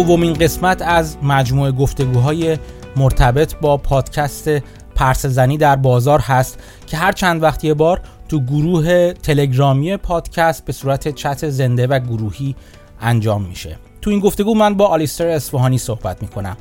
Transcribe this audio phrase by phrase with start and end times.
[0.00, 2.58] دومین قسمت از مجموعه گفتگوهای
[2.96, 4.48] مرتبط با پادکست
[4.94, 10.64] پرسه زنی در بازار هست که هر چند وقت یه بار تو گروه تلگرامی پادکست
[10.64, 12.56] به صورت چت زنده و گروهی
[13.00, 13.76] انجام میشه.
[14.02, 16.56] تو این گفتگو من با آلیستر اصفهانی صحبت می‌کنم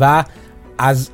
[0.00, 0.24] و
[0.78, 1.10] از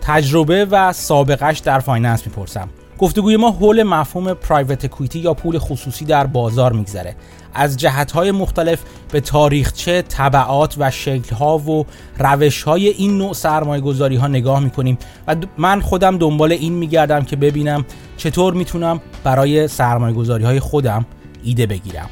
[0.00, 2.68] تجربه و سابقش در finance می‌پرسم.
[2.98, 7.16] گفتگوی ما حول مفهوم private equity یا پول خصوصی در بازار میگذره.
[7.56, 11.86] از جهتهای مختلف به تاریخچه، طبعات و شکلها و
[12.18, 14.98] روشهای این نوع سرمایه گذاری ها نگاه می‌کنیم.
[15.28, 17.84] و من خودم دنبال این میگردم که ببینم
[18.16, 21.06] چطور می‌تونم برای سرمایه گذاری های خودم
[21.44, 22.08] ایده بگیرم.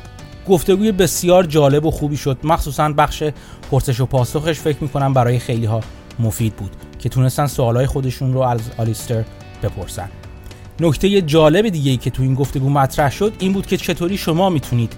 [0.49, 2.39] گفتگوی بسیار جالب و خوبی شد.
[2.45, 3.25] مخصوصا بخش
[3.71, 5.81] پرسش و پاسخش فکر می‌کنم برای خیلی ها
[6.19, 9.25] مفید بود که تونستن سوالای خودشون رو از آلیستر
[9.63, 10.09] بپرسن.
[10.81, 14.51] نکته جالب دیگه ای که تو این گفتگو مطرح شد این بود که چطوری شما
[14.51, 14.93] می‌تونید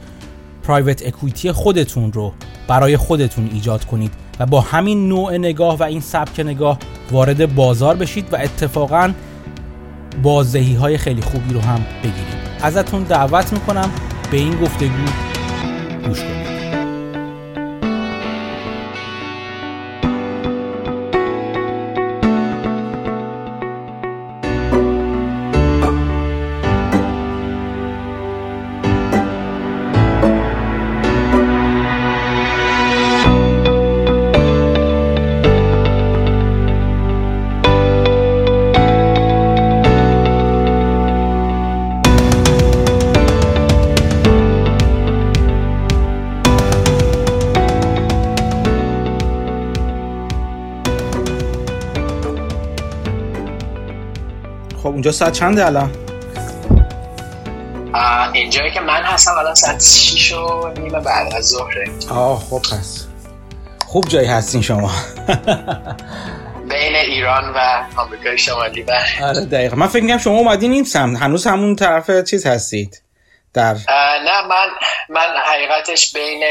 [0.66, 2.32] پرایوت اکویتی خودتون رو
[2.68, 6.78] برای خودتون ایجاد کنید و با همین نوع نگاه و این سبک نگاه
[7.10, 9.12] وارد بازار بشید و اتفاقا
[10.22, 12.46] بازدهی های خیلی خوبی رو هم بگیرید.
[12.62, 13.90] ازتون دعوت می‌کنم
[14.30, 14.88] به این گفتگو
[16.06, 16.55] گوش کنید.
[55.06, 55.90] اینجا ساعت چنده الان؟
[58.34, 61.90] اینجایی که من هستم الان ساعت 6 و نیم بعد از ظهره.
[62.10, 63.06] آه خب پس.
[63.86, 64.90] خوب جایی هستین شما.
[66.68, 69.76] بین ایران و آمریکای شمالی و آره دقیقا.
[69.76, 71.18] من فکر می‌کنم شما اومدین این سمت.
[71.18, 73.02] هنوز همون طرف چیز هستید.
[73.54, 73.74] در
[74.24, 74.68] نه من
[75.10, 76.44] من حقیقتش بین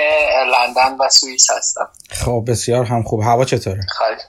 [0.48, 1.90] لندن و سوئیس هستم.
[2.12, 3.22] خب بسیار هم خوب.
[3.22, 4.22] هوا چطوره؟ خواهد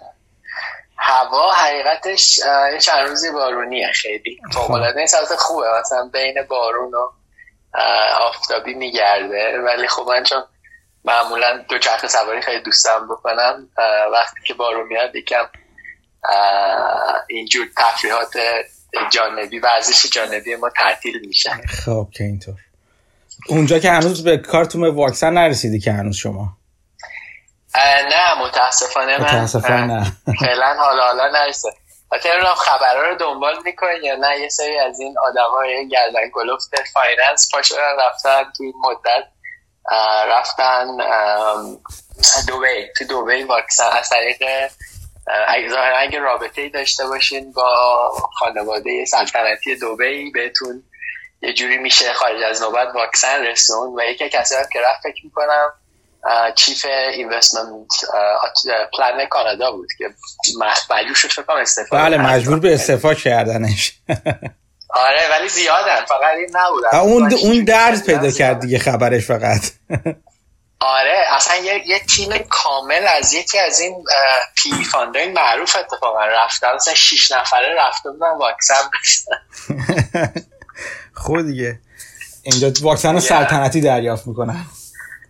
[1.08, 2.40] هوا حقیقتش
[2.80, 4.40] چند روزی بارونیه خیلی.
[4.52, 5.66] فوقلاده این ساعت خوبه.
[5.80, 7.08] مثلا بین بارون و
[8.20, 9.58] آفتابی میگرده.
[9.66, 10.42] ولی خب من چون
[11.04, 13.68] معمولا دو چرخ سواری خیلی دوستم بکنم
[14.12, 15.44] وقتی که بارون میاد یکم
[17.28, 18.36] اینجور تفریحات
[19.10, 21.50] جانبی ورزش جانبی ما تعطیل میشه.
[21.84, 22.54] خب که اینطور.
[23.48, 26.55] اونجا که هنوز به کارتون واکسن نرسیدی که هنوز شما.
[28.08, 30.12] نه متاسفانه من متاسفانه.
[30.40, 31.68] فعلا حالا حالا نرسه
[32.40, 36.70] رو خبرها رو دنبال می‌کنین یا نه؟ یه سری از این آدم های گردن گلفت
[36.94, 39.24] finance پاشدن رفتن تو این مدت
[40.28, 40.86] رفتن
[42.48, 43.88] دوبی تو دوبی واکسن.
[43.98, 44.70] از طریق
[45.70, 50.82] ظاهرا اگه رابطه ای داشته باشین با خانواده سلطنتی دوبی بهتون
[51.42, 55.24] یه جوری میشه خارج از نوبت واکسن رسون و یکی کسی هم که رفت فکر
[55.24, 55.72] می‌کنم
[56.54, 57.86] چیف اینوستمنت
[58.92, 60.04] پلان کانادا بود که
[60.90, 63.92] مجبور شد فکر استفاده بله مجبور به استفاده کردنش.
[64.90, 66.04] آره ولی زیادن.
[66.08, 66.98] فقط این نبودن.
[66.98, 69.60] اون اون درد پیدا کرد دیگه خبرش فقط.
[70.80, 74.04] آره اصلا یه, یه تیم کامل از یکی از این
[74.56, 76.26] پی فاندای معروف اتفاقا.
[76.26, 78.74] رفتن مثلا شیش نفره رفته بودن واکسن
[81.24, 81.78] خود دیگه.
[82.42, 84.66] اینجا واکسن سلطنتی دریافت می‌کنن.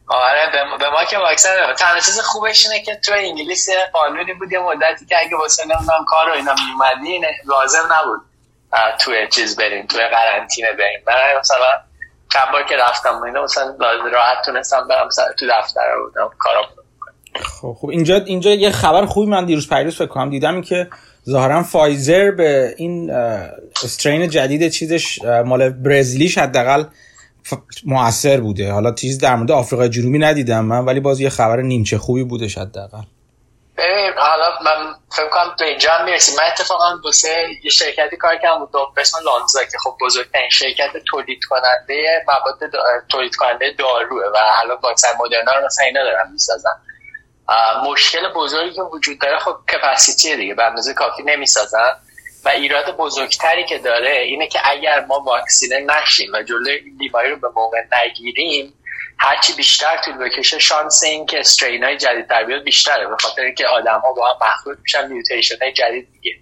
[0.09, 4.59] آره به ما که واکسن تنها چیز خوبش اینه که تو انگلیس قانونی بود یه
[4.59, 8.21] مدتی که اگه واسه نمی‌دونم کار رو اینا میومدین لازم نبود
[8.99, 11.01] تو چیز بریم تو قرنطینه بریم.
[11.07, 11.67] برای مثلا
[12.33, 13.77] چند بار که رفتم اینا مثلا
[14.13, 15.09] راحت تونستم برم
[15.39, 16.65] تو دفتر بودم کارم
[17.45, 20.31] خب خب اینجا اینجا یه خبر خوبی من دیروز پیروز فکر کنم.
[20.31, 20.89] دیدم که
[21.29, 23.11] ظاهرا فایزر به این
[23.85, 26.85] استرین جدید چیزش مال برزیلیش حداقل
[27.85, 28.73] موثر بوده.
[28.73, 32.47] حالا چیز در مورد آفریقای جنوبی ندیدم من ولی باز یه خبر نیمچه خوبی بوده
[32.47, 33.03] حداقل.
[33.77, 36.35] ببین حالا من فکر کنم به اینجا هم می‌رسیم.
[36.37, 36.99] من اتفاقا
[37.65, 42.71] یه شرکتی کار کردم بود به اسم لانزا که خب بزرگترین شرکت تولید کننده مواد
[43.09, 46.71] تولید کننده داروه و حالا واکسن مدرنا رو مثلا اینا دارن می‌سازن
[47.91, 51.93] مشکل بزرگی که وجود داره خب کپاسیتی دیگه به اندازه کافی نمی‌سازن
[52.47, 57.31] و ایراد بزرگتری که داره اینه که اگر ما واکسینه نشیم و جلوی این بیماری
[57.31, 58.73] رو به موقع نگیریم
[59.19, 63.43] هرچی بیشتر طول بکشه شانس این که استرین های جدید در بیاد بیشتره به خاطر
[63.43, 66.37] اینکه آدم ها با هم مخلوط میشن میوتیشن های جدید دیگه.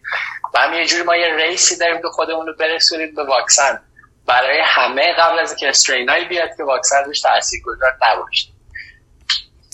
[0.54, 3.82] و هم یه جوری ما یه ریسی داریم که خودمون رو برسونیم به واکسن.
[4.26, 8.53] برای همه قبل از اینکه استرین بیاد که واکسن روش تاثیرگذار نباشه.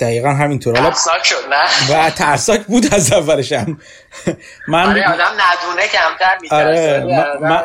[0.00, 0.74] دقیقا همینطور.
[0.74, 3.78] ترسناک شد نه؟ و ترساک بود از اولش هم.
[4.68, 7.04] من آره آدم ندونه کمتر آره
[7.40, 7.64] من...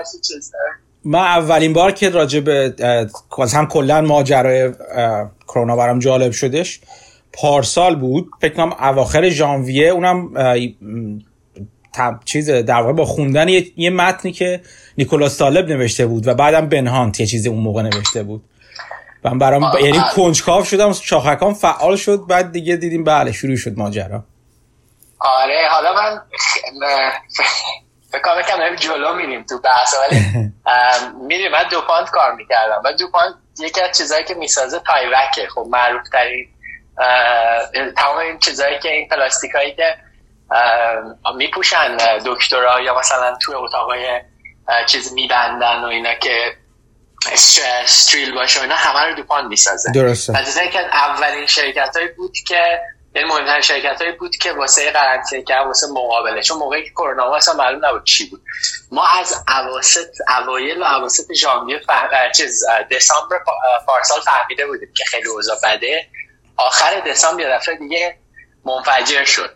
[1.05, 2.73] من اولین بار که راجع به
[3.53, 4.73] هم کلا ماجرای
[5.47, 6.79] کرونا برام جالب شدش
[7.33, 8.29] پارسال بود.
[8.41, 10.29] فکر کنم اواخر ژانویه اونم
[12.25, 14.61] چیز در واقع با خوندن یه, یه متنی که
[14.97, 18.43] نیکولاس طالب نوشته بود و بعدم بنهانت یه چیزی اون موقع نوشته بود.
[19.25, 24.23] من برام یعنی کنجکاو شدم شاخکام فعال شد بعد دیگه دیدیم بله شروع شد ماجرا.
[25.19, 26.21] آره حالا من
[28.11, 30.19] فکر کنم جلو میریم تو بحث ولی
[31.27, 31.51] میریم.
[31.51, 32.81] من دوپانت کار می‌کردم.
[32.85, 36.47] و دوپانت یکی از چیزهایی که می‌سازه تایوکه خب معروف ترین
[37.97, 39.95] تمام این چیزهایی که این پلاستیک هایی که
[41.37, 44.21] میپوشن دکترها یا مثلا توی اتاقای
[44.85, 46.57] چیز میبندن و اینا که
[47.31, 49.91] استریل باشه و اینا همه رو دوپان می‌سازه.
[49.91, 50.37] درسته.
[50.37, 52.81] از که اولین شرکت هایی بود که
[53.15, 57.35] یعنی مهمترین شرکت هایی بود که واسه قرنطینه که واسه مقابله چون موقعی که کرونا
[57.35, 58.41] اصلا معلوم نبود چی بود.
[58.91, 60.07] ما از اواسط
[60.41, 62.31] اوایل و اواسط ژانویه فهم...
[62.35, 63.39] چیز دسامبر
[63.87, 66.07] پارسال فهمیده بودیم که خیلی اوضاع بده.
[66.57, 68.17] آخر دسامبر یه دفعه دیگه
[68.65, 69.55] منفجر شد.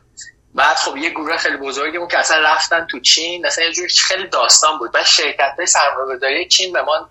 [0.55, 3.89] بعد خب یه گروه خیلی بزرگی بود که اصلا رفتن تو چین اصلا یه جوری
[3.89, 4.91] خیلی داستان بود.
[4.91, 7.09] بعد شرکت های سرمایه‌گذاری چین به ما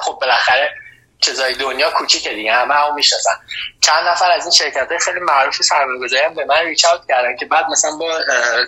[0.00, 0.70] خب بالاخره
[1.20, 3.30] چیزای دنیا کوچیکه دیگه همه هم می‌شناسن.
[3.80, 7.36] چند نفر از این شرکت های خیلی معروف سرمایه‌گذاری هم به من reach out کردن
[7.36, 8.18] که بعد مثلا با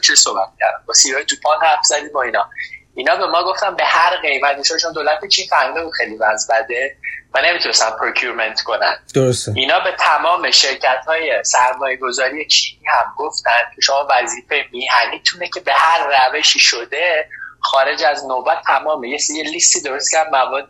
[0.05, 2.51] چه صحبت کردن با سیرای جوپان حرف زدیم با اینا.
[2.95, 6.97] اینا به ما گفتن به هر قیمت چون دولت چین فهمیده بود خیلی وضع بده
[7.35, 8.99] و نمی‌تونستن procurement کنن.
[9.15, 9.53] درسته.
[9.57, 15.61] اینا به تمام شرکت های سرمایه گذاری چینی هم گفتن که شما وظیفه میهنیتونه که
[15.61, 17.29] به هر روشی شده
[17.61, 20.69] خارج از نوبت تمام یه لیستی درست کرد مواد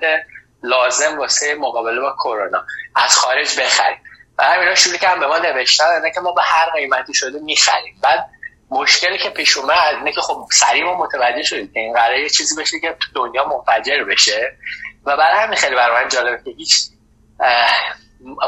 [0.62, 2.64] لازم واسه مقابله با کرونا.
[2.96, 3.98] از خارج بخریم.
[4.38, 7.98] و همینا شروع کردن به ما نوشتن که ما به هر قیمتی شده می‌خریم.
[8.02, 8.28] بعد
[8.70, 12.28] مشکلی که پیش اومد اینه که خب سریع ما متوجه شدیم که این قراره یه
[12.28, 14.56] چیزی بشه که تو دنیا منفجر بشه.
[15.04, 16.74] و برای همین خیلی برای من جالبه که هیچ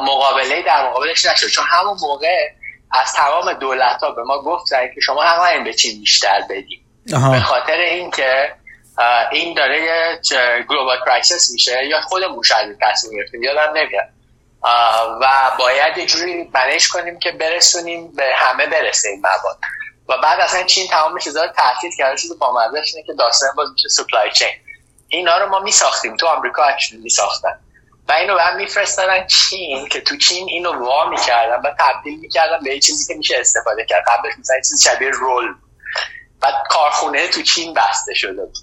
[0.03, 1.49] مقابله در مقابلش نشد.
[1.49, 2.49] چون همون موقع
[2.93, 6.88] از تمام دولت ها به ما گفتن که شما هم این به چین بیشتر بدیم
[7.11, 8.55] به خاطر اینکه
[9.33, 10.21] این داره یه
[10.69, 14.09] global crisis میشه یا خودمون شاید تصمیم گرفتیم یادم نمیاد.
[15.21, 19.59] و باید یه جوری manage ش کنیم که برسونیم به همه برسه این مواد.
[20.09, 23.69] و بعد اصلا چین تمام چیزا رو تحقیق کرده شده با اینه که داستان باز
[23.73, 24.49] میشه supply chain
[25.09, 26.17] اینا رو ما میساختیم.
[26.17, 27.59] تو آمریکا actually میساختن.
[28.09, 32.79] و اینو بعد میفرستادن چین که تو چین اینو وا می‌کردن و تبدیل می‌کردن به
[32.79, 34.05] چیزی که میشه استفاده کرد.
[34.09, 35.55] قبلش مثلا چیزی شبیه رول
[36.41, 38.59] بعد کارخونه تو چین بسته شده بود.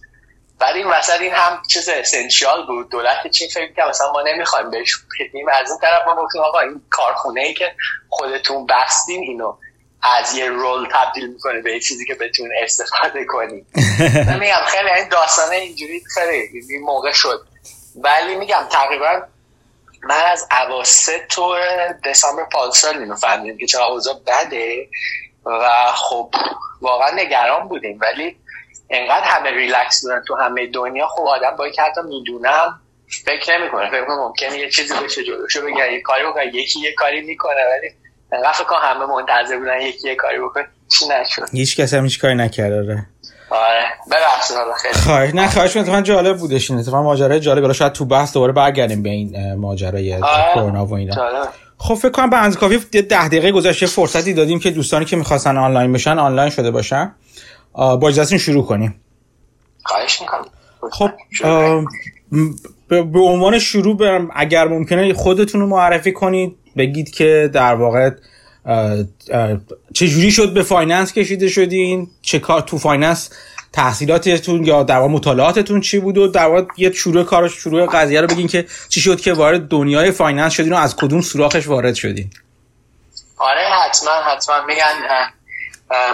[0.60, 2.90] بعد این وسط این هم چیز اسنشیال بود.
[2.90, 6.60] دولت چین فکر کرد مثلا ما نمی‌خوایم بهش بدیم از اون طرف ما گفتیم آقا
[6.60, 7.76] این کارخونه ای که
[8.10, 9.58] خودتون بستین اینو
[10.02, 13.68] از یه رول تبدیل می‌کنه به چیزی که بتون استفاده کنیم
[14.42, 17.48] میگم خیلی این داستانه اینجوری خیلی این موقع شد.
[17.96, 19.22] ولی میگم تقریبا
[20.04, 21.56] من از اواسط تو
[22.06, 24.88] دسامبر پارسال اینو فهمیدم که چرا اوضاع بده.
[25.46, 26.30] و خب
[26.82, 28.38] واقعا نگران بودیم ولی
[28.90, 32.82] انقدر همه ریلکس بودن تو همه دنیا خب آدم با که حتی می‌دونم
[33.26, 36.94] فکر نمی‌کنه فکر کنم ممکنه یه چیزی بشه جلوشو بگه یه کاری بکنه یکی یه
[36.94, 37.92] کاری می‌کنه ولی
[38.32, 40.68] انقدر فکر همه منتظر بودن یکی یه کاری بکنه
[41.00, 43.06] چی نشد؟ هیچ کس هم هیچ کاری نکرده
[43.50, 43.86] آره.
[44.12, 44.94] ببخشید حالا خیلی.
[44.94, 48.54] خواهش نه خواهش اتفاقا جالب بودش این اتفاقا ماجرای جالب حالا شاید تو بحث دوباره
[48.54, 50.54] برگردیم به این ماجرای آره.
[50.54, 51.48] کرونا و اینا.
[51.88, 55.58] خب فکر کنم به اندازه کافی 10 دقیقه گذشته فرصتی دادیم که دوستانی که می‌خواستن
[55.58, 57.12] آنلاین بشن آنلاین شده باشن.
[57.74, 58.96] با اجازهتون شروع کنیم.
[59.84, 60.46] خواهش می‌کنم.
[60.92, 61.12] خب
[62.90, 68.10] به عنوان شروع برم اگر ممکنه خودتون رو معرفی کنید بگید که در واقع
[69.94, 73.30] چه جوری شد به finance کشیده شدین؟ چه کار تو finance
[73.76, 78.48] تحصیلاتتون یا در مطالعاتتون چی بود و در یه شروع کار شروع قضیه رو بگین
[78.48, 82.30] که چی شد که وارد دنیای finance شدین و از کدوم سوراخش وارد شدین؟
[83.38, 84.66] آره حتما حتما.
[84.66, 84.94] میگن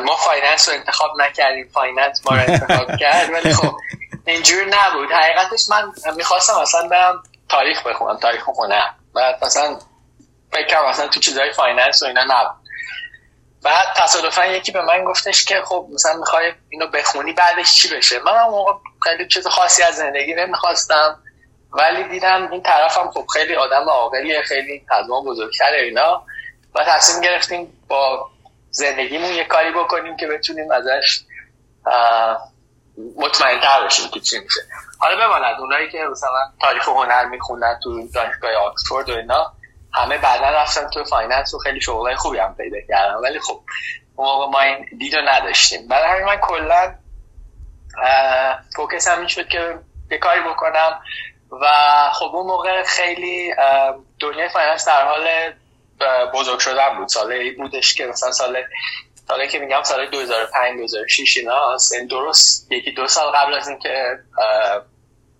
[0.06, 1.68] ما finance رو انتخاب نکردیم.
[1.74, 3.76] finance ما رو انتخاب کرد ولی خب
[4.26, 5.10] اینجور نبود.
[5.12, 8.82] حقیقتش من می‌خواستم اصلا برم تاریخ بخونم تاریخ خونه
[9.16, 9.78] و مثلا
[10.52, 12.61] فکرم اصلا تو چیزهای finance و اینا نبود.
[13.64, 18.20] بعد تصادفا یکی به من گفتش که خب مثلا می‌خوای اینو بخونی بعدش چی بشه؟
[18.20, 18.72] من هم موقع
[19.04, 21.20] خیلی چیز خاصی از زندگی نمی‌خواستم
[21.72, 26.26] ولی دیدم این طرفم خب خیلی آدم عاقلیه خیلی از ما بزرگتره اینا.
[26.76, 28.30] و تصمیم گرفتیم با
[28.70, 31.22] زندگیمون یه کاری بکنیم که بتونیم ازش
[33.16, 34.62] مطمئن تر بشیم که چی میشه.
[35.00, 39.54] حالا بماند اونایی که مثلا تاریخ هنر میخوندن تو دانشگاه آکسفورد و اینا
[39.94, 43.14] همه بعدا رفتن تو finance و خیلی شغلای خوبی هم پیدا کردن.
[43.14, 43.62] ولی خب
[44.16, 45.88] اون موقع ما این دید نداشتیم.
[45.88, 46.96] برای همین من کلا
[48.76, 49.80] focus ام شد که
[50.12, 51.02] یه کاری بکنم
[51.62, 51.68] و
[52.14, 53.54] خب اون موقع خیلی
[54.20, 55.28] دنیای finance در حال
[56.34, 57.08] بزرگ شدن بود.
[57.08, 58.64] ساله بودش که مثلا سال
[59.28, 64.20] سالی که میگم سال 2005 2006 اینا این درست یکی دو سال قبل از اینکه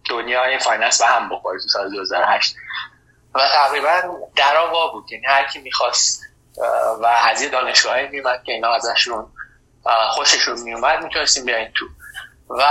[0.10, 2.56] دنیای finance به هم بخوره تو سال 2008
[3.36, 4.02] و تقریبا
[4.36, 5.12] در وا بود.
[5.12, 6.22] یعنی هر کی می‌خواست
[7.02, 9.28] و از یه دانشگاهی میومد که اینا ازشون
[10.10, 11.86] خوششون میومد می‌تونستیم بیاین تو.
[12.50, 12.66] و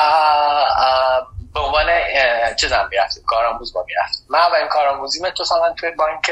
[1.55, 1.87] به عنوان
[2.57, 4.27] چیزم می‌رفتیم کارآموز با می‌رفتیم.
[4.29, 6.31] من اولین کارآموزی مثلا توی بانک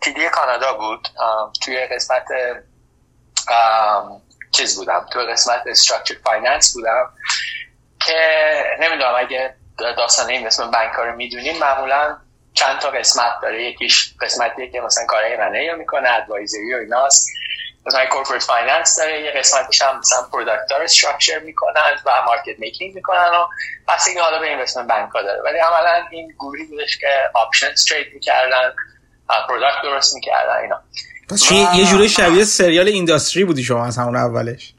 [0.00, 1.08] TD کانادا بود.
[1.64, 2.24] توی قسمت
[4.52, 7.10] چیز بودم توی قسمت structured finance بودم
[8.06, 8.16] که
[8.80, 12.16] نمی‌دونم اگه داستان این اسم بانک رو می‌دونیم معمولا
[12.56, 13.62] چند تا قسمت داره.
[13.62, 17.28] یکیش قسمتیه که مثلا کارهای M&A می‌کنه advisory و ایناست.
[17.86, 19.22] مثلا corporate finance داره.
[19.22, 23.46] یه قسمتش هم مثلا product داره structure می‌کنن و market making می‌کنن و
[23.88, 25.42] پس این حالا به این اسم بانک ها داره.
[25.42, 28.74] ولی عملا این گروهی بودش که option trade می‌کردن
[29.48, 30.82] product درست می‌کردن اینا.
[31.30, 34.72] پس چی یه جوری شبیه سریال Industry بودی شما از همون اولش.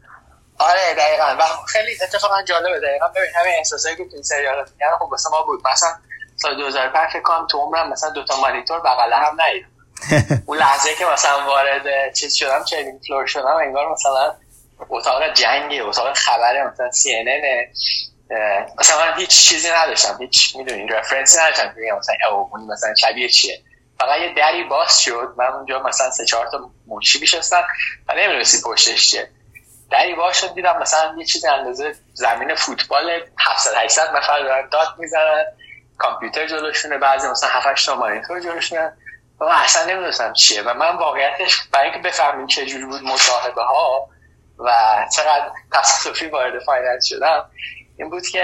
[0.59, 1.35] آره دقیقا.
[1.39, 2.79] و خیلی اتفاقا جالبه.
[2.79, 5.67] دقیقا ببین همین احساسایی که تو این سریال میگن خب ما بود.
[5.73, 5.89] مثلا
[6.37, 9.67] سال 2005 فکر کنم تو عمرم مثلا دو تا مانیتور بغل هم ندیدم
[10.47, 14.35] اون لحظه که مثلا وارد چیز شدم چنین فلور شدم انگار مثلا
[14.89, 17.27] اتاق جنگی اتاق خبر مثلا سی ان
[18.79, 23.61] مثلا من هیچ چیزی نداشتم هیچ می‌دونی رفرنسی نداشتم که مثلا او مثلا شبیه چیه.
[23.99, 27.67] فقط یه دری باز شد من اونجا مثلا سه چهار تا منشی میشستم
[28.07, 29.29] و نمی‌دونستی پشتش چیه.
[29.91, 34.87] دری باز شد دیدم مثلا یه چیز اندازه زمین فوتبال 700 800 نفر دارن داد
[34.97, 35.45] می‌زنن.
[35.97, 38.93] کامپیوتر جلوشونه بعضی مثلا 7 8 تا مانیتور جلوشونه.
[39.41, 43.63] و من اصلا نمی‌دونستم چیه و من واقعیتش برای اینکه بفهمیم چه جوری بود مصاحبه
[43.63, 44.09] ها
[44.59, 44.71] و
[45.15, 47.49] چقدر تصادفی وارد finance شدم
[47.97, 48.43] این بود که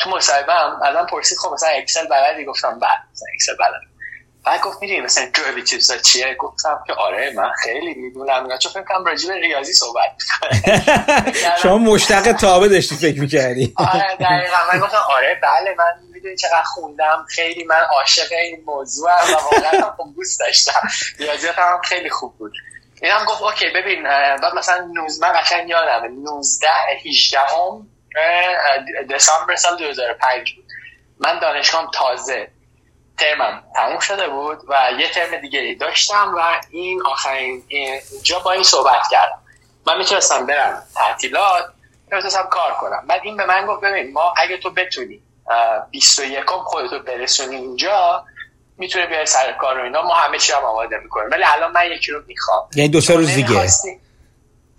[0.00, 3.80] تو مصاحبه هم ازم پرسید خب مثلا Excel بلدی گفتم بعد بله، مثلا Excel بلد.
[4.44, 5.24] بعد گفت می‌دونی مثلا
[5.90, 10.10] ها چیه؟ گفتم که آره من خیلی می‌دونم اینا چون فکر کنم راجع ریاضی صحبت
[11.62, 13.74] شما مشتق تابع داشتی فکر می‌کردی.
[13.76, 14.56] آره دقیقا.
[14.72, 17.26] من گفتم آره بله من می‌دونی چقدر خوندم.
[17.28, 20.88] خیلی من عاشق این موضوع و واقعا هم دوست داشتم.
[21.18, 22.52] ریاضی هم خیلی خوب بود.
[23.02, 26.68] این هم گفت اوکی ببین بعد مثلا نوز من قشنگ یادم 19
[27.06, 27.86] 18 هم
[29.10, 30.64] دسامبر سال 2005 بود.
[31.18, 32.50] من دانشگاه تازه.
[33.18, 38.62] ترمم تموم شده بود و یه ترم دیگه داشتم و این آخرین اینجا با این
[38.62, 39.42] صحبت کردم.
[39.86, 41.64] من می‌تونستم برم تعطیلات
[42.12, 43.06] می‌تونستم کار کنم.
[43.06, 45.22] بعد این به من گفت ببین ما اگه تو بتونی
[45.90, 48.24] 21 خودتو برسونی اینجا
[48.78, 50.02] می‌تونه بیای سر کار رو اینا.
[50.02, 51.30] ما همه چی هم آماده می‌کنیم.
[51.30, 52.68] ولی الان من یکی رو می‌خوام.
[52.74, 53.68] یعنی دو سه روز دیگه.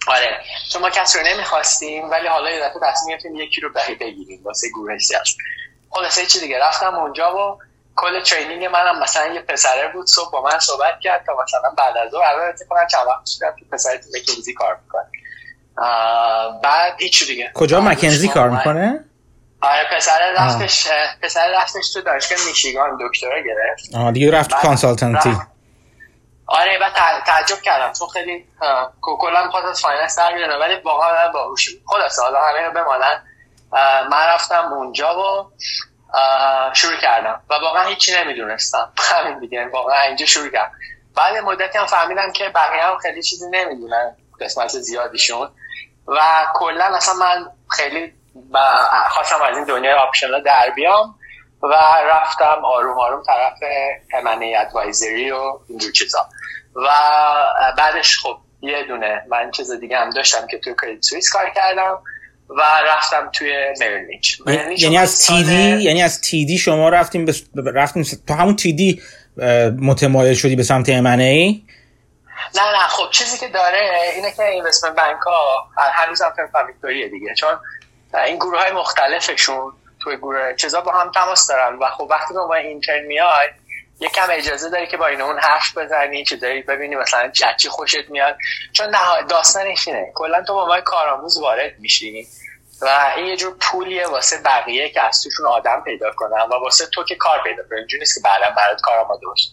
[0.08, 0.38] آره.
[0.72, 4.68] چون ما کسی رو نمی‌خواستیم ولی حالا یه دفعه تصمیم گرفتیم یکی رو بگیریم واسه
[4.70, 5.38] گروه سیاش
[5.90, 7.58] خلاصه چی دیگه؟ رفتم اونجا و
[7.96, 11.98] کل ترینینگ منم مثلا یه پسره بود صبح با من صحبت کرد تا مثلا بعد
[11.98, 12.24] از ظهر.
[12.24, 15.06] الان اتفاقا چند وقت شدم که پسره تو مکنزی کار می‌کنه.
[16.64, 17.52] بعد هیچ دیگه.
[17.54, 19.06] کجا McKinsey کار می‌کنه؟
[19.62, 20.88] آره پسر رفتش
[21.24, 23.96] پسر رفتش تو دانشگاه میشیگان دکترا گرفت.
[23.96, 25.38] آه دیگه رفت consultancy.
[26.48, 26.94] آره بعد
[27.26, 28.46] تعجب کردم چون خیلی
[29.02, 33.24] کلا می‌خواد از finance در ولی واقعا باهوش خلاص حالا همه بماند.
[34.12, 35.52] من رفتم اونجا و
[36.74, 37.42] شروع کردم.
[37.50, 38.94] و واقعا هیچی نمی‌دونستم.
[39.12, 40.72] همین دیگه واقعا اینجا شروع کردم.
[41.16, 45.50] بعد مدتی هم فهمیدم که بقیه هم خیلی چیزی نمی‌دونن قسمت زیادیشون.
[46.08, 46.22] و
[46.54, 48.14] کلا اصلا من خیلی
[49.10, 51.16] خواستم از این دنیای option اینا در بیام
[51.64, 51.76] و
[52.12, 53.58] رفتم آروم آروم طرف
[54.14, 56.20] M&A advisory و اینجور چیزا.
[56.76, 56.90] و
[57.78, 62.00] بعدش خب یه دونه من چیز دیگه هم داشتم که توی Credit Suisse کار کردم
[62.50, 67.44] و رفتم توی Merrill یعنی از TD یعنی از TD شما رفتیم بس...
[67.56, 69.02] رفتیم تو همون TD
[69.82, 71.64] متمایل شدی به سمت امنه ای
[72.56, 76.32] نه نه خب چیزی که داره اینه که اینوستمنت بانک ها هنوز هم
[76.68, 77.50] ویکتوریه دیگه چون
[78.14, 81.76] این گروه های مختلفشون توی گروه چیزا با هم تماس دارن.
[81.76, 83.50] و خب وقتی با اینترن میای
[84.00, 88.38] یکم اجازه داری که با این اون حرف بزنی داری ببینی مثلا چی خوشت میاد.
[88.74, 88.96] چون
[89.30, 90.12] داستانش اینه.
[90.16, 92.28] کلا تو با ما کارآموز وارد میشی.
[92.82, 96.86] و این یه جور پولیه واسه بقیه که از توشون آدم پیدا کنن و واسه
[96.86, 99.48] تو که کار پیدا کنن اینجوری نیست که بعدا برات کار آماده باشه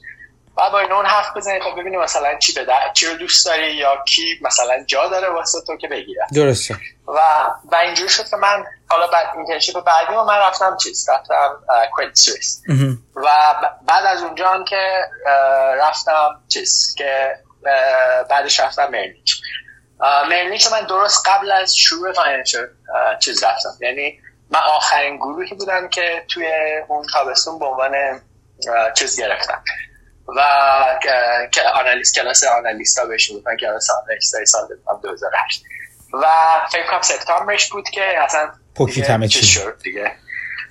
[0.58, 3.74] و با این اون حرف بزنید تا ببینیم مثلا چی بده چی رو دوست داری
[3.74, 6.26] یا کی مثلا جا داره واسه تو که بگیره.
[6.34, 6.76] درسته.
[7.06, 7.20] و
[7.72, 11.60] و اینجوری شد که من حالا بعد internship بعدی و من رفتم چیز؟ رفتم
[11.92, 12.62] Credit Suisse
[13.16, 13.54] و
[13.86, 15.00] بعد از اونجا هم که
[15.78, 17.36] رفتم چیز که
[18.30, 19.34] بعدش رفتم Merrill Lynch
[20.30, 22.66] Merrill Lynch من درست قبل از شروع financial
[23.20, 23.70] چیز رفتم.
[23.80, 26.46] یعنی من آخرین گروهی بودم که توی
[26.88, 28.20] اون تابستون به عنوان
[28.94, 29.62] چیز گرفتم.
[30.36, 30.40] و
[31.52, 34.68] که آنالیست کلاس آنالیستا بهش بودن کلاس آنالیستا سال
[35.02, 35.64] 2008
[36.12, 36.26] و
[36.72, 40.12] فکر کنم سپتامبرش بود که اصلا پوکیت همه چی شد دیگه.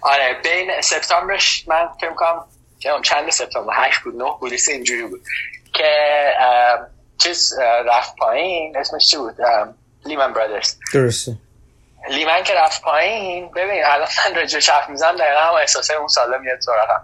[0.02, 2.46] آره بین سپتامبرش من فکر کنم
[3.02, 5.24] چند سپتامبر هشت بود نه بود اینجوری بود.
[5.74, 5.94] که
[7.24, 7.54] چیز
[7.86, 9.36] رفت پایین اسمش چی بود؟
[10.06, 11.36] لیمن برادرز درسته.
[12.10, 16.08] Lehman که رفت پایین ببین الان من راجع بهش حرف می‌زنم دقیقا هم احساسه اون
[16.08, 17.04] ساله میاد سراغم.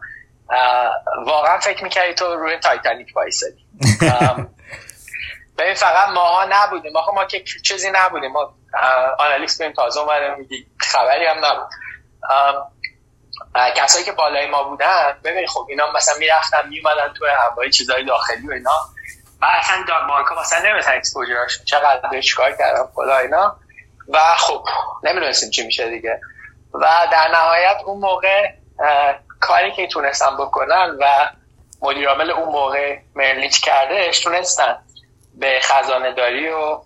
[1.26, 3.66] واقعا فکر می‌کردی تو روی تایتانیک وایستادی
[5.58, 6.92] ببین فقط ماها نبودیم.
[6.94, 8.32] ما ما که چیزی نبودیم.
[8.32, 8.54] ما
[9.20, 11.68] analyst بودیم تازه اومده میگی خبری هم نبود.
[13.76, 18.48] کسایی که بالای ما بودن ببین خب اینا مثلا می‌رفتن میومدن تو هوای چیزای داخلی
[18.48, 18.72] و اینا.
[19.42, 23.58] و اصلا بانک ها مثلا نمی‌دونن exposure ش چقدر چیکار کردم خدا اینا.
[24.10, 24.66] و خب
[25.04, 26.20] نمی‌دونستیم چی میشه دیگه.
[26.74, 28.50] و در نهایت اون موقع
[29.44, 31.30] کاری که تونستن بکنن و
[31.82, 34.78] مدیر عامل اون موقع مرلیچ کردهش تونستن
[35.36, 36.80] به خزانه داری و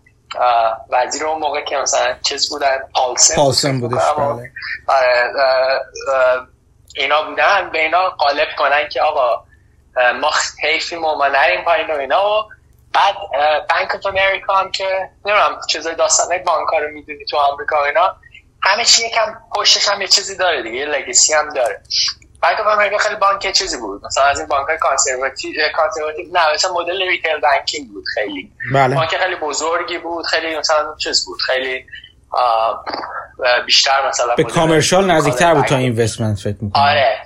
[0.89, 4.51] وزیر اون موقع که مثلا چیز بودن پالسن پالسن بودش بله.
[4.87, 5.31] آره،
[6.95, 9.43] اینا بودن به اینا قالب کنن که آقا
[10.21, 10.31] ما
[10.63, 12.43] حیفیم و ما نریم پایین و اینا و
[12.93, 13.15] بعد
[13.69, 18.15] Bank of America هم که نمی‌دونم چیزای داستانه بانک رو می‌دونی تو آمریکا و اینا
[18.63, 21.81] همه چی یکم پشتش هم یه چیزی داره دیگه یه legacy هم داره
[22.41, 24.05] Bank of America خیلی بانک چیزی بود.
[24.05, 28.51] مثلا از این بانک های conservative conservative نه مثلا مدل retail banking بود خیلی.
[28.73, 28.95] بله.
[28.95, 31.85] بانک خیلی بزرگی بود خیلی مثلا چیز بود خیلی
[33.65, 36.83] بیشتر مثلا به commercial نزدیکتر بود تا investment فکر می‌کنم.
[36.83, 37.17] آره.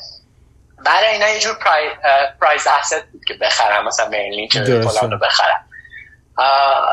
[0.85, 1.89] برای اینا یه جور پرای،
[2.41, 5.65] پرایز اسید بود که بخرم مثلا مرلین چه رو بخرم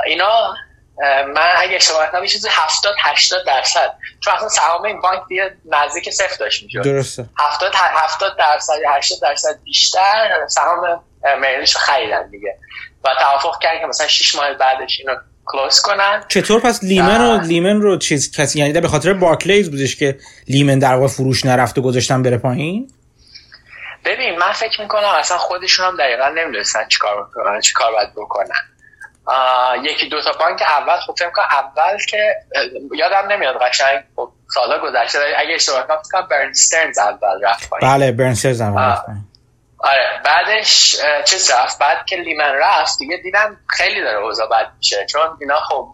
[0.07, 0.54] اینا
[1.34, 3.94] من اگه اشتباه نکنم یه چیزی 70 80 درصد.
[4.20, 7.26] چون اصلا سهام این بانک دیگه نزدیک صفر داشت می‌شد درسته.
[7.38, 11.00] 70 70 درصد 80 درصد بیشتر سهام
[11.40, 12.58] مرلیش رو خریدن دیگه.
[13.04, 16.24] و توافق کردن که مثلا 6 ماه بعدش اینو کلوز کنن.
[16.28, 20.78] چطور پس لیمن رو لیمن رو چیز کسی یعنی به خاطر بارکلیز بودش که لیمن
[20.78, 22.92] در واقع فروش نرفت و گذاشتن بره پایین؟
[24.04, 27.30] ببین من فکر می‌کنم اصلا خودشون هم دقیقا نمی‌دونستن چیکار
[27.62, 28.78] چیکار باید بکنن.
[29.83, 32.35] یکی دو تا بانک اول خب فکر کنم اول که
[32.97, 37.93] یادم نمیاد قشنگ خب سالا گذشته اگه اشتباه نکنم برنسترنز اول رفت پایین.
[37.93, 39.05] بله برنسترنز اول رفت
[39.79, 45.07] آره بعدش چه رفت؟ بعد که لیمن رفت دیگه دیدم خیلی داره اوضاع بد میشه
[45.07, 45.88] چون اینا خب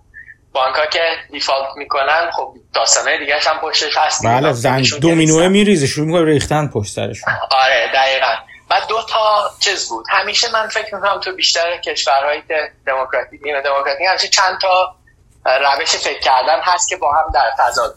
[0.53, 1.01] بانک ها که
[1.33, 6.69] دیفالت می‌کنن خب داستانه دیگه هم پشتش هست بله زن دومینوه میریزه شروع می‌کنه ریختن
[6.69, 7.35] پشت سرشون.
[7.51, 8.35] آره دقیقا.
[8.69, 10.07] بعد دو تا چیز بود.
[10.11, 12.43] همیشه من فکر می‌کنم تو بیشتر کشورهای
[12.87, 14.97] دموکراتیک نیمه دموکراتیک همیشه چند تا
[15.45, 17.97] روش فکر کردن هست که با هم در تضاد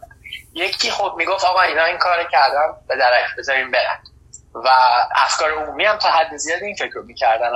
[0.53, 3.99] یکی خب می‌گفت آقا اینا این کار کردن به درک بذاریم برن.
[4.53, 4.69] و
[5.15, 7.51] افکار عمومی هم تا حد زیاد این فکر رو می‌کردن.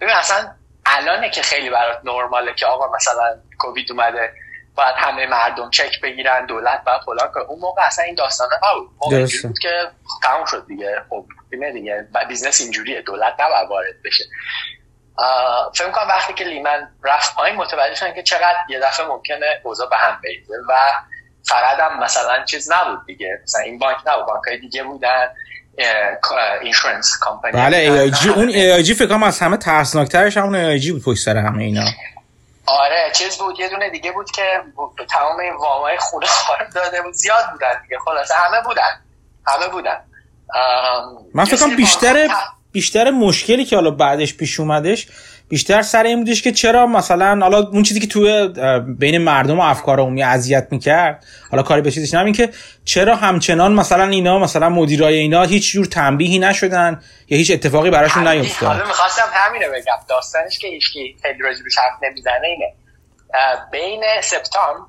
[0.00, 0.52] ببین اصلا
[0.86, 4.32] الانه که خیلی برات نرماله که آقا مثلا کووید اومده.
[4.76, 7.44] باید همه مردم چک بگیرن دولت باید فلان کنه.
[7.44, 8.90] اون موقع اصلا این داستانه نبود.
[9.02, 9.90] موقع بود که
[10.22, 11.02] تموم شد دیگه.
[11.10, 11.26] خب
[11.72, 12.08] دیگه.
[12.28, 13.02] business اینجوریه.
[13.02, 14.24] دولت نباید وارد بشه.
[15.74, 19.90] فکر کنم وقتی که Lehman رفت پایین متوجه شدن که چقدر یه دفعه ممکنه اوضاع
[19.90, 20.74] به هم بریزه و
[21.48, 23.40] فقط هم مثلا چیز نبود دیگه.
[23.42, 24.26] مثلا این بانک نبود.
[24.26, 25.28] بانک های دیگه بودن.
[26.62, 30.36] insurance company بله ای آی جی اون ای آی جی فکر کنم از همه ترسناکترش
[30.36, 31.84] همون AIG بود پشت سر همه اینا.
[32.66, 34.62] آره چیز بود یه دونه دیگه بود که
[35.10, 36.26] تمام این وامای خونه
[36.74, 37.12] داده بود.
[37.12, 39.02] زیاد بودن دیگه خلاصه همه بودن
[39.46, 40.00] همه بودن.
[41.34, 42.28] من فکر کنم بیشتر
[42.72, 45.08] بیشتر مشکلی که حالا بعدش پیش اومدش
[45.48, 48.48] بیشتر سر این بودش که چرا مثلا حالا اون چیزی که توی
[48.98, 52.50] بین مردم و افکار عمومی اذیت می‌کرد حالا کاری به چیزش نمی‌دونم که
[52.84, 58.28] چرا همچنان مثلا اینا مثلا مدیرای اینا هیچ جور تنبیهی نشدن یا هیچ اتفاقی براشون
[58.28, 59.96] نیفتاد؟ حالا می‌خواستم همینو بگم.
[60.08, 60.84] داستانش که هیچ
[61.22, 62.72] خیلی راجبش حرف نمی‌زنه اینه.
[63.72, 64.80] بین سپتامبر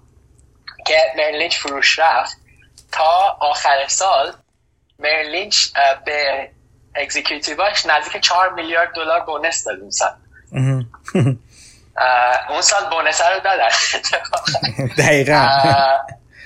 [0.88, 2.38] که مرلینچ فروش رفت
[2.92, 4.34] تا آخر سال
[5.00, 5.58] مرلینچ
[6.06, 6.50] به
[6.96, 10.10] اکزیکیوتیواش نزدیک 4 میلیارد دلار بونس داد اون سال.
[12.50, 13.70] اون سال بونس رو دادن.
[15.04, 15.48] دقیقا.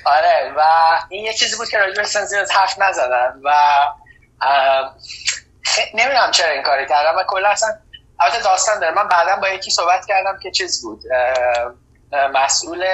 [0.06, 0.62] آره و
[1.10, 3.52] این یه چیزی بود که راجب سنزیز حرف نزدن و
[5.94, 7.70] نمی‌دونم چرا این کاری کردم و کلا اصلا
[8.20, 8.96] البته داستان داره.
[8.96, 11.04] من بعدا با یکی صحبت کردم که چیز بود.
[12.34, 12.86] مسئول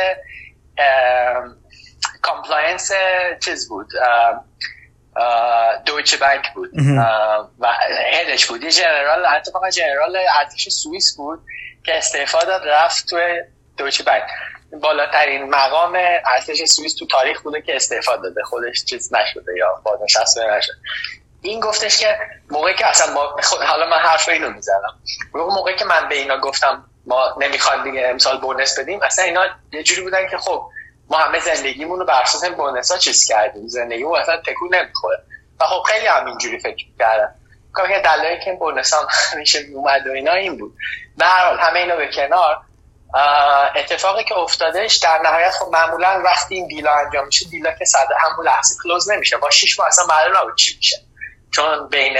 [2.21, 2.91] compliance
[3.45, 3.87] چیز بود.
[5.85, 6.69] Deutsche Bank بود.
[7.59, 7.67] و
[8.13, 8.63] head ش بود.
[8.63, 11.39] یه general اتفاقا general ارتش سوئیس بود
[11.85, 13.19] که استعفا داد رفت تو
[13.77, 14.23] دویچ بانک
[14.81, 15.95] بالاترین مقام
[16.35, 18.43] ارتش سوئیس تو تاریخ بوده که استعفا داده.
[18.43, 20.73] خودش چیز نشده یا بازنشسته نشده.
[21.41, 22.17] این گفتش که
[22.49, 23.35] موقعی که اصلا ما
[23.67, 24.99] حالا من حرف اینو می‌زنم.
[25.33, 29.83] موقعی که من به اینا گفتم ما نمی‌خوایم دیگه امسال بونس بدیم اصلا اینا یه
[29.83, 30.69] جوری بودن که خب
[31.09, 33.67] ما همه زندگیمون رو بر اساس بونس ها چیز کردیم.
[33.67, 35.17] زندگی اصلا تکون نمی‌خوره.
[35.59, 37.35] و خب خیلی هم اینجوری فکر کردم
[37.75, 40.73] که دلایلی که بونس هم همیشه اومد و اینا این بود.
[41.17, 42.61] به هر حال همه اینا به کنار.
[43.75, 48.07] اتفاقی که افتادش در نهایت خب معمولا وقتی این دیلا انجام میشه دیلا که صد
[48.19, 49.37] همون لحظه کلوز نمیشه.
[49.37, 50.97] با 6 ماه اصلا معلوم نبود چی میشه.
[51.55, 52.17] چون بین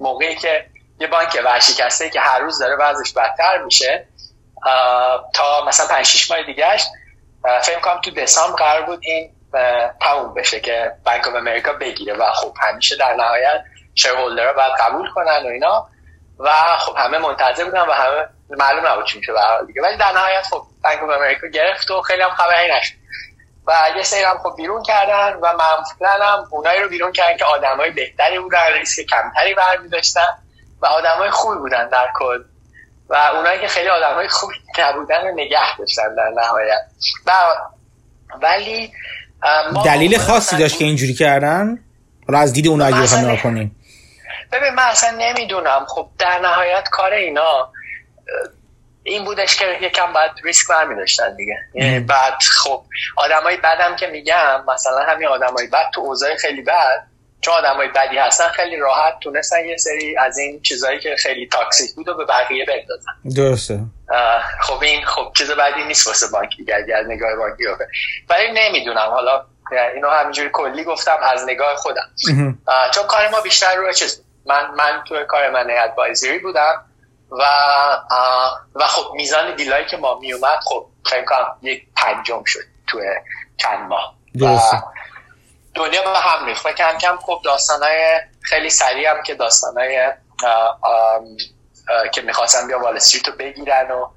[0.00, 0.66] موقعی که
[1.00, 4.06] یه بانک ورشکسته که هر روز داره وضعش بدتر میشه
[5.34, 6.84] تا مثلا 5 6 ماه دیگهش
[7.62, 9.30] فکر کنم تو دسامبر قرار بود این
[10.00, 12.14] تموم بشه که بانک آف بگیره.
[12.14, 15.88] و خب همیشه در نهایت شیرهولدرها باید قبول کنن و اینا.
[16.38, 19.32] و خب همه منتظر بودن و همه معلوم نبود چی میشه
[19.66, 19.82] دیگه.
[19.82, 22.94] ولی در نهایت خب بانک آف گرفت و خیلی هم خبری نشد.
[23.68, 27.44] و یه سری هم خب بیرون کردن و معمولا هم اونایی رو بیرون کردن که
[27.44, 30.38] آدمای بهتری بودن ریسک کمتری برمی داشتن
[30.82, 32.44] و آدمای خوبی بودن در کل.
[33.08, 36.80] و اونایی که خیلی آدمای خوبی نبودن رو نگه داشتن در نهایت.
[37.26, 37.32] و
[38.42, 38.92] ولی
[39.84, 41.78] دلیل خاصی داشت که اینجوری کردن؟
[42.26, 43.76] حالا از دید اون اگه کنیم.
[44.52, 45.86] ببین من اصلا نمی‌دونم.
[45.88, 47.72] خب در نهایت کار اینا
[49.02, 51.56] این بودش که یکم باید ریسک برمی داشتن دیگه.
[51.74, 52.84] یعنی بعد خب
[53.16, 57.06] آدمای بدم که میگم مثلا همین آدمای بد تو اوضاع خیلی بد
[57.40, 61.94] چون آدمای بدی هستن خیلی راحت تونستن یه سری از این چیزهایی که خیلی تاکسیک
[61.94, 63.12] بود و به بقیه بندازن.
[63.36, 63.80] درسته.
[64.60, 67.64] خب این خب چیز بدی نیست واسه بانکی دیگه از نگاه بانکی
[68.30, 69.08] ولی نمی‌دونم.
[69.10, 69.44] حالا
[69.94, 72.10] اینو همینجوری کلی گفتم از نگاه خودم.
[72.94, 76.84] چون کار ما بیشتر روی چیز من من تو کار من ادوایزری بودم
[77.30, 77.44] و
[78.74, 83.00] و خب میزان دیلایی که ما میومد خب خیلی کنم یک پنجم شد تو
[83.56, 84.14] چند ماه.
[85.78, 86.66] دنیا به هم ریخت.
[86.66, 90.12] و کم کم خب داستانای خیلی سریع هم که داستانای
[92.12, 94.08] که می‌خواستن بیا وال رو بگیرن و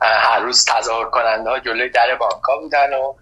[0.00, 3.14] هر روز تظاهر کننده ها جلوی در بانک ها بودن و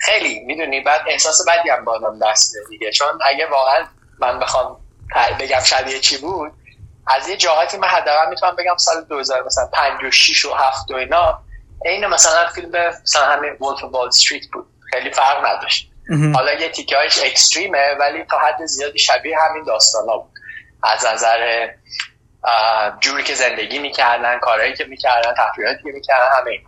[0.00, 2.90] خیلی می‌دونی؟ بعد احساس بدی هم بادم دست دیگه.
[2.90, 3.86] چون اگه واقعا
[4.18, 4.80] من بخوام
[5.40, 6.52] بگم شبیه چی بود
[7.06, 11.38] از یه جاهاتی من حداقل می‌تونم بگم سال 2000 مثلا 56 و 7 و اینا
[11.84, 12.70] عین مثلا فیلم
[13.02, 14.66] مثلا همین وولف وال استریت بود.
[14.90, 15.91] خیلی فرق نداشت.
[16.34, 20.32] حالا یه تیکه هایش اکستریمه ولی تا حد زیادی شبیه همین داستان ها بود.
[20.82, 21.68] از نظر
[23.00, 26.58] جوری که زندگی می‌کردن کارهایی که می‌کردن تفریحاتی که می‌کردن همه.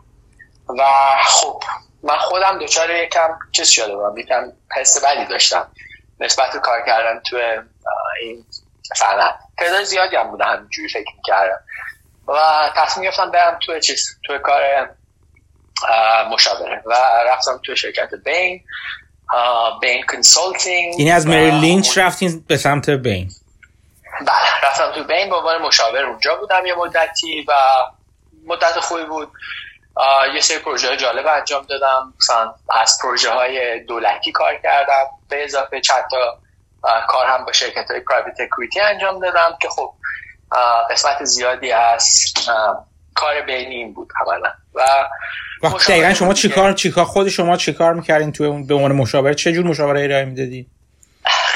[0.78, 0.84] و
[1.24, 1.62] خب
[2.02, 5.72] من خودم دوچار یکم چیز شده بودم یکم حس بدی داشتم
[6.20, 7.36] نسبت به کار کردن تو
[8.20, 8.44] این
[8.96, 11.60] صنعت تعداد زیادی هم بوده همینجوری فکر می‌کردم.
[12.28, 14.62] و تصمیم گرفتم برم تو چیز تو کار
[16.30, 16.82] مشاوره.
[16.86, 16.94] و
[17.26, 18.64] رفتم تو شرکت بین.
[19.80, 23.30] بین کنسالتینگ یعنی از مری لینچ رفتین به سمت بین؟
[24.20, 27.52] بله رفتم تو بین به عنوان مشاور اونجا بودم یه مدتی و
[28.46, 29.32] مدت خوبی بود.
[30.34, 32.14] یه سری پروژه جالب انجام دادم.
[32.20, 35.04] مثلا از پروژه های دولتی کار کردم.
[35.28, 36.38] به اضافه چند تا
[37.08, 39.94] کار هم با شرکت های پرایویت اکویتی انجام دادم که خب
[40.90, 42.34] قسمت زیادی از
[43.14, 44.82] کار بینی این بود حوالا و
[45.88, 50.04] دقیقا شما چیکار چیکار خود شما چیکار می‌کردین توی به عنوان مشاوره؟ چه جور مشاوره
[50.04, 50.66] ارائه می‌دادی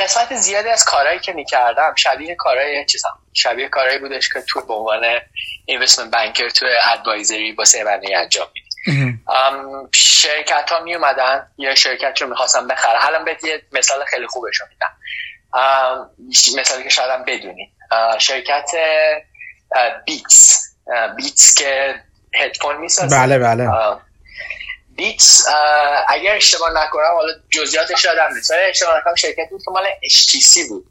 [0.01, 1.95] قسمت زیادی از کارهایی که می‌کردم.
[1.97, 5.05] شبیه کارهای چیزم شبیه کارهایی بودش که تو به عنوان
[5.67, 8.69] اینوستمنت بانکر تو ادوایزری با سیونی انجام میدی.
[9.95, 14.61] شرکت ها می اومدن یا شرکت رو می‌خواستم بخره حالا بهت یه مثال خیلی خوبش
[14.71, 14.95] میدم.
[16.61, 17.69] مثالی که شاید هم بدونید
[18.19, 18.71] شرکت
[20.07, 20.58] بیتس
[21.17, 21.95] بیتس که
[22.35, 23.69] هدفون می‌سازه بله بله.
[24.97, 25.47] بیتس
[26.09, 28.51] اگر اشتباه نکنم حالا جزئیاتش یادم نیست.
[28.51, 30.87] ولی اشتباه نکنم شرکت بود که مال HTC بود.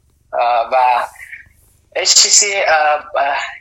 [0.72, 1.04] و
[1.96, 2.42] HTC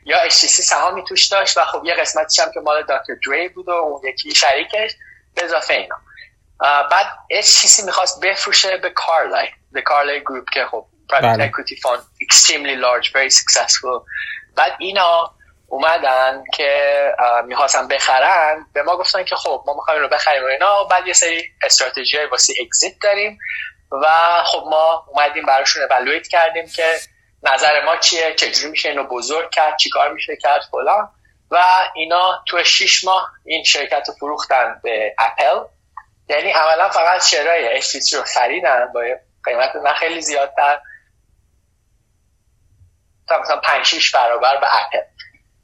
[0.06, 3.68] یا HTC سهامی توش داشت و خب یه قسمتش هم که مال دکتر دری بود
[3.68, 4.92] و اون یکی شریکش
[5.36, 5.96] به اضافه اینا.
[6.60, 7.06] بعد
[7.42, 13.08] HTC می‌خواست بفروشه به کارلای به کارلای گروپ که خب private equity fund extremely large
[13.08, 14.06] very successful.
[14.56, 15.34] بعد اینا
[15.70, 17.12] اومدن که
[17.46, 20.84] می‌خواستن بخرن به ما گفتن که خب ما می‌خوایم رو بخریم و اینا.
[20.84, 23.40] بعد یه سری استراتژی واسه اگزیت داریم
[23.92, 24.08] و
[24.46, 26.96] خب ما اومدیم براشون اولویت کردیم که
[27.44, 31.10] نظر ما چیه چجوری میشه اینو بزرگ کرد چیکار میشه کرد فلان.
[31.52, 31.58] و
[31.96, 35.60] اینا تو شیش ماه این شرکت رو فروختن به اپل.
[36.30, 39.02] یعنی عملا فقط شرای HTC رو خریدن با
[39.44, 40.80] قیمت نه خیلی زیادتر.
[43.42, 45.17] مثلا 5 6 برابر به اپل.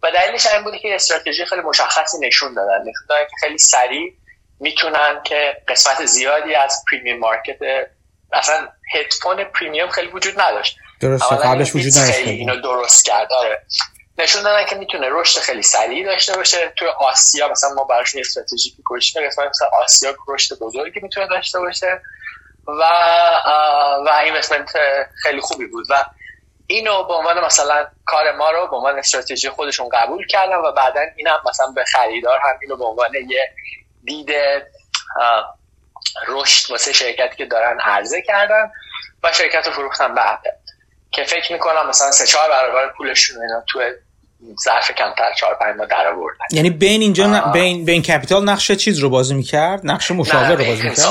[0.03, 2.81] و دلیلش این بوده که استراتژی خیلی مشخصی نشون دادن.
[2.81, 4.13] نشون دادن که خیلی سریع
[4.59, 7.57] می‌تونن که قسمت زیادی از پریمیوم مارکت
[8.33, 10.77] اصلا هدفون پریمیوم خیلی وجود نداشت.
[11.01, 13.65] درسته قبلش وجود نداشت اینو درست کرد آره.
[14.17, 16.73] نشون دادن که می‌تونه رشد خیلی سریع داشته باشه.
[16.77, 22.01] تو آسیا مثلا ما براش استراتژی کوشش قسمت مثلا آسیا رشد بزرگی می‌تونه داشته باشه
[22.67, 22.83] و
[24.05, 24.69] و اینوستمنت
[25.23, 25.85] خیلی خوبی بود.
[25.89, 26.05] و
[26.73, 31.01] اینو به عنوان مثلا کار ما رو به عنوان استراتژی خودشون قبول کردن و بعدا
[31.15, 33.49] اینم مثلا به خریدار هم اینو به عنوان یه
[34.03, 34.29] دید
[36.27, 38.71] رشد واسه شرکتی که دارن عرضه کردن
[39.23, 40.49] و شرکت رو فروختن به اپل
[41.11, 43.79] که فکر می‌کنم مثلا سه چهار برابر پولشون اینا تو
[44.63, 46.45] ظرف کمتر چهار پنج ماه در آوردن.
[46.51, 50.89] یعنی بین اینجا بین بین کپیتال نقش چیز رو بازی می‌کرد؟ نقش مشاور رو بازی
[50.89, 51.05] می‌کرد؟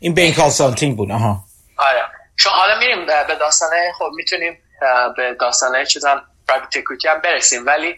[0.00, 1.44] این Bain Consulting بود آها.
[1.78, 2.02] آره.
[2.38, 4.58] چون حالا میریم به داستانه خب می‌تونیم
[5.16, 7.66] به داستانه چیزم equity هم برسیم.
[7.66, 7.96] ولی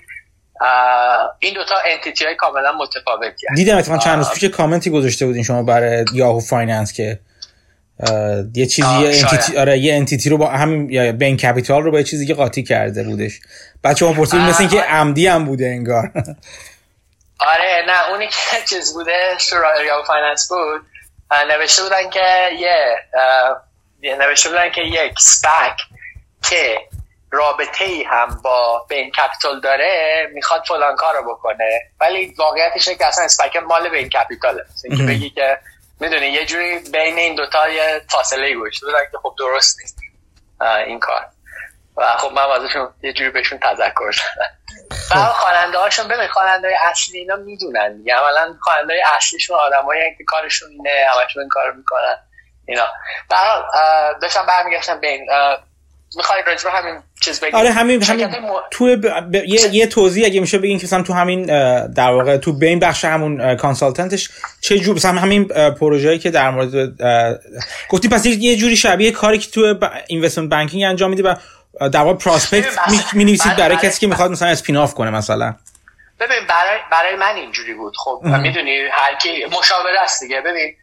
[1.38, 5.62] این دوتا entity های کاملا متفاوتی دیدم اتفاقا چند روز پیش کامنتی گذاشته بودین شما
[5.62, 7.18] برای Yahoo Finance که
[8.54, 11.98] یه چیزی یه entity آره یه entity رو با همین یا Bain Capital رو با
[11.98, 13.40] یه چیزی که قاطی کرده بودش.
[13.82, 16.12] بعد شما پرسیدین مثل اینکه عمدی هم بوده انگار.
[17.40, 18.34] آره نه اونی که
[18.70, 19.12] چیز بوده
[19.86, 20.86] Yahoo Finance بود
[21.48, 22.96] نوشته بودن که یه
[24.02, 25.76] نوشته بودن که یک SPAC
[26.50, 26.80] که
[27.30, 31.80] رابطه ای هم با Bain Capital داره می‌خواد فلان کار رو بکنه.
[32.00, 34.64] ولی واقعیتش که اصلا SPAC مال Bain Capital ه.
[34.96, 35.58] که بگی که
[36.00, 39.98] می‌دونی یه جوری بین این دوتا یه فاصله ای گذاشته بودن که خب درست نیست.
[40.86, 41.26] این کار.
[41.96, 47.18] و خب من ازشون یه جوری بهشون تذکر زدم و خواننده هاشون ببین خواننده اصلی
[47.18, 48.14] اینا می‌دونن دیگه.
[48.14, 52.27] عملا خواننده اصلیشون آدمایی که کارشون اینه همشون این کارو می‌کنن.
[52.68, 52.86] اینا.
[53.30, 53.62] به حال
[54.22, 55.26] داشتم برمیگشتم Bain
[56.16, 58.28] می‌خوای راجع همین چیز بگیم آره همین همین
[58.70, 59.34] تو ب...
[59.34, 61.42] یه, یه توضیح اگه میشه بگین که مثلا تو همین
[61.86, 64.30] در واقع تو Bain بخش همون consultant ش
[64.60, 67.02] چه جور مثلا همین پروژه‌ای که در مورد
[67.88, 69.74] گفتی پس یه جوری شبیه کاری که تو
[70.06, 71.34] investment banking انجام میدی و
[71.88, 72.78] در واقع prospect
[73.12, 75.54] می نویسید برای کسی که می‌خواد مثلا spin off کنه مثلا.
[76.20, 80.40] ببین برای برای من اینجوری بود خب می‌دونی هر کی مشاوره است دیگه.
[80.40, 80.76] ببین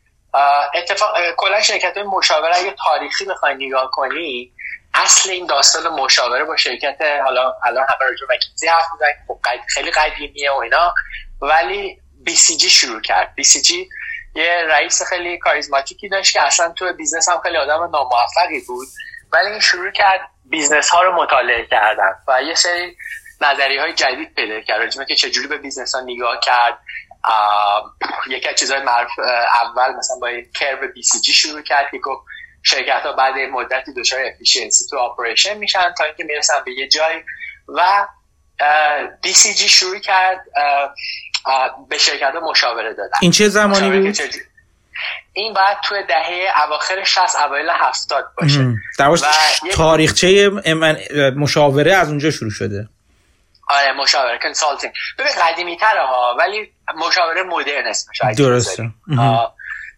[0.76, 4.54] اتفاق کلا شرکت مشاوره اگه تاریخی بخوای نگاه کنی
[4.94, 9.92] اصل این داستان مشاوره با شرکت حالا الان همه راجع McKinsey حرف می‌زنن خب خیلی
[9.92, 10.94] قدیمیه و اینا
[11.42, 13.36] ولی BCG شروع کرد.
[13.36, 13.90] BCG
[14.36, 18.88] یه رئیس خیلی کاریزماتیکی داشت که اصلا تو business هم خیلی آدم ناموفقی بود
[19.34, 22.98] ولی این شروع کرد business ها رو مطالعه کردن و یه سری
[23.42, 25.08] نظریه های جدید پیدا کرد.
[25.08, 26.80] که چجوری به business ها نگاه کرد
[28.30, 29.12] یکی از چیزهای معروف
[29.64, 32.26] اول مثلا با curve BCG شروع کرد که گفت
[32.64, 37.22] شرکت ها بعد مدتی دچار efficiency تو operation میشن تا اینکه می‌رسن به یه جای
[37.68, 38.08] و
[39.58, 40.46] BCG شروع کرد
[41.90, 43.18] به شرکت ها مشاوره دادن.
[43.22, 44.18] این چه زمانی بود؟
[45.34, 48.74] این باید توی دهه اواخر 60 اوایل 70 باشه.
[49.00, 49.18] در
[49.74, 50.50] تاریخچه
[51.36, 52.90] مشاوره از اونجا شروع شده.
[53.68, 58.90] آره مشاوره کنسالتینگ ببین قدیمی تره ها ولی مشاوره مدرن اسمش درسته.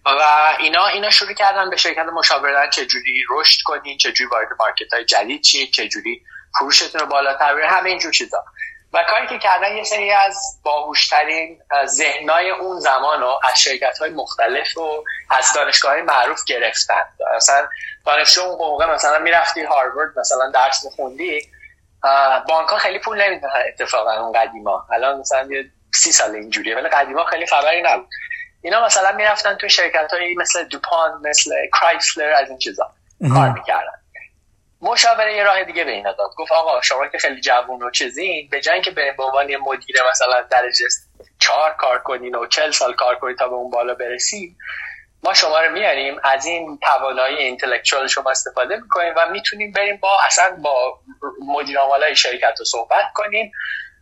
[0.06, 4.94] و اینا اینا شروع کردن به شرکت مشاوره دادن چجوری رشد کنین چجوری وارد مارکت
[4.94, 6.22] های جدید چی چجوری
[6.60, 8.44] فروشتون رو بالاتر بره همه اینجور چیزا.
[8.94, 14.10] و کاری که کردن یه سری از باهوشترین ذهنای اون زمان رو از شرکت های
[14.10, 17.02] مختلف و از دانشگاه های معروف گرفتن.
[17.36, 17.68] مثلا
[18.06, 21.52] دانشجو اون موقع مثلا می‌رفتی هاروارد مثلا درس میخوندی
[22.48, 24.88] بانک ها خیلی پول نمیدن اتفاقا اون قدیما.
[24.94, 28.10] الان مثلا یه سی سال اینجوریه ولی قدیما خیلی خبری نبود.
[28.62, 32.94] اینا مثلا می‌رفتن تو شرکت هایی مثل دوپان مثل کرایسلر از این چیزا
[33.34, 33.92] کار می‌کردن.
[34.82, 36.32] مشاوره یه راه دیگه به اینا داد.
[36.38, 39.96] گفت آقا شما که خیلی جوون و چیزین به جای که به عنوان یه مدیر
[40.12, 40.86] مثلا درجه
[41.40, 44.58] چهار کار کنین و چل سال کار کنین تا به اون بالا برسید
[45.24, 50.10] ما شما رو میاریم از این توانایی اینتלקچوال شما استفاده می‌کنیم و می‌تونیم بریم با
[50.28, 51.00] اصلا با
[51.48, 53.52] مدیر عاملای شرکت رو صحبت کنیم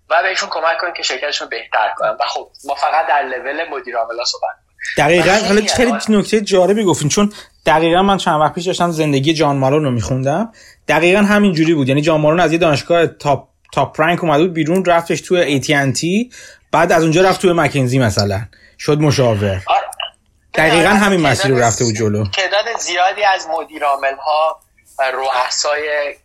[0.09, 2.09] و بهشون کمک کنیم که شرکتشون بهتر کنن.
[2.09, 4.55] و خب ما فقط در لول مدیر عاملا صحبت
[4.97, 5.31] دقیقا.
[5.47, 7.33] حالا خیلی نکته جالبی گفتین چون
[7.65, 10.51] دقیقا من چند وقت پیش داشتم زندگی جان مالون رو میخوندم.
[10.87, 11.87] دقیقا همین جوری بود.
[11.89, 16.33] یعنی جان مالون از یه دانشگاه تاپ تاپ رنک اومد بود بیرون رفتش تو AT&T
[16.71, 18.41] بعد از اونجا رفت تو مکنزی مثلا.
[18.79, 19.61] شد مشاور.
[20.57, 22.25] دقیقا همین مسیر رو رفته بود جلو.
[22.25, 24.59] تعداد زیادی از مدیر عامل ها
[24.99, 26.15] رؤسای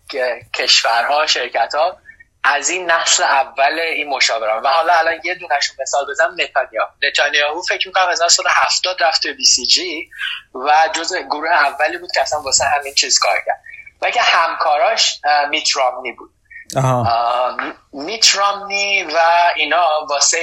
[0.54, 1.96] کشورها شرکت ها
[2.44, 6.90] از این نسل اول این مشاوران و حالا الان یه دونشون مثال بزنم نتانیاهو.
[7.02, 10.08] نتانیاهو فکر می‌کنم از سال 70 رفت به بی سی جی
[10.54, 13.60] و جز گروه اولی بود که اصلا واسه همین چیز کار کرد.
[14.02, 16.30] و که همکاراش میت رامنی بود.
[17.92, 19.18] میت رامنی و
[19.56, 20.38] اینا واسه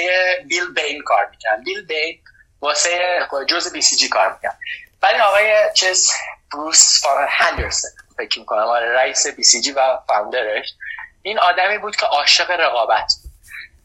[0.47, 2.19] بیل بین کار می‌کنن بیل بین
[2.61, 4.57] واسه جز بی سی جی کار می‌کنن
[5.01, 6.11] ولی آقای چیز
[6.53, 8.59] بروس هندرسون فکر می‌کنم.
[8.59, 10.73] آره رئیس بی سی جی و فاوندرش
[11.21, 13.13] این آدمی بود که عاشق رقابت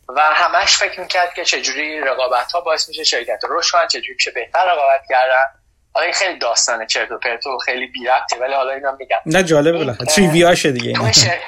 [0.08, 4.30] و همش فکر می‌کرد که چجوری رقابت ها باعث میشه شرکت رشد کنن چجوری میشه
[4.30, 5.44] بهتر رقابت کردن
[5.94, 8.08] حالا این خیلی داستانه چرت و پرت و خیلی بی
[8.40, 9.16] ولی حالا اینا میگم.
[9.26, 10.06] نه جالبه بالاخره.
[10.06, 10.92] تریویاشه دیگه.
[10.92, 11.38] تو شر...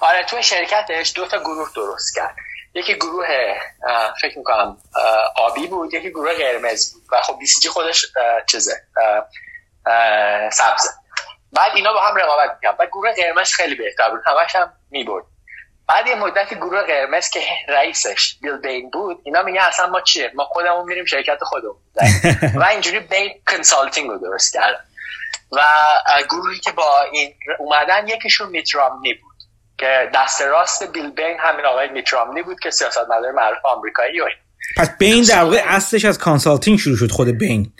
[0.00, 2.36] آره تو شرکتش دو تا گروه درست کرد.
[2.74, 3.26] یکی گروه
[4.20, 4.76] فکر می‌کنم
[5.36, 7.02] آبی بود یکی گروه قرمز بود.
[7.12, 8.06] و خب بی سی جی خودش
[8.50, 8.82] چیزه
[10.52, 10.90] سبزه.
[11.52, 14.20] بعد اینا با هم رقابت می‌کنن بعد گروه قرمز خیلی بهتر بود.
[14.26, 15.24] همش هم می‌برد.
[15.88, 20.32] بعد یه مدتی گروه قرمز که رئیسش بیل بین بود اینا میگن اصلا ما چیه؟
[20.34, 21.76] ما خودمون میریم شرکت خودمون.
[22.60, 24.84] و اینجوری بین کنسالتینگ رو درست کردن.
[25.52, 25.62] و
[26.30, 29.31] گروهی که با این اومدن یکیشون میترامنی بود.
[29.82, 34.20] که دست راست Bill Bain همین آقای Mitt Romney بود که سیاست مدار معروف آمریکایی
[34.20, 34.24] و
[34.76, 37.72] پس Bain در واقع اصلش از consulting شروع شد خود Bain.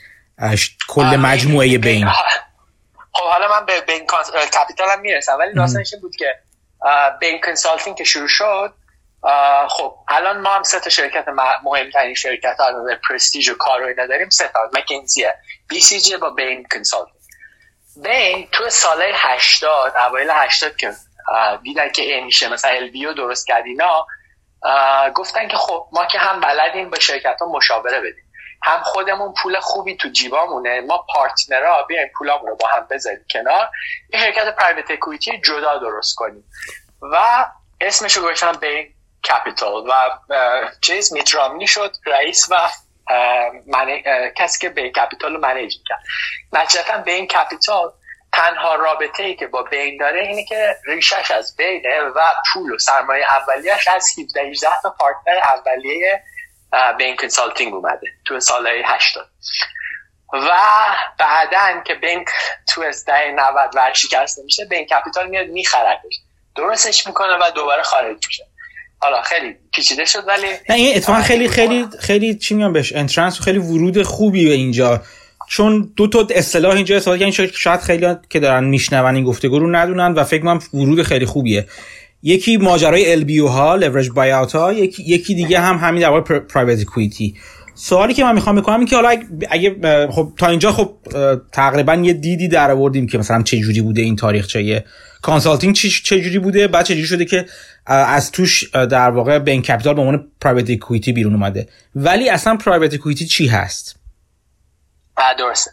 [0.88, 2.08] کل آره، مجموعه Bain.
[3.12, 4.06] خب حالا من به Bain
[4.54, 6.34] Capital هم می‌رسم ولی داستانش بود که
[7.20, 8.74] Bain Consulting که شروع شد
[9.68, 11.24] خب الان ما هم سه تا شرکت
[11.64, 12.74] مهمترین شرکت ها از
[13.08, 15.34] پرستیج و کار اینا داریم سه تا McKinsey ه
[15.68, 17.22] BCG با Bain Consulting
[17.96, 20.92] بین تو ساله 80 اوایل 80 که
[21.62, 22.48] دیدن که این میشه.
[22.48, 24.06] مثلا ال درست کرد اینا.
[25.14, 28.24] گفتن که خب ما که هم بلدیم به شرکت ها مشاوره بدیم.
[28.62, 30.80] هم خودمون پول خوبی تو جیبامونه.
[30.80, 33.68] ما پارتنرها بیایم پولامون رو با هم بذاریم کنار.
[34.12, 36.44] یه شرکت پرایوت اکویتی جدا درست کنیم.
[37.02, 37.46] و
[37.80, 39.92] اسمش رو گذاشتن بین کپیتال و
[40.80, 42.56] چیز میترامنی شد رئیس و
[44.36, 46.02] کسی که Bain Capital رو manage کرد
[46.52, 47.92] نتیجتا Bain Capital
[48.32, 52.20] تنها رابطه ای که با Bain داره اینه که ریشش از Bain ه و
[52.52, 56.22] پول و سرمایه اولیش از 17 18 تا partner اولیه
[56.98, 59.26] Bain Consulting اومده تو سال 80
[60.32, 60.50] و
[61.18, 62.24] بعدا که Bain
[62.68, 66.20] تو از ده 90 ورشکسته میشه Bain Capital میاد میخردش
[66.56, 68.44] درستش می‌کنه و دوباره خارج میشه.
[68.98, 73.40] حالا خیلی پیچیده شد ولی نه این اتفاقا خیلی خیلی خیلی چی میگم بهش entrance
[73.40, 75.02] خیلی ورود خوبی به اینجا.
[75.52, 79.76] چون دو تا اصطلاح اینجا استفاده کردین شاید خیلی که دارن میشنون این گفتگو رو
[79.76, 81.66] ندونن و فکر کنم ورود خیلی خوبیه.
[82.22, 86.80] یکی ماجرای ال ها لورج بایاوت ها یکی, یکی دیگه هم همین در واقع private
[86.80, 87.34] equity
[87.74, 89.76] سوالی که من می‌خوام بکنم این که حالا اگه
[90.10, 90.92] خب تا اینجا خب
[91.52, 94.84] تقریبا یه دیدی در آوردیم که مثلا چه جوری بوده این تاریخچه
[95.22, 97.46] consulting چه جوری بوده بعد چه جوری شده که
[97.86, 101.68] از توش در واقع Bain Capital به عنوان private equity بیرون اومده.
[101.94, 104.01] ولی اصلا private equity چی هست؟
[105.38, 105.70] درسته.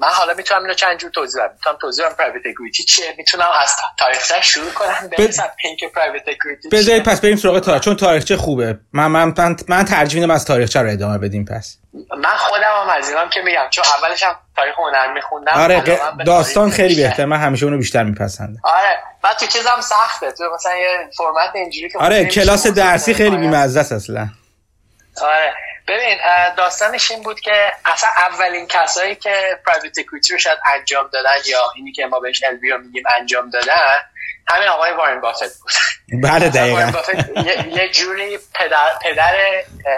[0.00, 1.52] من حالا می‌تونم اینو چند جور توضیح بدم.
[1.52, 6.22] می‌تونم توضیح بدم private equity چیه؟ می‌تونم از تاریخچه شروع کنم برسم به اینکه private
[6.28, 8.78] equity بذارید پس بریم سراغ تاریخ چون تاریخچه خوبه.
[8.92, 11.78] من من من, من ترجیح میدم از تاریخچه رو ادامه بدیم پس.
[12.18, 16.70] من خودم هم از اینام که میگم چون اولش هم تاریخ هنر میخوندم آره داستان
[16.70, 18.60] خیلی بهتر من همیشه اونو بیشتر میپسندم.
[18.64, 20.32] آره بعد تو چیزم سخته.
[20.32, 24.28] تو مثلا یه فرمت اینجوری که آره کلاس درسی خیلی بی‌مزه است اصلا.
[25.22, 25.54] آره.
[25.88, 26.18] ببین
[26.56, 31.72] داستانش این بود که اصلا اولین کسایی که پرایوت اکویتی رو شاید انجام دادن یا
[31.76, 33.98] اینی که ما بهش ال رو میگیم انجام دادن
[34.48, 35.72] همین آقای وارن بافت بود.
[36.22, 36.92] بله دقیقا.
[37.70, 39.34] یه جوری پدر, پدر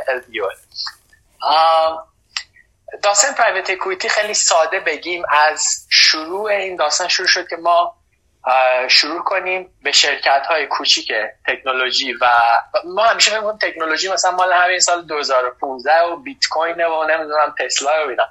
[0.09, 0.23] ال
[3.03, 7.97] داستان private equity خیلی ساده بگیم از شروع این داستان شروع شد که ما
[8.89, 11.13] شروع کنیم به شرکت های کوچیک
[11.47, 12.27] تکنولوژی و
[12.85, 18.07] ما همیشه فکر تکنولوژی مثلا مال همین سال 2015 و بیت کوین و نمی‌دونم تسلا
[18.07, 18.25] و اینا.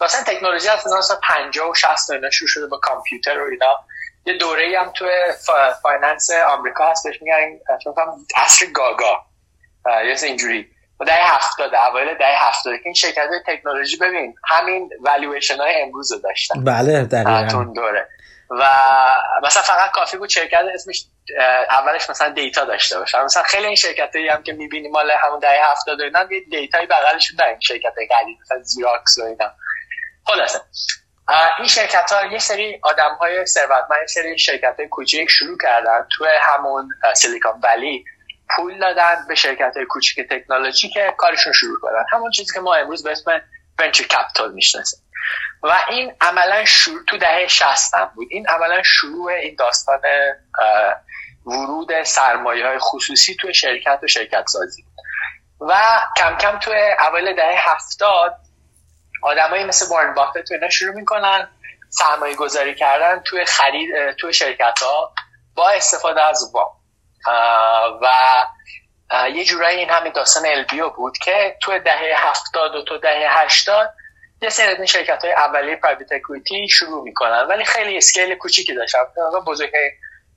[0.00, 3.84] مثلا تکنولوژی از مثلا 50 و 60 اینا شروع شده با کامپیوتر و اینا.
[4.26, 5.08] یه دوره هم تو
[5.82, 7.58] finance آمریکا هست بهش میگن
[8.36, 9.24] عصر go-go.
[9.86, 10.70] یه اینجوری.
[11.00, 16.12] و دهه 70 اوایل دهه 70 که این شرکت تکنولوژی ببین همین والویشن های امروز
[16.12, 16.64] رو داشتن.
[16.64, 17.64] بله دقیقاً.
[17.64, 18.08] دوره.
[18.50, 18.74] و
[19.42, 21.04] مثلا فقط کافی بود شرکت اسمش
[21.70, 23.24] اولش مثلا data داشته باشه.
[23.24, 26.40] مثلا خیلی این شرکت هایی هم که می‌بینی مال همون دهه 70 و اینا یه
[26.50, 29.52] data یی بغلشون دارن شرکت قدیم مثلا زیراکس و اینا.
[30.26, 30.60] خلاصه.
[31.58, 36.06] این شرکت ها یه سری آدم های ثروتمند یه سری شرکت های کوچیک شروع کردن.
[36.18, 38.04] تو همون سیلیکون ولی
[38.56, 42.04] پول دادن به شرکت های کوچیک تکنولوژی که کارشون شروع کنن.
[42.12, 43.40] همون چیزی که ما امروز به اسم
[43.78, 45.00] ونچر کپیتال می‌شناسیم.
[45.62, 48.26] و این عملا شروع تو دهه 60 بود.
[48.30, 50.00] این عملا شروع این داستان
[51.46, 54.84] ورود سرمایه های خصوصی توی شرکت و شرکت سازی
[55.60, 55.74] و
[56.16, 58.36] کم کم توی اول دهه هفتاد
[59.22, 61.48] آدمایی مثل وارن بافت تو اینا شروع می‌کنن
[61.88, 65.12] سرمایه گذاری کردن توی خرید توی شرکت ها
[65.54, 66.70] با استفاده از وام.
[68.02, 68.06] و
[69.34, 73.94] یه جورایی این همین داستان البیو بود که توی دهه هفتاد و تو دهه هشتاد
[74.42, 78.98] یه سری از شرکت های اولیه پرایوت اکویتی شروع می‌کنن ولی خیلی اسکیل کوچیکی داشتن.
[79.46, 79.72] بزرگ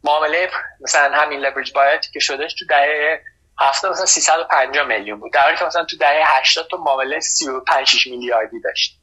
[0.04, 0.50] معامله
[0.82, 3.22] مثلا همین لبرج بایت که شدهش تو دهه
[3.60, 5.34] هفته مثلا 350 میلیون بود.
[5.34, 9.00] در حالی که مثلا تو دهه 80 تو معامله 35 6 میلیاردی داشت.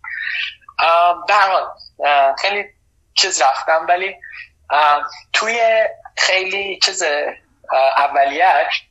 [1.29, 1.67] در
[2.39, 2.65] خیلی
[3.15, 4.17] چیز رفتم ولی
[5.33, 5.85] توی
[6.17, 7.03] خیلی چیز
[7.97, 8.83] اولیش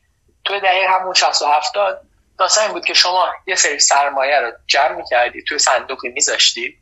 [0.46, 2.09] توی دهه همون 60 و 70
[2.40, 6.78] داستان این بود که شما یه سری سرمایه رو جمع می‌کردی توی صندوقی میذاشتی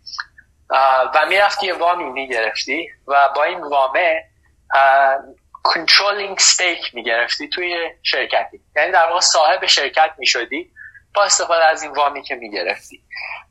[1.16, 4.24] و می‌رفتی یه وامی می‌گرفتی و با این وامه
[5.64, 8.60] کنترلینگ stake می‌گرفتی توی شرکتی.
[8.76, 10.72] یعنی در واقع صاحب شرکت می‌شدی
[11.16, 13.04] با استفاده از این وامی که می‌گرفتی.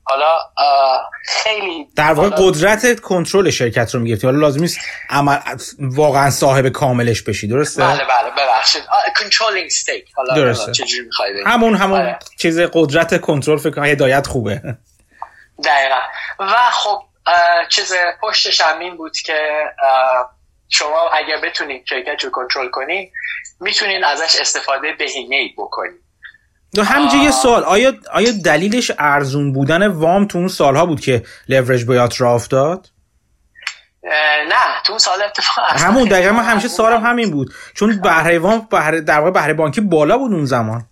[0.05, 0.39] حالا
[1.25, 4.27] خیلی در واقع قدرت کنترل شرکت رو می‌گرفتی.
[4.27, 4.79] حالا لازم نیست
[5.11, 5.39] عمل
[5.79, 8.83] واقعا صاحب کاملش بشی درسته؟ بله بله ببخشید.
[9.21, 10.11] کنترلینگ stake.
[10.17, 10.73] حالا درسته.
[10.73, 11.11] چجوری
[11.47, 12.19] همون همون آره.
[12.39, 14.63] چیز قدرت کنترل فکر کنم هدایت خوبه.
[15.65, 16.01] دقیقا.
[16.39, 17.03] و خب
[17.71, 17.93] چیز
[18.23, 19.65] پشتش همین بود که
[20.69, 23.13] شما اگر بتونید شرکت رو کنترل کنید
[23.61, 26.06] می‌تونید ازش استفاده بهینه ای بکنید
[26.83, 27.65] همینجا یه سوال.
[27.65, 32.89] آیا آیا دلیلش ارزون بودن وام تو اون سالها بود که لورج باید را افتاد
[34.49, 37.55] نه تو اون سال اتفاق همون دقیقا من همیشه سوالم همین بود.
[37.75, 40.87] چون بهره وام بهره در واقع بهره بانکی بالا بود اون زمان.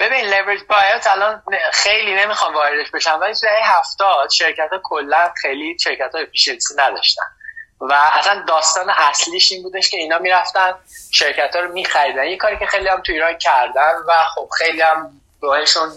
[0.00, 1.42] ببین لورج بایت الان
[1.72, 6.26] خیلی نمی‌خوام واردش بشم ولی تو هفتاد شرکت ها کلا خیلی شرکت های
[6.78, 7.26] نداشتن.
[7.82, 10.74] و اصلا داستان اصلیش این بودش که اینا می‌رفتن
[11.12, 12.24] شرکت ها رو میخریدن.
[12.24, 15.10] یه کاری که خیلی هم تو ایران کردن و خب خیلی هم
[15.40, 15.88] بهشون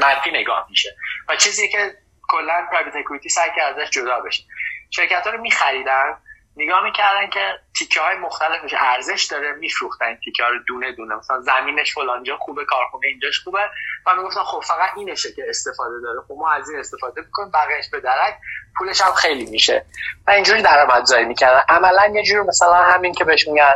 [0.00, 0.96] منفی نگاه میشه.
[1.28, 1.94] و چیزی که
[2.28, 4.42] کلا پرایوت اکویتی سعی کرد ازش جدا بشه.
[4.90, 6.16] شرکت ها رو میخریدن.
[6.56, 7.40] نگاه می‌کردن که
[7.78, 11.14] تیکه های مختلفش ارزش داره میفروختن تیکه ها رو دونه دونه.
[11.14, 13.58] مثلا زمینش فلانجا خوبه کارخونه اینجاش خوبه.
[14.06, 16.20] و می‌گفتن خب فقط اینشه که استفاده داره.
[16.28, 18.34] خب ما از این استفاده می‌کنیم بقیهش به درک
[18.78, 19.86] پولش هم خیلی میشه.
[20.26, 21.62] و اینجوری درآمدزایی می‌کردن.
[21.68, 23.74] عملا یه جور مثلا همین که بهش میگن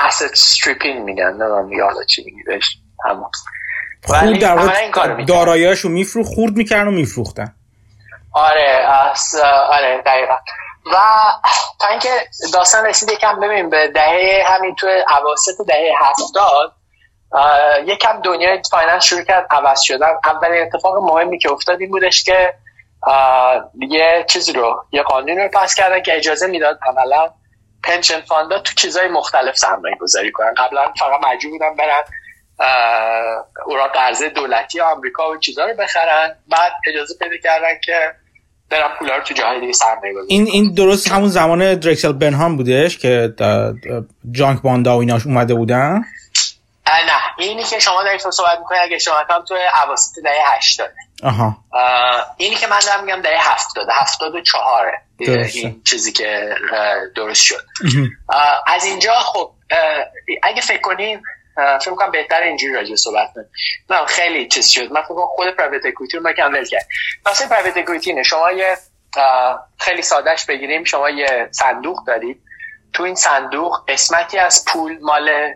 [0.00, 1.30] asset stripping میگن.
[1.30, 2.78] نمی‌دونم یاد چی میگی بهش.
[3.04, 3.30] همون
[4.04, 7.54] خورد در داراییاشو میفروخت خورد می‌کردن و میفروختن.
[8.32, 8.86] آره
[9.70, 10.36] آره دقیقا.
[10.92, 10.96] و
[11.80, 12.10] تا اینکه
[12.54, 14.86] داستان رسید یکم ببین به دهه همین تو
[15.20, 16.72] اواسط دهه هفتاد
[17.86, 20.10] یکم دنیای finance شروع کرد عوض شدن.
[20.24, 22.54] اولین اتفاق مهمی که افتاد این بودش که
[23.88, 27.30] یه چیزی رو یه قانون رو پس کردن که اجازه می‌داد عملا
[27.84, 30.54] پنشن فاندا تو چیزهای مختلف سرمایه گذاری کنن.
[30.56, 32.02] قبلا فقط مجبور بودن برن
[33.66, 36.36] اوراق قرضه دولتی آمریکا و چیزها رو بخرن.
[36.48, 38.14] بعد اجازه پیدا کردن که
[38.70, 42.56] برم پولا رو تو جاهای دیگه سرمایه گذاری این این درست همون زمان درکسل بنهام
[42.56, 43.34] بودش که
[44.30, 46.04] جانک باندا و ایناش اومده بودن؟
[46.86, 47.12] نه.
[47.38, 49.54] اینی که شما دارید صحبت می‌کنید اگه شما هم تو
[49.84, 50.90] اواسط دهه 80
[51.22, 51.56] آها.
[52.36, 56.54] اینی که من دارم میگم دهه 70 74 این چیزی که
[57.16, 57.64] درست شد.
[58.66, 59.50] از اینجا خب
[60.42, 61.22] اگه فکر کنیم
[61.56, 63.50] فکر کنم بهتر اینجوری راجع صحبت کنیم.
[63.90, 64.92] نه خیلی چیز شد.
[64.92, 66.86] من فکر خود پرایوت اکویتی رو کم ول کرد
[67.30, 68.76] مثلا پرایوت اکویتی شما یه
[69.78, 70.84] خیلی سادهش بگیریم.
[70.84, 72.42] شما یه صندوق دارید.
[72.92, 75.54] تو این صندوق قسمتی از پول مال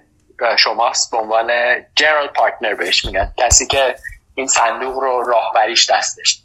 [0.58, 1.10] شماست.
[1.10, 1.50] به عنوان
[1.96, 3.34] general partner بهش میگن.
[3.38, 3.94] کسی که
[4.34, 6.38] این صندوق رو راهبریش دستش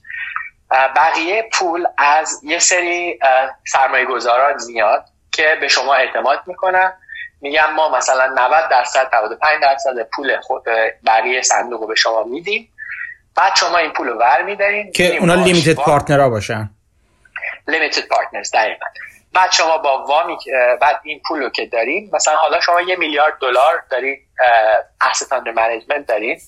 [0.96, 3.20] بقیه پول از یه سری
[3.68, 6.94] سرمایه گذاران میاد که به شما اعتماد می‌کنن.
[7.42, 10.64] میگن ما مثلا 90 درصد 95 درصد پول خود
[11.08, 12.72] بقیه صندوق رو به شما میدیم.
[13.36, 16.70] بعد شما این پول رو ور میدارین که اونا لیمیتد ها باشن.
[17.68, 18.86] limited partners دقیقا.
[19.34, 20.38] بعد شما با وامی
[20.82, 24.18] بعد این پول رو که دارین مثلا حالا شما یه میلیارد دلار دارین
[25.04, 26.40] asset under management دارین.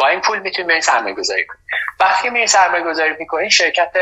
[0.00, 1.60] با این پول می‌تونید برین سرمایه گذاری کنید
[2.00, 3.92] وقتی میرین سرمایه گذاری می‌کنین شرکت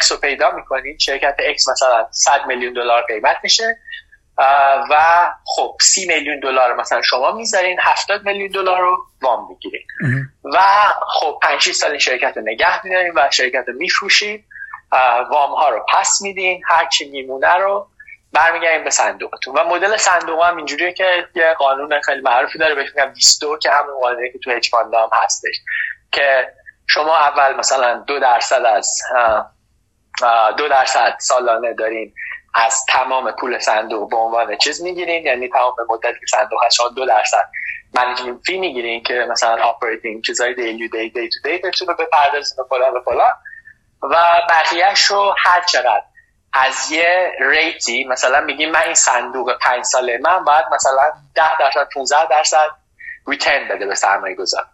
[0.00, 0.98] X رو پیدا می‌کنین.
[0.98, 3.78] شرکت X مثلا 100 میلیون دلار قیمت میشه.
[4.90, 4.96] و
[5.44, 9.86] خب 30 میلیون دلار مثلا شما می‌ذارین 70 میلیون دلار رو وام می‌گیرین.
[10.44, 10.58] و
[11.08, 14.44] خب 5 سال این شرکت رو نگه میدارین و شرکت رو میفروشین.
[15.30, 17.88] وام ها رو پس میدین هر چی میمونه رو
[18.32, 19.54] برمیگردیم به صندوقتون.
[19.54, 23.70] و مدل صندوق هم اینجوریه که یه قانون خیلی معروفی داره بهش میگن 22 که
[23.70, 25.54] همون قانونی که تو هج هم هستش.
[26.12, 26.52] که
[26.88, 29.02] شما اول مثلا دو درصد از
[30.56, 32.14] دو درصد سالانه دارین
[32.56, 35.26] از تمام پول صندوق به عنوان چیز می‌گیرین.
[35.26, 37.48] یعنی تمام مدتی که صندوق هست شما دو درصد
[37.94, 42.64] management fee می‌گیرین که مثلا operating چیزای daily day day to day رو بپردازین و
[42.68, 43.32] فلان و فلان.
[44.02, 44.16] و
[44.48, 46.02] بقیهش رو هر چقدر
[46.52, 51.88] از یه ریتی مثلا میگیم من این صندوق پنج ساله من باید مثلا 10 درصد
[51.94, 52.68] 15 درصد
[53.26, 54.64] ریترن بده به سرمایه گذار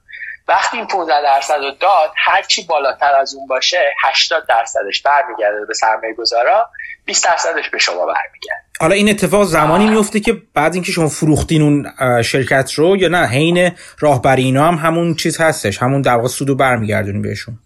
[0.48, 5.66] وقتی این 15 درصد رو داد هر چی بالاتر از اون باشه 80 درصدش برمیگرده
[5.66, 6.70] به سرمایه گذارا
[7.04, 8.62] 20 درصدش به شما برمیگرده.
[8.80, 13.26] حالا این اتفاق زمانی میفته که بعد اینکه شما فروختین اون شرکت رو یا نه
[13.26, 17.58] حین راهبری اینا هم همون چیز هستش همون در واقع سودو برمیگردونی بهشون.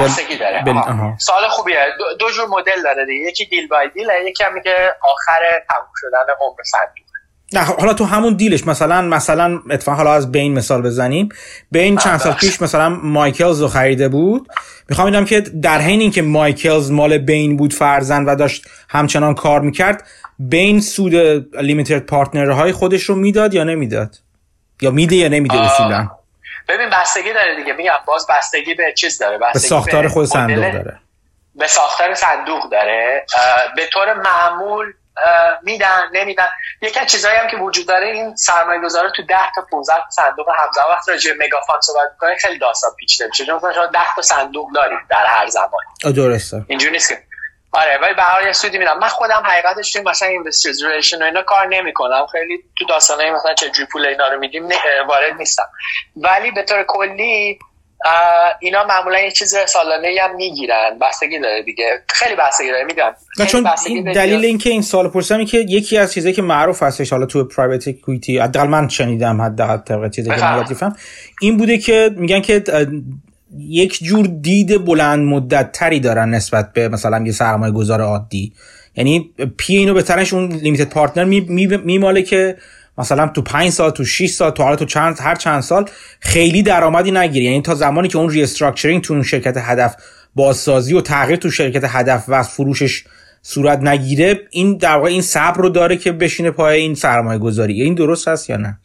[0.00, 0.64] بستگی داره.
[1.18, 1.86] سال خوبیه.
[2.18, 3.24] دو, جور مدل داره دیگه.
[3.24, 5.40] یکی دیل بای دیل یکی هم که آخر
[5.70, 7.07] تموم شدن عمر صندوق
[7.52, 11.28] نه حالا تو همون دیلش مثلا مثلا اتفاقا حالا از بین مثال بزنیم.
[11.72, 14.48] بین چند سال پیش مثلا مایکلز رو خریده بود.
[14.88, 19.60] می‌خوام بگم که در حین اینکه مایکلز مال بین بود فرزن و داشت همچنان کار
[19.60, 20.06] می‌کرد
[20.38, 21.14] بین سود
[21.62, 24.16] لیمیتد پارتنرهای خودش رو می‌داد یا نمی‌داد؟
[24.80, 26.10] یا میده یا نمیده اصولا؟
[26.68, 27.72] ببین بستگی داره دیگه.
[27.72, 29.38] میگم باز بستگی به چیز داره.
[29.38, 30.98] بستگی به ساختار خود صندوق داره.
[31.54, 33.26] به ساختار صندوق داره.
[33.76, 34.86] به طور معمول
[35.62, 36.48] میدن نمیدن.
[36.82, 40.10] یکی از چیزایی هم که وجود داره این سرمایه گذاره تو 10 تا 15 تا
[40.10, 43.44] صندوق همزمان وقت راجع مگافان صحبت می‌کنه خیلی داستان پیچیده میشه.
[43.46, 46.14] چون شما 10 تا صندوق دارید در هر زمان.
[46.16, 46.64] درسته.
[46.68, 47.18] اینجوری نیست که.
[47.72, 48.98] آره ولی به هر سودی میدم.
[48.98, 52.26] من خودم حقیقتش تو مثلا investors relation و اینا کار نمی‌کنم.
[52.32, 54.68] خیلی تو داستانای مثلا چه جوری پول اینا رو میدیم
[55.08, 55.70] وارد نیستم.
[56.16, 57.58] ولی به طور کلی
[58.60, 60.98] اینا معمولا یه چیز سالانه هم می‌گیرن.
[61.00, 61.84] بستگی داره دیگه.
[62.08, 63.14] خیلی بستگی داره می‌دونم.
[63.46, 67.26] چون این دلیل اینکه این سوال پرسیدم که یکی از چیزایی که معروف هستش حالا
[67.26, 70.92] تو private equity حداقل من شنیدم حداقل طبق چیزی که
[71.40, 72.62] این بوده که میگن که
[73.58, 78.52] یک جور دید بلند مدت تری دارن نسبت به مثلا یه سرمایه گذار عادی.
[78.96, 82.56] یعنی PE اینو به اون limited partner میماله که
[82.98, 85.90] مثلا تو 5 سال تو 6 سال تو حالا تو چند هر چند سال
[86.20, 87.44] خیلی درآمدی نگیری.
[87.44, 89.96] یعنی تا زمانی که اون restructuring تو اون شرکت هدف
[90.34, 93.04] بازسازی و تغییر تو شرکت هدف و فروشش
[93.42, 97.82] صورت نگیره این در واقع این صبر رو داره که بشینه پای این سرمایه گذاری
[97.82, 98.78] این درست هست یا نه؟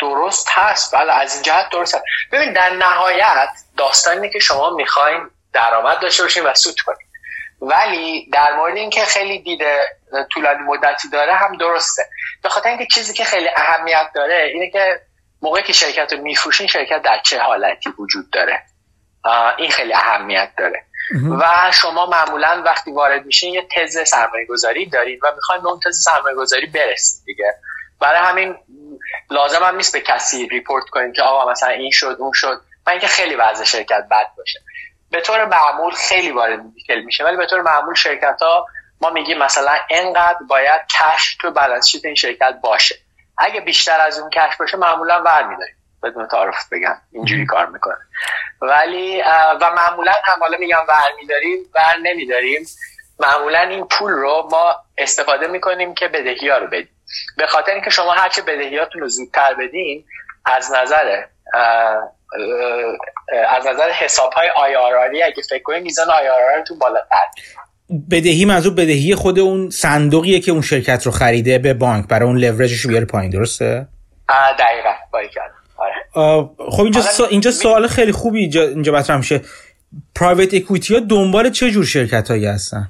[0.00, 0.94] درست هست.
[0.94, 2.04] بله از این جهت درست هست.
[2.32, 5.20] ببین در نهایت داستان که شما می‌خواین
[5.52, 7.10] درآمد داشته باشین و سود کنید
[7.60, 9.78] ولی در مورد اینکه خیلی دیده
[10.30, 12.02] طولانی مدتی داره هم درسته.
[12.42, 15.00] به خاطر اینکه چیزی که خیلی اهمیت داره اینه که
[15.42, 18.62] موقعی که شرکت رو میفروشین شرکت در چه حالتی وجود داره.
[19.58, 20.84] این خیلی اهمیت داره.
[21.40, 25.80] و شما معمولا وقتی وارد میشین یه تز سرمایه گذاری دارید و می‌خواین به اون
[25.86, 27.54] تز سرمایه گذاری برسید دیگه.
[28.00, 28.56] برای همین
[29.30, 32.60] لازم هم نیست به کسی ریپورت کنید که آقا مثلا این شد اون شد.
[32.86, 34.60] من اینکه خیلی وضع شرکت بد باشه.
[35.10, 36.60] به طور معمول خیلی وارد
[37.04, 38.66] میشه ولی به طور معمول شرکت ها
[39.00, 42.94] ما میگیم مثلا انقدر باید کش تو بالانس شیت این شرکت باشه.
[43.38, 45.74] اگه بیشتر از اون کش باشه معمولا ور میداریم.
[46.02, 46.96] بدون تعارف بگم.
[47.12, 47.98] اینجوری کار می‌کنه.
[48.60, 49.22] ولی
[49.60, 52.66] و معمولا هم حالا میگم ور میداریم ور نمیداریم.
[53.18, 56.96] معمولا این پول رو ما استفاده می‌کنیم که بدهی ها رو بدیم.
[57.36, 60.04] به خاطر اینکه شما هرچه بدهیاتون رو زودتر بدین
[60.44, 61.24] از نظر
[63.48, 66.06] از نظر حساب های آیاراری اگه فکر کنید میزان
[66.68, 67.26] تو بالاتر.
[68.10, 72.38] بدهی منظور بدهی خود اون صندوقیه که اون شرکت رو خریده به بانک برای اون
[72.38, 73.88] لورجش رو بیاره پایین درسته؟
[74.58, 74.92] دقیقا
[75.76, 76.50] آره.
[76.70, 77.26] خب اینجا, سا...
[77.26, 79.40] اینجا سوال خیلی خوبی اینجا, اینجا مطرح میشه.
[80.14, 82.88] private equity ها دنبال چه جور شرکت هایی هستن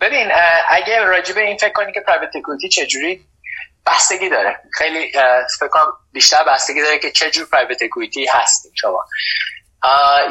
[0.00, 0.28] ببین
[0.68, 3.20] اگه راجبه این فکر کنی که private equity چجوری
[3.86, 4.56] بستگی داره.
[4.72, 5.12] خیلی
[5.60, 9.04] فکر کنم بیشتر بستگی داره که چه جور private equity هستیم شما.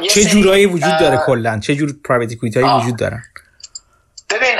[0.09, 3.23] چه جورایی وجود داره کلا؟ چه جور private equity وجود دارن؟
[4.29, 4.55] ببین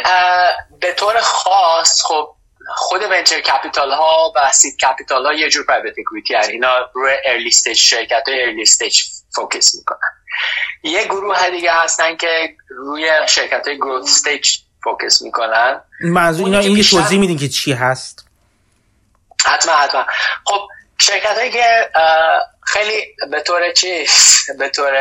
[0.79, 2.35] به طور خاص خب
[2.75, 7.47] خود venture capital ها و seed capital ها یه جور private equity اینا روی early
[7.47, 9.01] stage شرکت های early stage
[9.35, 9.97] focus می‌کنن.
[10.83, 14.47] یه گروه دیگه هستن که روی شرکت های growth stage
[14.83, 15.81] focus می‌کنن.
[16.01, 18.25] منظور اینا این توضیح میدین که چی هست؟
[19.45, 20.05] حتما حتما.
[20.45, 20.67] خب
[20.97, 21.89] شرکت هایی که
[22.65, 24.09] خیلی به طور چیز
[24.59, 24.93] به طور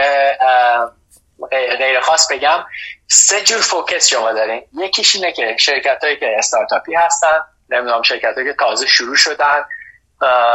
[1.78, 2.64] غیر خاص بگم
[3.08, 4.62] سه جور focus شما دارین.
[4.72, 9.64] یکیش اینه که شرکت هایی که استارتاپی هستن نمی‌دونم شرکت هایی که تازه شروع شدن.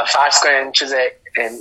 [0.07, 0.95] فرض کنین چیز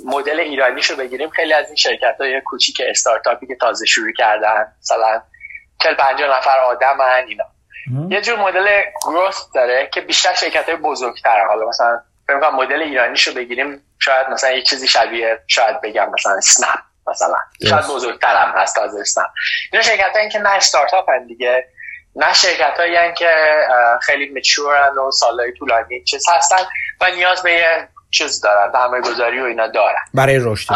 [0.07, 1.31] مدل ایرانیشو بگیریم.
[1.31, 5.23] خیلی از این شرکت های کوچیک استارتاپی که تازه شروع کردن مثلا
[5.81, 7.45] کل 50 نفر آدم اینا.
[8.11, 11.47] یه جور مدل گروث داره که بیشتر شرکت های بزرگتره.
[11.49, 16.79] حالا مثلا فکر مدل ایرانیشو بگیریم شاید مثلا یه چیزی شبیه شاید بگم مثلا سنپ
[17.07, 17.37] مثلا.
[17.69, 19.27] شاید بزرگترم هست تازستان
[19.73, 21.69] اینا شرکت هایی که نه استارتاپ هن دیگه.
[22.17, 23.31] نه شرکت هایی که
[24.03, 26.65] خیلی مچورن و سالهای طولانی چیز هستن
[27.01, 30.05] و نیاز به یه چیز دارن درمای گذاری و اینا دارن.
[30.15, 30.75] برای رشد.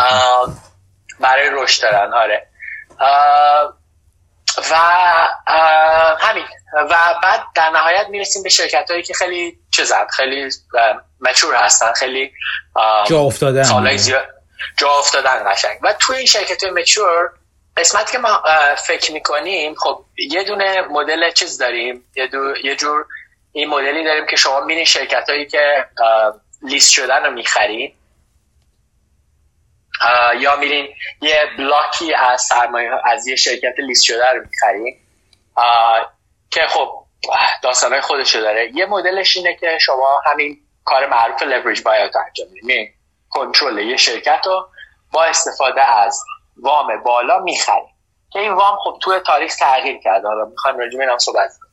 [1.21, 2.47] برای رشد دارن آره.
[4.71, 4.75] و
[6.21, 6.45] همین.
[6.91, 6.95] و
[7.55, 10.49] در نهایت می‌رسیم به شرکت هایی که خیلی چیزن خیلی
[11.21, 12.33] مچور هستن خیلی
[13.07, 13.65] جا افتادن.
[14.77, 15.79] جا افتادن قشنگ.
[15.83, 17.31] و توی این شرکت های مچور
[17.77, 18.43] قسمت که ما
[18.87, 22.05] فکر می‌کنیم خب یه دونه مدل چیز داریم.
[22.17, 23.07] یه, دو، یه جور
[23.53, 25.87] این مدلی داریم که شما میرین شرکت هایی که
[26.63, 27.95] لیست شدن رو می‌خرین
[30.39, 30.89] یا میرین
[31.23, 34.97] یه بلاکی از سرمایه از یه شرکت لیست شده رو می‌خرین
[36.51, 37.02] که خب
[37.63, 38.71] داستانهای خودشو داره.
[38.75, 42.89] یه مدلش اینه که شما همین کار معروف لورج بایوت انجام میدین
[43.31, 44.69] کنترل یه شرکت رو
[45.13, 46.21] با استفاده از
[46.57, 47.95] وام بالا می‌خریم
[48.33, 50.29] که این وام خب توی تاریخ تغییر کرده.
[50.29, 51.73] حالا می‌خوایم راجع به صحبت کنیم.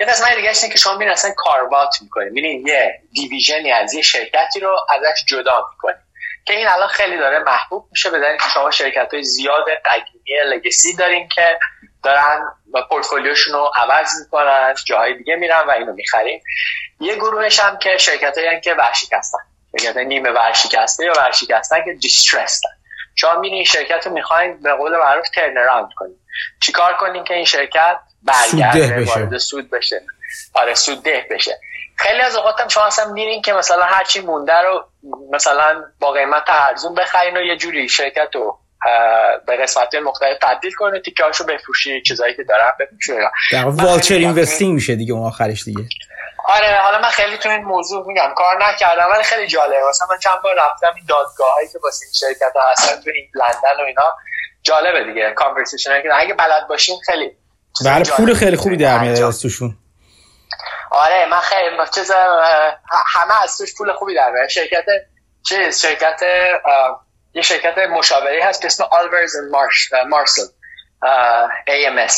[0.00, 4.02] یه قسمت دیگه اینه که شما میرین اصلا کاروات می‌کنیم میرین یه دیویژنی از یه
[4.02, 6.07] شرکتی رو ازش جدا می‌کنیم
[6.48, 10.96] که این الان خیلی داره محبوب میشه به که شما شرکت های زیاد قدیمی لگسی
[10.96, 11.58] دارین که
[12.02, 12.44] دارن
[12.74, 16.42] و پورتفولیوشون رو عوض می‌کنن جاهای دیگه میرن و اینو می‌خریم
[17.00, 19.38] یه گروهش هم که شرکت هایی که ورشکستن.
[19.78, 22.70] شرکت نیمه ورشکسته یا ورشکستن که دیسترستن
[23.14, 26.16] شما میرین شرکت رو می‌خواین به قول معروف ترن کنید
[26.60, 30.00] چیکار کنین که این شرکت برگرده وارد سود بشه؟
[30.54, 31.60] آره سود ده بشه.
[31.96, 34.84] خیلی از اوقات هم شما اصلا میرین که مثلا هرچی مونده رو
[35.32, 38.58] مثلا با قیمت ارزون بخرین و یه جوری شرکت رو
[39.46, 43.12] به قسمت مختلف تبدیل کنه تیکه هاشو بفروشی چیزایی که دارن بفروشی
[43.52, 45.82] در والچر اینوستینگ میشه دیگه اون آخرش دیگه.
[46.44, 49.76] آره حالا من خیلی تو این موضوع میگم کار نکردم ولی خیلی جالبه.
[49.88, 53.10] مثلا من چند بار رفتم این دادگاه هایی که واسه این شرکت ها هستن تو
[53.14, 54.02] این لندن و اینا.
[54.62, 57.30] جالبه دیگه کانورسیشن که اگه بلد باشین خیلی
[57.84, 59.76] بله پول خیلی خوبی در میاد از توشون.
[60.90, 62.10] آره من خیلی چیز
[63.06, 64.84] همه از توش پول خوبی در شرکت
[65.48, 66.22] چیز شرکت
[67.34, 70.46] یه شرکت مشاوره هست که اسم آلورز مارش مارسل
[71.66, 72.14] AMS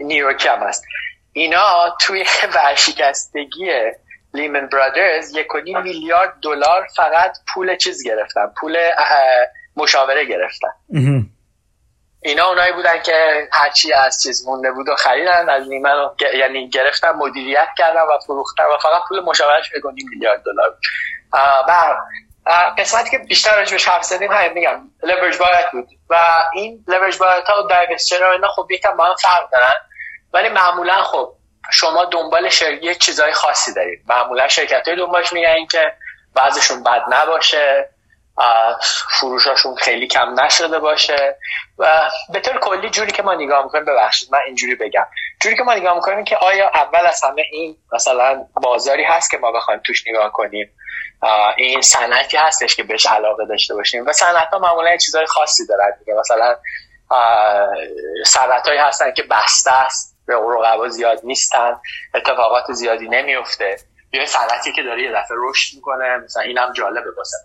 [0.00, 0.84] نیویورکی هم هست.
[1.32, 2.24] اینا توی
[2.54, 3.72] ورشکستگی
[4.34, 5.46] لیمن برادرز یک
[5.82, 8.76] میلیارد دلار فقط پول چیز گرفتن پول
[9.76, 10.68] مشاوره گرفتن.
[12.22, 17.10] اینا اونایی بودن که هرچی از چیز مونده بود و خریدن از لیمن یعنی گرفتن
[17.10, 20.76] مدیریت کردن و فروختن و فقط پول مشاورش به میلیارد دلار
[21.68, 21.96] و
[22.78, 25.88] قسمتی که بیشتر راجبش حرف زدیم همین میگم لورج بایت بود.
[26.10, 26.16] و
[26.54, 29.74] این لورج بایت ها و دایوستچر اینا خب یکم با هم فرق دارن.
[30.32, 31.32] ولی معمولا خب
[31.72, 32.50] شما دنبال
[32.82, 34.02] یه چیزای خاصی دارید.
[34.08, 35.92] معمولا شرکت های دنبالش میگن که
[36.34, 37.88] بعضشون بد نباشه.
[39.20, 41.36] فروشاشون خیلی کم نشده باشه.
[41.78, 45.06] و به طور کلی جوری که ما نگاه می‌کنیم ببخشید من اینجوری بگم.
[45.40, 49.38] جوری که ما نگاه می‌کنیم که آیا اول از همه این مثلا بازاری هست که
[49.38, 50.70] ما بخوایم توش نگاه کنیم؟
[51.56, 54.06] این صنعتی هستش که بهش علاقه داشته باشیم.
[54.06, 56.14] و صنعت ها معمولا چیزهای خاصی دارن دیگه.
[56.14, 56.56] مثلا
[58.26, 61.80] صنعت هستن که بسته است به رقبا زیاد نیستن
[62.14, 63.76] اتفاقات زیادی نمیفته
[64.12, 67.36] یه صنعتی که داره یه دفعه رشد می‌کنه مثلا اینم جالبه واسه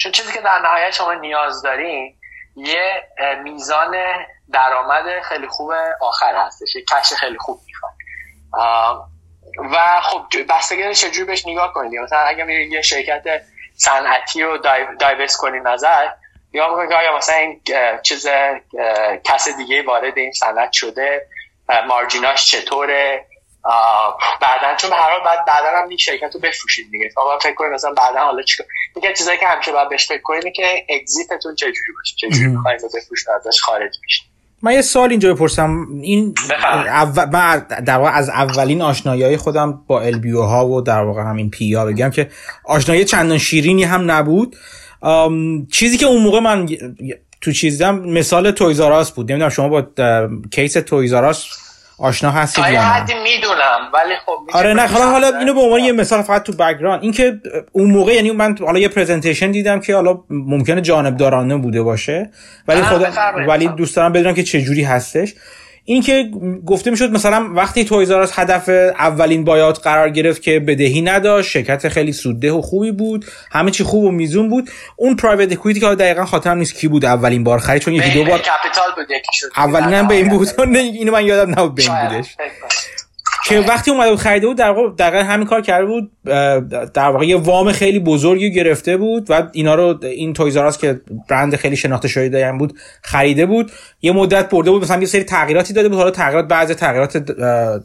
[0.00, 2.16] چون چیزی که در نهایت شما نیاز دارین
[2.56, 3.02] یه
[3.42, 3.96] میزان
[4.52, 7.92] درآمد خیلی خوب آخر هستش یه کش خیلی خوب می‌خواد.
[9.72, 13.42] و خب بستگی چجوری بهش نگاه کنید؟ مثلا اگه میرید یه شرکت
[13.76, 14.58] صنعتی رو
[15.00, 16.08] دایوست کنی نظر
[16.52, 17.60] یا می‌کنید که آیا مثلا این
[18.02, 18.28] چیز
[19.24, 21.26] کس دیگه وارد این صنعت شده
[21.88, 23.26] مارجیناش چطوره؟
[24.40, 27.08] بعدا چون هر حال بعد بعدا هم این شرکت رو بفروشید دیگه.
[27.14, 30.52] تا فکر کنید مثلا بعدا حالا چیکار؟ یکی چیزایی که همیشه باید بهش فکر کنید
[30.54, 34.32] که اگزیتتون چجوری باشه چجوری می‌خواین بفروشید ازش خارج میشید
[34.62, 35.86] من یه سال اینجا بپرسم.
[36.02, 36.34] این
[36.86, 41.50] اول من در واقع از اولین آشنایی خودم با LBO ها و در واقع همین
[41.50, 42.30] PE ها بگم که
[42.64, 44.56] آشنایی چندان شیرینی هم نبود.
[45.72, 46.68] چیزی که اون موقع من
[47.40, 49.30] تو چیزدم مثال Toys "R" Us بود.
[49.32, 49.86] نمی‌دونم شما با
[50.50, 51.46] case Toys "R" Us
[52.02, 55.92] آشنا هستید یا حدی می‌دونم ولی خب آره نه حالا حالا اینو به عنوان یه
[55.92, 57.40] مثال فقط تو background اینکه
[57.72, 62.30] اون موقع یعنی من حالا یه presentation دیدم که حالا ممکنه جانبدارانه بوده باشه
[62.68, 63.10] ولی خدا
[63.48, 65.34] ولی دوست دارم بدونم که چه جوری هستش.
[65.84, 66.30] این که
[66.66, 68.68] گفته می‌شد مثلا وقتی تویزارس هدف
[68.98, 73.84] اولین بایات قرار گرفت که بدهی نداشت شرکت خیلی سودده و خوبی بود همه چی
[73.84, 77.58] خوب و میزون بود اون پرایوت اکوئیتی که دقیقا خاطرم نیست کی بود اولین بار
[77.58, 79.06] خرید چون یکی دو بار کپیتال بود
[79.56, 82.36] اولین به این بود اینو من یادم نبود به این بودش.
[83.44, 86.10] که وقتی اومده بود خریده بود در واقع دقیقا همین کار کرده بود
[86.94, 91.56] در واقع یه وام خیلی بزرگی گرفته بود و اینا رو این تویزاراس که برند
[91.56, 93.72] خیلی شناخته شده هم بود خریده بود.
[94.02, 95.98] یه مدت برده بود مثلا یه سری تغییراتی داده بود.
[95.98, 97.16] حالا تغییرات بعضی تغییرات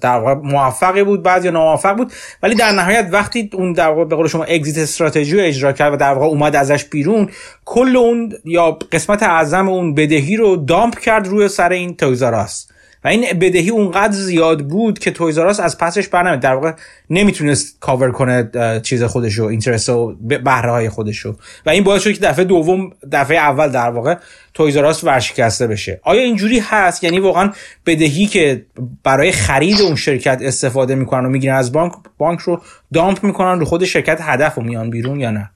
[0.02, 2.12] در واقع موفقی بود بعضی ناموفق بود.
[2.44, 5.94] ولی در نهایت وقتی اون در واقع به قول شما اگزیت استراتژی رو اجرا کرد
[5.94, 7.30] و در واقع اومد ازش بیرون
[7.66, 12.68] کل اون یا قسمت اعظم اون بدهی رو دامپ کرد روی سر این تویزاراس
[13.04, 16.72] و این بدهی اونقدر زیاد بود که تویزاراس از پسش برنامه در واقع
[17.10, 18.52] نمی‌تونست کاور کنه
[18.84, 21.36] چیز خودشو اینترست و بهره های خودشو.
[21.66, 24.16] و این باعث شد که دفعه دوم دفعه اول در واقع
[24.54, 26.00] تویزاراس ورشکسته بشه.
[26.04, 27.54] آیا اینجوری هست؟ یعنی واقعا
[27.86, 28.66] بدهی که
[29.04, 32.62] برای خرید اون شرکت استفاده می‌کنن و می‌گیرن از بانک بانک رو
[32.94, 35.52] دامپ می‌کنن رو خود شرکت هدف و میان بیرون یا نه؟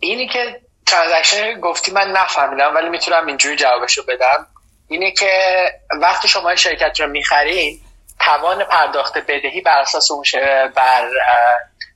[0.00, 4.46] اینی که ترانزکشن گفتی من نفهمیدم ولی می‌تونم اینجوری جوابشو بدم.
[4.88, 5.30] اینه که
[6.00, 7.80] وقتی شما شرکت رو می‌خرین
[8.20, 10.24] توان پرداخت بدهی بر اساس اون
[10.76, 11.10] بر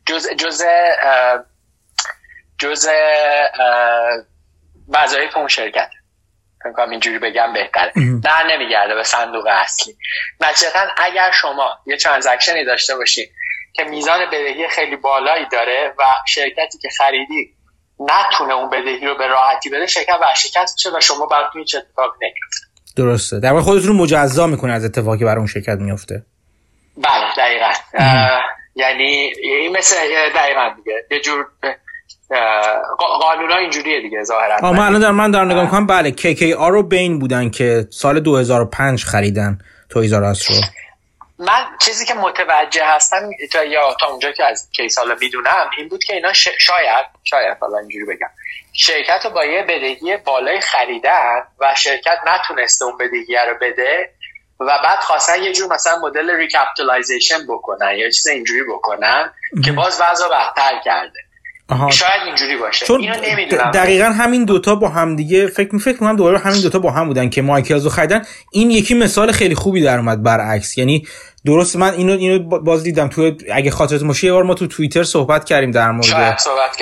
[0.06, 0.62] جز جز
[2.58, 2.88] جز
[4.88, 5.90] وظایف اون شرکت.
[6.62, 7.92] فکر اینجوری بگم بهتره.
[8.24, 9.96] در نمیگرده به صندوق اصلی.
[10.40, 13.30] نتیجتا اگر شما یه ترانزکشنی داشته باشید
[13.72, 17.54] که میزان بدهی خیلی بالایی داره و شرکتی که خریدی
[18.00, 22.14] نتونه اون بدهی رو به راحتی بده شرکت ورشکست میشه و شما براتون هیچ اتفاق
[22.22, 22.66] نمیفته
[22.96, 23.40] درسته.
[23.40, 26.22] در واقع خودتون رو مجزا می‌کنه از اتفاقی برای اون شرکت میفته
[26.96, 27.70] بله دقیقا.
[28.76, 29.96] یعنی این مثل
[30.34, 30.92] دقیقا دیگه.
[31.10, 31.46] یه جور
[32.98, 34.72] قانونا اینجوریه دیگه ظاهرا.
[34.72, 35.86] من الان در من در نگاه می‌کنم.
[35.86, 39.58] بله KKR رو بین بودن که سال 2005 خریدن
[39.90, 40.56] تویزاراس رو.
[41.38, 45.88] من چیزی که متوجه هستم تا یا تا اونجا که از کیس حالا می‌دونم این
[45.88, 48.28] بود که اینا شاید شاید حالا اینجوری بگم.
[48.80, 54.10] شرکت رو با یه بدهی بالای خریدن و شرکت نتونسته اون بدهی رو بده
[54.60, 59.30] و بعد خواستن یه جور مثلا مدل recapitalization بکنن یا چیز اینجوری بکنن
[59.64, 61.18] که باز وضع بهتر کرده.
[61.68, 61.90] آها.
[61.90, 62.86] شاید اینجوری باشه.
[62.86, 66.90] چون اینو دقیقا همین دوتا با هم دیگه فکر می فکر دوباره همین دوتا با
[66.90, 68.24] هم بودن که مایکلز رو خریدن.
[68.52, 70.78] این یکی مثال خیلی خوبی در اومد برعکس.
[70.78, 71.06] یعنی
[71.48, 75.02] درست من اینو اینو باز دیدم تو اگه خاطرت باشه یه بار ما تو توییتر
[75.02, 76.38] صحبت کردیم در مورد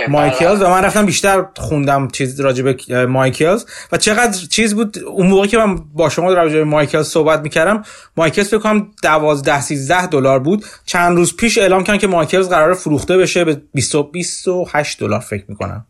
[0.09, 5.27] مایکلز و من رفتم بیشتر خوندم چیز راجع به مایکلز و چقدر چیز بود اون
[5.27, 7.83] موقع که من با شما راجع به مایکلز صحبت می‌کردم
[8.17, 10.65] مایکلز فکر کنم 12 13 دلار بود.
[10.87, 15.45] چند روز پیش اعلام کردن که مایکلز قرار فروخته بشه به 20 28 دلار فکر
[15.49, 15.87] می‌کنم.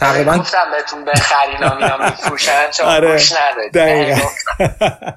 [0.00, 3.12] تقریبا گفتم بهتون بخرین میان میفروشن چون آره.
[3.12, 4.22] خوش ندارید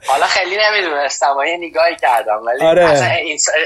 [0.08, 2.86] حالا خیلی نمی‌دونستم یه نگاهی کردم ولی آره.
[2.86, 3.08] اصلا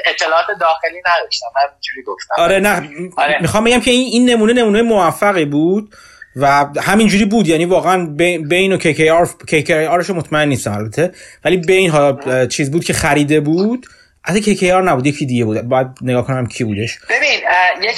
[0.05, 2.34] اطلاعات داخلی نداشتم من اینجوری گفتم.
[2.38, 2.89] آره نه.
[3.18, 3.41] آره.
[3.41, 5.95] می‌خوام بگم که این این نمونه نمونه موفقی بود
[6.36, 7.47] و همینجوری بود.
[7.47, 8.05] یعنی واقعا
[8.49, 11.11] بین و KKR KKR مطمئن نیستم البته.
[11.45, 13.86] ولی بین حالا چیز بود که خریده بود.
[14.28, 15.61] حتی که کیار نبود یکی دیگه بود.
[15.61, 16.99] باید نگاه کنم کی بودش.
[17.09, 17.39] ببین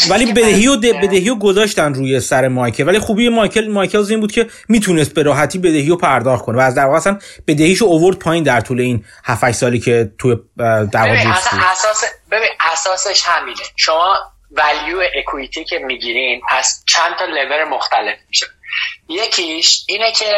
[0.09, 2.87] ولی بدهی و بدهی و گذاشتن روی سر مایکل.
[2.87, 6.57] ولی خوبی مایکل مایکل این بود که می‌تونست به راحتی بدهی رو پرداخت کنه.
[6.57, 10.11] و از در واقع اصلا بدهیشو اوورد پایین در طول این 7 8 سالی که
[10.17, 11.29] تو در واقع
[11.71, 13.61] اساس ببین اساسش همینه.
[13.75, 14.17] شما
[14.51, 18.45] ولیو اکویتی که می‌گیرین از چند تا لول مختلف میشه.
[19.09, 20.33] یکیش اینه که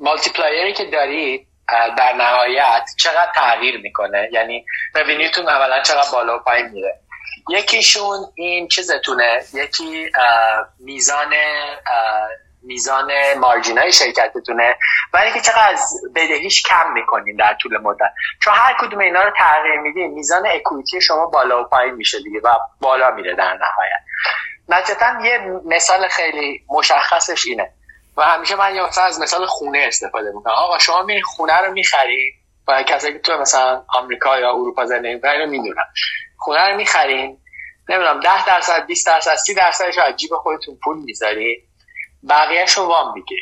[0.00, 4.64] مالتی پلایری که دارید در نهایت چقدر تغییر می‌کنه؟ یعنی
[4.94, 7.00] رونیوتون اولا چقدر بالا و پایین میره؟
[7.48, 10.10] یکیشون این چیزتونه یکی
[10.78, 11.34] میزان
[12.62, 14.76] میزان مارجین های شرکتتونه
[15.12, 18.12] و اینکه چقدر از بدهیش کم می‌کنین در طول مدت.
[18.42, 22.40] چون هر کدوم اینا رو تغییر میدین میزان اکویتی شما بالا و پایین میشه دیگه
[22.44, 22.48] و
[22.80, 24.00] بالا میره در نهایت.
[24.68, 27.72] نتیجتا یه مثال خیلی مشخصش اینه.
[28.16, 30.54] و همیشه من مثلا از مثال خونه استفاده می‌کنم.
[30.54, 32.34] آقا شما می خونه رو می‌خرید؟
[32.68, 35.84] و کسایی که تو مثلا آمریکا یا اروپا زندگی می‌کنن رو می‌دونن.
[36.38, 37.38] خونه رو می‌خرین.
[37.88, 41.68] نمی‌دونم 10 درصد 20 درصد 30 درصدش از جیب خودتون پول می‌ذارید
[42.28, 43.36] بقیهش رو وام میگه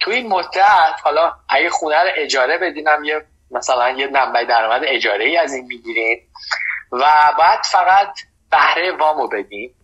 [0.00, 5.24] تو این مدت حالا اگه خونه رو اجاره بدینم یه مثلا یه منبع درآمد اجاره
[5.24, 6.28] ای از این می‌گیرید.
[6.92, 7.04] و
[7.38, 8.18] بعد فقط
[8.50, 9.74] بهره وامو بدین.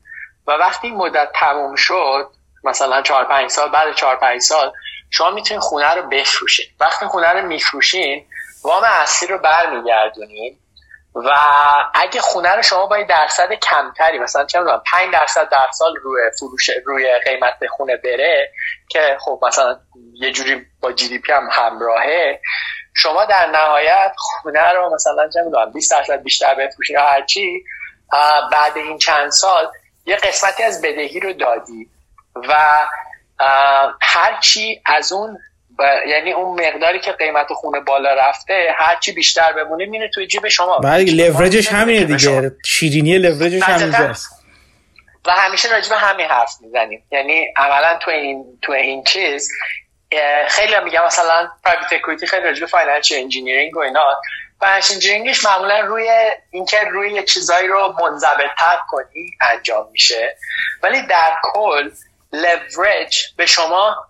[0.46, 2.30] و وقتی مدت تموم شد
[2.64, 4.72] مثلا 4 5 سال بعد 4 5 سال
[5.10, 8.26] شما می‌تونید خونه رو بفروشید وقتی خونه رو میفروشین
[8.64, 10.58] وام اصلی رو برمیگردونید
[11.14, 11.30] و
[11.94, 16.22] اگه خونه رو شما با درصد کمتری مثلا چه می‌دونم 5 درصد در سال روی
[16.38, 18.52] فروش روی قیمت خونه بره
[18.88, 19.80] که خب مثلا
[20.14, 22.40] یه جوری با جی دی پی هم همراهه
[22.94, 27.64] شما در نهایت خونه رو مثلا چه می‌دونم 20 درصد بیشتر بفروشید هرچی
[28.52, 29.70] بعد این چند سال
[30.06, 31.90] یه قسمتی از بدهی رو دادید
[32.36, 32.54] و
[34.00, 35.38] هرچی از اون
[36.06, 40.78] یعنی اون مقداری که قیمت خونه بالا رفته هرچی بیشتر بمونه میره توی جیب شما.
[40.78, 42.52] بعد لورجش همینه دیگه.
[42.64, 44.44] شیرینی لورجش همینجاست.
[45.26, 47.04] و همیشه راجع همین حرف می‌زنیم.
[47.10, 49.48] یعنی عملا تو این تو این چیز
[50.48, 54.20] خیلی هم میگم مثلا private equity خیلی راجع به financial engineering و اینا.
[54.60, 56.10] financial engineering ش معمولا روی
[56.50, 60.36] اینکه روی چیزایی رو منضبط‌تر کنی انجام میشه.
[60.82, 61.90] ولی در کل
[62.32, 64.06] لورج به شما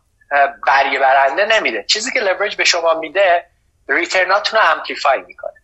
[0.67, 1.85] بریه برنده نمیده.
[1.85, 3.47] چیزی که لورج به شما میده
[3.89, 5.62] return اتون رو amplify می‌کنه.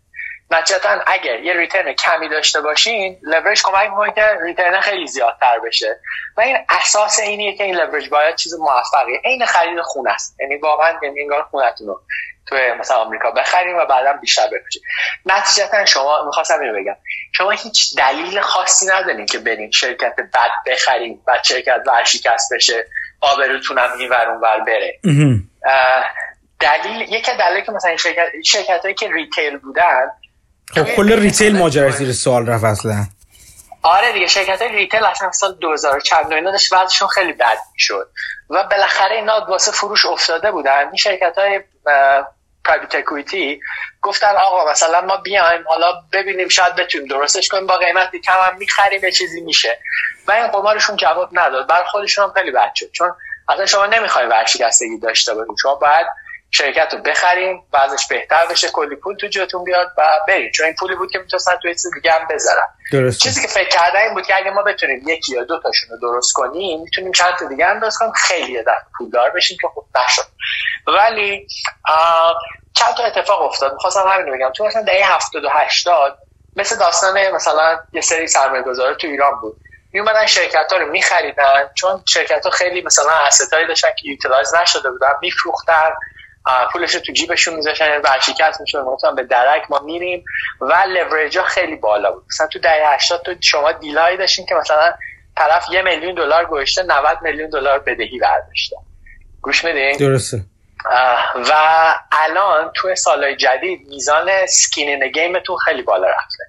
[0.51, 6.01] نتیجتا اگر یه return کمی داشته باشین لورج کمک می‌کنه که return خیلی زیادتر بشه.
[6.37, 9.21] و این اساس اینیه که این لورج باید چیز موفقیه.
[9.25, 10.41] عین خرید خونه است.
[10.41, 12.01] یعنی واقعا یعنی انگار خونتون رو
[12.47, 14.83] تو مثلا آمریکا بخریم و بعدا بیشتر بفروشیم.
[15.27, 16.97] نتیجتا شما می‌خواستم اینو بگم.
[17.35, 22.87] شما هیچ دلیل خاصی ندارین که برین شرکت بد بخریم و شرکت ورشکست بشه
[23.21, 24.99] آبروتون هم این ور ور بره.
[26.61, 30.11] دلیل یکی دلیل که مثلا شرکت شرکت هایی که retail بودن
[30.75, 33.07] خب کل retail ماجرا زیر سوال رفت اصلا.
[33.83, 38.11] آره دیگه شرکت های retail اصلا سال 2000 چند اینا داشت وضعشون خیلی بد شد
[38.51, 40.87] و بالاخره اینا واسه فروش افتاده بودن.
[40.87, 41.61] این شرکت های
[42.65, 43.61] پرایوت اکویتی
[44.03, 48.57] گفتن آقا مثلا ما بیایم حالا ببینیم شاید بتونیم درستش کنیم با قیمتی کم هم
[48.59, 49.79] می‌خریم یه چیزی میشه.
[50.27, 51.69] و این قمارشون جواب نداد.
[51.69, 52.91] بر خودشون هم خیلی بد شد.
[52.93, 53.15] چون
[53.49, 56.07] اصلا شما نمی‌خوای ورشکستگی داشته باشید شما باید
[56.51, 60.75] شرکت رو بخریم بعضش بهتر بشه کلی پول تو جاتون بیاد و بریم چون این
[60.75, 63.11] پولی بود که می‌تونستن تو چیز دیگه هم بذارن.
[63.19, 65.99] چیزی که فکر کردن این بود که اگه ما بتونیم یکی یا دو تاشون رو
[66.01, 68.13] درست کنیم می‌تونیم چند تا دیگه هم درست کنیم.
[68.13, 70.23] خیلی پول پولدار بشیم که خوب نشد.
[70.87, 71.47] ولی
[72.75, 73.73] چند تا اتفاق افتاد.
[73.73, 74.53] می‌خواستم همین بگم.
[74.53, 76.19] تو مثلا دهه 70 و 80
[76.57, 78.63] مثل داستان مثلا یه سری سرمایه
[79.01, 79.57] تو ایران بود.
[79.93, 83.13] می اومدن شرکت ها رو میخریدن چون شرکت ها خیلی مثلا
[83.53, 85.91] هایی داشتن که utilize نشده بودن میفروختن.
[86.73, 90.25] پولش رو تو جیبشون میذاشتن ورشکست می‌شد مثلا به درک ما میریم
[90.61, 92.25] و لورج ها خیلی بالا بود.
[92.35, 94.93] مثلا تو دهه 80 تو شما deal ای داشتین که مثلا
[95.37, 98.77] طرف یه میلیون دلار گذاشته 90 میلیون دلار بدهی برداشته.
[99.43, 100.41] گوش میدین؟ درسته.
[101.35, 101.53] و
[102.13, 106.45] الان تو سالهای جدید میزان skin in the game تون خیلی بالا رفته.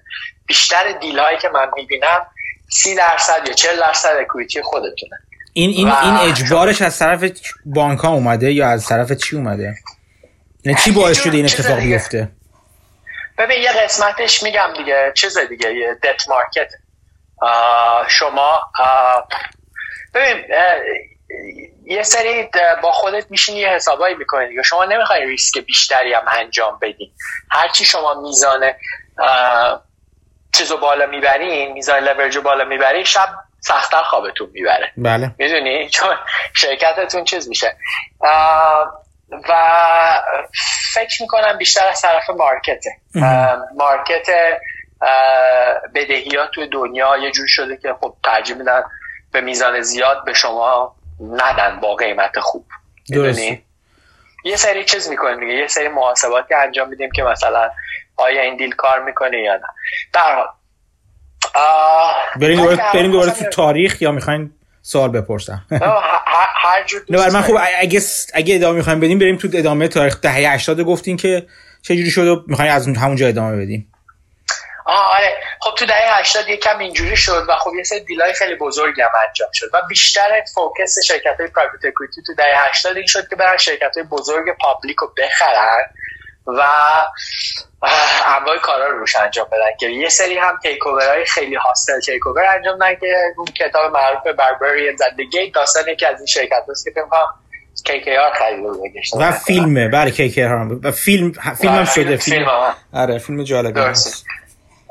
[0.47, 2.27] بیشتر deal هایی که من می‌بینم
[2.71, 5.17] سی درصد یا 40 درصد equity خودتونه.
[5.53, 7.23] این این این اجبارش از طرف
[7.65, 9.75] بانک ها اومده یا از طرف چی اومده؟
[10.65, 12.31] یعنی چی باعث شده این اتفاق بیفته؟
[13.37, 15.13] ببین یه قسمتش میگم دیگه.
[15.15, 16.71] چیز دیگه یه debt market
[18.07, 18.61] شما
[20.13, 20.43] ببین
[21.85, 22.49] یه سری
[22.83, 24.63] با خودت میشین یه حسابایی می‌کنی دیگه.
[24.63, 27.11] شما نمی‌خوای ریسک بیشتری هم انجام بدین
[27.51, 28.71] هرچی شما میزان
[30.53, 33.29] چیزو بالا می‌برین میزان لورج بالا می‌برین شب
[33.61, 34.91] سختتر خوابتون می‌بره.
[34.97, 35.31] بله.
[35.37, 36.15] می‌دونی؟ چون
[36.55, 37.75] شرکتتون چیز میشه.
[39.49, 39.55] و
[40.93, 42.89] فکر می‌کنم بیشتر از طرف مارکته.
[43.75, 44.27] مارکت
[45.95, 48.83] بدهیات توی دنیا یه جور شده که خب ترجیح میدن
[49.31, 50.95] به میزان زیاد به شما
[51.31, 52.65] ندن با قیمت خوب.
[54.45, 55.53] یه سری چیز می‌کنیم دیگه.
[55.53, 57.71] یه سری محاسباتی انجام میدیم که مثلا
[58.17, 59.67] آیا این دیل کار می‌کنه یا نه.
[60.13, 60.47] در حال
[62.41, 65.65] بریم بریم دوباره تو تاریخ یا می‌خواین سوال بپرسم؟
[66.61, 68.01] هر جور من خوب اگه
[68.33, 71.45] اگه ادامه می‌خوایم بدیم بریم تو ادامه تاریخ دهه 80 گفتین که
[71.81, 73.91] چه جوری شد و می‌خواین از همونجا ادامه بدیم.
[74.85, 75.35] آره.
[75.59, 79.01] خب تو دهه 80 یکم اینجوری شد و خب یه سری deal ای خیلی بزرگی
[79.01, 83.27] هم انجام شد و بیشتر focus شرکت های private equity تو دهه 80 این شد
[83.29, 85.83] که برن شرکت های بزرگ public رو بخرن.
[86.57, 86.61] و
[88.25, 92.43] انواع کارا رو روش انجام بدن که یه سری هم take های خیلی hostile takeover
[92.55, 96.63] انجام دادن که اون کتاب معروف Barbarians at the Gate داستان یکی از این شرکت
[96.69, 97.05] هست که فکر
[97.79, 98.69] KKR خریده
[99.19, 99.87] و فیلمه.
[99.87, 102.17] بله KKR و فیلم فیلم هم شده.
[102.17, 103.93] فیلم, آره فیلم جالبه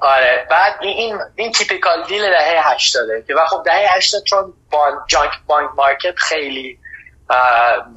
[0.01, 4.99] آره بعد این این typical deal دهه 80 که و خب دهه 80 چون بانک
[5.09, 6.79] junk bond market خیلی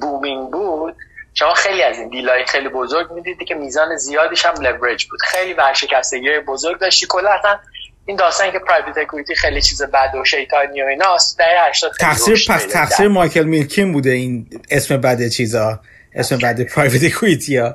[0.00, 0.96] booming بود
[1.34, 5.20] شما خیلی از این deal ای خیلی بزرگ می‌دیدی که میزان زیادیش هم لورج بود.
[5.22, 7.06] خیلی ورشکستگی بزرگ داشتی.
[7.08, 7.40] کلا
[8.06, 12.34] این داستان که private equity خیلی چیز بد و شیطانی و ایناست دهه 80 تقصیر
[12.48, 15.80] پس تقصیر مایکل میلکین بوده این اسم بد چیزا.
[16.14, 17.74] اسم بد پرایوت اکویتی ها.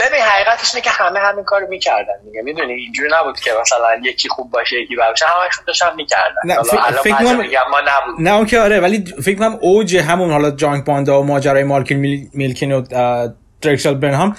[0.00, 2.42] ببین حقیقتش اینه که همه همین کارو می‌کردن دیگه.
[2.42, 5.24] می‌دونی اینجوری نبود که مثلا یکی خوب باشه یکی بد باشه.
[5.26, 6.40] همشون داشتن می‌کردن.
[6.44, 6.62] نه
[7.02, 7.36] فکر کنم
[7.70, 8.20] ما نبود.
[8.20, 11.94] نه اون که آره ولی فکر کنم اوج همون حالا جانک باندا و ماجرای مارکل
[12.34, 12.82] میلکین و
[13.60, 14.36] درکشال برنهام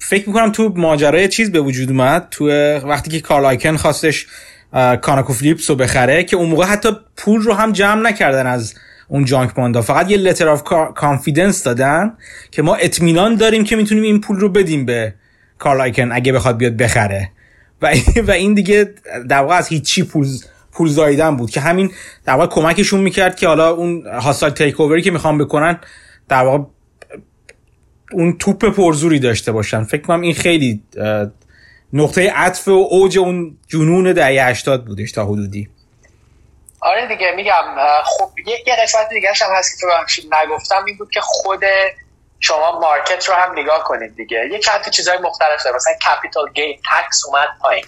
[0.00, 2.50] فکر می‌کنم تو ماجرای چیز به وجود اومد تو
[2.84, 4.26] وقتی که کارلایکن خواستش
[5.02, 8.74] ConocoPhillips رو بخره که اون موقع حتی پول رو هم جمع نکردن از
[9.08, 9.82] اون junk bond ا.
[9.82, 10.62] فقط یه letter of
[10.94, 12.12] confidence دادن
[12.50, 15.14] که ما اطمینان داریم که می‌تونیم این پول رو بدیم به
[15.58, 17.30] Carl Icahn اگه بخواد بیاد بخره.
[17.82, 17.94] و
[18.26, 18.94] و این دیگه
[19.28, 20.26] در واقع از هیچی پول
[20.72, 21.50] پول زایدن بود.
[21.50, 21.90] که همین
[22.24, 25.78] در واقع کمکشون می‌کرد که حالا اون hostile takeover ی که می‌خوام بکنن
[26.28, 26.64] در واقع
[28.12, 29.84] اون توپ پرزوری داشته باشن.
[29.84, 30.82] فکر کنم این خیلی
[31.92, 35.68] نقطه عطف و اوج اون جنون دهه 80 بودش تا حدودی.
[36.86, 37.64] آره دیگه میگم
[38.04, 39.92] خب یه قسمت دیگه هم هست که تو
[40.42, 41.64] نگفتم این بود که خود
[42.40, 44.48] شما market رو هم نگاه کنید دیگه.
[44.52, 45.76] یه چند چیزهای مختلف داره.
[45.76, 47.86] مثلا capital gain tax اومد پایین.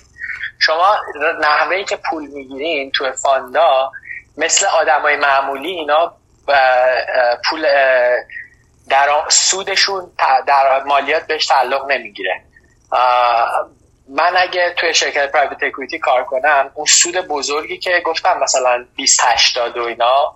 [0.59, 0.97] شما
[1.41, 3.93] نحوه که پول می‌گیرین تو fund ا
[4.37, 6.13] مثل آدمای معمولی اینا
[7.51, 7.67] پول
[8.89, 10.13] در سودشون
[10.47, 12.45] در مالیات بهش تعلق نمی‌گیره.
[14.09, 19.21] من اگه توی شرکت private equity کار کنم اون سود بزرگی که گفتم مثلا 20
[19.25, 20.35] 80 و اینا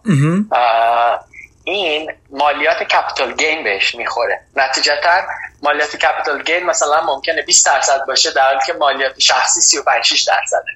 [1.65, 4.41] این مالیات capital gain بهش می‌خوره.
[4.57, 5.21] نتیجتا
[5.63, 10.23] مالیات capital gain مثلا ممکنه 20 درصد باشه در حالی که مالیات شخصی 35 6
[10.23, 10.71] درصده.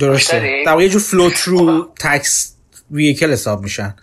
[0.00, 0.62] درسته.
[0.66, 2.54] در یه جور flow through tax
[2.90, 3.96] vehicle حساب میشن.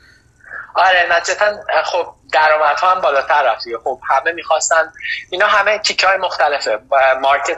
[0.75, 1.45] آره نتیجتا
[1.83, 4.93] خب درآمدها هم بالاتر رفت خب همه می‌خواستن.
[5.29, 6.79] اینا همه تیکه های مختلفه
[7.21, 7.57] market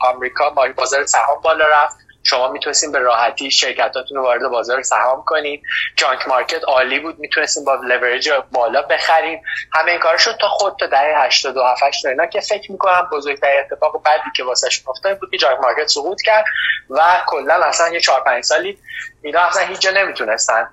[0.00, 2.01] آمریکا بازار سهام بالا رفت.
[2.24, 5.62] شما می‌تونستین به راحتی شرکتاتون رو وارد بازار سهام کنین.
[5.96, 9.40] junk market عالی بود می‌تونستین با لورج بالا بخرین.
[9.72, 13.60] همه این کار شد تا خود تا دهه 87 8 اینا که فکر می‌کنم بزرگترین
[13.60, 16.44] اتفاق بعدی که واسش افتاد بود که junk market سقوط کرد
[16.90, 18.78] و کلا اصلا یه 4 5 سالی
[19.22, 20.68] اینا اصلا هیچ جا نمی‌تونستن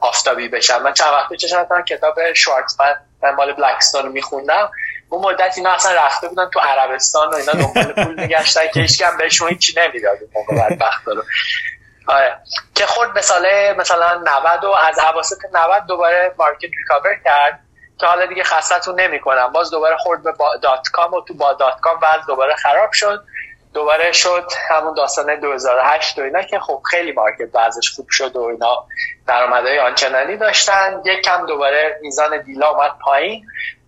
[0.00, 0.82] آفتابی بشن.
[0.82, 1.54] من چند وقت پیش
[1.88, 2.96] کتاب Schwarzman
[3.36, 4.70] مال Blackstone میخوندم.
[5.08, 9.02] اون مدت اینا اصلا رفته بودن تو عربستان و اینا دنبال پول میگشتن که هیچ
[9.02, 11.22] کی بهشون هیچی نمی‌داد اون موقع بدبخت رو.
[12.06, 12.36] آره.
[12.74, 17.60] که خود ساله مثلا 90 و از اواسط 90 دوباره market recover کرد
[18.00, 19.52] که حالا دیگه خستتون نمی‌کنم.
[19.52, 23.24] باز دوباره خورد به با dot-com و تو با dot-com بعد دوباره خراب شد.
[23.74, 28.40] دوباره شد همون داستان 2008 و اینا که خب خیلی market وضعش خوب شد و
[28.42, 28.86] اینا
[29.26, 31.02] درآمدهای آنچنانی داشتن.
[31.04, 33.46] یک کم دوباره میزان deal ا اومد پایین.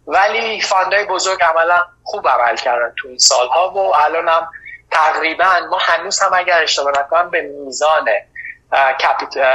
[0.09, 4.49] ولی fund ای بزرگ عملا خوب عمل کردن تو این سالها و الان هم
[4.91, 8.05] تقریبا ما هنوز هم اگر اشتباه نکنم به میزان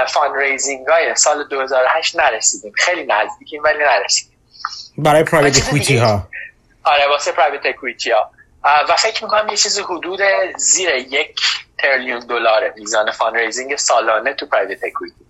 [0.08, 2.72] fundraising های سال 2008 نرسیدیم.
[2.76, 4.38] خیلی نزدیکیم ولی نرسیدیم.
[4.98, 6.28] برای private equity ها
[6.84, 8.32] آره واسه private equity ها
[8.90, 10.20] و فکر می‌کنم یه چیز حدود
[10.58, 11.42] زیر یک
[11.78, 15.26] تریلیون دلار میزان fundraising سالانه تو private equity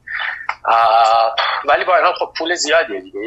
[1.65, 3.19] ولی با این خب پول زیادیه دیگه.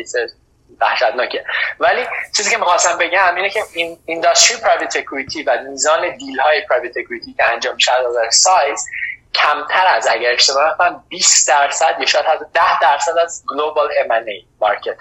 [0.81, 1.45] وحشتناکه.
[1.81, 2.07] ولی
[2.37, 6.97] چیزی که می‌خواستم بگم اینه که این industry private equity و میزان deal های private
[6.97, 7.93] equity که انجام میشه
[8.27, 8.87] از سایز
[9.35, 14.47] کمتر از اگر اشتباه نکنم 20 درصد یا شاید حتی 10 درصد از global M&A
[14.61, 14.97] market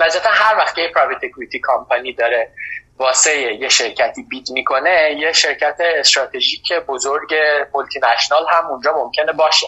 [0.00, 2.50] مثلا هر وقت که private equity company داره
[2.98, 7.34] واسه یه شرکتی bid می‌کنه یه شرکت استراتژیک بزرگ
[7.74, 9.66] multinational هم اونجا ممکنه باشه.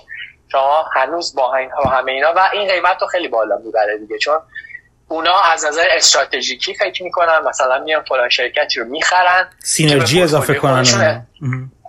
[0.53, 1.53] شما هنوز با
[1.91, 4.39] همه اینا و این قیمت رو خیلی بالا می‌بره دیگه چون
[5.09, 10.85] اونا از نظر استراتژیکی فکر می‌کنن مثلا میان فلان شرکتی رو می‌خرن synergy اضافه کنن.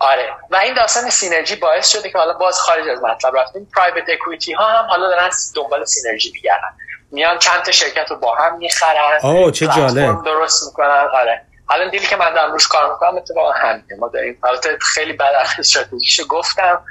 [0.02, 0.30] آره.
[0.52, 3.70] و این داستان synergy باعث شده که حالا باز خارج از مطلب رفتیم.
[3.76, 6.70] private equity ها هم حالا دارن دنبال سینرژی میگردن.
[7.12, 9.20] میان چند تا شرکت رو با هم می‌خرن.
[9.24, 10.24] اوه چه جالب.
[10.24, 11.08] درست می‌کنن.
[11.14, 11.42] آره.
[11.66, 13.96] حالا دیلی که من دارم روش کار می‌کنم اتفاقا همینه.
[14.00, 14.40] ما داریم.
[14.44, 16.82] البته خیلی بد استراتژیشو گفتم.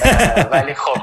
[0.52, 0.96] ولی خب.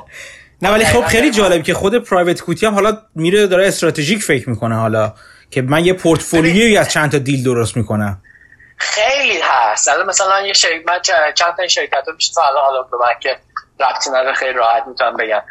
[0.62, 4.50] نه ولی خب خیلی جالب که خود پرایوت کوتی هم حالا میره داره استراتژیک فکر
[4.50, 5.14] می‌کنه حالا
[5.52, 8.22] که من یه پورتفولیوی از چند تا دیل درست می‌کنم.
[8.78, 9.90] خیلی هست.
[9.90, 11.00] الان مثلا یه شرکت من
[11.34, 13.38] چند تا شرکت رو میشه حالا حالا به من که
[13.80, 15.42] ربطی نداره خیلی راحت می‌تونم بگم.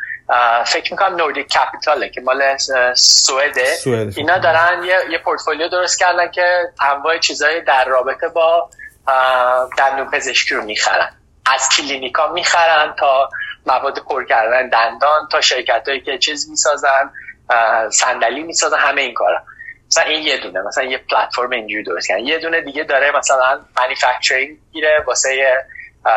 [0.66, 2.56] فکر می‌کنم نوردیک کپیتاله که مال
[2.94, 3.68] سوئده.
[4.16, 6.42] اینا دارن یه, یه پورتفولیو درست کردن که
[6.80, 8.70] انواع چیزایی در رابطه با
[9.78, 11.10] دندون پزشکی رو می‌خرن.
[11.46, 13.28] از کلینیکا می‌خرن تا
[13.66, 17.10] مواد پر کردن دندان تا شرکت هایی که چیز می‌سازن
[17.92, 19.42] صندلی می‌سازن همه این کارا.
[19.86, 22.24] مثلا این یه دونه مثلا یه پلتفرم اینجوری درست کردن.
[22.24, 25.54] یه دونه دیگه داره مثلا مانیفکتچرینگ گیره واسه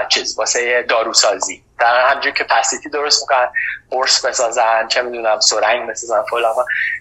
[0.10, 1.64] چیز واسه داروسازی.
[1.80, 3.52] در همه‌جور capacity درست می‌کنن
[3.89, 6.54] قرص بسازن چه می‌دونم سرنگ بسازن فلان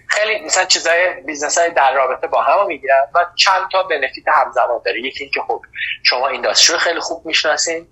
[0.07, 4.81] خیلی مثلا چیزای business های در رابطه با هم می‌گیرن و چند تا benefit همزمان
[4.85, 4.99] داره.
[4.99, 5.61] یکی اینکه خب
[6.03, 7.87] شما industry خیلی خوب می‌شناسین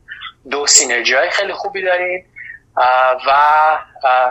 [0.52, 2.26] دو synergy های خیلی خوبی دارین.
[2.78, 3.32] و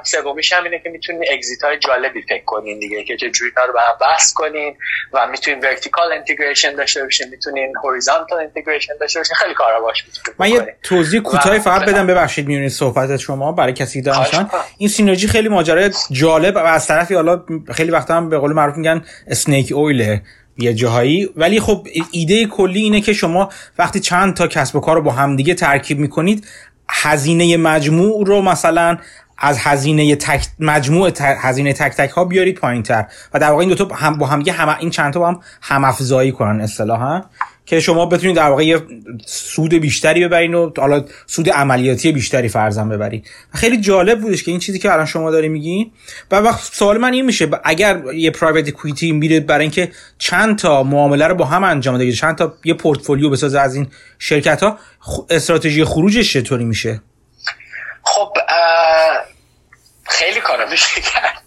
[0.04, 3.80] سومیش هم اینه که می‌تونید exit های جالبی فکر کنین دیگه که چجوری رو به
[3.80, 4.76] هم بحث کنین
[5.12, 10.04] و می‌تونین vertical integration داشته باشین می‌تونین horizontal integration داشته باشین خیلی کارا باش
[10.38, 14.88] من یه توضیح کوتاهی فقط بدم ببخشید میونید صحبت شما برای کسی که دانشان این
[14.88, 19.04] سینرژی خیلی ماجرای جالب و از طرفی حالا خیلی وقتا هم به قول معروف میگن
[19.26, 20.22] اسنیک اویله
[20.58, 21.30] یه جاهایی.
[21.36, 25.10] ولی خب ایده کلی اینه که شما وقتی چند تا کسب و کار رو با
[25.10, 26.46] همدیگه ترکیب می‌کنید
[26.90, 28.98] هزینه مجموع رو مثلا
[29.38, 33.68] از هزینه تک مجموع هزینه تک تک ها بیارید پایین تر و در واقع این
[33.68, 37.22] دو تا هم با هم هم این چند تا با هم هم افزایی کنن اصطلاحا.
[37.66, 38.82] که شما بتونید در واقع یه
[39.26, 44.60] سود بیشتری ببرین و حالا سود عملیاتی بیشتری فرضاً ببرید خیلی جالب بودش که این
[44.60, 45.92] چیزی که الان شما داری میگین
[46.30, 50.82] و وقت سوال من این میشه اگر یه پرایوت اکوئیتی میره برای اینکه چند تا
[50.82, 53.88] معامله رو با هم انجام بده چند تا یه پورتفولیو بسازه از این
[54.18, 54.78] شرکت ها
[55.30, 57.02] استراتژی خروجش چطوری میشه؟
[58.02, 58.32] خب
[60.04, 61.42] خیلی کارا میشه کرد.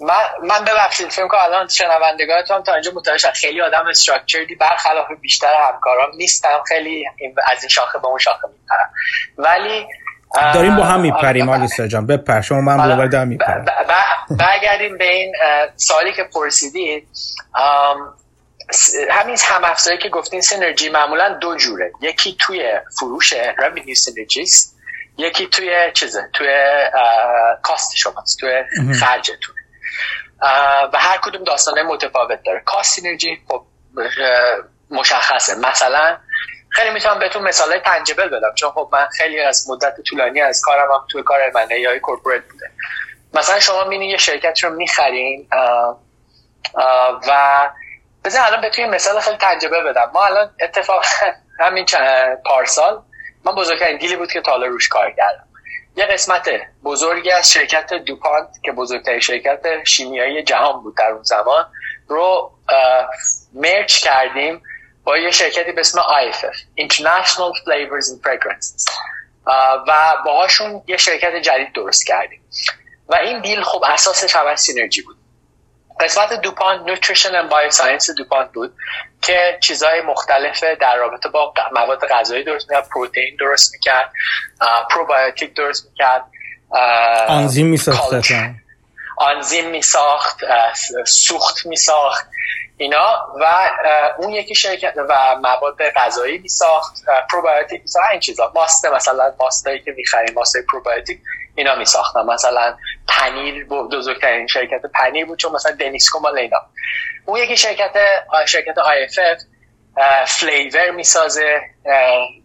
[0.00, 5.54] من من ببخشید فکر کنم الان شنوندگانتون تا اینجا متوجه خیلی آدم استراکچردی برخلاف بیشتر
[5.68, 7.06] همکارام نیستم خیلی
[7.52, 8.90] از این شاخه به اون شاخه میپرم
[9.38, 9.86] ولی
[10.54, 13.64] داریم با هم میپریم آلیسا جان بپر شما من بلوبر دارم میپرم
[14.30, 15.34] برگردیم به این
[15.76, 17.08] سوالی که پرسیدید.
[19.10, 21.92] همین هم افزایی که گفتین سینرژی معمولا دو جوره.
[22.00, 24.74] یکی توی فروش revenue synergies
[25.18, 26.48] یکی توی چیزه توی
[27.62, 28.64] کاست شماست توی
[28.94, 29.54] خرجتون.
[30.92, 32.62] و هر کدوم داستانه متفاوت داره.
[32.66, 33.64] کاست سینرژی خب
[34.90, 35.54] مشخصه.
[35.54, 36.16] مثلا
[36.70, 40.60] خیلی می‌تونم بهتون مثال های تنجبل بدم چون خب من خیلی از مدت طولانی از
[40.64, 42.70] کارم هم توی کار منه یا کورپوریت بوده.
[43.34, 45.48] مثلا شما مینی یه شرکت رو می‌خرین
[47.28, 47.70] و
[48.24, 50.10] بزن الان بهتون مثال خیلی تنجبه بدم.
[50.14, 51.04] ما الان اتفاق
[51.60, 51.86] همین
[52.44, 53.02] پارسال
[53.44, 55.48] من بزرگترین deal ی بود که تا حالا روش کار کردم.
[55.96, 56.50] یه قسمت
[56.84, 61.66] بزرگی از شرکت DuPont که بزرگترین شرکت شیمیایی جهان بود در اون زمان
[62.08, 62.52] رو
[63.52, 64.62] merge کردیم
[65.04, 68.90] با یه شرکتی به اسم IFF International Flavors and Fragrances.
[69.88, 72.40] و باهاشون یه شرکت جدید درست کردیم.
[73.08, 75.16] و این deal خب اساسش همش synergy بود.
[76.00, 78.74] قسمت DuPont Nutrition and Biosciences، DuPont بود
[79.22, 84.12] که چیزهای مختلف در رابطه با مواد غذایی درست می‌کرد پروتئین درست می‌کرد
[84.90, 86.24] پروبایوتیک درست می‌کرد
[87.28, 88.20] آنزیم میساخت
[89.16, 90.40] آنزیم میساخت
[91.06, 92.26] سوخت میساخت
[92.76, 93.70] اینا و
[94.18, 96.94] اون یکی شرکت و مواد غذایی میساخت
[97.30, 98.52] پروبایوتیک میساخت این چیزا.
[98.54, 101.20] ماست مثلا ماستایی که می‌خریم ماست پروبایوتیک
[101.56, 102.26] اینا میساختن.
[102.26, 102.76] مثلا
[103.08, 106.62] پنیر بزرگترین شرکت پنیر بود چون مثلا Danisco مال اینا.
[107.26, 107.92] اون یکی شرکت
[108.46, 109.42] شرکت IFF
[110.26, 111.60] flavor می‌سازه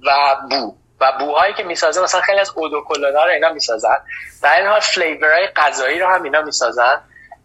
[0.05, 0.78] و بو.
[1.01, 3.97] و بوهایی که می‌سازه مثلا خیلی از اودوکولونا رو اینا می‌سازن.
[4.43, 7.01] در این حال flavor های غذایی رو هم اینا می‌سازن.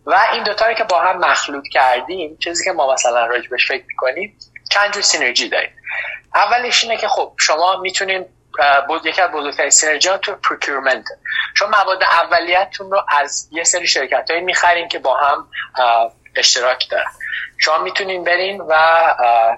[0.07, 3.85] و این دوتا رو که با هم مخلوط کردیم چیزی که ما مثلا راجبش فکر
[3.89, 4.39] می‌کنیم
[4.71, 5.77] چند جور synergy داریم.
[6.35, 8.27] اولش اینه که خب شما می‌تونین
[8.89, 11.05] بود یکی از بزرگترین synergy تو procurement
[11.55, 15.49] شما مواد اولیتتون رو از یه سری شرکت هایی می‌خرین که با هم
[16.37, 17.11] اشتراک دارن.
[17.59, 18.75] شما می‌تونین برین و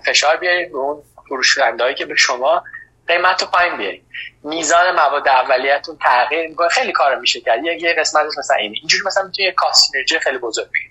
[0.07, 2.65] فشار بیارین به اون فروشندهایی که به شما
[3.09, 4.03] قیمت رو پایین بیارین
[4.45, 6.69] میزان مواد اولیتون تغییر می‌کنه.
[6.69, 7.65] خیلی کار میشه کرد.
[7.65, 8.75] یه قسمتش مثلا اینه.
[8.81, 9.93] اینجوری مثلا می‌تونی یه کاست
[10.23, 10.91] خیلی بزرگ بگیر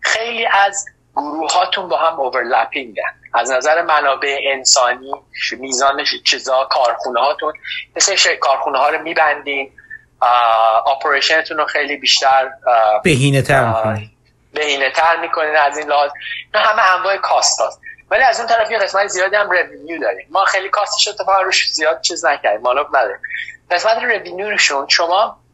[0.00, 0.86] خیلی از
[1.16, 5.12] گروهاتون با هم اوورلپینگن از نظر منابع انسانی
[5.58, 7.52] میزان چیزا کارخونه هاتون
[7.96, 9.72] مثل کارخونه ها رو میبندین.
[10.84, 12.50] operation تون رو خیلی بیشتر
[13.04, 13.98] بهینه تر
[14.54, 16.10] بهینه تر می‌کنین از این لحاظ.
[16.54, 17.80] همه انواع cost هاست.
[18.10, 20.26] ولی از اون طرف یه قسمت زیادی هم revenue داریم.
[20.30, 22.60] ما خیلی cost ش اتفاقا روش زیاد چیز نکردیم.
[22.60, 23.18] مالوب نداریم
[23.70, 25.44] قسمت revenue شون شما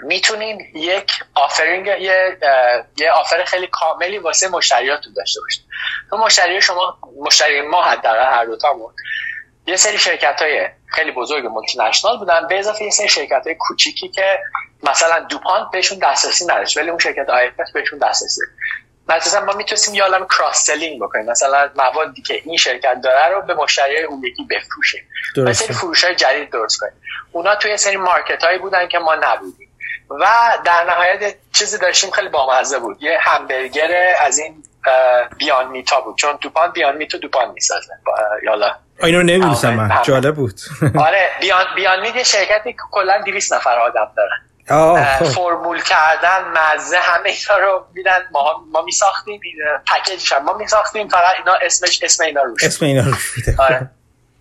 [0.00, 2.38] می‌تونین یک offering یه
[2.96, 5.64] یه offer خیلی کاملی واسه مشتریاتون داشته باشید
[6.10, 8.94] تو مشتری شما مشتری ما حداقل هر دو تامون
[9.66, 14.08] یه سری شرکت های خیلی بزرگ multinational بودن به اضافه یه سری شرکت های کوچیکی
[14.08, 14.38] که
[14.82, 18.40] مثلا DuPont بهشون دسترسی نداشت ولی اون شرکت آی بهشون دسترسی
[19.08, 21.26] مثلا ما می‌تونیم یه عالم cross-selling بکنیم.
[21.26, 25.08] مثلا موادی که این شرکت داره رو به مشتری اون یکی بفروشیم.
[25.36, 26.92] مثلا فروش های جدید درست کنیم.
[27.32, 29.68] اونا توی سری market هایی بودن که ما نبودیم.
[30.10, 30.26] و
[30.64, 33.02] در نهایت چیزی داشتیم خیلی بامزه بود.
[33.02, 34.62] یه همبرگر از این
[35.38, 36.16] Beyond Meat ا بود.
[36.16, 37.92] چون DuPont، Beyond Meat و DuPont می‌سازه.
[38.42, 39.90] یالا اینو نمی‌دونستم من.
[40.02, 40.60] جالب بود.
[41.06, 44.40] آره بیان بیان میت شرکتی که کلا 200 نفر آدم دارن.
[45.34, 48.28] فرمول کردن مزه همه اینا رو میدن.
[48.32, 49.40] ما ما میساختیم
[49.86, 52.64] پکیجش ما میساختیم فقط اینا اسمش اسم اینا روش.
[52.64, 53.90] اسم اینا روش آره.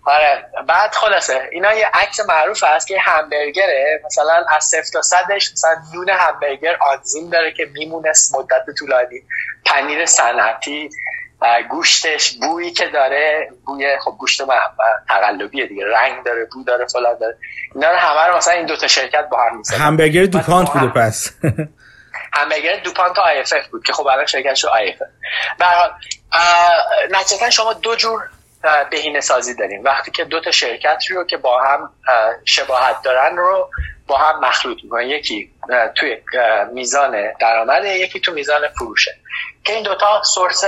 [0.05, 0.45] آره.
[0.67, 4.01] بعد خلاصه اینا یه عکس معروف هست که همبرگره.
[4.05, 9.21] مثلا از صفر تا صدش مثلا نون همبرگر آنزیم داره که میمونه مدت طولانی.
[9.65, 10.89] پنیر صنعتی.
[11.69, 14.41] گوشتش بویی که داره بوی خب گوشت
[15.09, 17.37] تقلبیه دیگه رنگ داره بو داره فلان داره.
[17.75, 21.31] اینا رو همه رو مثلا این دوتا شرکت با هم می‌سازن همبرگر DuPont بوده پس.
[22.37, 27.49] همبرگر DuPont IFF بود که خب الان شرکتش IFF.
[27.49, 28.21] شما دو جور
[28.91, 29.83] بهینه سازی داریم.
[29.83, 31.89] وقتی که دو تا شرکت رو که با هم
[32.45, 33.69] شباهت دارن رو
[34.07, 35.07] با هم مخلوط می‌کنن.
[35.07, 35.51] یکی
[35.95, 36.17] توی
[36.73, 39.11] میزان درآمد یکی تو میزان فروشه.
[39.63, 40.63] که این دوتا سورس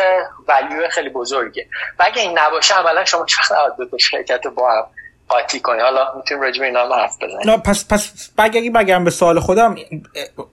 [0.47, 1.67] ولیو خیلی بزرگه.
[1.99, 4.83] و اگه این نباشه عملا شما چقدر دو تا شرکت با هم
[5.29, 7.57] قاطی کنی؟ حالا می‌تونیم راجع به اینا حرف بزنیم.
[7.57, 9.75] پس پس بگی بگم به سوال خودم.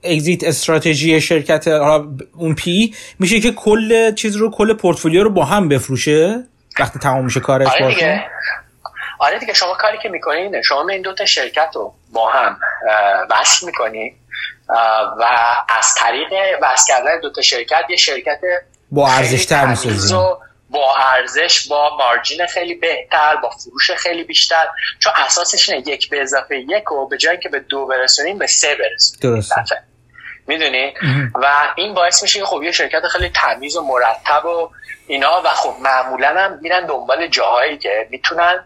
[0.03, 1.67] اگزیت استراتژی شرکت
[2.37, 6.43] اون پی میشه که کل چیز رو کل پورتفولیو رو با هم بفروشه؟
[6.79, 8.25] وقتی تمام میشه کارش آره دیگه.
[9.23, 12.59] آره دیگه شما کاری که می‌کنین شما این دو تا شرکت رو با هم
[13.29, 14.15] وصل می‌کنین
[15.19, 15.25] و
[15.69, 18.39] از طریق وصل کردن دو تا شرکت یه شرکت
[18.91, 20.17] با ارزش تر می‌سازین.
[20.69, 24.67] با ارزش با مارجین خیلی بهتر با فروش خیلی بیشتر.
[24.99, 28.47] چون اساسش اینه یک به اضافه یک و به جایی که به دو برسونیم به
[28.47, 29.35] سه برسونیم.
[29.35, 29.53] درست
[30.47, 30.93] می‌دونی
[31.35, 34.69] و این باعث میشه که خب یه شرکت خیلی تمیز و مرتب و
[35.07, 38.63] اینا و خب معمولا هم میرن دنبال جاهایی که می‌تونن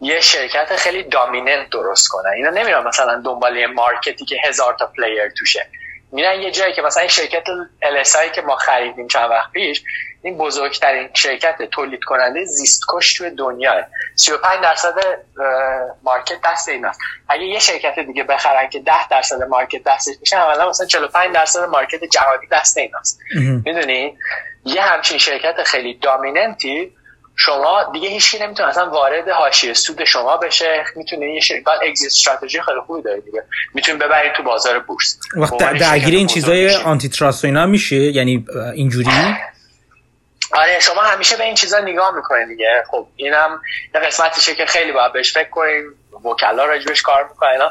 [0.00, 2.30] یه شرکت خیلی dominant درست کنن.
[2.30, 5.66] اینا نمیرن مثلا دنبال یه market ی که هزار تا player توشه.
[6.12, 7.44] میرن یه جایی که مثلا این شرکت
[7.82, 9.84] LSI که ما خریدیم چند وقت پیش
[10.22, 14.94] این بزرگترین شرکت تولید کننده زیست کش توی دنیا 35 درصد
[16.02, 20.68] market دست ایناست اگه یه شرکت دیگه بخرن که 10 درصد market دستش میشه اولا
[20.68, 23.20] مثلا 45 درصد market جهانی دست ایناست
[23.64, 24.18] می‌دونی؟
[24.64, 26.92] یه همچین شرکت خیلی dominant ی
[27.40, 30.84] شما دیگه هیچکی نمی‌تونه اصلا وارد حاشیه سود شما بشه.
[30.96, 33.42] می‌تونه یه شرکت exit strategy خیلی خوبی داره دیگه.
[33.74, 35.18] می‌تونه ببرید تو بازار بورس.
[35.36, 39.10] وقت درگیر این چیزای antitrust و اینا میشه یعنی اینجوری؟
[40.52, 42.84] آره شما همیشه به این چیزا نگاه می‌کنید دیگه.
[42.90, 43.60] خب اینم
[43.94, 45.84] یه قسمتیشه که خیلی باید بهش فکر کنیم.
[46.24, 47.70] وکلا راجبش کار می‌کنن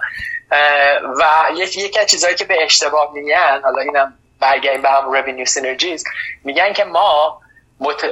[1.19, 1.25] و
[1.55, 6.03] یکی از چیزهایی که به اشتباه میگن حالا اینم برگردیم به هم revenue synergies
[6.43, 7.41] میگن که ما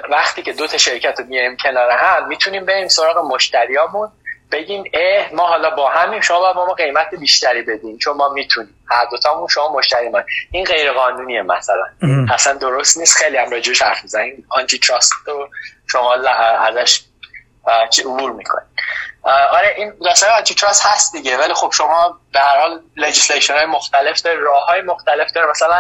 [0.09, 4.11] وقتی که دو تا شرکت رو میاریم کنار هم می‌تونیم بریم سراغ مشتریامون
[4.51, 8.85] بگیم اه ما حالا با همیم شما باید ما قیمت بیشتری بدین چون ما می‌تونیم.
[8.91, 10.21] هر دوتامون شما مشتری ما.
[10.51, 11.85] این غیر قانونیه مثلا
[12.33, 13.17] اصلا درست نیست.
[13.17, 14.47] خیلی هم راجعش حرف می‌زنیم.
[14.49, 15.49] antitrust رو
[15.91, 16.13] شما
[16.67, 17.01] ازش
[17.99, 18.67] عبور می‌کنید.
[19.23, 24.21] آره این داستان antitrust هست دیگه ولی خب شما به هر حال legislation های مختلف
[24.21, 25.79] داره راه های مختلف داره مثلا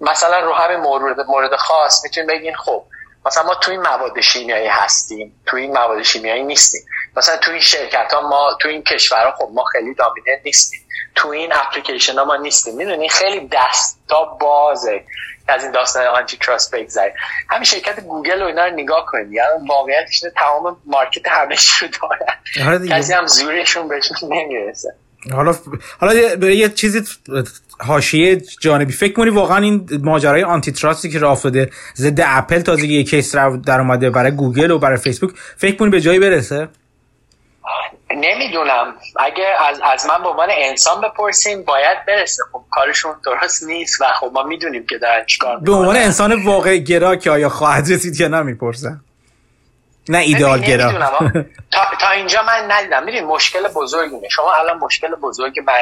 [0.00, 2.84] مثلا رو همین مورد مورد خاص می‌تونید بگین خب
[3.28, 6.80] مثلا ما تو این مواد شیمیایی هستیم تو این مواد شیمیایی نیستیم.
[7.16, 10.80] مثلا تو این شرکت ها ما تو این کشورها خب ما خیلی dominant نیستیم.
[11.14, 12.76] تو این اپلیکیشن ها ما نیستیم.
[12.76, 15.04] می‌دونی؟ خیلی دستا بازه.
[15.48, 17.14] از این داستان antitrust بگذریم
[17.50, 19.32] همین شرکت گوگل و اینا رو نگاه کنید.
[19.32, 22.68] یعنی واقعیتش تمام market همه رو دارن.
[22.68, 24.94] آره کسی هم زورشون بهشون نمی‌رسه.
[25.32, 25.54] حالا
[26.00, 26.14] حالا
[26.50, 27.02] یه چیزی
[27.80, 28.92] حاشیه جانبی.
[28.92, 33.34] فکر کنی واقعا این ماجرای antitrust ی که راه افتاده ضد اپل تازه یه case
[33.34, 35.30] رو در اومده برای گوگل و برای فیسبوک.
[35.56, 36.68] فکر کنی به جایی برسه؟
[38.10, 38.94] نمی‌دونم.
[39.16, 42.42] اگه از, از من به عنوان انسان بپرسیم باید برسه.
[42.52, 46.76] خب کارشون درست نیست و خب ما می‌دونیم که دارن چیکار به عنوان انسان واقع
[46.76, 49.04] گرا که آیا خواهد رسید یا نمی‌پرسم
[50.08, 50.92] نه ایده‌آل گرا.
[51.72, 53.04] تا, تا اینجا من ندیدم.
[53.04, 55.74] می‌دونی مشکل بزرگی شما الان مشکل بزرگ من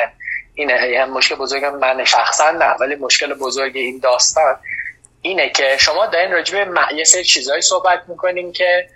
[0.59, 4.57] اینه یعنی مشکل بزرگ من شخصا نه ولی مشکل بزرگ این داستان
[5.23, 8.89] اینه که شما دارین راجع به یه سری چیزهایی صحبت می‌کنین که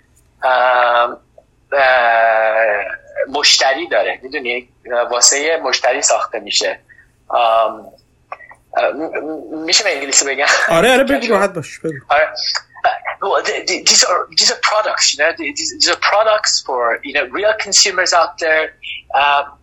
[3.29, 4.19] مشتری داره.
[4.23, 4.69] می‌دونی؟
[5.09, 6.79] واسه مشتری ساخته میشه.
[9.65, 11.95] میشه به انگلیسی بگم؟ آره آره بگو راحت باش بگو.
[12.09, 12.27] آره.
[13.67, 17.53] These are these are products you know these, these are products for you know real
[17.65, 18.65] consumers out there.
[19.21, 19.60] um,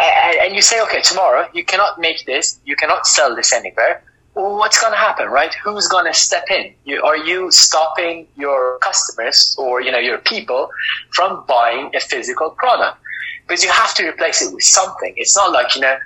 [0.00, 4.02] and you say okay tomorrow you cannot make this you cannot sell this anywhere
[4.34, 5.52] what's going to happen, right?
[5.54, 6.74] Who's going to step in?
[6.84, 10.70] You, are you stopping your customers or you know your people
[11.10, 12.98] from buying a physical product?
[13.46, 15.14] Because you have to replace it with something.
[15.16, 15.96] It's not like you know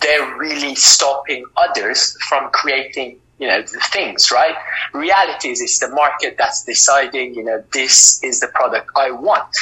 [0.00, 4.54] they're really stopping others from creating you know the things, right?
[4.92, 7.34] Reality is it's the market that's deciding.
[7.34, 9.56] You know this is the product I want.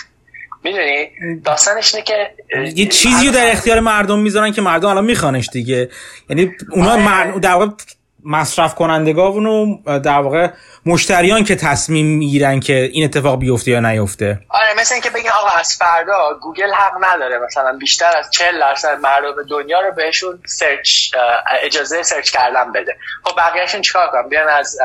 [0.64, 1.10] می‌دونی؟
[1.44, 2.34] داستانش اینه که
[2.76, 5.88] یه چیزی رو در اختیار مردم می‌ذارن که مردم الان میخوانش دیگه.
[6.30, 7.38] یعنی اونا آره.
[7.38, 7.66] در واقع
[8.30, 10.48] مصرف کنندگان و در واقع
[10.86, 14.40] مشتریان که تصمیم می‌گیرن که این اتفاق بیفته یا نیفته.
[14.48, 18.98] آره مثل اینکه بگین آقا از فردا گوگل حق نداره مثلا بیشتر از 40 درصد
[19.02, 21.10] مردم دنیا رو بهشون search
[21.62, 22.96] اجازه search کردن بده.
[23.24, 24.76] خب بقیه‌شون چیکار کنن؟ بیان از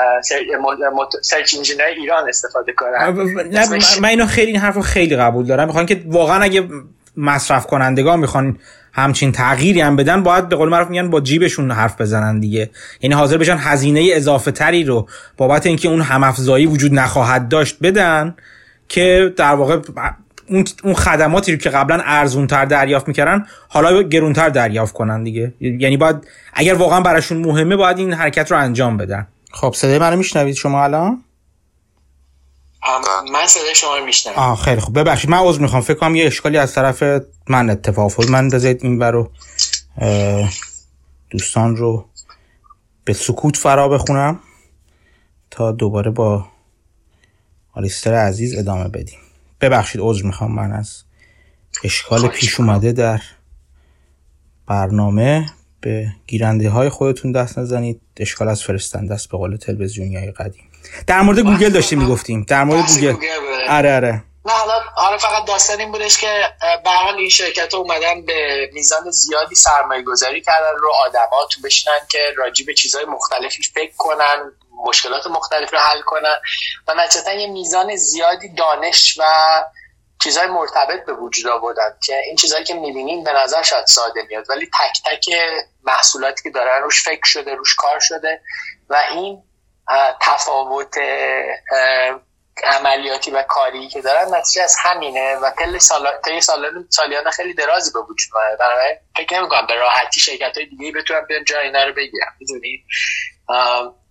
[1.21, 3.49] سرچ انجینای ایران استفاده کنن.
[3.51, 5.67] نه من اینو خیلی این حرفو خیلی قبول دارم.
[5.67, 6.67] می‌خوان که واقعا اگه
[7.17, 8.59] مصرف کنندگان می‌خوان
[8.93, 12.69] همچین تغییری هم بدن باید به قول معروف میگن با جیبشون حرف بزنن دیگه.
[13.01, 15.07] یعنی حاضر بشن هزینه اضافه تری رو
[15.37, 18.35] بابت اینکه اون همافزایی وجود نخواهد داشت بدن
[18.87, 19.79] که در واقع
[20.83, 25.53] اون خدماتی رو که قبلا ارزون تر دریافت می‌کردن حالا گرونتر دریافت کنن دیگه.
[25.59, 26.15] یعنی باید
[26.53, 29.27] اگر واقعا براشون مهمه باید این حرکت رو انجام بدن.
[29.51, 31.23] خب صدای منو میشنوید شما الان؟
[33.33, 34.99] من صدای شما رو میشنم آه خیلی خوب.
[34.99, 35.81] ببخشید من عذر می‌خوام.
[35.81, 37.03] فکر کنم یه اشکالی از طرف
[37.47, 38.29] من اتفاق افتاد.
[38.29, 39.31] من بذارید این برو
[41.29, 42.05] دوستان رو
[43.05, 44.39] به سکوت فرا بخونم
[45.51, 46.45] تا دوباره با
[47.73, 49.19] آلیستر عزیز ادامه بدیم.
[49.61, 50.51] ببخشید عذر می‌خوام.
[50.51, 51.03] من از
[51.83, 53.21] اشکال پیش اومده در
[54.67, 55.49] برنامه
[55.81, 58.01] به گیرنده های خودتون دست نزنید.
[58.17, 60.63] اشکال از فرستنده ست به قول تلویزیونی های قدیم.
[61.07, 62.45] در مورد گوگل داشتیم می‌گفتیم.
[62.49, 63.15] در مورد گوگل.
[63.69, 64.23] آره آره.
[64.45, 66.45] نه حالا حالا فقط داستان این بودش که
[66.83, 71.61] به حال این شرکت ها اومدن به میزان زیادی سرمایه گذاری کردن رو آدما تو
[71.61, 74.51] بشینن که راجع به چیزهای مختلفی فکر کنن
[74.85, 76.35] مشکلات مختلف رو حل کنن.
[76.87, 79.23] و نتیجتا یه میزان زیادی دانش و
[80.23, 84.49] چیزهای مرتبط به وجود آوردن که این چیزهایی که می‌بینیم به نظر شاید ساده میاد
[84.49, 85.29] ولی تک تک
[85.83, 88.41] محصولاتی که دارن روش فکر شده روش کار شده
[88.89, 89.43] و این
[90.21, 90.97] تفاوت
[92.63, 96.07] عملیاتی و کاری که دارن نتیجه از همینه و کل سال...
[96.41, 98.57] سالان سالیان خیلی درازی به وجود اومده.
[98.59, 102.27] بنابراین فکر نمی‌کنم به راحتی شرکت های دیگه بتونن بیان جای اینا رو بگیرن.
[102.39, 102.85] می‌دونید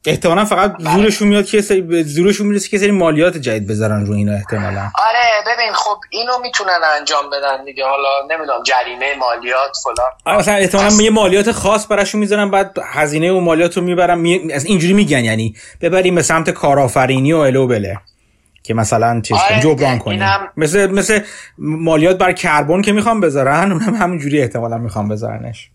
[0.07, 4.33] احتمالا فقط زورشون میاد که سری زورشون می‌رسه که سری مالیات جدید بذارن رو اینا
[4.33, 4.91] احتمالا.
[5.09, 7.85] آره ببین خب اینو می‌تونن انجام بدن دیگه.
[7.85, 10.11] حالا نمی‌دونم جریمه مالیات فلان.
[10.25, 14.19] آره مثلا احتمالا یه مالیات خاص براشون می‌ذارن بعد هزینه و مالیات رو می‌برن.
[14.19, 14.53] می...
[14.53, 17.99] از اینجوری میگن یعنی ببریم به سمت کارآفرینی و الو بله.
[18.63, 20.23] که مثلا چیز آره جبران کنیم.
[20.23, 20.49] هم...
[20.57, 21.21] مثل مثل
[21.59, 25.71] مالیات بر کربن که می‌خوام بذارن اونم همینجوری احتمالا می‌خوام بذارنش.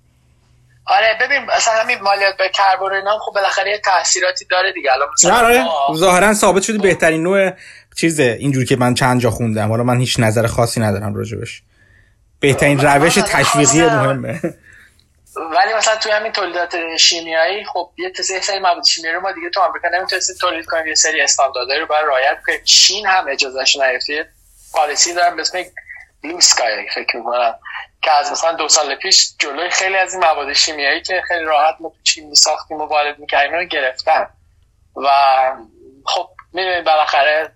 [0.88, 4.94] آره ببین مثلا همین مالیات به کربن اینا خب بالاخره یه تاثیراتی داره دیگه.
[4.94, 5.66] الان مثلا آره
[5.96, 7.52] ظاهرا ثابت شده بهترین نوع
[7.96, 8.38] چیزه.
[8.40, 9.70] اینجوری که من چند جا خوندم.
[9.70, 11.62] حالا من هیچ نظر خاصی ندارم راجبش.
[12.40, 14.40] بهترین روش تشویقی مهمه.
[15.36, 19.50] ولی مثلا توی همین تولیدات شیمیایی خب یه تسه سری مواد شیمیایی رو ما دیگه
[19.50, 20.88] تو آمریکا نمی‌تونستیم تولید کنیم.
[20.88, 22.60] یه سری استانداردهایی رو باید رعایت کنیم.
[22.64, 24.30] چین هم اجازهش نگرفته
[24.74, 25.64] پالیسی دارن به اسم
[26.24, 26.40] بلو
[26.96, 27.60] فکر می‌کنم.
[28.02, 31.76] که از مثلا دو سال پیش جلوی خیلی از این مواد شیمیایی که خیلی راحت
[31.80, 34.30] ما چین ساختیم و وارد می‌کردیم رو گرفتن.
[34.96, 35.10] و
[36.06, 37.52] خب می‌دونید بالاخره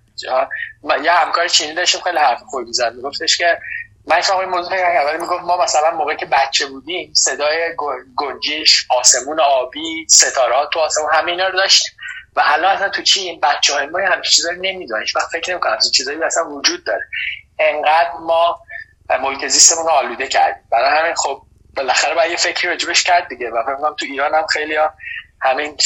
[1.04, 2.94] یه همکار چینی داشتیم خیلی حرف خوبی می‌زد.
[2.94, 3.60] میگفتش که
[4.08, 7.76] من این موضوع اول می‌گفت ما مثلا موقعی که بچه بودیم صدای
[8.16, 11.92] گنجیش آسمون آبی ستاره تو آسمون همه رو داشتیم.
[12.36, 15.06] و الان اصلا تو چین بچه های ما همین چیزا رو نمی‌دونن.
[15.16, 15.72] وقت فکر نمی‌کنن.
[15.72, 17.04] این چیزایی اصلا وجود داره.
[17.60, 18.60] انقدر ما
[19.18, 21.42] محیط زیستمون رو آلوده کردیم برای همین خب
[21.78, 24.94] بالاخره باید یه فکری راجبش کرد دیگه و فکر تو ایران هم خیلی ها
[25.42, 25.78] همین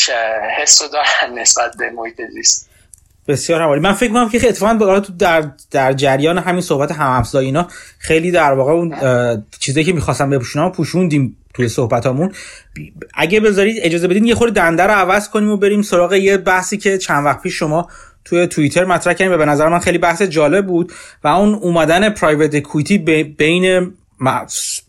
[0.57, 2.69] حس رو دارن نسبت به محیط زیست
[3.27, 3.81] بسیار عالی.
[3.81, 7.68] من فکر می‌کنم که اتفاقا در در جریان همین صحبت هم اینا
[7.99, 8.95] خیلی در واقع اون
[9.60, 12.34] چیزایی که می‌خواستم بپوشونم پوشوندیم توی صحبتامون.
[13.14, 16.77] اگه بذارید اجازه بدین یه خورده دنده رو عوض کنیم و بریم سراغ یه بحثی
[16.77, 17.89] که چند وقت پیش شما
[18.26, 20.93] توی توییتر مطرح کردیم و به نظر من خیلی بحث جالب بود
[21.23, 22.97] و اون اومدن private equity
[23.38, 23.93] بین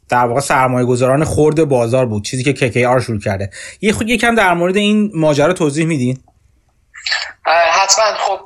[0.08, 3.50] در واقع سرمایه گذاران خورد بازار بود چیزی که آر شروع کرده.
[3.80, 6.18] یه خود یکم در مورد این ماجرا توضیح میدین؟
[7.72, 8.04] حتما.
[8.18, 8.40] خب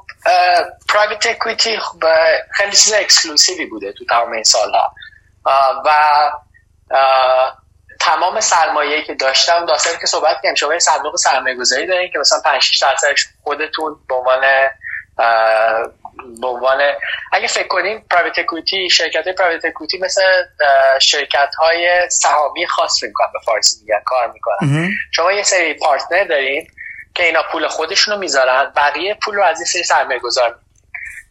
[0.89, 2.05] private equity خب
[2.51, 4.95] خیلی چیز exclusive ی بوده تو تمام این سالها.
[5.87, 5.91] و
[8.01, 12.19] تمام سرمایه که داشتم داستانی که صحبت کردیم شما یه صندوق سرمایه گذاری دارین که
[12.19, 14.41] مثلا 5 6 درصدش خودتون به عنوان
[16.41, 16.81] به عنوان
[17.33, 20.23] اگه فکر کنیم private equity شرکت های private equity مثل
[21.01, 24.91] شرکت های سهامی خاص می‌کنن به فارسی میگن کار می‌کنن.
[25.13, 26.67] شما یه سری partner دارین
[27.15, 30.59] که اینا پول خودشونو می‌ذارن بقیه پول رو از این سری سرمایه گذار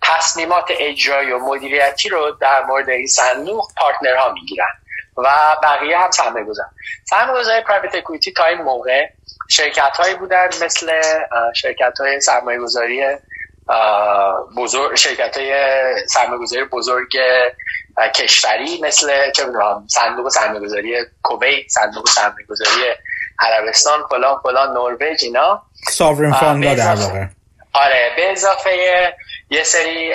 [0.01, 4.69] تصمیمات اجرایی و مدیریتی رو در مورد این صندوق partner ها می‌گیرن.
[5.25, 6.65] و بقیه هم سرمایه گذار.
[7.03, 9.07] سرمایه گذاری private equity تا این موقع
[9.49, 11.01] شرکت هایی بودن مثل
[11.55, 13.01] شرکت های سرمایه گذاری
[14.57, 15.53] بزرگ شرکت های
[16.07, 17.07] سرمایه گذاری بزرگ
[18.15, 19.43] کشوری مثل چه
[19.87, 22.93] صندوق سرمایه گذاری کوبی صندوق سرمایه گذاری
[23.39, 25.63] عربستان فلان فلان نروژ اینا.
[25.91, 27.25] ساورن فاندا در واقع.
[27.73, 28.69] آره به اضافه
[29.49, 30.13] یه سری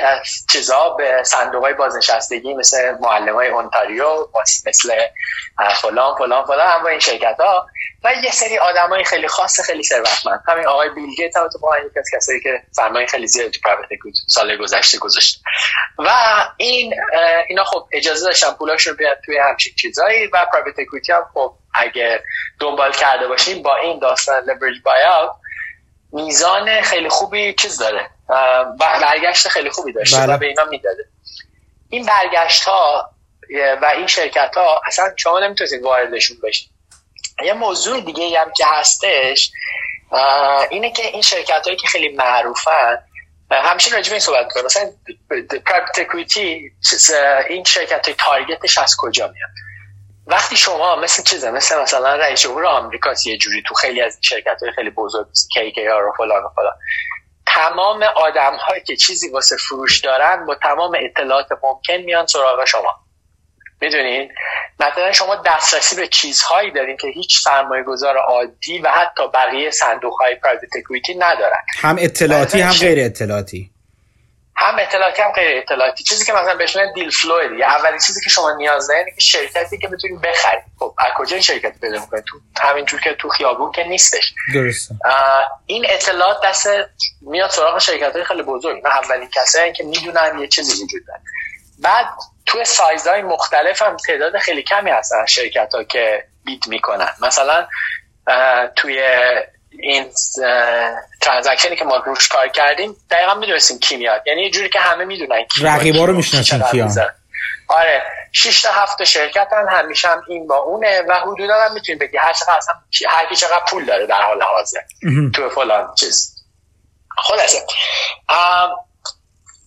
[0.52, 4.28] چیزا به صندوق های بازنشستگی مثل معلم های اونتاریو
[4.66, 4.92] مثل
[5.82, 7.66] فلان فلان فلان هم با این شرکت ها
[8.04, 10.42] و یه سری آدم های خیلی خاص خیلی ثروتمند.
[10.48, 13.88] همین آقای بیل گیت هم تو یکی از کسایی که سرمایه خیلی زیاد تو پرایوت
[14.26, 15.42] سال گذشته گذاشت
[15.98, 16.10] و
[16.56, 16.94] این
[17.48, 22.22] اینا خب اجازه داشتن پولاشون بیاد توی همچین چیزایی و پرایوت اکویتی هم خب اگه
[22.60, 25.02] دنبال کرده باشیم با این داستان لبرج بای
[26.14, 28.10] میزان خیلی خوبی چیز داره.
[28.80, 30.34] برگشت خیلی خوبی داشته بله.
[30.34, 31.04] و به اینا می‌داده.
[31.88, 33.10] این برگشت ها
[33.82, 36.70] و این شرکت ها اصلا شما نمی‌تونید واردشون بشید
[37.44, 39.50] یه موضوع دیگه هم که هستش
[40.70, 42.98] اینه که این شرکت هایی که خیلی معروفن
[43.50, 44.90] همیشه راجع به این صحبت می‌کنم مثلا
[45.66, 46.72] پرایوت اکویتی
[47.48, 49.50] این شرکت های تارگتش از کجا میاد؟
[50.26, 54.62] وقتی شما مثل چیزه مثل مثلا رئیس جمهور آمریکا یه جوری تو خیلی از شرکت
[54.62, 56.74] های خیلی بزرگ کی و فلان و فلان
[57.46, 63.04] تمام آدم هایی که چیزی واسه فروش دارن با تمام اطلاعات ممکن میان سراغ شما.
[63.80, 64.32] می‌دونین؟
[64.80, 70.12] مثلا شما دسترسی به چیزهایی دارین که هیچ سرمایه گذار عادی و حتی بقیه صندوق
[70.20, 71.56] های private equity ندارن.
[71.80, 73.73] هم اطلاعاتی هم غیر اطلاعاتی.
[74.56, 76.04] هم اطلاعاتی هم غیر اطلاعاتی.
[76.04, 77.64] چیزی که مثلا بهش میگن deal flow دیگه.
[77.64, 80.62] اولین چیزی که شما نیاز دارین که شرکتی که بتونید بخرید.
[80.78, 84.34] خب از کجا این شرکت پیدا می‌کنید؟ تو همینجور که تو خیابون که نیستش.
[84.54, 84.94] درسته.
[85.66, 86.68] این اطلاعات دست
[87.20, 88.82] میاد سراغ شرکت های خیلی بزرگ.
[88.84, 91.20] نه اولین کسایی که می‌دونن یه چیزی وجود داره.
[91.78, 92.06] بعد
[92.46, 97.10] تو سایزهای مختلف هم تعداد خیلی کمی هستن شرکت ها که بیت می‌کنن.
[97.22, 97.66] مثلا
[98.76, 99.02] توی
[99.78, 100.10] این
[101.20, 104.22] ترانزکشنی که ما روش کار کردیم دقیقا می‌دونستیم کی میاد.
[104.26, 106.88] یعنی یه جوری که همه می‌دونن کی رقیبا رو می‌شناسن کیا
[107.68, 108.02] آره
[108.32, 112.16] 6 تا 7 شرکت هم همیشه هم این با اونه و حدودا هم می‌تونیم بگی
[112.16, 112.74] هر چقدر اصلا
[113.08, 114.80] هر کی چقدر پول داره در حال حاضر.
[115.34, 116.44] تو فلان چیز.
[117.18, 117.58] خلاصه.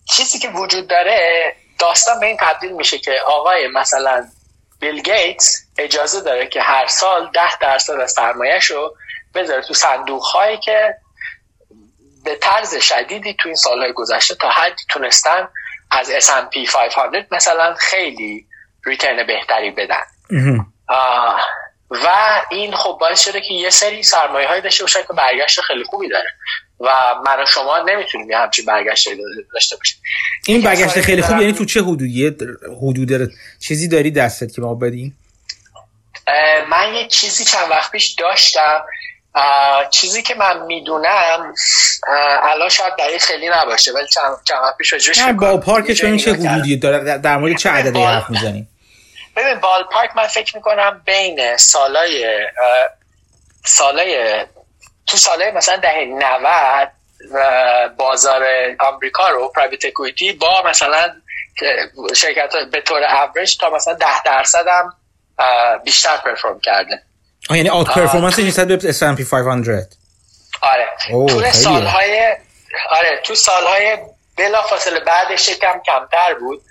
[0.09, 4.27] چیزی که وجود داره داستان به این تبدیل میشه که آقای مثلا
[4.79, 8.95] بیل گیتس اجازه داره که هر سال ده درصد از سرمایهش رو
[9.37, 10.95] بذاره تو صندوق هایی که
[12.23, 15.47] به طرز شدیدی تو این سالهای گذشته تا حدی تونستن
[15.91, 18.47] از S&P 500 مثلا خیلی
[18.85, 20.03] ریترن بهتری بدن.
[21.89, 22.07] و
[22.51, 26.09] این خب باعث شده که یه سری سرمایه های داشته باشن که برگشت خیلی خوبی
[26.09, 26.29] داره.
[26.79, 29.09] و من و شما نمی‌تونیم یه همچین برگشت
[29.53, 29.97] داشته باشیم.
[30.47, 32.27] این برگشت خیلی خوب یعنی تو چه حدودی؟
[32.81, 35.17] حدود چیزی داری دستت که ما بدیم؟
[36.69, 38.85] من یه چیزی چند وقت پیش داشتم
[39.91, 41.53] چیزی که من می‌دونم
[42.43, 46.33] الان شاید دقیق خیلی نباشه ولی چند چند وقت پیش راجعش با پارکش ببین چه
[46.33, 48.69] حدودی داره در مورد چه عددی حرف می‌زنیم
[49.35, 52.45] ببین بال پارک من فکر می‌کنم بین سالای
[53.65, 54.45] سالای
[55.07, 56.91] تو سالای مثلا دهه 90
[57.97, 58.43] بازار
[58.79, 61.13] آمریکا رو private equity با مثلا
[62.15, 64.93] شرکت به طور اوریج تا مثلا 10 درصد هم
[65.83, 67.03] بیشتر perform کرده.
[67.49, 69.93] یعنی outperformance نسبت به S&P 500
[70.61, 70.87] آره.
[71.27, 72.35] تو سالهای
[72.89, 73.97] آره تو سالهای
[74.37, 76.61] بلافاصله بعدش کم کمتر بود.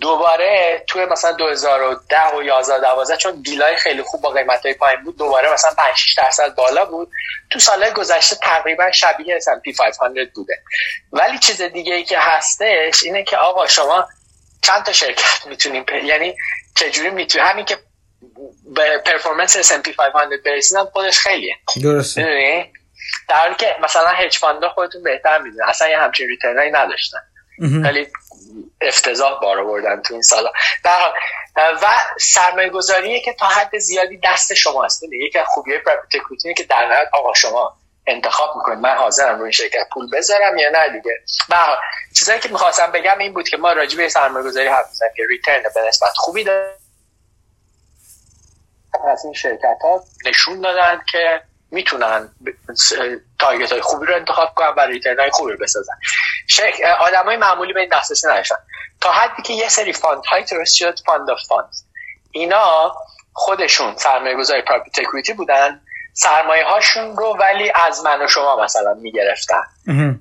[0.00, 4.74] دوباره توی مثلا 2010 و 11 12 چون deal ای خیلی خوب با قیمت های
[4.74, 7.10] پایین بود دوباره مثلا 5 6 درصد بالا بود.
[7.50, 10.62] تو سال گذشته تقریبا شبیه S&P 500 بوده.
[11.12, 14.08] ولی چیز دیگه ای که هستش اینه که آقا شما
[14.62, 16.36] چند تا شرکت می‌تونیم یعنی
[16.74, 17.78] چجوری می‌تونیم همین که
[18.74, 21.56] به پرفورمنس S&P 500 برسیدن خودش خیلیه.
[21.82, 22.70] درسته.
[23.28, 25.68] در حالی که مثلا هج فاندا خودتون بهتر می‌دونن.
[25.68, 27.18] اصلا یه همچین ریترنایی نداشتن.
[27.58, 28.06] خیلی
[28.80, 30.52] افتضاح بار آوردن تو این سالا.
[30.84, 31.12] در
[31.82, 31.86] و
[32.20, 37.08] سرمایه گذاریه که تا حد زیادی دست شماست یکی از خوبیه پرایوت که در نهایت
[37.12, 37.76] آقا شما
[38.06, 38.78] انتخاب می‌کنید.
[38.78, 41.20] من حاضرم روی این شرکت پول بذارم یا نه دیگه.
[41.48, 41.54] و
[42.14, 44.86] چیزایی که می‌خواستم بگم این بود که ما راجع به سرمایه گذاری حرف
[45.16, 46.76] که return به نسبت خوبی داره
[49.04, 51.40] از این شرکت ها نشون دادن که
[51.70, 52.28] می‌تونن
[53.38, 55.94] target های خوبی رو انتخاب کنن و return های خوبی رو بسازن.
[57.00, 58.56] آدم های معمولی به این دسترسی نداشتن.
[59.00, 61.70] تا حدی که یه سری fund های درست شد fund of fund
[62.30, 62.96] اینا
[63.32, 65.80] خودشون سرمایه گذاری private equity بودن.
[66.12, 69.62] سرمایه هاشون رو ولی از من و شما مثلا می‌گرفتن.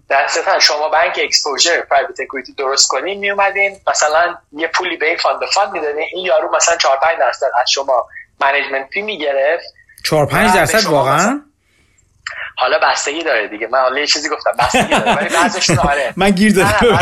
[0.09, 5.45] در شما بانک exposure private equity درست کنین میومدین مثلا یه پولی به این fund
[5.53, 6.07] fund می‌دادین.
[6.11, 8.07] این یارو مثلا 4 5 درصد از شما
[8.41, 9.65] management fee می‌گرفت
[10.05, 11.41] 4 5 درصد واقعا؟
[12.57, 13.67] حالا بستگی داره دیگه.
[13.67, 14.51] من حالا یه چیزی گفتم.
[14.59, 15.15] بستگی داره.
[15.15, 16.13] ولی بعضیشون آره.
[16.17, 16.99] من گیر دادم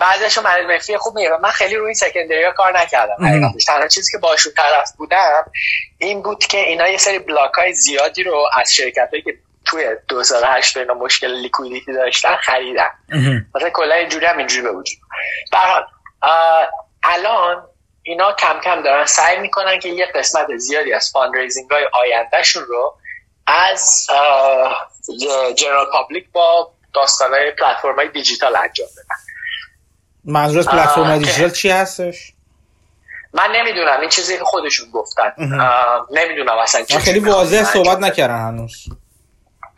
[0.00, 1.30] بعضیشون مفی خوب میگه.
[1.42, 3.26] من خیلی روی سکندری کار نکردم.
[3.26, 5.44] حقیقتش تنها چیزی که باشون طرف بودم
[5.98, 9.34] این بود که اینا یه سری بلاک های زیادی رو از شرکت هایی که
[9.64, 12.90] توی 2008 اینا مشکل لیکویدیتی داشتن خریدن.
[13.54, 14.98] مثلا کلا اینجوری هم اینجوری به وجود
[17.02, 17.62] الان
[18.10, 22.94] اینا کم کم دارن سعی می‌کنن که یه قسمت زیادی از فاندریزینگ های آیندهشون رو
[23.46, 24.06] از
[25.56, 29.14] جنرال پابلیک با داستان های پلتفرم های دیجیتال انجام بدن.
[30.24, 32.32] منظور از پلتفرم دیجیتال چی هستش؟
[33.32, 35.32] من نمی‌دونم این چیزی که خودشون گفتن.
[36.10, 38.84] نمی‌دونم اصلا خیلی واضح صحبت نکردن هنوز.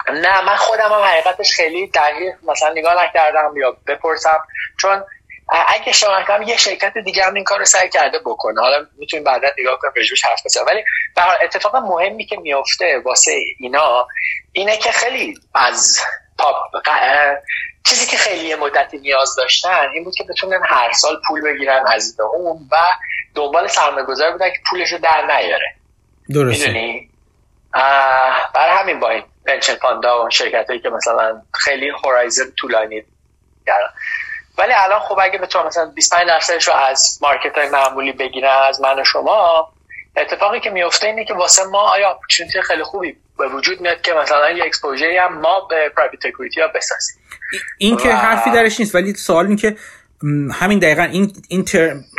[0.08, 4.38] نه من خودم هم حقیقتش خیلی دقیق مثلا نگاه نکردم یا بپرسم.
[4.80, 5.04] چون
[5.68, 8.60] اگه شما کنم یه شرکت دیگه هم این کار رو سعی کرده بکنه.
[8.60, 10.66] حالا می‌تونیم بعدا نگاه کنیم رجوش حرف بزنیم.
[10.66, 10.84] ولی
[11.16, 14.08] به اتفاق مهمی که میفته واسه اینا
[14.52, 16.00] اینه که خیلی از
[16.38, 16.56] پاپ
[17.84, 22.16] چیزی که خیلی مدتی نیاز داشتن این بود که بتونن هر سال پول بگیرن از
[22.20, 22.76] اون و
[23.34, 25.74] دنبال سرمایه گذار بودن که پولش رو در نیاره.
[26.34, 27.00] درسته.
[28.54, 33.02] برای همین با این پنشن فاندا و شرکت هایی که مثلا خیلی هورایزن طولانی
[33.66, 33.88] دارن
[34.58, 38.80] ولی الان خب اگه بتونم مثلا 25 درصدش رو از مارکت های معمولی بگیرن از
[38.80, 39.68] من و شما
[40.16, 44.12] اتفاقی که میفته اینه که واسه ما آیا اپورتونتی خیلی خوبی به وجود میاد که
[44.12, 47.16] مثلا یه اکسپوژری هم ما به پرایوت اکوئیتی ها بسازیم.
[47.78, 49.76] این که حرفی درش نیست ولی سوال این که
[50.52, 51.64] همین دقیقا این, این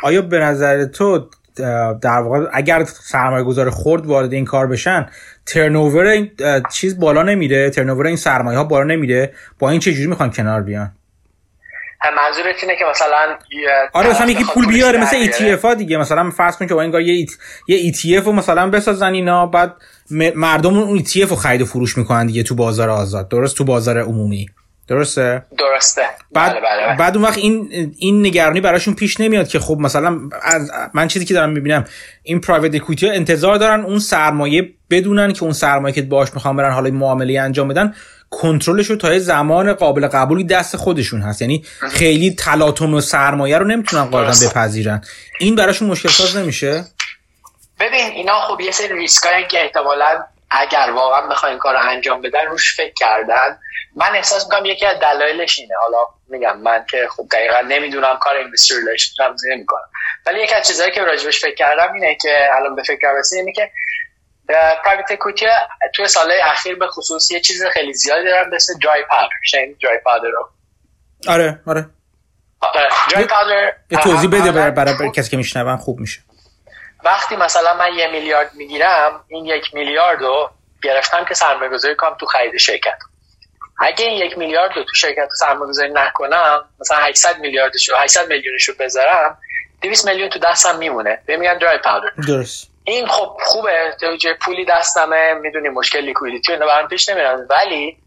[0.03, 1.29] آیا به نظر تو
[2.01, 5.09] در واقع اگر سرمایه گذار خورد وارد این کار بشن
[5.45, 6.31] ترنوور این
[6.71, 10.61] چیز بالا نمیره ترنوور این سرمایه ها بالا نمیره؟ با این چه جوری می‌خوان کنار
[10.61, 10.91] بیان؟
[12.11, 13.37] منظورت اینه که مثلا
[13.93, 15.97] آره مثلا یکی پول بیاره مثل ETF ها دیگه.
[15.97, 17.27] مثلا فرض کن که با این یه
[17.67, 19.75] یه ETF رو مثلا بسازن اینا بعد
[20.35, 23.29] مردم اون ETF رو خرید و فروش می‌کنن دیگه تو بازار آزاد.
[23.29, 24.45] درست؟ تو بازار عمومی.
[24.87, 26.01] درسته؟ درسته.
[26.33, 26.97] بعد بله بله بله.
[26.97, 31.25] بعد اون وقت این این نگرانی براشون پیش نمیاد که خب مثلا از من چیزی
[31.25, 31.85] که دارم می‌بینم
[32.23, 36.71] این پرایوت اکوئیتی انتظار دارن اون سرمایه بدونن که اون سرمایه که باش می‌خوام برن
[36.71, 37.93] حالا معامله انجام بدن
[38.41, 41.41] کنترلش رو تا زمان قابل قبولی دست خودشون هست.
[41.41, 45.01] یعنی خیلی تلاطم و سرمایه رو نمی‌تونن قاعدتا بپذیرن.
[45.39, 46.85] این براشون مشکل ساز نمیشه؟
[47.79, 52.45] ببین اینا خب یه سری ریسکایی که احتمالا اگر واقعا بخواین کار رو انجام بدن
[52.49, 53.57] روش فکر کردن.
[53.95, 55.73] من احساس می‌کنم یکی از دلایلش اینه.
[55.81, 55.97] حالا
[56.29, 59.89] میگم من که خب دقیقا نمی‌دونم کار investor relation رو نمی‌کنم.
[60.25, 63.53] ولی یکی از چیزهایی که راجبش فکر کردم اینه که الان به فکر رسیدم اینه
[63.53, 63.71] که
[64.85, 65.45] private equity
[65.95, 69.99] توی سالهای اخیر به خصوص یه چیز خیلی زیادی دارن مثل dry powder شاید dry
[70.03, 70.49] powder رو.
[71.27, 71.85] آره آره.
[73.11, 76.21] درای پاودر یه توضیح بده برای, برای کسی که میشنون خوب میشه.
[77.03, 80.51] وقتی مثلا من یه میلیارد می‌گیرم این یک میلیارد رو
[80.83, 82.97] گرفتم که سرمایه گذاری کنم تو خرید شرکت.
[83.79, 88.27] اگه این یک میلیارد رو تو شرکت سرمایه گذاری نکنم مثلا 800 میلیاردش رو 800
[88.27, 89.37] میلیونش رو بذارم
[89.81, 91.19] 200 میلیون تو دستم میمونه.
[91.25, 92.72] به میگن درای پاودر درست.
[92.83, 97.97] این خب خوبه تو پولی دستمه می‌دونی مشکل لیکویدیتی اینا برام پیش نمیاد ولی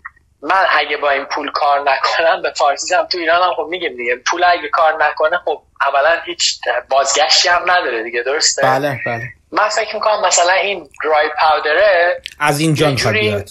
[0.42, 3.96] من اگه با این پول کار نکنم به فارسی هم تو ایران هم خب میگیم
[3.96, 4.16] دیگه.
[4.16, 6.58] پول اگه کار نکنه خب اولا هیچ
[6.88, 9.24] بازگشتی هم نداره دیگه درسته؟ بله بله.
[9.52, 13.50] من فکر می‌کنم مثلا این dry powder ه از اینجا بیاد.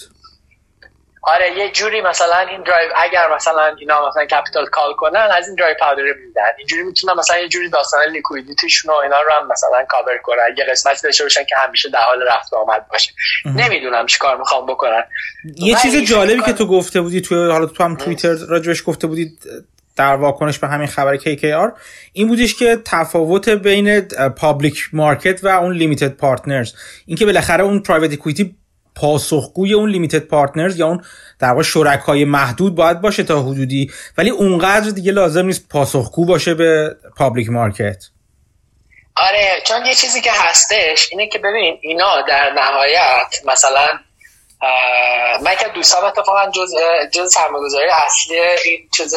[1.26, 5.56] آره یه جوری مثلا این dry اگر مثلا اینا مثلا capital call کنن از این
[5.56, 6.42] dry powder میدن.
[6.58, 10.56] اینجوری می‌تونن مثلا یه جوری داستان liquidity شون و اینا رو هم مثلا کاور کنن.
[10.58, 13.12] یه قسمتی داشته باشن که همیشه در حال رفت آمد باشه.
[13.44, 15.04] نمی‌دونم چیکار می‌خوام بکنن.
[15.56, 19.38] یه چیز جالبی که تو گفته بودی تو حالا تو هم توییتر راجبش گفته بودی
[19.96, 21.78] در واکنش به همین خبر KKR
[22.12, 24.00] این بودش که تفاوت بین
[24.36, 26.72] public market و اون limited partners
[27.06, 28.56] اینکه بالاخره اون private equity
[28.96, 31.04] پاسخگوی اون limited partners یا اون
[31.38, 36.54] در واقع شرکای محدود باید باشه تا حدودی ولی اونقدر دیگه لازم نیست پاسخگو باشه
[36.54, 38.04] به public market.
[39.16, 43.88] آره چون یه چیزی که هستش اینه که ببین اینا در نهایت مثلا
[45.42, 46.70] من که دوستان اتفاقا جز
[47.12, 49.14] جز سرمایه‌گذاری اصلی این چیز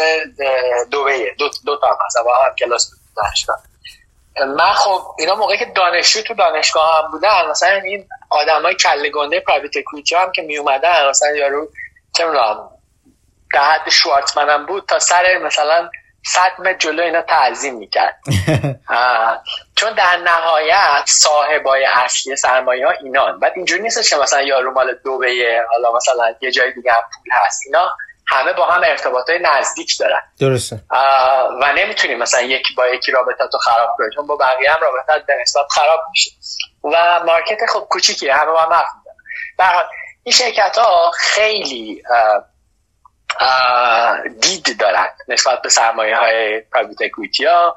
[0.92, 3.69] دوبهیه دو, دو تا مثلا هم کلاس داشتم
[4.46, 9.40] من خب اینا موقعی که دانشجو تو دانشگاه هم بودن مثلا این آدمای کله گنده
[9.40, 11.68] پرایوت اکوئیتی هم که می اومدن مثلا یارو
[12.18, 12.70] چه می‌دونم
[13.54, 15.90] در حد شوارتمن هم بود تا سر مثلا
[16.26, 18.20] صد متر جلو اینا تعظیم می‌کرد.
[19.78, 23.40] چون در نهایت صاحبای اصلی سرمایه ها اینان.
[23.40, 27.34] بعد اینجوری نیست که مثلا یارو مال دوبه حالا مثلا یه جای دیگه هم پول
[27.46, 27.92] هست اینا
[28.32, 30.22] همه با هم ارتباط نزدیک دارن.
[30.40, 30.82] درسته.
[31.62, 35.26] و نمی‌تونی مثلا یکی با یکی رابطه تو خراب کنی چون با بقیه هم رابطه
[35.28, 36.32] به نسبت خراب میشه.
[36.84, 38.88] و مارکت خب کوچیکیه همه با هم حرف
[40.24, 42.04] این شرکت ها خیلی
[44.42, 47.76] دید دارن نسبت به سرمایه های private equity ها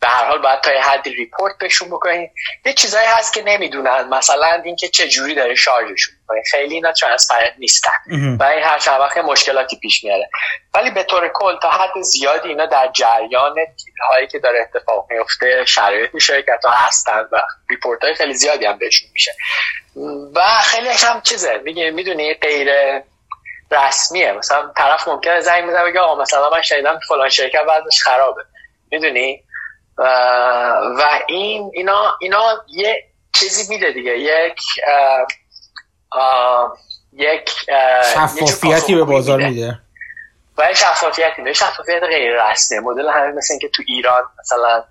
[0.00, 2.30] به هر حال باید تا یه حدی report بهشون بکنین
[2.66, 4.08] یه چیزایی هست که نمی‌دونن.
[4.08, 6.42] مثلا اینکه چه جوری داره charge شون می‌کنه.
[6.50, 8.36] خیلی اینا transparent نیستن.
[8.40, 10.30] و این هر چند وقت مشکلاتی پیش میاره.
[10.74, 13.54] ولی به طور کل تا حد زیادی اینا در جریان
[14.08, 17.40] هایی که داره اتفاق میفته شرایط شرکت ها هستن و
[17.70, 19.32] report های خیلی زیادی هم بهشون میشه.
[20.34, 21.60] و خیلی هم چیزه.
[21.64, 22.68] میگه می‌دونی غیر
[23.70, 24.32] رسمیه.
[24.32, 28.42] مثلا طرف ممکنه زنگ می‌زنه بگه آقا مثلا من شنیدم فلان شرکت بعدش خرابه.
[28.90, 29.44] می‌دونی؟
[29.98, 33.04] و این اینا اینا یه
[33.34, 34.18] چیزی میده دیگه.
[34.18, 34.60] یک
[37.12, 37.50] یک
[38.14, 39.78] شفافیتی به بازار میده.
[40.58, 41.52] و شفافیتی میده.
[41.52, 42.78] شفافیت غیر رسمی.
[42.78, 44.84] مدل همین مثل اینکه تو ایران مثلا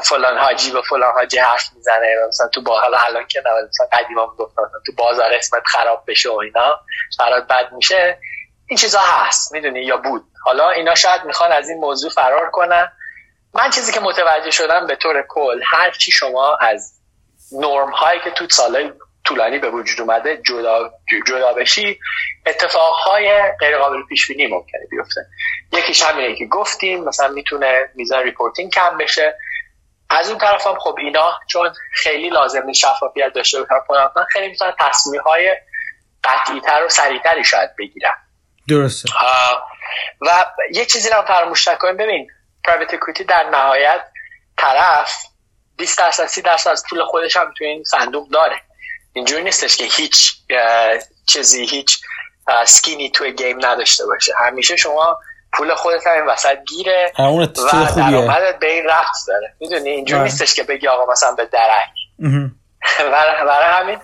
[0.00, 2.14] فلان حاجی به فلان حاجی حرف می‌زنه.
[2.28, 6.30] مثلا تو با حالا الان که نبود مثلا قدیما می‌گفتن تو بازار اسمت خراب بشه
[6.30, 6.80] و اینا.
[7.18, 8.18] برات بد میشه.
[8.66, 9.52] این چیزا هست.
[9.52, 10.24] می‌دونی؟ یا بود.
[10.44, 12.92] حالا اینا شاید می‌خوان از این موضوع فرار کنن.
[13.54, 16.92] من چیزی که متوجه شدم به طور کل هر چی شما از
[17.52, 18.92] نرم هایی که تو سالهای
[19.24, 20.90] طولانی به وجود اومده جدا,
[21.28, 21.98] جدا بشی
[22.46, 25.20] اتفاقهای غیر قابل پیش بینی ممکنه بیفته.
[25.72, 29.38] یکیش همینه که گفتیم مثلا می‌تونه میزان reporting کم بشه.
[30.10, 34.72] از اون طرف هم خب اینا چون خیلی لازم نیست شفافیت داشته باشن خیلی می‌تونن
[34.78, 35.56] تصمیم های
[36.24, 38.10] قطعی تر و سریعتری شاید بگیرن
[38.68, 39.08] درسته.
[40.20, 41.96] و یه چیزی رو فراموش نکنیم.
[41.96, 42.28] ببین
[42.64, 44.00] پرایوت اکویتی در نهایت
[44.56, 45.24] طرف
[45.76, 48.60] 20 درصد 30 درصد از پول خودش هم تو این صندوق داره.
[49.12, 50.32] اینجوری نیستش که هیچ
[51.26, 51.98] چیزی هیچ
[52.66, 54.32] سکینی توی گیم نداشته باشه.
[54.38, 55.18] همیشه شما
[55.52, 57.46] پول خودت هم وسط گیره و
[57.96, 59.54] درآمدت به این رفت داره.
[59.60, 60.22] می‌دونی؟ اینجوری.
[60.22, 61.90] نیستش که بگی آقا مثلا به درک.
[62.98, 63.98] برای همین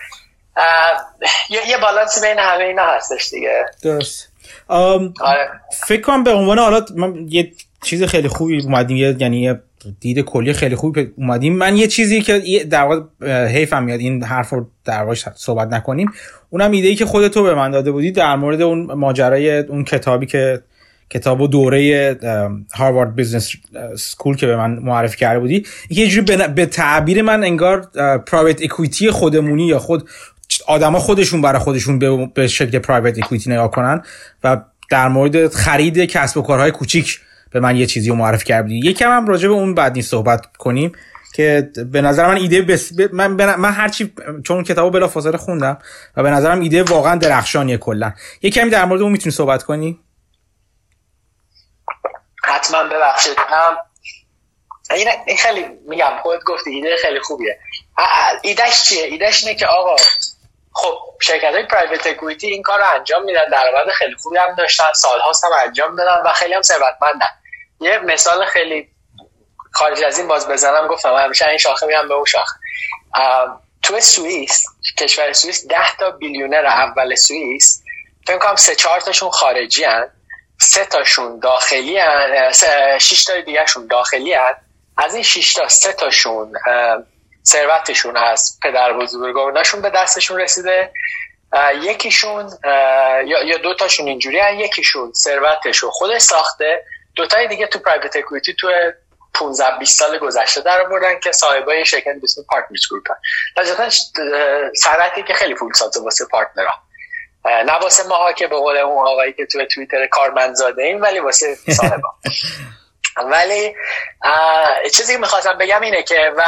[1.50, 3.66] یه, یه بالانس بین همه اینا هستش دیگه.
[3.82, 4.28] درست.
[4.68, 5.60] آره.
[5.86, 9.60] فکر کنم به عنوان حالا من یه چیز خیلی خوبی اومدیم یعنی یه
[10.00, 11.56] دید کلی خیلی خوبی اومدیم.
[11.56, 16.10] من یه چیزی که در واقع حیفم میاد این حرف رو در واقع صحبت نکنیم.
[16.50, 20.26] اونم ایده ای که خودتو به من داده بودی در مورد اون ماجرای اون کتابی
[20.26, 20.62] که
[21.10, 22.18] کتاب و دوره
[22.74, 23.52] Harvard Business
[23.96, 25.66] سکول که به من معرفی کرده بودی.
[25.90, 27.80] یه جوری به تعبیر من انگار
[28.26, 30.08] پرایوت اکویتی خودمونی یا خود
[30.66, 31.98] آدما خودشون برای خودشون
[32.34, 34.02] به شکل پرایوت اکویتی نگاه کنن
[34.44, 37.20] و در مورد خرید کسب و کارهای کوچیک
[37.50, 38.80] به من یه چیزی رو معرفی کردی.
[38.84, 40.92] یکم هم راجع به اون بعد نیست صحبت کنیم
[41.34, 42.92] که به نظر من ایده بس...
[43.12, 43.54] من, بن...
[43.54, 44.14] من هرچی
[44.44, 45.78] چون کتابو بلا فاصله خوندم
[46.16, 48.12] و به نظرم ایده واقعا درخشانیه کلا.
[48.42, 50.00] یه کمی در مورد اون می‌تونی صحبت کنی؟
[52.44, 53.36] حتما ببخشید.
[53.48, 53.76] هم
[55.26, 57.58] این خیلی میگم خودت گفتی ایده خیلی خوبیه.
[58.42, 59.96] ایدهش چیه؟ ایدهش اینه که آقا
[60.72, 64.84] خب شرکت های پرایوت اکویتی این کار رو انجام میدن درآمد خیلی خوبی هم داشتن
[64.94, 67.26] سالهاست هم انجام دادن و خیلی هم ثروتمندن.
[67.80, 68.88] یه مثال خیلی
[69.72, 72.56] خارج از این باز بزنم گفتم همیشه این شاخه میام به اون شاخه
[73.82, 74.64] تو سوئیس
[74.98, 77.82] کشور سوئیس 10 تا بیلیونر اول سوئیس
[78.26, 80.10] فکر کنم سه چهار تاشون خارجی هن.
[80.60, 82.52] سه تاشون داخلی هن.
[82.98, 84.54] شش تا دیگهشون داخلی هن.
[84.96, 86.52] از این شش تا سه تاشون
[87.44, 90.92] ثروتشون از پدر بزرگانشون به دستشون رسیده
[91.82, 92.50] یکیشون
[93.24, 94.58] یا دو تاشون اینجوری هن.
[94.58, 96.84] یکیشون ثروتشو خودش ساخته
[97.20, 98.68] دوتای دیگه تو private equity تو
[99.34, 103.06] 15 20 سال گذشته در آوردن که صاحبای شرکت به اسم Partners Group
[103.56, 103.88] هستن
[104.74, 106.82] صنعتی که خیلی پول سازه واسه partner ها
[107.44, 111.18] نه واسه ماها که به قول اون آقایی که تو توییتر کارمند زاده ایم ولی
[111.18, 112.14] واسه صاحبا
[113.32, 113.74] ولی
[114.94, 116.42] چیزی که می‌خواستم بگم اینه که و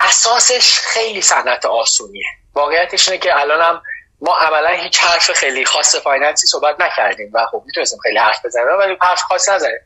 [0.00, 2.26] اساسش خیلی صنعت آسونیه.
[2.54, 3.82] واقعیتش اینه که الانم
[4.20, 8.46] ما عملا هیچ حرف خیلی خاص finance ی صحبت نکردیم و خب می‌تونستیم خیلی حرف
[8.46, 9.78] بزنیم ولی حرف خاص نزنیم.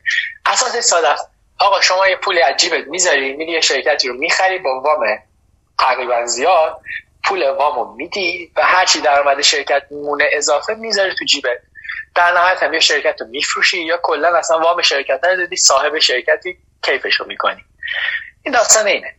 [0.45, 1.29] اساس ساده است.
[1.59, 5.19] آقا شما یه پول عجیبت می‌ذاری میری یه شرکتی رو می‌خری با وام
[5.79, 6.81] تقریبا زیاد
[7.23, 11.57] پول وامو میدی و هرچی درآمد شرکت مونه اضافه می‌ذاری تو جیبت.
[12.15, 15.99] در نهایت هم یه شرکت رو میفروشی یا کلا اصلا وام شرکت رو دادی صاحب
[15.99, 17.65] شرکتی کیفش رو می‌کنی.
[18.43, 19.15] این داستان اینه.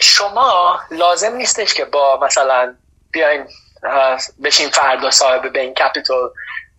[0.00, 2.76] شما لازم نیستش که با مثلا
[3.12, 3.46] بیاین
[4.44, 6.30] بشین فردا صاحب بین کپیتال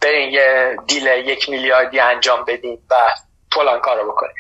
[0.02, 2.96] برین یه deal یک میلیاردی انجام بدین و
[3.52, 4.34] فلان کار رو بکنین.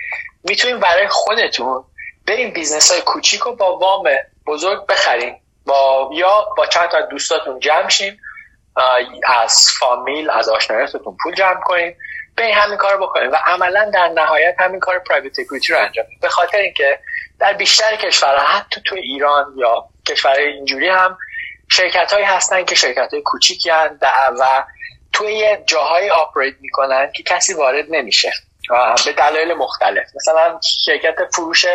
[0.43, 1.83] می‌تونین برای خودتون
[2.27, 4.03] برین business های کوچیک رو با وام
[4.47, 5.37] بزرگ بخرین.
[5.65, 8.17] با یا با چند تا دوستاتون جمع شین
[9.27, 11.95] از فامیل از آشنایاتتون پول جمع کنین.
[12.35, 16.29] به همین کار بکنین و عملا در نهایت همین کار private equity رو انجام به
[16.29, 16.99] خاطر اینکه
[17.39, 21.17] در بیشتر کشورها حتی تو ایران یا کشورهای اینجوری هم
[21.71, 23.69] شرکت هایی هستن که شرکت های کوچیکی
[24.39, 24.63] و
[25.13, 28.33] توی جاهای آپریت می‌کنن که کسی وارد نمیشه
[29.05, 30.07] به دلایل مختلف.
[30.15, 31.65] مثلا شرکت فروش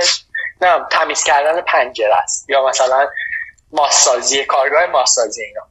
[0.61, 3.09] نه تمیز کردن پنجره است یا مثلا
[3.73, 5.63] ماسازی کارگاه ماسازی اینا.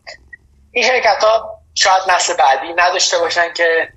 [0.71, 3.89] این شرکت ها شاید نسل بعدی نداشته باشن که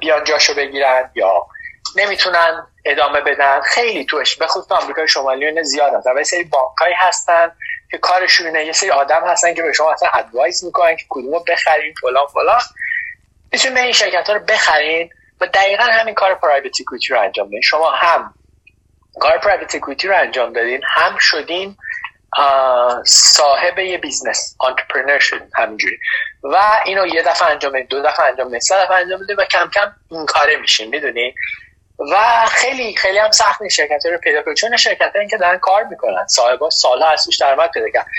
[0.00, 1.46] بیان جاشو بگیرن یا
[1.96, 3.60] نمی‌تونن ادامه بدن.
[3.60, 6.12] خیلی توش به خصوص آمریکای شمالی زیاد هستن.
[6.12, 7.52] و سری بانکایی هستن
[7.90, 11.94] که کارشونه یه سری آدم هستن که به شما اصلا advice می‌کنن که کدومو بخرین
[12.00, 12.60] فلان فلان.
[13.52, 15.10] می‌تونید به این شرکت ها رو بخرین
[15.40, 17.60] و دقیقا همین کار private equity رو انجام بدین.
[17.60, 18.34] شما هم
[19.20, 21.76] کار private equity رو انجام دادین هم شدین
[23.06, 25.20] صاحب یه business entrepreneur
[25.54, 25.98] همینجوری.
[26.42, 29.70] و اینو یه دفعه انجام دو دفعه انجام بدین سه دفعه انجام بدین و کم
[29.74, 31.34] کم این کاره میشین می‌دونین
[32.12, 35.84] و خیلی خیلی هم سخت شرکت رو پیدا کنید چون شرکت این که دارن کار
[35.84, 38.10] می‌کنن صاحبا سالها از توش درآمد پیدا کردن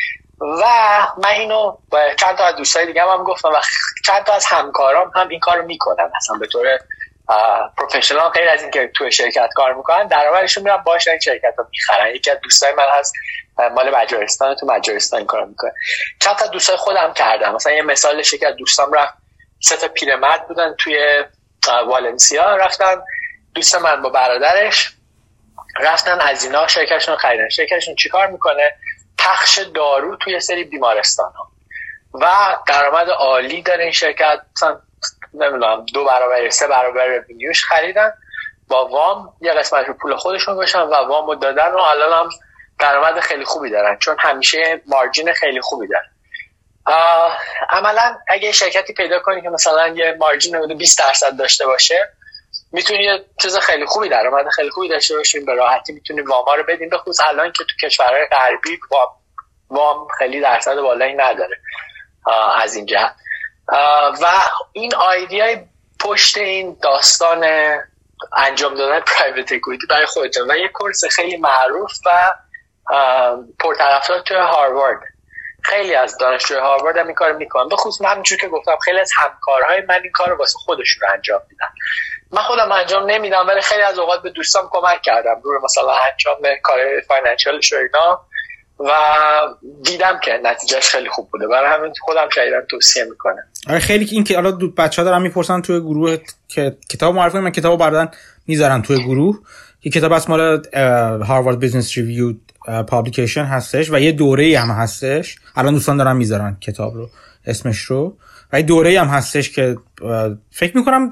[0.42, 0.66] و
[1.24, 1.78] من اینو
[2.20, 3.62] چند تا از دوستای دیگه هم, گفتم و
[4.06, 6.66] چند تا از همکارام هم این کارو می‌کنن مثلا به طور
[7.78, 12.16] پروفشنال غیر از اینکه توی شرکت کار می‌کنن درآمدشون میرن باش این شرکت رو می‌خرن.
[12.16, 13.14] یکی از دوستای من هست
[13.76, 15.72] مال مجارستان تو مجارستان کار می‌کنه.
[16.20, 17.56] چند تا دوستای خودم کردم.
[17.56, 19.14] مثلا یه مثال شرکت دوستام رفت
[19.60, 21.24] سه تا پیرمرد بودن توی
[21.88, 23.02] والنسیا رفتن
[23.56, 24.94] دوست من با برادرش
[25.80, 27.49] رفتن از اینا شرکتشون خریدن.
[27.49, 28.76] شرکتشون چیکار می‌کنه؟
[29.20, 31.52] پخش دارو توی سری بیمارستان ها
[32.14, 34.40] و درآمد عالی داره این شرکت.
[34.56, 34.82] مثلا
[35.34, 38.14] نمی‌دونم دو برابر سه برابر رونیوش خریدن.
[38.68, 42.30] با وام یه قسمت رو پول خودشون باشن و وام دادن و الان هم
[42.80, 46.10] درآمد خیلی خوبی دارن چون همیشه مارجین خیلی خوبی دارن.
[47.70, 52.10] عملا اگه شرکتی پیدا کنی که مثلا یه مارجین 20 درصد داشته باشه
[52.72, 56.64] می‌تونی یه چیز خیلی خوبی درآمد خیلی خوبی داشته باشیم به راحتی می‌تونی واما رو
[56.64, 56.90] بدیم.
[56.90, 58.80] به خصوص الان که تو کشورهای غربی
[59.70, 61.58] وام خیلی درصد بالایی نداره
[62.56, 63.16] از این جهت.
[64.22, 64.27] و
[64.73, 65.57] این آیدیای
[65.99, 67.45] پشت این داستان
[68.38, 72.30] انجام دادن پرایوت اکویتی برای خودتون و یه کورس خیلی معروف و
[73.60, 74.99] پرطرفدار توی هاروارد.
[75.64, 77.68] خیلی از دانشجوی هاروارد هم این کار می‌کنن.
[77.69, 81.68] به خصوص من که گفتم خیلی از همکارهای من این کار واسه خودشون انجام میدن.
[82.31, 85.41] من خودم انجام نمیدم ولی خیلی از اوقات به دوستام کمک کردم.
[85.43, 88.26] روی مثلا انجام کار financial اینا.
[88.84, 88.90] و
[89.84, 91.48] دیدم که نتیجهش خیلی خوب بوده.
[91.48, 95.62] برای همین خودم شدیدا توصیه می‌کنم آره خیلی این که حالا بچه ها دارن می‌پرسن
[95.62, 96.18] توی گروه
[96.48, 98.10] که کتاب معرفی من کتاب بردن
[98.48, 99.40] می‌ذارن توی گروه.
[99.82, 100.62] که کتاب از مال
[101.24, 102.34] Harvard Business Review
[102.88, 105.36] publication هستش و یه دوره هم هستش.
[105.56, 107.10] الان دوستان دارن می‌ذارن کتاب رو
[107.45, 108.18] اسمش رو.
[108.53, 109.78] و یه دوره هم هستش که
[110.52, 111.10] فکر می‌کنم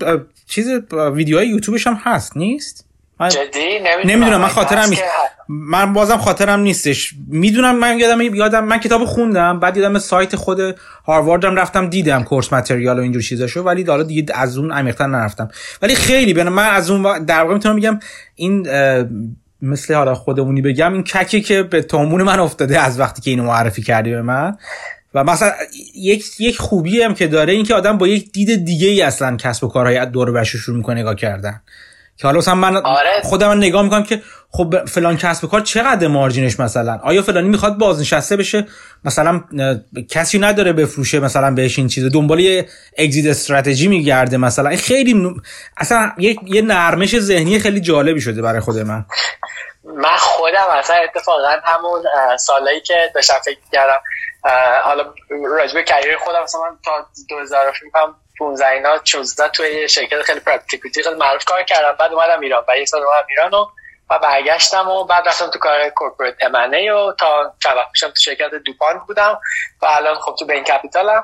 [0.47, 0.67] چیز
[1.13, 2.88] ویدیوهای یوتیوبش هم هست نیست؟
[3.19, 4.41] من جدی؟ نمی‌دونم.
[4.41, 5.03] من خاطرم نیست.
[5.49, 7.13] من بازم خاطرم نیستش.
[7.27, 10.75] می‌دونم من یادم یادم من کتاب خوندم بعد یادم سایت خود
[11.05, 15.49] هارواردم رفتم دیدم کورس متریال و اینجور چیزاشو ولی حالا دیگه از اون عمیق‌تر نرفتم.
[15.81, 17.99] ولی خیلی بنم من از اون در واقع می‌تونم بگم
[18.35, 18.67] این
[19.61, 23.43] مثل حالا خودمونی بگم این ککی که به تومون من افتاده از وقتی که اینو
[23.43, 24.57] معرفی کردی به من.
[25.13, 25.51] و مثلا
[25.95, 29.37] یک یک خوبی هم که داره این که آدم با یک دید دیگه ای اصلا
[29.37, 31.61] کسب و کارهای دور و شروع می‌کنه نگاه کردن.
[32.19, 33.21] که حالا مثلا من آره.
[33.23, 34.21] خودم نگاه می‌کنم که
[34.51, 38.67] خب فلان کسب و کار چقدر مارجینش مثلا؟ آیا فلانی می‌خواد بازنشسته بشه؟
[39.05, 39.43] مثلا
[40.09, 44.75] کسی نداره بفروشه مثلا بهش این چیز دنبال یه اگزیت استراتژی میگرده مثلا.
[44.75, 45.35] خیلی
[45.77, 49.05] اصلا یه, یه نرمش ذهنی خیلی جالبی شده برای خود من.
[49.83, 52.03] من خودم اصلا اتفاقا همون
[52.37, 53.99] سالایی که داشتم فکر کردم
[54.83, 55.13] حالا
[55.57, 56.91] راجبه کریر خودم مثلا من تا
[57.29, 61.95] 2000 فکر 15 اینا 16 توی شرکت خیلی پرکتیکوتی خیلی معروف کار کردم.
[61.99, 63.65] بعد اومدم ایران و یک سال اومدم ایران و
[64.11, 68.49] و برگشتم و بعد رفتم تو کار کورپوریت امنه و تا چند وقت تو شرکت
[68.65, 69.39] دوپان بودم
[69.81, 71.23] و الان خب تو بین کپیتالم.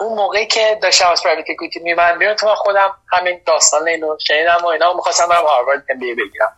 [0.00, 4.58] اون موقعی که داشتم از پرایوت اکویتی میمن بیرون تو خودم همین داستان اینو شنیدم
[4.62, 6.56] و اینا می‌خواستم برم هاروارد ام بگیرم.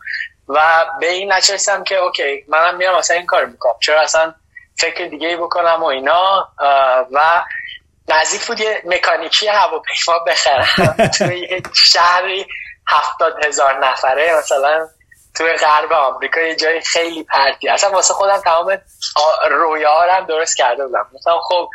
[0.48, 0.60] و
[1.00, 3.74] به این نچستم که اوکی منم میرم مثلا این کار می‌کنم.
[3.80, 4.34] چرا اصلا
[4.78, 6.48] فکر دیگه ای بکنم و اینا؟
[7.12, 7.44] و
[8.08, 10.96] نزدیک بود یه مکانیکی هواپیما بخرم.
[11.18, 12.46] توی یه شهری
[12.88, 14.88] هفتاد هزار نفره مثلا
[15.36, 17.68] توی غرب آمریکا یه جای خیلی پرتی.
[17.68, 18.78] اصلا واسه خودم تمام
[19.50, 21.06] رویارم درست کرده بودم.
[21.14, 21.68] مثلا خب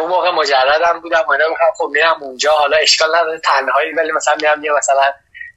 [0.00, 1.36] اون موقع مجردم بودم و
[1.78, 5.12] خب میرم اونجا حالا اشکال نداره تنهایی ولی مثلا میرم یه مثلا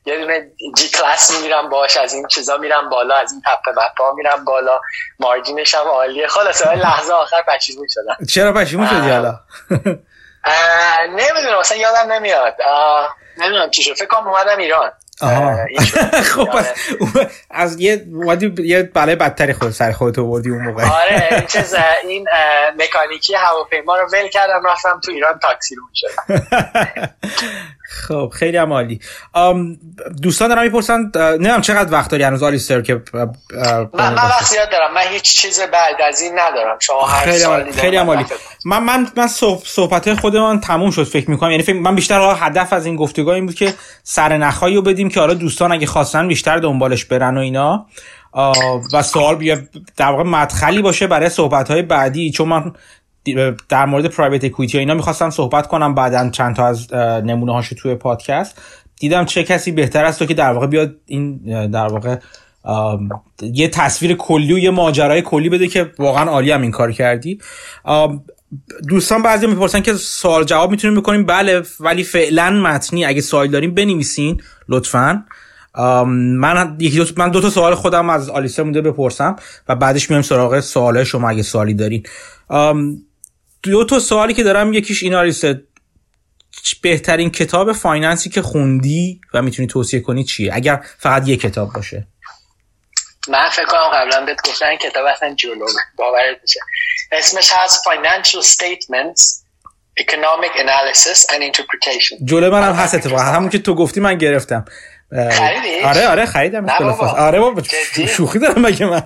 [0.05, 4.13] یه دونه جی کلاس میرم باش از این چیزا میرم بالا از این تپه بپا
[4.13, 4.81] میرم بالا.
[5.19, 6.27] مارجینش هم عالیه.
[6.27, 8.25] خلاص لحظه آخر پشیمون شدم.
[8.25, 9.39] چرا پشیمون شدی حالا؟
[11.09, 12.55] نمی‌دونم مثلا یادم نمیاد.
[13.37, 13.93] نمی‌دونم چی شد.
[13.93, 14.91] فکر کنم اومدم ایران.
[16.33, 16.49] خب
[17.49, 18.05] از یه
[18.63, 20.83] یه بله بدتری خود سر خودت آوردی اون موقع.
[20.83, 21.75] آره این چیز
[22.07, 22.27] این
[22.79, 26.41] مکانیکی هواپیما رو ول کردم رفتم تو ایران تاکسی رو شدم
[28.07, 28.99] خب خیلی هم عالی.
[30.21, 33.29] دوستان دارم می‌پرسن نمی‌دونم چقدر وقت داری هنوز آلیستر که من,
[33.93, 34.93] من وقت زیاد دارم.
[34.93, 36.77] من هیچ چیز بعد از این ندارم.
[36.79, 37.31] شما هر
[37.71, 38.25] خیلی هم عالی.
[38.65, 39.27] من من من
[39.65, 41.51] صحبت خودمان تموم شد فکر می‌کنم.
[41.51, 43.73] یعنی من بیشتر هدف از این گفتگاه این بود که
[44.03, 47.85] سر نخایی رو بدیم که حالا دوستان اگه خواستن بیشتر دنبالش برن و اینا
[48.93, 49.57] و سوال بیا
[49.97, 52.73] در واقع مدخلی باشه برای صحبت های بعدی چون من
[53.69, 57.95] در مورد پرایوت اکویتی اینا می‌خواستم صحبت کنم بعدا چند تا از نمونه هاشو توی
[57.95, 58.61] پادکست.
[58.99, 61.37] دیدم چه کسی بهتر است تو که در واقع بیاد این
[61.71, 62.17] در واقع
[63.41, 67.39] یه تصویر کلی و یه ماجرای کلی بده که واقعا عالی هم این کار کردی.
[68.87, 71.25] دوستان بعضی می‌پرسن که سوال جواب می‌تونیم بکنیم.
[71.25, 73.05] بله ولی فعلا متنی.
[73.05, 75.25] اگه سوال داریم بنویسین لطفا.
[75.75, 76.77] من
[77.17, 79.35] من دو تا سوال خودم از آلیسه مونده بپرسم
[79.67, 82.03] و بعدش میام سراغ سوال شما اگه سوالی دارین.
[83.63, 85.63] دو تا سوالی که دارم یکیش این آلیسه
[86.81, 92.07] بهترین کتاب فایننسی که خوندی و می‌تونی توصیه کنی چیه؟ اگر فقط یه کتاب باشه.
[93.27, 95.65] من فکر کنم قبلا بهت گفتن کتاب اصلا جلو
[95.95, 96.59] باورت میشه.
[97.11, 99.21] اسمش هست Financial Statements
[100.01, 102.23] Economic Analysis and Interpretation.
[102.23, 103.21] جلو من هم هست اتفاقا.
[103.21, 104.65] همون که تو گفتی من گرفتم.
[105.31, 106.69] خریدی؟ آره آره خریدم.
[107.17, 107.61] آره بابا
[108.07, 109.03] شوخی دارم مگه من؟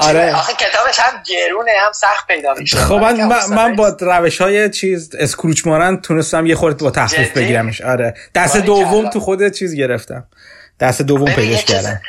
[0.00, 0.34] آره.
[0.34, 2.76] آخه کتابش هم گرونه هم سخت پیدا میشه.
[2.76, 7.80] خب من من با روش های چیز اسکروچ مانند تونستم یه خورده با تخفیف بگیرمش.
[7.80, 8.14] آره.
[8.34, 10.24] دست دوم تو خود چیز گرفتم.
[10.80, 12.00] دست دوم پیداش کردم.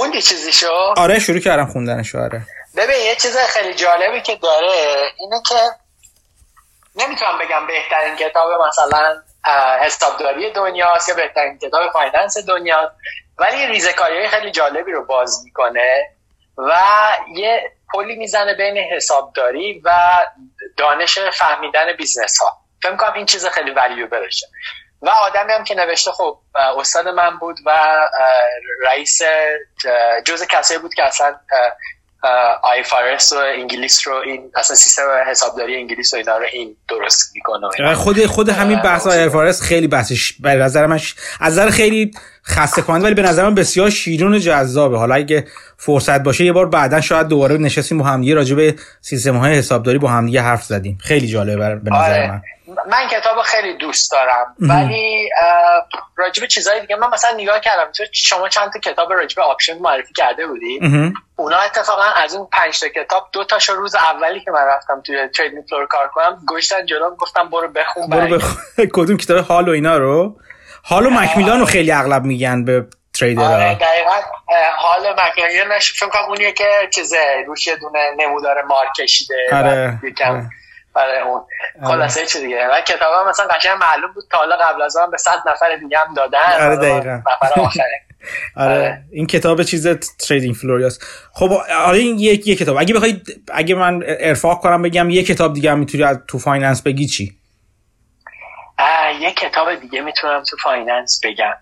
[0.00, 2.42] خوندی چیزیشو آره شروع کردم خوندنشو آره.
[2.76, 4.72] ببین یه چیز خیلی جالبی که داره
[5.18, 5.54] اینه که
[6.96, 9.22] نمی‌تونم بگم بهترین کتاب مثلا
[9.80, 12.92] حسابداری دنیاست یا بهترین کتاب finance دنیا
[13.38, 16.10] ولی ریزکاری خیلی جالبی رو باز می‌کنه
[16.58, 16.72] و
[17.34, 20.18] یه پلی می‌زنه بین حسابداری و
[20.76, 24.46] دانش فهمیدن business ها فکر کنم این چیز خیلی value بشه
[25.02, 26.38] و آدمی هم که نوشته خب
[26.78, 27.70] استاد من بود و
[28.86, 29.22] رئیس
[30.24, 31.34] جز کسایی بود که اصلا
[32.62, 37.94] IFRS و انگلیس رو این اصلا سیستم حسابداری انگلیس و اینا رو این درست می‌کنه
[37.94, 41.00] خود خود همین بحث IFRS خیلی بحثش به نظر من
[41.40, 42.10] از نظر خیلی
[42.46, 44.98] خسته کننده ولی به نظر من بسیار شیرین و جذابه.
[44.98, 45.46] حالا اگه
[45.76, 49.98] فرصت باشه یه بار بعدا شاید دوباره نشستیم با همدیگه راجع به سیستم های حسابداری
[49.98, 50.98] با همدیگه حرف زدیم.
[51.02, 52.30] خیلی جالبه به نظر آره.
[52.30, 52.42] من.
[52.90, 55.30] من کتاب خیلی دوست دارم ولی
[56.16, 60.12] راجب چیزهای دیگه من مثلا نگاه کردم تو شما چند تا کتاب راجب option معرفی
[60.12, 60.80] کرده بودی؟
[61.36, 65.28] اونا اتفاقا از اون پنج تا کتاب دو تاشو روز اولی که من رفتم توی
[65.28, 68.56] trading floor کار کنم گذاشتن جلو گفتم برو بخون برو بخون.
[68.94, 70.36] کدوم کتاب حال و اینا رو؟
[70.82, 74.12] حال و مکمیلان رو خیلی اغلب میگن به تریدر آره دقیقا
[74.76, 79.98] حال مکمیلان فکر کنم اونیه که چیزه روش دونه نمودار مارک کشیده آره.
[80.94, 81.42] برای اون.
[81.84, 85.10] خلاصه چی دیگه؟ و کتاب هم مثلا قشنگ معلوم بود تا حالا قبل از آن
[85.10, 86.52] به صد نفر دیگه هم دادن.
[86.60, 87.16] آره دقیقا.
[87.16, 87.84] نفر آخره.
[88.56, 88.74] آره.
[88.74, 89.04] آره.
[89.10, 89.88] این کتاب چیز
[90.18, 90.98] تریدینگ فلوریاس
[91.32, 91.52] خب
[91.84, 92.76] آره این یک یک کتاب.
[92.78, 93.20] اگه بخوای
[93.52, 97.36] اگه من ارفاق کنم بگم یه کتاب دیگه هم می‌تونی از تو فایننس بگی چی؟
[99.20, 101.54] یه کتاب دیگه می‌تونم تو finance بگم.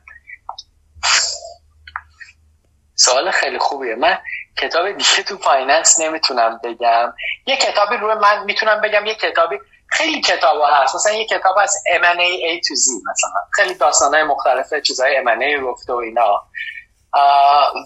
[2.94, 3.94] سوال خیلی خوبیه.
[3.94, 4.18] من
[4.62, 7.12] کتاب دیگه تو finance نمی‌تونم بگم.
[7.46, 9.56] یه کتابی روی من می‌تونم بگم یه کتابی
[9.86, 10.94] خیلی کتاب هست.
[10.94, 13.40] مثلا یه کتاب از M&A A to Z مثلا.
[13.52, 16.42] خیلی داستانهای مختلفه چیزهای M&A گفته و اینا.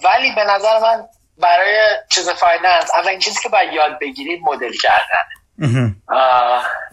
[0.04, 1.08] ولی به نظر من
[1.38, 1.78] برای
[2.10, 5.96] چیز finance اولین چیزی که باید یاد بگیرید مدل کردن.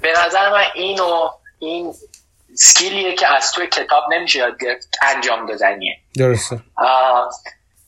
[0.01, 1.29] به نظر من اینو
[1.59, 1.93] این
[2.55, 5.97] skill یه که از توی کتاب نمیشه یاد گرفت انجام دادنیه.
[6.17, 6.59] درسته.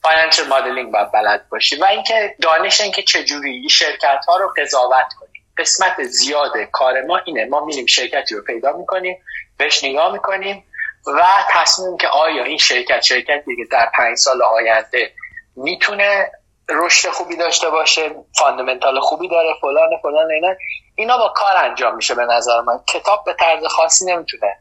[0.03, 5.32] financial modeling باید بلد باشی و اینکه دانش اینکه چجوری شرکت ها رو قضاوت کنیم
[5.57, 7.45] قسمت زیاد کار ما اینه.
[7.45, 9.18] ما میریم شرکتی رو پیدا می‌کنیم
[9.57, 10.64] بهش نگاه می‌کنیم
[11.07, 15.14] و تصمیم که آیا این شرکت شرکتی که در پنج سال آینده
[15.56, 16.32] می‌تونه
[16.69, 20.56] رشد خوبی داشته باشه fundamental خوبی داره فلان فلان اینا
[20.95, 22.80] اینا با کار انجام میشه به نظر من.
[22.88, 24.57] کتاب به طرز خاصی نمی‌تونه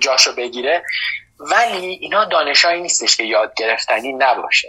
[0.00, 0.84] جاشو بگیره.
[1.40, 4.68] ولی اینا دانشهایی نیستش که یاد گرفتنی نباشه.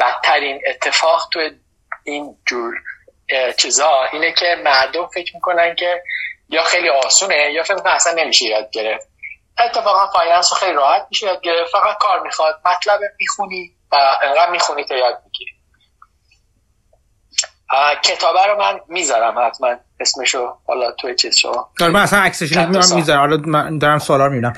[0.00, 1.40] بدترین اتفاق تو
[2.04, 2.74] این جور
[3.56, 6.02] چیزا اینه که مردم فکر می‌کنن که
[6.48, 9.08] یا خیلی آسونه یا فکر می‌کنن اصلا نمیشه یاد گرفت.
[9.58, 11.72] اتفاقا finance رو خیلی راحت میشه یاد گرفت.
[11.72, 15.50] فقط کار می‌خواد مطلب می‌خونی و انقدر می‌خونی تا یاد می‌گیری.
[18.02, 20.56] کتابه رو من می‌ذارم حتما اسمشو.
[20.66, 22.56] حالا توی چیز شو آره، من اصلا عکسش
[22.94, 23.20] می‌ذارم.
[23.20, 24.52] حالا من دارم سوالا رو می‌بینم.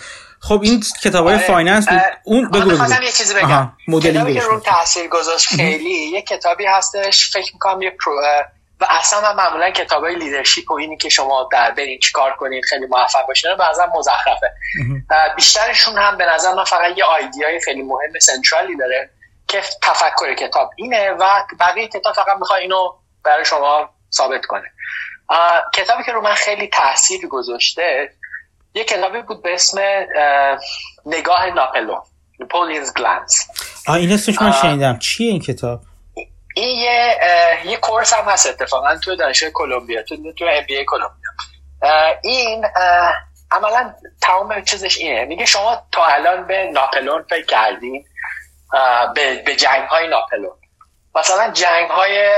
[0.48, 1.46] خب این کتاب های آره.
[1.46, 3.02] finance بود اون بگو بگو.
[3.02, 3.72] یه چیزی بگم.
[4.02, 7.30] کتابی که رو تاثیر گذاشت خیلی یه کتابی هستش.
[7.32, 8.20] فکر می‌کنم یه پرو
[8.80, 12.64] و اصلا من معمولا کتاب های leadership و اینی که شما در برین کار کنید
[12.64, 14.52] خیلی موفق باشین بعضا مزخرفه.
[15.36, 19.10] بیشترشون هم به نظر من فقط یه idea ی خیلی مهم central ی داره
[19.48, 21.24] که تفکر کتاب اینه و
[21.60, 22.92] بقیه کتاب فقط می‌خواد اینو
[23.24, 24.72] برای شما ثابت کنه.
[25.74, 28.10] کتابی که رو من خیلی تاثیر گذاشته
[28.74, 29.78] یه کتابی بود به اسم
[31.06, 32.02] نگاه ناپلون
[32.40, 33.48] ناپولینز گلانس
[33.88, 34.98] آه این اسمش من شنیدم.
[34.98, 35.80] چیه این کتاب؟
[36.54, 37.18] این یه
[37.64, 41.30] یه کورس هم هست اتفاقا تو دانشگاه کلمبیا تو تو ام بی کلمبیا.
[42.22, 42.64] این
[43.50, 45.24] عملا تمام چیزش اینه.
[45.24, 48.04] میگه شما تا الان به ناپلون فکر کردین
[49.14, 50.56] به, به جنگ های ناپلون.
[51.14, 52.28] مثلا جنگ های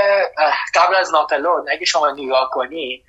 [0.75, 3.03] قبل از ناپلون اگه شما نگاه کنی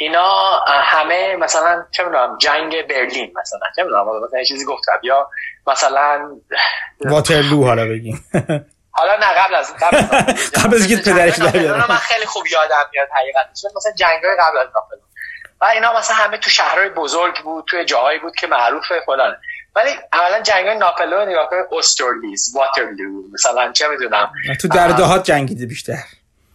[0.00, 5.00] اینا همه مثلا چه می‌دونم جنگ برلین مثلا چه می‌دونم مثلا چیزی گفتم.
[5.02, 5.28] یا
[5.66, 6.30] مثلا
[7.00, 8.24] واترلو حالا بگیم.
[8.98, 9.96] حالا نه قبل از قبل
[10.60, 15.02] قبل از اینکه پدرش من خیلی خوب یادم میاد حقیقتش مثلا جنگای قبل از ناپلون
[15.60, 19.36] و اینا مثلا همه تو شهرهای بزرگ بود تو جاهایی بود که معروفه فلان.
[19.76, 24.32] ولی اولا جنگ ناپلون نگاه کنید استرلیز واترلو مثلا چه می‌دونم.
[24.60, 26.02] تو در دهات جنگیده بیشتر.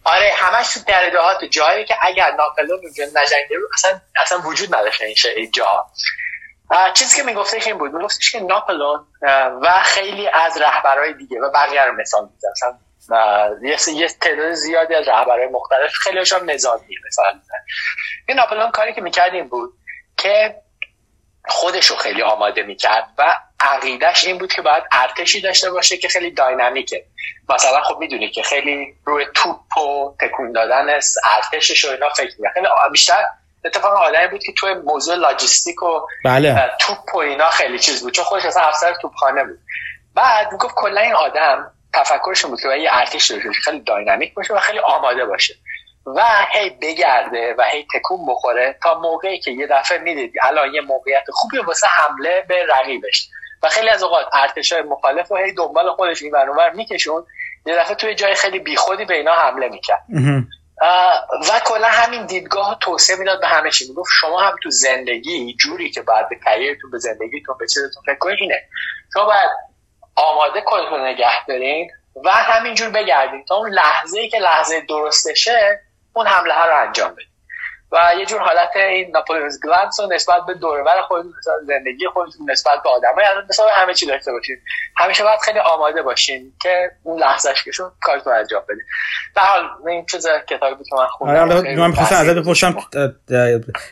[0.06, 4.74] آره همش تو در دهات جایی که اگر ناپلون اونجا نجنگیده بود اصلا اصلا وجود
[4.74, 5.00] نداشت
[5.36, 5.86] این جا
[6.94, 7.92] چیزی که میگفتش این بود.
[7.92, 9.06] میگفتش که ناپلون
[9.62, 15.08] و خیلی از رهبرهای دیگه و بقیه رو مثال میزن مثلا یه تعداد زیادی از
[15.08, 17.58] رهبرهای مختلف خیلی هم نظامی مثال میزن
[18.28, 19.72] این ناپلون کاری که می‌کرد این بود
[20.16, 20.62] که
[21.48, 26.08] خودش رو خیلی آماده می‌کرد و عقیدش این بود که باید ارتشی داشته باشه که
[26.08, 27.04] خیلی داینامیکه.
[27.48, 31.00] مثلا خب می‌دونی که خیلی روی توپ و تکون دادن
[31.36, 33.24] ارتشش و اینا فکر می‌کنه خیلی بیشتر
[33.64, 36.70] اتفاقا آدمی بود که توی موضوع لاجستیک و بله.
[36.80, 38.12] توپ و اینا خیلی چیز بود.
[38.12, 39.58] چون خودش اصلا افسر توپخانه بود.
[40.14, 44.58] بعد می‌گفت کلا این آدم تفکرش بود که یه ارتش داشته خیلی داینامیک باشه و
[44.58, 45.54] خیلی آماده باشه.
[46.06, 46.22] و
[46.52, 51.24] هی بگرده و هی تکون بخوره تا موقعی که یه دفعه می‌دید الان یه موقعیت
[51.32, 53.28] خوبی واسه حمله به رقیبش.
[53.62, 57.26] و خیلی از اوقات ارتش های مخالف و هی دنبال خودش این برنامه میکشون.
[57.66, 60.04] یه دفعه توی جای خیلی بیخودی به اینا حمله می‌کرد.
[61.50, 63.88] و کلا همین دیدگاه توسعه می‌داد به همه چی.
[63.88, 68.18] می‌گفت شما هم تو زندگی جوری که باید به کریرتون به زندگیتون به چیزتون فکر
[68.18, 68.62] کنید اینه.
[69.12, 69.50] شما باید
[70.16, 71.90] آماده کنید نگه دارین
[72.24, 75.80] و همینجور بگردید تا اون لحظه ای که لحظه درستشه
[76.16, 77.36] اون حمله ها رو انجام بدید
[77.92, 81.32] و یه جور حالت این ناپولونز گلانس رو نسبت به دوربر خودتون
[81.66, 84.56] زندگی خودتون نسبت به آدمای نسبت همه چی داشته باشین.
[84.96, 88.84] همیشه باید خیلی آماده باشین که اون لحظهش که شد کارتون انجام بدید
[89.34, 92.76] به حال این چیز کتابی بود که من خوندم آره من می‌خواستم ازت بپرسم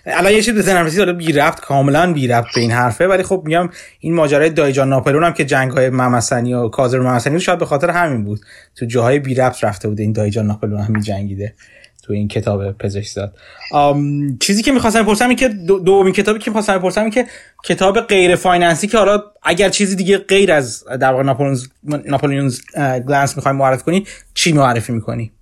[0.07, 3.43] الان یه چیز بزنم رسید بی ربط کاملا بی ربط به این حرفه ولی خب
[3.45, 3.71] میگم
[4.01, 8.25] این ماجرای دایجان ناپلون هم که جنگ‌های ممسنی و کاظم ممسنی شاید به خاطر همین
[8.25, 8.41] بود.
[8.77, 11.55] تو جاهای بی ربط رفته بود این دایجان ناپلون هم جنگیده.
[12.07, 13.37] تو این کتاب پزشکزاد
[14.41, 17.27] چیزی که می‌خواستم بپرسم این که دومین کتابی که می‌خواستم بپرسم این که
[17.65, 21.23] کتاب غیر فایننسی که حالا اگر چیزی دیگه غیر از در واقع
[22.05, 22.61] ناپولونز
[23.09, 25.33] گلانس می‌خوایم معرفی کنی چی معرفی می‌کنی؟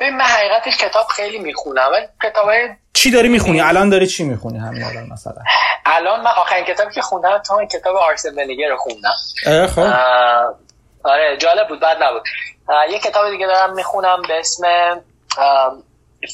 [0.00, 1.90] ببین من حقیقتش کتاب خیلی می‌خونم
[2.22, 2.46] کتاب
[2.92, 5.42] چی داری می‌خونی؟ الان داری چی می‌خونی همین الان مثلا؟
[5.86, 9.66] الان من آخرین کتابی که خوندم تو کتاب آرسن ونیگر رو خوندم.
[9.66, 9.92] خب.
[11.04, 12.22] آره جالب بود بعد نبود.
[12.92, 14.64] یه کتاب دیگه دارم می‌خونم به اسم
[15.38, 15.82] um,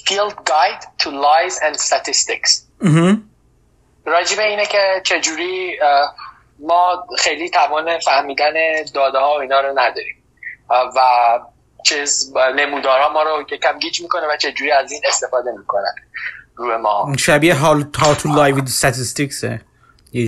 [0.06, 2.62] field guide to lies and statistics.
[4.06, 5.78] راجبه اینه که چجوری
[6.58, 8.52] ما خیلی توان فهمیدن
[8.94, 10.22] داده ها و اینا رو نداریم.
[10.70, 11.00] و
[11.84, 15.94] چیز نمودارها ما رو که کم گیج می‌کنه و چجوری از این استفاده می‌کنن
[16.56, 17.12] روی ما.
[17.18, 19.44] شبیه how to lie with statistics.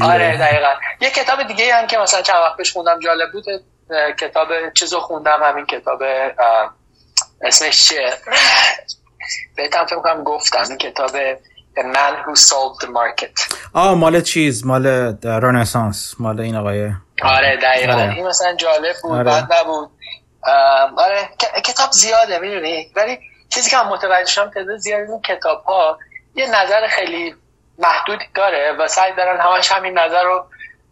[0.02, 0.74] آره دقیقا.
[1.00, 3.44] یه کتاب دیگه هم که مثلا چند وقت پیش خوندم جالب بود
[4.20, 6.02] کتاب چیزو خوندم همین کتاب
[7.42, 8.10] اسمش چیه؟
[9.56, 11.10] بهتم فکر کنم گفتم این کتاب
[11.76, 13.54] The Man Who Solved the Market.
[13.72, 14.86] آه مال چیز؟ مال
[15.24, 16.92] رنسانس مال این آقای.
[17.22, 17.92] آره دقیقا.
[17.92, 18.14] آره.
[18.14, 19.24] این مثلا جالب بود آره.
[19.24, 19.90] بد نبود.
[20.96, 21.28] آره
[21.64, 25.98] کتاب زیاده می‌دونی؟ ولی چیزی که من متوجه شدم تعداد زیاد این کتاب ها
[26.34, 27.34] یه نظر خیلی
[27.78, 30.44] محدود داره و سعی دارن همش همین نظر رو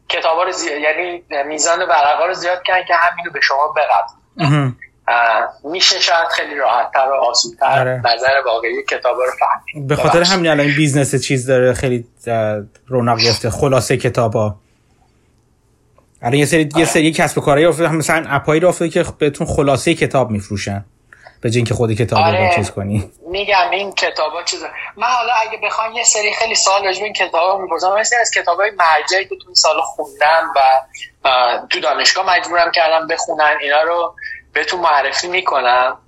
[0.08, 4.72] کتاب رو زیاد یعنی میزان ورقا رو زیاد کردن که همینو به شما بقدر
[5.64, 8.02] میشه شاید خیلی راحتتر و آسونتر آره.
[8.14, 9.88] نظر واقعی کتاب رو فهمید.
[9.88, 12.06] به خاطر همین الان business چیز داره خیلی
[12.86, 14.56] رونق گرفته خلاصه کتاب ها
[16.22, 16.80] الان یه سری آره.
[16.80, 20.84] یه سری کسب و کارهایی افتاده مثلا اپایی رو افتاده که بهتون خلاصه کتاب میفروشن
[21.40, 22.52] به اینکه خود کتاب آره.
[22.56, 23.10] چیز کنی.
[23.30, 24.62] میگم این کتابا چیز.
[24.96, 28.70] من حالا اگه بخوام یه سری خیلی سوال راجع این کتابا می‌پرسم مثل از کتابای
[28.70, 30.60] مرجعی که تو این سال خوندم و
[31.70, 34.14] تو دانشگاه مجبورم کردم بخونن اینا رو
[34.56, 35.98] بهتون معرفی می‌کنم.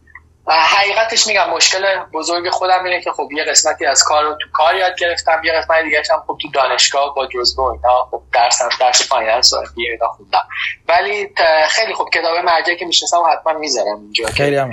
[0.50, 1.80] حقیقتش میگم مشکل
[2.12, 5.52] بزرگ خودم اینه که خب یه قسمتی از کار رو تو کار یاد گرفتم یه
[5.52, 10.08] قسمت دیگه هم خب تو دانشگاه با جزبه اینا خب درسم درس finance و اینا
[10.08, 10.42] خوندم.
[10.88, 11.28] ولی
[11.68, 14.70] خیلی خب کتاب مرجعی که می‌شناسم حتما می‌ذارم اینجا خیلی هم.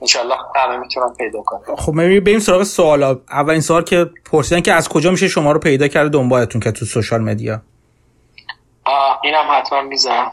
[0.00, 4.88] انشالله همه می‌تونم پیدا کنم خب بریم سراغ سوالا اولین سوال که پرسیدن که از
[4.88, 7.60] کجا میشه شما رو پیدا کرده دنبالتون که تو social media؟
[9.22, 10.32] اینم حتما می‌ذارم.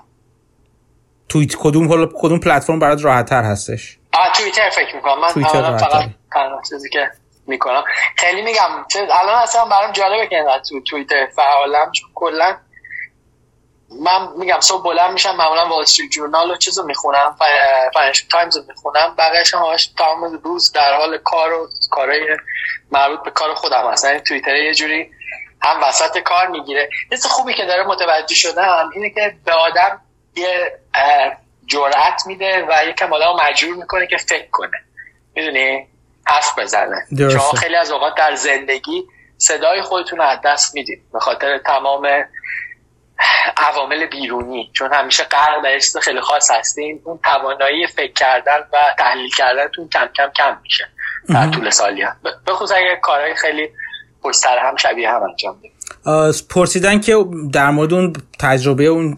[1.32, 5.20] توییتر کدوم کدوم پلتفرم برات راحت تر هستش؟ آه توییتر فکر می‌کنم.
[5.20, 6.10] من توییتر فقط
[6.70, 7.12] چیزی که
[7.48, 7.84] می‌کنم.
[8.18, 8.86] خیلی میگم
[9.22, 12.58] الان اصلا برام جالبه که تو توییتر فعالم چون کلا
[14.02, 17.36] من میگم صبح بلند میشم معمولا وال استریت جورنال و چیزو می‌خونم
[17.94, 19.16] فاینانشال تایمز رو می‌خونم.
[19.18, 19.62] بقیه‌اش هم
[19.98, 22.38] تمام روز در حال کار و کارهای
[22.92, 25.12] مربوط به کار خودم هست یعنی توییتر یه جوری
[25.62, 26.90] هم وسط کار می‌گیره.
[27.10, 30.02] چیز خوبی که داره متوجه شدم اینه که به آدم
[30.36, 30.80] یه
[31.66, 34.78] جرأت میده و یکم آدم مجبور می‌کنه که فکر کنه.
[35.36, 35.88] می‌دونی؟
[36.28, 37.06] حرف بزنه.
[37.32, 39.04] شما خیلی از اوقات در زندگی
[39.38, 41.12] صدای خودتون رو از دست می‌دید.
[41.14, 42.08] به خاطر تمام
[43.58, 44.72] عوامل بیرونی.
[44.74, 47.02] چون همیشه غرق در چیز خیلی خاص هستین.
[47.06, 50.88] اون توانایی فکر کردن و تحلیل کردنتون کم کم کم میشه.
[51.30, 53.70] در طول سالیان به خصوص اگه کارهای خیلی
[54.24, 55.81] پشت هم شبیه هم انجام بدید.
[56.50, 59.16] پرسیدن که در مورد اون تجربه اون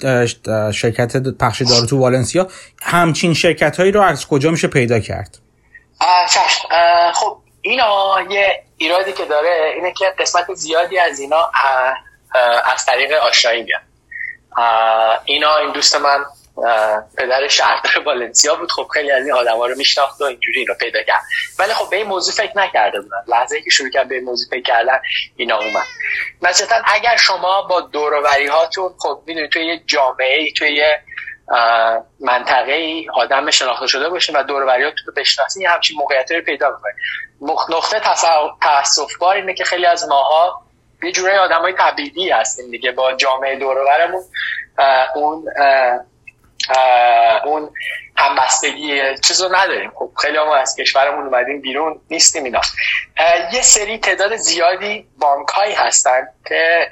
[0.71, 2.47] شرکت پخش دارو تو والنسیا
[2.81, 5.37] همچین شرکت هایی رو از کجا میشه پیدا کرد؟
[7.13, 11.51] خب اینا یه ایرادی که داره اینه که قسمت زیادی از اینا
[12.73, 13.81] از طریق آشنایی میاد
[15.25, 16.25] اینا این دوست من
[17.17, 18.71] پدر شهردار والنسیا بود.
[18.71, 21.21] خب خیلی از این آدما رو میشناخت و اینجوری اینو پیدا کرد.
[21.59, 23.17] ولی خب به این موضوع فکر نکرده بودن.
[23.27, 25.01] لحظه که شروع کرد به این موضوع فکر کردن
[25.35, 25.83] اینا اومد.
[26.41, 31.01] مثلا اگر شما با دوروری هاتون خب می‌دونید توی یه جامعه ای توی یه
[32.19, 36.95] منطقه ای آدم شناخته شده باشین و دوروریاتون رو بشناسین همچین موقعیت رو پیدا می‌کنید
[37.69, 38.01] نقطه
[38.61, 40.61] تاسف بار اینه که خیلی از ماها
[41.03, 42.91] یه جورای آدمای طبیعی هستیم دیگه.
[42.91, 44.23] با جامعه دورورمون
[45.15, 45.45] اون
[47.45, 47.69] اون
[48.17, 49.91] همبستگی چیز رو نداریم.
[49.95, 52.61] خب خیلی ما از کشورمون اومدیم بیرون نیستیم اینا.
[53.53, 56.89] یه سری تعداد زیادی بانک هایی هستن که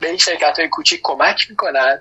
[0.00, 2.00] به این شرکت های کوچیک کمک می‌کنن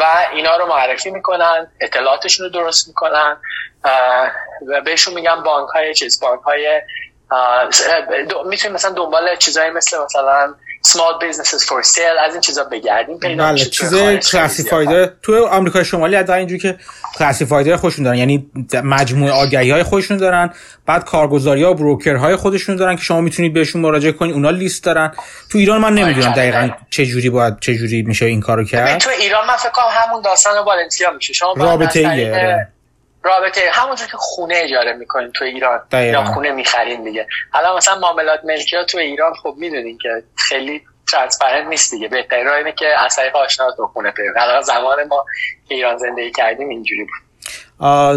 [0.00, 3.36] و اینا رو معرفی می‌کنن اطلاعاتشون رو درست می‌کنن.
[4.68, 6.82] و بهشون میگن بانک های چیز بانک های
[8.46, 10.54] می‌تونیم مثلا دنبال چیزایی مثل مثلا
[10.86, 13.94] small businesses for sale از این چیزا بگردیم بله چیز
[14.30, 16.78] کلاسیفایده تو آمریکا شمالی از اینجوری که
[17.18, 18.50] کلاسیفایده خودشون دارن یعنی
[18.84, 20.50] مجموعه آگهی های خودشون دارن
[20.86, 24.50] بعد کارگزاری ها و بروکر های خودشون دارن که شما می‌تونید بهشون مراجعه کنید اونا
[24.50, 25.12] لیست دارن.
[25.50, 28.98] تو ایران من نمی‌دونم دقیقا چه جوری باید چه جوری میشه این کارو کرد.
[28.98, 31.32] تو ایران من فکر کنم همون داستان والنسیا میشه.
[31.32, 32.68] شما رابطه ایه
[33.22, 35.80] رابطه همونجور که خونه اجاره می‌کنین تو ایران.
[35.92, 37.26] یا خونه می‌خرین دیگه.
[37.50, 40.82] حالا مثلا معاملات ملکی ها تو ایران خب می‌دونین که خیلی
[41.12, 42.08] ترانسپرنت نیست دیگه.
[42.08, 45.24] بهترین راه اینه که از طریق آشنا تو خونه پیدا حالا زمان ما
[45.68, 47.30] که ایران زندگی کردیم اینجوری بود.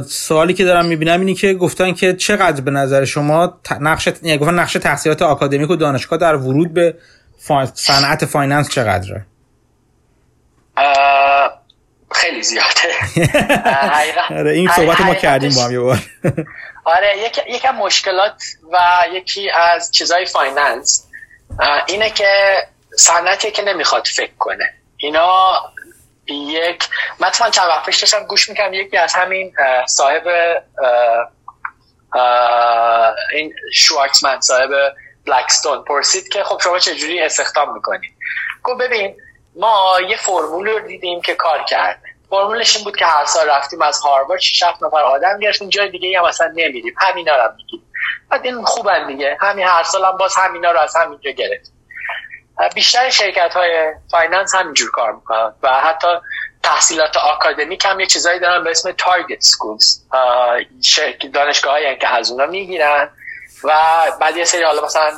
[0.04, 4.60] سوالی که دارم می‌بینم اینی که گفتن که چقدر به نظر شما نقش یعنی گفتن
[4.60, 6.96] نقش تحصیلات آکادمیک و دانشگاه در ورود به
[7.74, 9.26] صنعت finance چقدره؟
[12.14, 12.96] خیلی زیاده.
[14.40, 15.98] آره این صحبت ما کردیم با هم یه بار.
[16.96, 18.78] آره یکم مشکلات و
[19.14, 21.08] یکی از چیزای finance.
[21.88, 22.58] اینه که
[22.98, 24.74] صنعتی که نمی‌خواد فکر کنه.
[24.98, 25.54] اینا
[26.28, 29.54] یک مثلا چند وقت پیش داشتم گوش می‌کنم یکی از همین
[29.88, 30.24] صاحب
[33.34, 34.70] این شوارتزمن صاحب
[35.26, 38.12] بلکستون پرسید که خب شما چجوری استخدام می‌کنید
[38.64, 39.16] گفت ببین
[39.56, 43.82] ما یه فرمول رو دیدیم که کار کرده فرمولش این بود که هر سال رفتیم
[43.82, 45.70] از هاروارد 6 7 نفر آدم گرفتیم.
[45.70, 46.96] جای دیگه هم اصلا نمیریم.
[46.98, 47.84] همینا رو میگیم
[48.30, 49.38] بعد این خوبن دیگه.
[49.42, 51.72] همین هر سال هم باز همینا رو از همینجا گرفت
[52.76, 55.54] بیشتر شرکت های finance همینجور کار می‌کنن.
[55.64, 56.08] و حتی
[56.64, 60.00] تحصیلات آکادمیک هم یه چیزایی دارن به اسم target schools
[61.34, 63.10] دانشگاه هایی که از اونا می‌گیرن.
[63.64, 63.72] و
[64.22, 65.12] بعد یه سری حالا مثلا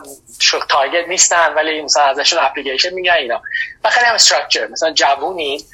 [0.70, 3.42] target نیستن ولی مثلا ازشون اپلیکیشن میگن اینا.
[3.84, 5.66] و خیلی هم structure مثلا جوونی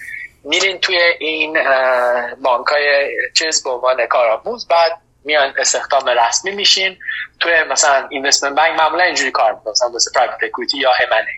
[0.44, 1.58] میرین توی این
[2.42, 6.98] بانک های چیز به عنوان کارآموز بعد میان استخدام رسمی میشین.
[7.40, 9.72] توی مثلا investment bank معمولا اینجوری کار می‌کنن.
[9.72, 11.32] مثلا واسه private equity یا M&A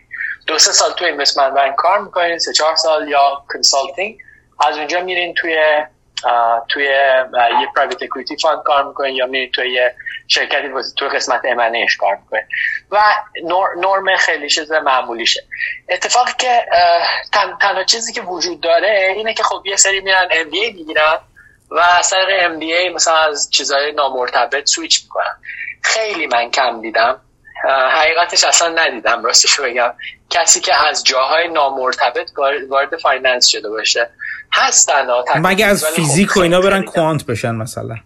[0.46, 4.18] دو سه سال توی investment bank کار می‌کنین سه چهار سال یا consulting
[4.60, 5.84] از اونجا میرین توی
[6.68, 9.94] توی یه private equity fund کار می‌کنین یا میرین توی یه
[10.28, 12.44] شرکتی توی قسمت M&A ش کار می‌کنین
[12.90, 13.00] و
[13.76, 15.44] نرم خیلی چیز معمولیشه.
[15.88, 16.66] اتفاقی که
[17.60, 21.18] تنها چیزی که وجود داره اینه که خب یه سری میرن MBA می‌گیرن
[21.70, 25.36] و از طریق ام بی مثلا از چیزهای نامرتبط سویچ می‌کنن.
[25.82, 27.20] خیلی من کم دیدم.
[27.90, 29.94] حقیقتش اصلا ندیدم راستش بگم.
[30.30, 32.30] کسی که از جاهای نامرتبط
[32.68, 34.10] وارد finance شده باشه.
[34.54, 35.06] هستن
[35.36, 37.96] مگه از فیزیک خب و اینا برن quant بشن مثلا؟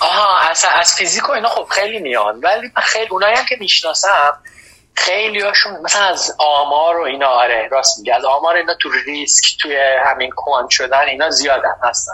[0.00, 4.38] آها از, از فیزیک و اینا خب خیلی میان ولی خیلی اونایی هم که می‌شناسم
[4.94, 9.58] خیلی هاشون مثلا از آمار و اینا آره راست میگه از آمار اینا تو ریسک
[9.60, 12.12] توی همین quant شدن اینا زیادن هستن.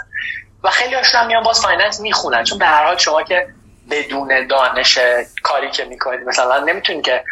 [0.64, 2.44] و خیلی هاشون هم میان باز finance می‌خونن.
[2.44, 3.48] چون به هر حال شما که
[3.90, 4.98] بدون دانش
[5.42, 7.24] کاری که می‌کنید مثلا نمی‌تونید که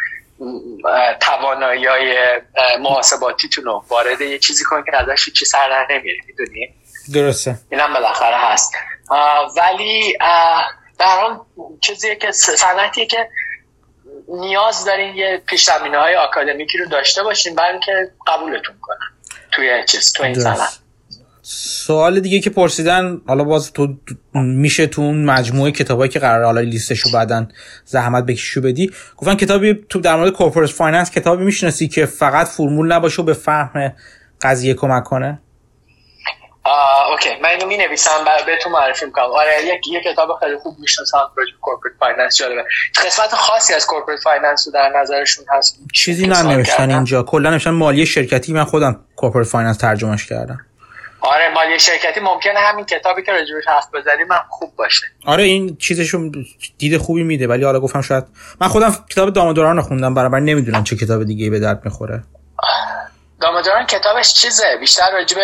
[1.19, 2.41] توانایی های
[2.79, 6.73] محاسباتیتون رو وارد یه چیزی کنید که ازش چی سر در نمیره می‌دونی؟
[7.13, 7.55] درسته.
[7.71, 8.73] اینم بالاخره هست.
[9.57, 10.17] ولی
[10.99, 11.39] در حال
[11.81, 13.29] چیزیه که صنعتیه که
[14.27, 18.97] نیاز دارین یه پیش های آکادمیکی رو داشته باشین برای اینکه قبولتون کنن
[19.51, 20.79] توی چیز تو این صنعت.
[21.49, 23.87] سوال دیگه که پرسیدن حالا باز تو
[24.33, 27.47] میشه تو اون مجموعه کتابایی که قرار حالا لیستشو بعدن
[27.85, 32.91] زحمت بکشو بدی گفتن کتابی تو در مورد corporate finance کتابی می‌شناسی که فقط فرمول
[32.91, 33.93] نباشه و به فهم
[34.41, 35.39] قضیه کمک کنه؟
[36.63, 37.29] آه، اوکی.
[37.43, 38.09] من اینو می نویسم
[38.45, 39.25] بهتون معرفی می‌کنم.
[39.25, 42.63] آره یک یه کتاب خیلی خوب می‌شناسم راجع corporate finance جالبه.
[43.05, 45.79] قسمت خاصی از corporate finance رو در نظرشون هست.
[45.93, 47.23] چیزی ننوشتن اینجا.
[47.23, 50.59] کلا نوشتن مالی شرکتی من خودم corporate finance ترجمهش کردم.
[51.21, 55.05] آره مالی شرکتی ممکنه همین کتابی که راجبش حرف بزنیم هم خوب باشه.
[55.25, 56.31] آره این چیزشون
[56.77, 58.23] دید خوبی میده ولی حالا گفتم شاید
[58.61, 62.23] من خودم کتاب دامودران خوندم برابر نمی‌دونم چه کتاب دیگه به درد می‌خوره.
[63.41, 65.37] دامودران کتابش چیزه بیشتر راجب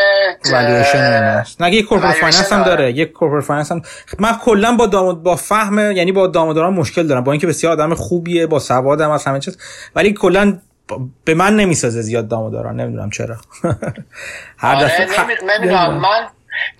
[0.52, 2.92] والویشن نه یک corporate finance هم داره.
[2.92, 3.82] یک corporate finance هم
[4.20, 7.94] من کلا با داماد با فهم یعنی با دامودران مشکل دارم با اینکه بسیار آدم
[7.94, 9.58] خوبیه با سوادم از همه چیز
[9.96, 10.60] ولی کلا
[11.26, 13.36] به من نمی‌سازه زیاد دارن نمی‌دونم چرا.
[14.58, 15.94] هر آره، دفعه نمی‌دونم.
[16.06, 16.28] من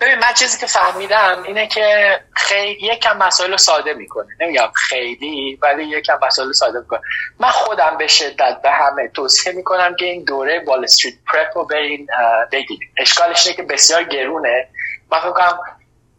[0.00, 4.26] ببین من چیزی که فهمیدم اینه که خیلی یکم مسائل رو ساده می‌کنه.
[4.40, 7.00] نمیگم خیلی ولی یکم مسائل رو ساده می‌کنه.
[7.40, 11.64] من خودم به شدت به همه توصیه می‌کنم که این دوره وال استریت پرپ رو
[11.64, 12.06] برین
[12.52, 14.68] بگیرید اشکالش اینه که بسیار گرونه.
[15.12, 15.58] من فکر کنم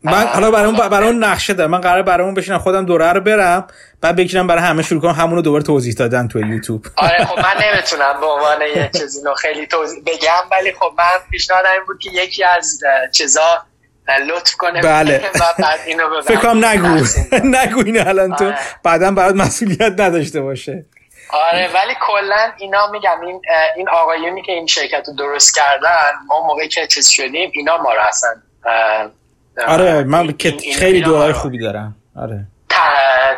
[0.05, 1.71] من حالا برای اون برای اون نقشه دارم.
[1.71, 3.67] من قرار برای اون بشینم خودم دوره رو برم
[4.01, 6.85] بعد بگیرم برای همه شروع کنم همون رو دوباره توضیح دادن تو یوتیوب.
[6.95, 11.29] آره خب من نمی‌تونم به عنوان یه چیزی رو خیلی توضیح بگم ولی خب من
[11.31, 12.79] پیشنهادم این بود که یکی از
[13.11, 13.65] چیزا
[14.27, 15.21] لطف کنه بله.
[15.59, 17.05] بعد اینو فکر کنم نگو.
[17.57, 18.45] نگو اینو الان تو.
[18.45, 18.57] آره.
[18.83, 20.85] بعدا برات مسئولیت نداشته باشه.
[21.29, 23.41] آره ولی کلا اینا میگم این
[23.75, 27.93] این آقایونی که این شرکت رو درست کردن ما موقعی که چیز شدیم اینا ما
[27.93, 28.43] رو هستن
[29.67, 30.35] آره من
[30.77, 31.95] خیلی دعای خوبی دارم.
[32.15, 32.45] آره.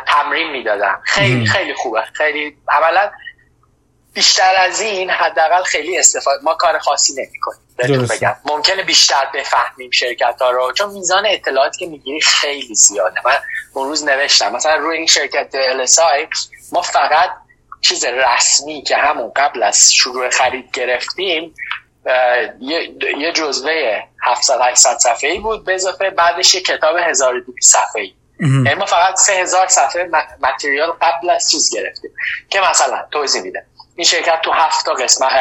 [0.06, 1.00] تمرین می‌دادم.
[1.04, 2.02] خیلی خیلی خوبه.
[2.12, 3.10] خیلی اولا
[4.14, 8.36] بیشتر از این حداقل خیلی استفاده ما کار خاصی نمی‌کنیم بگم.
[8.44, 10.72] ممکنه بیشتر بفهمیم شرکت ها رو.
[10.72, 13.20] چون میزان اطلاعاتی که می‌گیری خیلی زیاده.
[13.24, 13.36] من
[13.74, 14.52] اون روز نوشتم.
[14.52, 16.28] مثلا روی این شرکت LSI
[16.72, 17.30] ما فقط
[17.80, 21.54] چیز رسمی که همون قبل از شروع خرید گرفتیم
[23.18, 28.12] یه جزوه 700 800 صفحه ای بود به اضافه بعدش یه کتاب 1200 صفحه ای
[28.40, 30.10] یعنی ما فقط 3000 صفحه
[30.42, 32.10] متریال قبل از چیز گرفتیم
[32.50, 33.66] که مثلا توضیح میده.
[33.96, 35.32] این شرکت تو هفت تا قسمت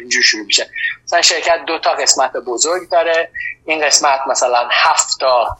[0.00, 0.70] اینجور شروع میشه.
[1.04, 3.30] مثلا شرکت دو تا قسمت بزرگ داره.
[3.66, 5.56] این قسمت مثلا هفت تا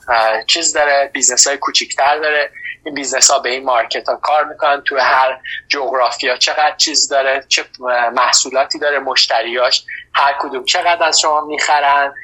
[0.47, 1.10] چیز داره.
[1.12, 2.51] business های کوچیکتر داره.
[2.85, 4.82] این business ها به این market ها کار می‌کنن.
[4.86, 7.64] تو هر جغرافیا چقدر چیز داره چه
[8.12, 9.85] محصولاتی داره مشتریاش.
[10.19, 12.15] هر کدوم چقدر از شما می‌خرن؟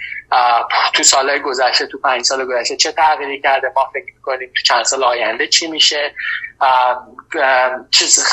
[0.93, 4.85] تو سالهای گذشته تو پنج سال گذشته چه تغییری کرده؟ ما فکر می‌کنیم تو چند
[4.85, 6.15] سال آینده چی میشه؟
[7.91, 8.27] چیز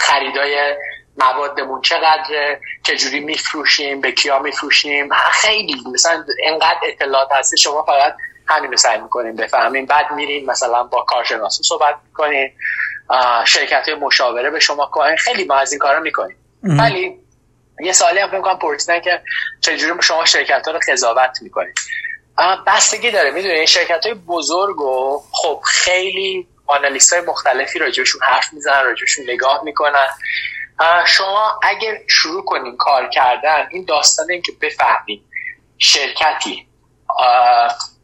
[0.00, 0.76] خریدای
[1.18, 8.14] موادمون چقدر چجوری میفروشیم؟ به کیا میفروشیم؟ خیلی مثلا انقدر اطلاعات هستی شما فقط
[8.48, 12.58] همین رو سعی می‌کنیم بفهمیم بعد میریم مثلا با کارشناسو صحبت می‌کنیم
[13.44, 16.36] شرکت مشاوره به شما کنیم خیلی ما از این کارا می‌کنیم.
[16.62, 17.25] ولی
[17.80, 19.22] یه سالی هم فکر پرسیدن که
[19.60, 21.78] چجوری شما شرکت ها رو قضاوت می‌کنید؟
[22.66, 23.30] بستگی داره.
[23.30, 29.64] می‌دونید شرکت های بزرگ و خب خیلی آنالیست های مختلفی راجبشون حرف می‌زنن راجبشون نگاه
[29.64, 30.08] می‌کنن.
[31.06, 35.22] شما اگر شروع کنین کار کردن این داستان این که بفهمید
[35.78, 36.66] شرکتی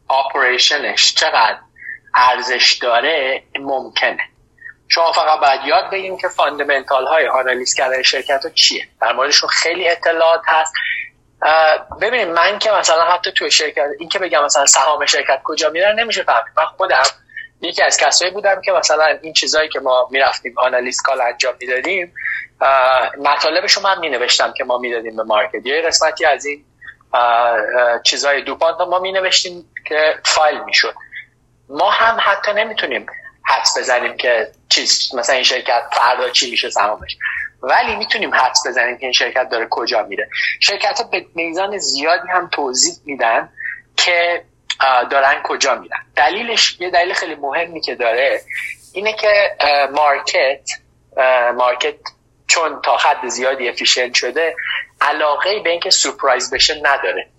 [0.07, 1.59] operation ش چقدر
[2.15, 4.29] ارزش داره ممکنه.
[4.93, 8.87] شما فقط باید یاد بگیم که fundamental های آنالیز کردن شرکت ها چیه.
[9.01, 10.73] در موردشون خیلی اطلاعات هست.
[12.01, 15.99] ببینید من که مثلا حتی تو شرکت این که بگم مثلا سهام شرکت کجا میرن
[15.99, 16.53] نمیشه فهمید.
[16.57, 17.03] من خودم
[17.61, 22.13] یکی از کسایی بودم که مثلا این چیزایی که ما می‌رفتیم analyst call انجام می‌دادیم
[23.19, 25.65] مطالبش رو من می نوشتم که ما می‌دادیم به مارکت.
[25.65, 26.65] یه قسمتی از این
[28.03, 30.93] چیزای دوپانت ما می نوشتیم که فایل می‌شد.
[31.69, 33.05] ما هم حتی نمی‌تونیم
[33.45, 37.17] حدس بزنیم که چیز مثلا این شرکت فردا چی میشه سهامش
[37.61, 40.29] ولی می‌تونیم حدس بزنیم که این شرکت داره کجا میره.
[40.59, 43.49] شرکت ها به میزان زیادی هم توضیح میدن
[43.97, 44.43] که
[45.11, 46.05] دارن کجا میرن.
[46.15, 48.41] دلیلش یه دلیل خیلی مهمی که داره
[48.93, 49.55] اینه که
[49.91, 50.69] market
[51.55, 51.95] market
[52.47, 54.55] چون تا حد زیادی efficient شده
[55.01, 57.29] علاقه به اینکه سورپرایز بشه نداره.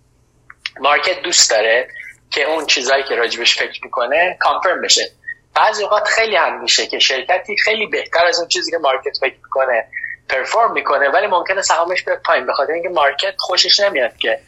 [0.81, 1.89] market دوست داره
[2.31, 5.11] که اون چیزهایی که راجبش فکر می‌کنه confirm بشه.
[5.55, 9.37] بعضی اوقات خیلی هم میشه که شرکتی خیلی بهتر از اون چیزی که market فکر
[9.43, 9.87] می‌کنه
[10.29, 14.41] perform می‌کنه ولی ممکنه سهامش بیاد پایین بخاطر اینکه market خوشش نمیاد که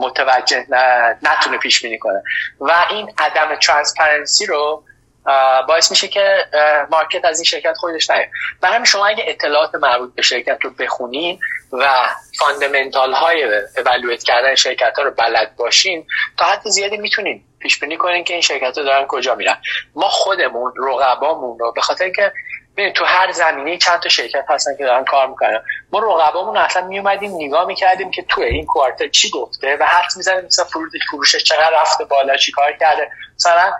[0.00, 0.66] متوجه
[1.22, 2.22] نتونه پیش بینی کنه.
[2.60, 4.84] و این عدم transparency رو
[5.68, 6.46] باعث میشه که
[6.90, 8.28] market از این شرکت خوشش نیاد.
[8.62, 11.38] و همین شما اگه اطلاعات مربوط به شرکت رو بخونین
[11.72, 12.08] و
[12.38, 16.06] fundamental های evaluate کردن شرکت ها رو بلد باشین
[16.38, 19.56] تا حد زیادی می‌تونین پیش بینی کنین که این شرکت ها دارن کجا میرن.
[19.94, 22.32] ما خودمون رقبامون رو به خاطر اینکه
[22.76, 25.62] ببین تو هر زمینه چند تا شرکت هستن که دارن کار می‌کنن.
[25.92, 30.44] ما رقبامون اصلا میومدیم نگاه می‌کردیم که تو این quarter چی گفته و حرف می‌زنیم
[30.44, 30.64] مثلا
[31.10, 33.10] فروشش چقدر رفته بالا چی کار کرده.
[33.34, 33.72] مثلا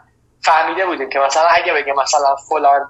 [0.43, 2.89] فهمیده بودیم که مثلا اگه بگه مثلا فلان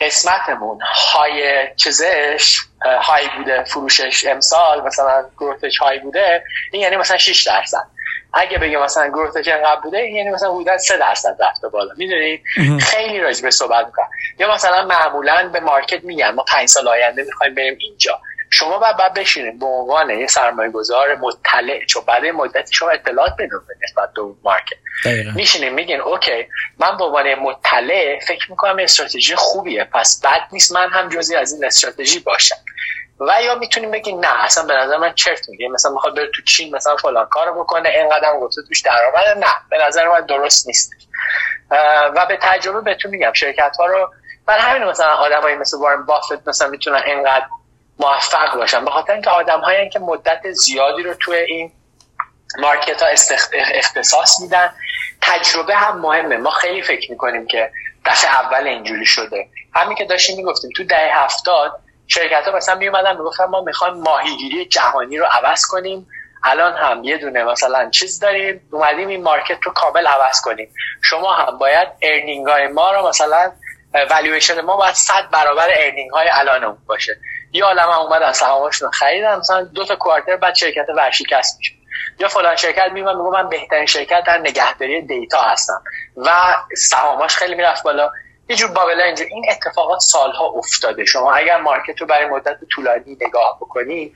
[0.00, 0.78] قسمتمون
[1.14, 2.58] های چیزش
[3.02, 7.86] های بوده فروشش امسال مثلا گروتش های بوده این یعنی مثلا 6 درصد.
[8.34, 11.94] اگه بگه مثلا گروتش انقدر بوده این یعنی مثلا حدودا 3 درصد رفته بالا.
[11.96, 12.42] می‌دونید
[12.80, 14.08] خیلی راجع به صحبت می‌کنم.
[14.38, 18.20] یا مثلا معمولا به مارکت میگن ما 5 سال آینده می‌خوایم بریم اینجا.
[18.52, 23.32] شما باید, باید بشینید به عنوان یه سرمایه گذار مطلع چون بعد مدتی شما اطلاعات
[23.38, 24.76] بدون نسبت به مارکت.
[25.34, 26.46] میشینید میگین اوکی
[26.78, 31.52] من به عنوان مطلع فکر می‌کنم استراتژی خوبیه پس بد نیست من هم جزی از
[31.52, 32.56] این استراتژی باشم.
[33.20, 36.42] و یا می‌تونیم بگیم نه اصلا به نظر من چرت میگه مثلا می‌خواد بره تو
[36.42, 40.92] چین مثلا فلان کارو بکنه اینقدر گفته توش درآمد نه به نظر من درست نیست.
[42.16, 44.12] و به تجربه بهتون میگم شرکت ها رو
[44.46, 47.46] برای همین مثلا آدمایی مثل وارن بافت مثلا می‌تونن اینقدر
[48.00, 48.84] موفق باشن.
[48.84, 51.72] به خاطر اینکه آدم هایی که مدت زیادی رو توی این
[52.58, 53.08] market ها
[53.74, 54.74] اختصاص میدن
[55.22, 56.36] تجربه هم مهمه.
[56.36, 57.70] ما خیلی فکر می‌کنیم که
[58.04, 59.48] دفعه اول اینجوری شده.
[59.74, 64.66] همین که داشتیم می‌گفتیم تو دهه هفتاد شرکت ها مثلا میومدن می‌گفتن ما می‌خوایم ماهیگیری
[64.66, 66.06] جهانی رو عوض کنیم.
[66.44, 68.68] الان هم یه دونه مثلا چیز داریم.
[68.72, 70.74] اومدیم این market رو کامل عوض کنیم.
[71.02, 73.52] شما هم باید earning های ما رو مثلا
[73.94, 77.18] والویشن ما باید صد برابر earning های الان باشه.
[77.52, 81.72] یه عالم هم اومدن سهاماشون خریدن مثلا دو تا quarter بعد شرکت ورشکست میشه
[82.18, 85.82] یا فلان شرکت میگم میگم من بهترین شرکت در نگهداری data هستم.
[86.16, 86.30] و
[86.76, 88.10] سهاماش خیلی می‌رفت بالا.
[88.48, 89.24] یه جور bubble ا اینجا.
[89.24, 91.04] این اتفاقات سالها افتاده.
[91.04, 94.14] شما اگر market رو برای مدت طولانی نگاه بکنید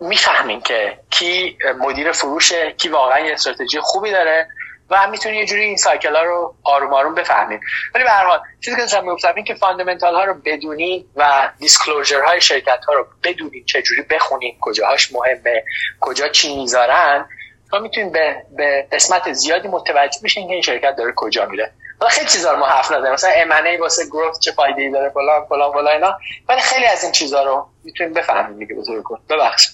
[0.00, 4.48] می‌فهمین که کی مدیر فروشه کی واقعا یه استراتژی خوبی داره.
[4.90, 7.60] و می‌تونی یه جوری این cycle ها رو آروم آروم بفهمیم
[7.94, 11.50] ولی به هر حال چیزی که داشتم می‌گفتم این که fundamental ها رو بدونی و
[11.58, 15.64] disclosure های شرکت ها رو بدونین چه جوری بخونین کجاهاش مهمه
[16.00, 17.28] کجا چی می‌ذارن
[17.70, 21.72] تا می‌تونین به, به قسمت زیادی متوجه بشین که این شرکت داره کجا میره.
[22.00, 25.10] حالا خیلی چیزا رو ما حرف نزدیم مثلا ام واسه گروث چه فایده ای داره
[25.10, 26.18] فلان فلان فلان اینا.
[26.48, 29.68] ولی خیلی از این چیزا رو می‌تونیم بفهمیم دیگه بزرگ ببخش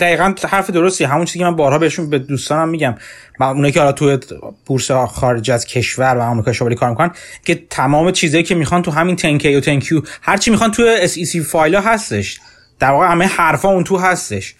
[0.00, 1.04] دقیقاً حرف درستی.
[1.04, 2.94] همون چیزی که من بارها بهشون به دوستانم میگم.
[3.40, 4.18] اونایی که حالا تو
[4.66, 7.10] بورس خارج از کشور و آمریکا شمالی کار می‌کنن
[7.44, 11.38] که تمام چیزایی که می‌خوان تو همین 10K و 10Q هر چی می‌خوان تو SEC
[11.38, 12.40] فایل ها هستش.
[12.78, 14.54] در واقع همه حرفا اون تو هستش.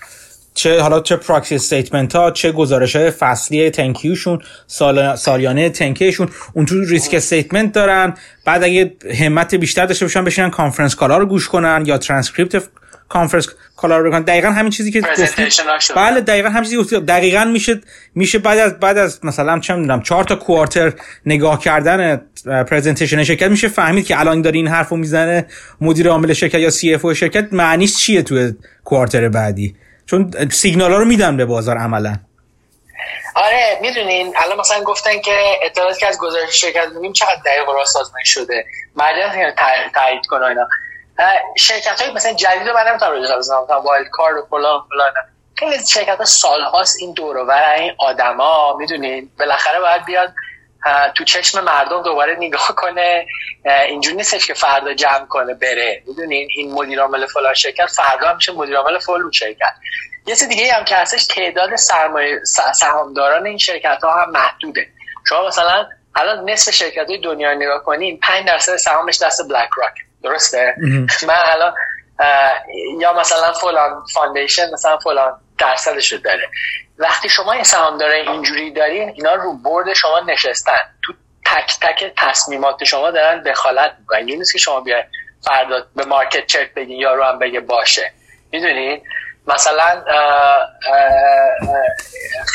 [0.54, 6.66] چه حالا چه proxy statement ها چه گزارش های فصلی تنکیوشون سال سالیانه تنکیشون اون
[6.66, 8.14] تو risk statement دارن.
[8.44, 12.62] بعد اگه همت بیشتر داشته باشن بشینن conference call ا رو گوش کنن یا ترانسکریپت
[13.08, 15.62] کانفرنس کالا رو بکنن دقیقا همین چیزی که گفتی.
[15.96, 17.00] بله دقیقا همین چیزی گفتی.
[17.00, 17.80] دقیقا میشه
[18.14, 20.92] میشه بعد از بعد از مثلا چه می‌دونم چهار تا quarter
[21.26, 25.46] نگاه کردن presentation شرکت میشه فهمید که الان داره این حرفو می‌زنه.
[25.80, 28.52] مدیر عامل شرکت یا CFO شرکت معنیش چیه تو
[28.84, 29.76] quarter بعدی؟
[30.06, 32.16] چون سیگنال ها رو میدن به بازار عملا.
[33.34, 37.84] آره می‌دونین الان مثلا گفتن که اطلاعاتی که از گزارش شرکت میگیم چقدر دقیق و
[37.84, 38.64] سازمان شده
[38.96, 39.54] مردم
[39.94, 40.68] تایید کنه اینا.
[41.58, 43.58] شرکت های مثلا جدید رو من نمی‌تونم روی بزنم.
[43.58, 45.12] Wirecard و فلان فلان.
[45.58, 50.32] خیلی شرکت ها سال هاست این دور و این آدما می‌دونین بالاخره باید بیاد
[51.14, 53.26] تو چشم مردم دوباره نگاه کنه.
[53.64, 56.02] اینجوری نیستش که فردا جمع کنه بره.
[56.06, 59.72] می‌دونین این مدیر عامل فلان شرکت فردا میشه مدیر عامل فلان شرکت.
[60.26, 62.40] یه چیز دیگه هم که هستش تعداد سرمایه
[62.74, 64.86] سهامداران این شرکت ها هم محدوده.
[65.28, 70.74] شما مثلا الان نصف شرکت های دنیا نگاه کنین 5 درصد سهامش دست BlackRock درسته؟
[71.26, 71.74] من الان
[73.00, 76.48] یا مثلا فلان foundation مثلا فلان درصدش رو داره.
[76.98, 80.78] وقتی شما این سهامدار اینجوری دارین اینا رو برد شما نشستن.
[81.02, 81.12] تو
[81.46, 84.24] تک تک تصمیمات شما دارن دخالت می‌کنن.
[84.24, 85.04] نیست که شما بیاین
[85.44, 88.12] فردا به مارکت چک بگین یا رو هم بگه باشه.
[88.52, 89.02] می‌دونین؟
[89.46, 90.04] مثلا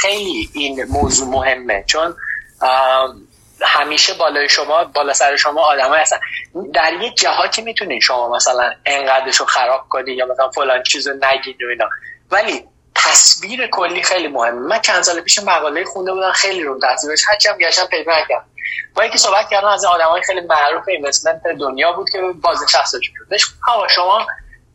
[0.02, 1.84] خیلی این موضوع مهمه.
[1.88, 2.16] چون
[3.64, 6.20] همیشه بالای شما بالا سر شما آدم هستن.
[6.74, 11.14] در یه جهاتی می‌تونین شما مثلا انقدرش رو خراب کنین یا مثلا فلان چیز رو
[11.14, 11.90] نگین و اینا.
[12.32, 12.66] ولی
[12.96, 14.60] تصویر کلی خیلی مهمه.
[14.60, 18.46] من چند سال پیش مقاله خونده بودم خیلی رو تصویرش هرچی هم گشتم پیدا نکردم
[18.96, 23.46] با یکی صحبت کردم از های خیلی معروف اینوستمنت دنیا بود که بازنشسته شد بهش
[23.96, 24.28] شما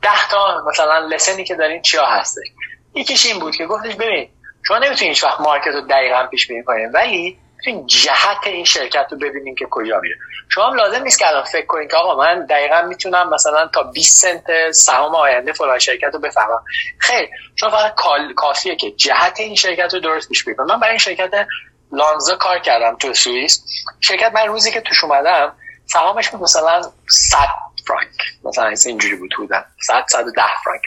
[0.03, 2.47] ده تا مثلا لسنی که دارین چیا هستش
[2.95, 4.31] یکیش این بود که گفتش ببین
[4.67, 9.07] شما نمی‌تونید هیچ وقت مارکت رو دقیقا پیش بینی کنید ولی این جهت این شرکت
[9.11, 10.17] رو ببینیم که کجا میره.
[10.49, 14.23] شما لازم نیست که الان فکر کنید که آقا من دقیقا می‌تونم مثلا تا 20
[14.23, 16.65] سنت سهام آینده فلان شرکت رو بفهمم.
[16.99, 17.95] خیر شما فقط
[18.37, 21.47] کافیه که جهت این شرکت رو درست پیش بینید من برای این شرکت
[21.93, 23.65] لانزا کار کردم تو سوئیس.
[24.01, 25.53] شرکت من روزی که توش اومدم
[25.87, 27.39] سهامش بود مثلا 100
[27.87, 28.09] فرانک.
[28.45, 30.83] مثلا اینجوری بود بودن 100 110 فرانک.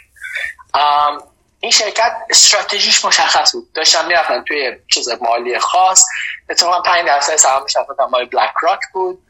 [1.62, 3.74] این شرکت استراتژیش مشخص بود.
[3.74, 6.06] داشتم می‌رفتن توی چیز مالی خاص.
[6.50, 9.24] اتفاقا 5 درصد سهامش رفتن مال بلک راک بود.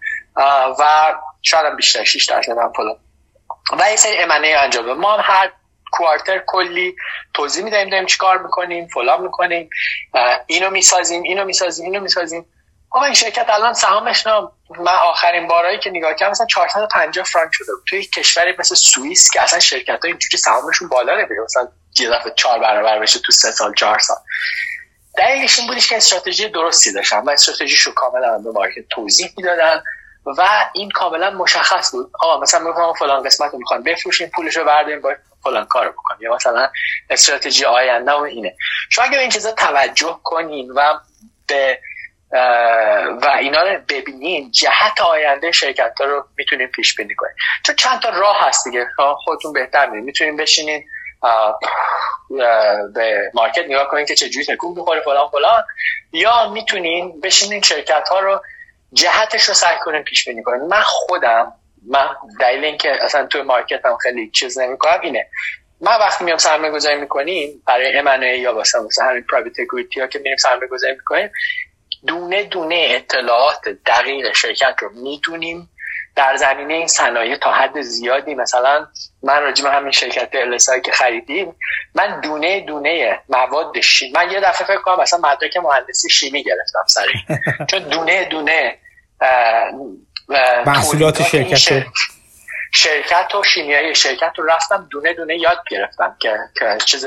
[0.80, 2.98] و شاید هم بیشتر 6 درصد هم فلان
[3.80, 5.52] و یه سری امنه انجام ما هم هر
[5.92, 6.96] کوارتر کلی
[7.34, 9.70] توضیح می‌دهیم داریم چیکار می‌کنیم فلان می‌کنیم.
[10.48, 12.46] اینو می‌سازیم اینو می‌سازیم اینو می‌سازیم.
[12.92, 17.52] آقا این شرکت الان سهامش نام من آخرین بارایی که نگاه کردم مثلا 450 فرانک
[17.54, 17.84] شده بود.
[17.90, 21.44] توی کشوری مثل سوئیس که اصلا شرکت ها اینجوری سهامشون بالا نمیره.
[21.44, 21.68] مثلا
[22.00, 24.18] دفعه چهار برابر بشه تو سه سال چهار سال.
[25.18, 29.84] دلیلش این بودش که استراتژی درستی داشتن و استراتژیشو کاملا به مارکت توضیح می‌دادن
[30.38, 32.12] و این کاملا مشخص بود.
[32.22, 35.14] آقا مثلا میگم فلان قسمت رو می‌خوان بفروشین پولش رو بردارین با
[35.44, 36.70] فلان کار بکنین یا مثلا
[37.10, 38.56] استراتژی آینده و اینه.
[38.90, 41.00] شما اگه این چیزا توجه کنین و
[41.48, 41.80] به
[43.22, 47.34] و اینا رو ببینین جهت آینده شرکت رو می‌تونین پیش بینی کنین.
[47.66, 48.88] چون چند تا راه هست دیگه.
[49.24, 50.84] خودتون بهتر میدین می‌تونین بشینین
[52.94, 55.64] به مارکت نگاه کنین که چجوری تکون بخوره فلان فلان.
[56.14, 58.42] یا می‌تونین بشینین شرکت ها رو
[58.94, 60.62] جهتش رو سعی کنین پیش بینی کنین.
[60.62, 61.54] من خودم
[61.88, 62.08] من
[62.40, 65.28] دلیل اینکه اصلا توی مارکت هم خیلی چیز نمی‌کنم اینه.
[65.82, 70.08] من وقتی میام سرمایه گذاری می‌کنیم برای امنه یا مثلا مثلا همین پرایوت اکویتی ها
[70.08, 71.32] که میریم سرمایه گذاری می‌کنیم
[72.08, 75.70] دونه دونه اطلاعات دقیق شرکت رو می‌دونیم.
[76.16, 78.88] در زمینه این صنایع تا حد زیادی مثلا
[79.24, 81.56] من راجع همین شرکت السای که خریدیم
[81.96, 86.84] من دونه دونه مواد شیمی من یه دفعه فکر کنم مثلا مدرک مهندسی شیمی گرفتم
[86.88, 87.38] سری
[87.70, 88.78] چون دونه دونه
[90.66, 91.86] محصولات شرکت
[92.74, 97.06] شرکت و شیمیایی شرکت رو رفتم دونه دونه یاد گرفتم که, که چیز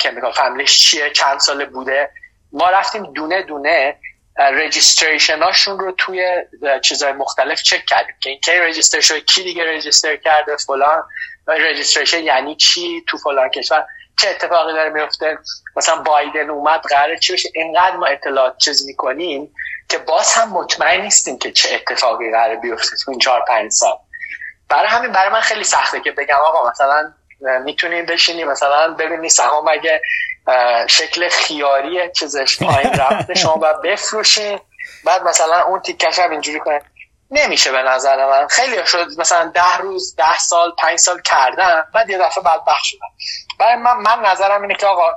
[0.00, 2.10] کمیکال فامیلیش چیه چند ساله بوده.
[2.52, 3.96] ما رفتیم دونه دونه
[4.38, 6.42] رجیستریشن هاشون رو توی
[6.82, 8.14] چیزهای مختلف چک کردیم.
[8.20, 11.02] که این کی رجیستر شده کی دیگه رجیستر کرده فلان.
[11.46, 13.86] رجیستریشن یعنی چی تو فلان کشور؟
[14.18, 15.38] چه اتفاقی داره میفته؟
[15.76, 19.54] مثلا بایدن اومد قراره چی بشه؟ اینقدر ما اطلاعات چیز می‌کنیم
[19.88, 23.98] که باز هم مطمئن نیستیم که چه اتفاقی قراره بیفته تو این چهار پنج سال.
[24.68, 27.12] برای همین برای من خیلی سخته که بگم آقا مثلا
[27.64, 30.02] می‌تونیم بشینیم مثلا ببینی سهام اگه
[30.88, 34.60] شکل خیاری چیزش پایین رفته شما باید بفروشین.
[35.04, 36.80] بعد مثلا اون تیکش هم اینجوری کنه.
[37.30, 38.46] نمیشه به نظر من.
[38.48, 41.84] خیلی شد مثلا ده روز ده سال پنج سال کردن.
[41.94, 43.06] بعد یه دفعه بعد بخش شدن.
[43.58, 45.12] برای من, من نظرم اینه که آقا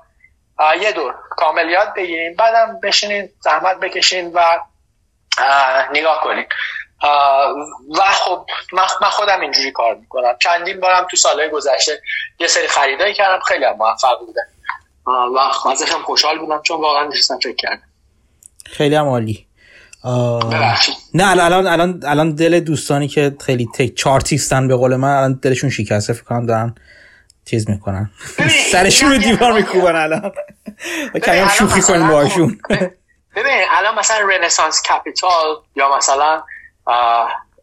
[0.79, 4.59] یه دور کامل یاد بگیریم بعدم بشینین زحمت بکشین و
[5.91, 6.45] نگاه کنین.
[7.97, 8.45] و خب
[9.01, 10.37] من خودم اینجوری کار می‌کنم.
[10.39, 12.01] چندین بارم تو سالهای گذشته
[12.39, 13.39] یه سری خریدایی کردم.
[13.39, 14.41] خیلی هم موفق بودن
[15.05, 17.83] و ازش هم خوشحال بودم چون واقعا نشستم فکر کردم
[18.65, 19.47] خیلی هم عالی.
[21.13, 25.69] نه الان الان الان دل دوستانی که خیلی تک چارتیستن به قول من الان دلشون
[25.69, 26.75] شکسته فکر کنم دارن
[27.45, 28.11] چیز می‌کنن.
[28.71, 30.31] سرشون رو دیوار میکوبن الان.
[31.25, 32.59] کمی شوخی کنیم باهاشون.
[33.35, 36.43] ببین الان مثلا رنسانس کپیتال یا مثلا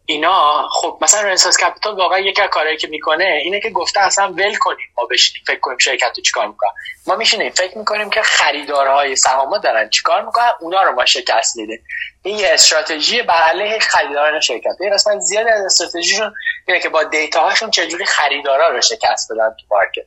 [0.09, 4.27] اینا خب مثلا رنسانس کپیتال واقعا یکی از کارهایی که می‌کنه اینه که گفته اصلا
[4.27, 6.69] ول کنیم ما بشینیم فکر کنیم شرکت رو چیکار می‌کنن
[7.07, 11.79] ما میشینیم فکر می‌کنیم که خریدارهای سهام دارن چیکار می‌کنن اونا رو ما شکست میده.
[12.23, 14.75] این یه استراتژی بر علیه خریداران شرکت.
[14.79, 16.33] این اصلا زیاد از استراتژیشون
[16.67, 20.05] اینه که با دیتا هاشون چجوری خریدارا رو شکست بدن تو مارکت.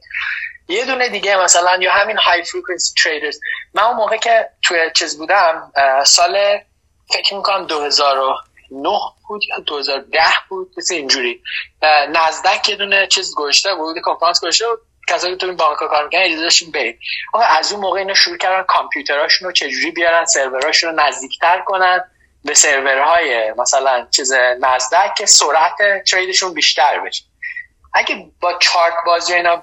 [0.69, 3.41] یه دونه دیگه مثلا یا همین های فریکونسی تریدرز
[3.75, 5.73] من اون موقع که توی چیز بودم
[6.07, 6.59] سال
[7.13, 8.35] فکر می‌کنم 2009
[9.29, 11.43] بود یا 2010 بود مثل اینجوری.
[12.09, 14.79] نزدک یه دونه چیز گوشته بود کنفرانس گوشته بود
[15.09, 16.99] کسایی تو این بانک کار می‌کنن اجازه داشتیم بریم.
[17.35, 22.05] آقا از اون موقع اینا شروع کردن کامپیوتراشون رو چجوری بیارن سروراشون رو نزدیکتر کنن
[22.45, 27.25] به سرورهای مثلا چیز نزدک که سرعت تریدشون بیشتر بشه.
[27.95, 29.63] اگه با چارت بازی اینا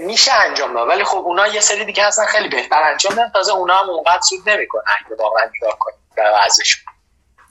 [0.00, 3.52] میشه انجام داد ولی خب اونا یه سری دیگه هستن خیلی بهتر انجام دادن تازه
[3.52, 6.50] اونا هم اونقدر سود نمی‌کنن اگه واقعا نگاه کنید به آره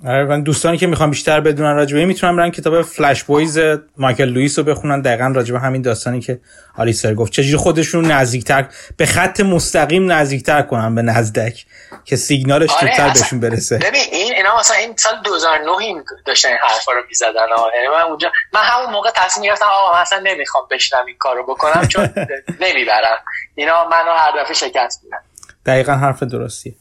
[0.03, 3.59] من دوستانی که می‌خوام بیشتر بدونن راجبه می‌تونم برن کتاب فلش بویز
[3.97, 5.01] مایکل لوئیس رو بخونن.
[5.01, 6.39] دقیقا راجبه همین داستانی که
[6.77, 7.31] آلیسر گفت.
[7.31, 8.65] چجوری خودشون نزدیکتر
[8.97, 11.65] به خط مستقیم نزدیکتر کنن به نزدک
[12.05, 13.77] که سیگنالش آره زودتر بهشون برسه.
[13.77, 17.29] ببین این اینا مثلا این سال 2009 این داشتن این حرفا رو می‌زدن.
[17.75, 21.43] یعنی من اونجا من همون موقع تصمیم گرفتم آقا من اصلا نمی‌خوام بشنم این کارو
[21.43, 22.03] بکنم چون
[22.65, 23.17] نمی‌برم.
[23.55, 25.17] اینا منو هر دفعه شکست میدن.
[25.65, 26.73] دقیقا حرف درستیه.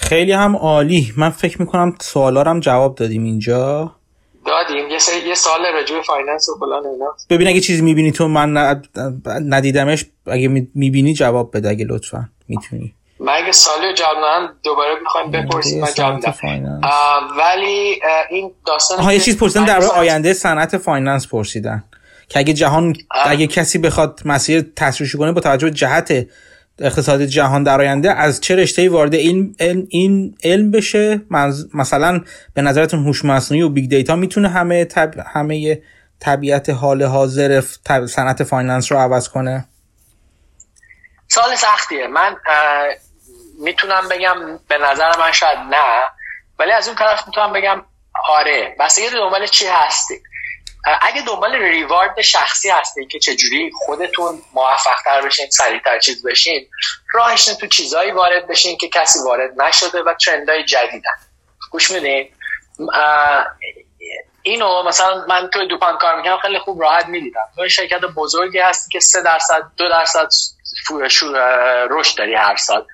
[0.00, 1.12] خیلی هم عالی.
[1.16, 3.92] من فکر می‌کنم سوالارم جواب دادیم اینجا.
[4.46, 4.88] دادیم.
[4.90, 7.16] یه, یه سوال راجع finance و فلان اینا.
[7.30, 8.76] ببین اگه چیزی می‌بینی تو من
[9.26, 12.28] ندیدمش اگه می‌بینی جواب بده اگه لطفا.
[12.48, 12.94] می‌تونی.
[13.20, 16.20] من اگه سوالی جواب دوباره می‌خوایم بپرسیم من جواب
[17.38, 18.00] ولی
[18.30, 21.84] این داستان ها یه چیز پرسیدن در آینده صنعت finance پرسیدن.
[22.28, 26.26] که اگه جهان اگه کسی بخواد مسیر تحصیلی کنه با توجه به جهت
[26.80, 29.56] اقتصاد جهان در آینده از چه رشته وارد این
[29.88, 31.20] این علم بشه؟
[31.74, 32.20] مثلا
[32.54, 35.14] به نظرتون هوش مصنوعی و big data می‌تونه همه طب...
[35.34, 35.82] همه
[36.20, 37.62] طبیعت حال حاضر
[38.08, 39.68] صنعت finance رو عوض کنه؟
[41.28, 42.06] سوال سختیه.
[42.06, 42.36] من
[43.64, 44.34] می‌تونم بگم
[44.68, 46.08] به نظر من شاید نه
[46.58, 47.82] ولی از اون طرف می‌تونم بگم
[48.28, 48.76] آره.
[48.80, 50.14] بس یه دنبال چی هستی
[51.00, 56.68] اگه دنبال reward شخصی هستین که چجوری خودتون موفق تر بشین سریعتر چیز بشین
[57.14, 61.16] راهش تو چیزایی وارد بشین که کسی وارد نشده و ترندهای جدیدن.
[61.70, 62.28] گوش میدین؟
[64.42, 67.48] اینو مثلا من توی دوپان کار می‌کنم خیلی خوب راحت می‌دیدم.
[67.56, 70.28] تو شرکت بزرگی هستی که سه درصد دو درصد
[71.90, 72.86] رشد داری هر سال.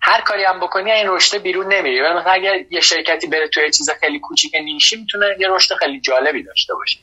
[0.00, 2.00] هر کاری هم بکنی این رشد بیرون نمیری.
[2.00, 6.00] ولی مثلا اگر یه شرکتی بره توی چیز خیلی کوچیک نیشی می‌تونه یه رشد خیلی
[6.00, 6.98] جالبی داشته باشه.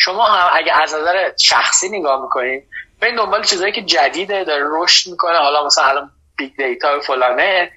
[0.00, 2.68] شما هم اگه از نظر شخصی نگاه می‌کنید
[3.00, 7.72] به دنبال چیزایی که جدیده داره رشد می‌کنه حالا مثلا الان big data و فلانه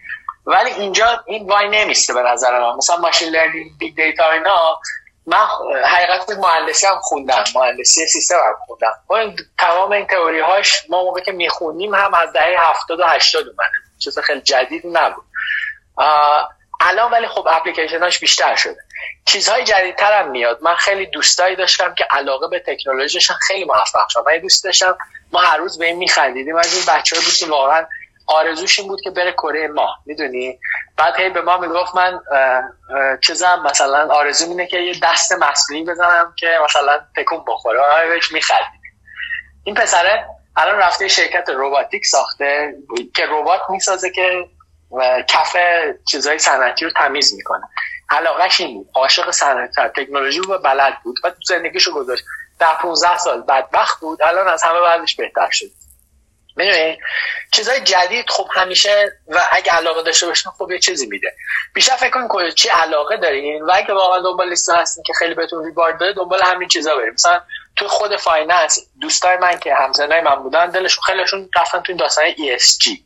[0.45, 2.76] ولی اینجا این وای نمیسته به نظر من.
[2.76, 4.80] مثلا machine learning big data اینا
[5.26, 5.45] من
[5.86, 8.94] حقیقت مهندسی هم خوندم مهندسی سیستم هم خوندم.
[9.10, 13.48] این تمام این تئوری هاش ما موقع که می‌خونیم هم از دهه 70 و 80
[13.48, 13.78] اومده.
[14.04, 15.24] چیز خیلی جدید نبود.
[16.82, 18.78] الان ولی خب اپلیکیشناش بیشتر شده.
[19.26, 20.60] چیزهای جدیدتر هم میاد.
[20.62, 24.98] من خیلی دوستایی داشتم که علاقه به تکنولوژیشان خیلی موفق شدن من دوست داشتم
[25.32, 26.56] ما هر روز به این میخندیدیم.
[26.56, 27.86] از این بچه بود که واقعا
[28.28, 30.60] آرزوش این بود که بره کره ماه می‌دونی؟
[30.98, 32.20] بعد هی به ما می‌گفت من
[33.22, 37.80] چیزم مثلا آرزو اینه که یه دست مصنوعی بزنم که مثلا تکون بخوره.
[38.10, 38.82] بهش میخندید
[39.64, 40.26] این پسره
[40.56, 42.74] الان رفته شرکت روباتیک ساخته
[43.16, 44.46] که ربات می‌سازه که
[45.28, 45.56] کف
[46.12, 47.64] چیزهای صنعتی رو تمیز می‌کنه.
[48.10, 48.90] علاقهش این بود.
[48.96, 51.16] عاشق صنعت تکنولوژی و بلد بود.
[51.24, 52.24] و زندگیشو گذاشت.
[52.60, 54.22] در 15 سال بدبخت بود.
[54.22, 55.66] الان از همه بعدش بهتر شد.
[56.56, 57.00] می‌دونی؟
[57.52, 61.36] چیزای جدید خب همیشه و اگه علاقه داشته باشین خب یه چیزی میده.
[61.74, 65.66] بیشتر فکر کن چی علاقه دارین و اگه واقعا دنبال لیست هستین که خیلی بهتون
[65.65, 67.14] reward داره دنبال همین چیزا بریم.
[67.14, 67.42] مثلا
[67.76, 72.26] تو خود finance دوستای من که همسنای من بودن دلشون خیلیشون رفتن تو این داستان
[72.32, 73.00] ESG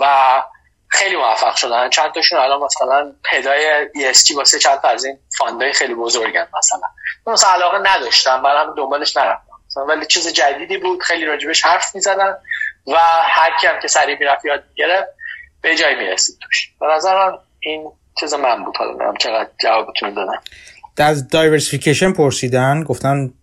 [0.00, 0.42] و
[0.88, 1.90] خیلی موفق شدن.
[1.90, 5.94] چند تاشون الان مثلا head ای ESG واسه چند تا از این fund ای خیلی
[5.94, 6.88] بزرگن مثلا.
[7.26, 9.48] مثلا علاقه نداشتم برام دنبالش نرفتم.
[9.88, 12.34] ولی چیز جدیدی بود خیلی راجبش حرف می‌زدن
[12.86, 15.08] و هر کی هم که سریع می‌رفت یاد می‌گرفت
[15.62, 16.70] به جای می‌رسید توش.
[16.80, 17.90] به نظرم این
[18.20, 18.76] چیز من بود.
[18.76, 20.42] حالا نمی‌دونم چقدر جوابتون دادم
[20.98, 23.34] از diversification پرسیدن گفتن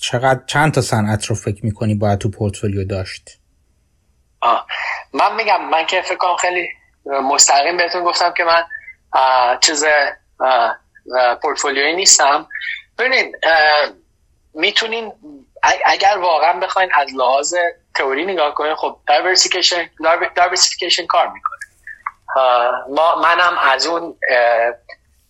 [0.00, 3.37] چقدر چند تا صنعت رو فکر می‌کنی باید تو پورتفولیو داشت؟
[4.40, 4.66] آه.
[5.12, 6.68] من میگم من که فکر کنم خیلی
[7.04, 8.64] مستقیم بهتون گفتم که من
[9.60, 9.84] چیز
[11.42, 12.48] پورتفولیوی نیستم.
[12.98, 13.34] ببینید
[14.54, 15.12] می‌تونین
[15.84, 17.54] اگر واقعا بخواین از لحاظ
[17.94, 19.90] تئوری نگاه کنین خب diversification
[20.36, 21.58] diversification کار می‌کنه.
[22.88, 24.16] ما منم از اون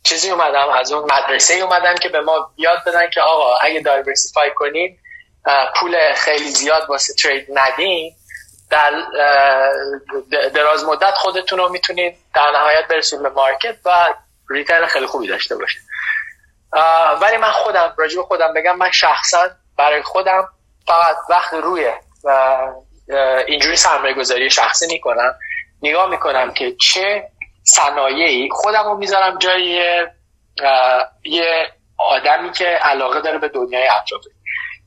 [0.05, 4.51] چیزی اومدم از اون مدرسه اومدم که به ما یاد بدن که آقا اگه diversify
[4.55, 4.99] کنین
[5.81, 8.15] پول خیلی زیاد واسه trade ندین.
[8.71, 8.91] در
[10.55, 13.91] دراز مدت خودتون رو می‌تونید در نهایت برسید به مارکت و
[14.51, 15.83] ریترن خیلی خوبی داشته باشید.
[17.21, 20.49] ولی من خودم راجع خودم بگم من شخصا برای خودم
[20.87, 21.93] فقط وقت روی
[22.25, 22.59] و
[23.47, 25.39] اینجوری سرمایه گذاری شخصی می‌کنم.
[25.83, 27.29] نگاه می‌کنم که چه
[27.63, 29.83] صنایعی خودم رو می‌ذارم جای
[31.25, 34.31] یه آدمی که علاقه داره به دنیای اطرافه.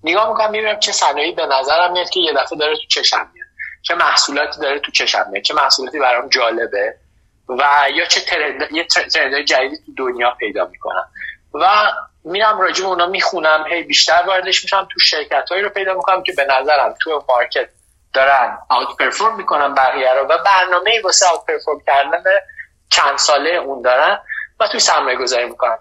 [0.04, 3.41] نگاه می‌کنم می‌بینم چه صنایعی به نظرم میاد که یه دفعه داره تو چشم میاد.
[3.82, 6.96] چه محصولاتی داره تو چشم میاد چه محصولاتی برام جالبه
[7.50, 7.64] و
[7.94, 11.08] یا چه ترند یه ترند جدیدی تو دنیا پیدا می‌کنم.
[11.54, 11.68] و
[12.24, 16.24] میرم راجع به اونا می‌خونم هی بیشتر واردش میشم تو شرکت هایی رو پیدا می‌کنم
[16.24, 17.70] که به نظرم تو مارکت
[18.14, 22.24] دارن آوت پرفورم می‌کنن بقیه رو و برنامه واسه آوت پرفورم کردن
[22.90, 24.20] چند ساله اون دارن
[24.60, 25.80] و توی سرمایه گذاری می‌کنم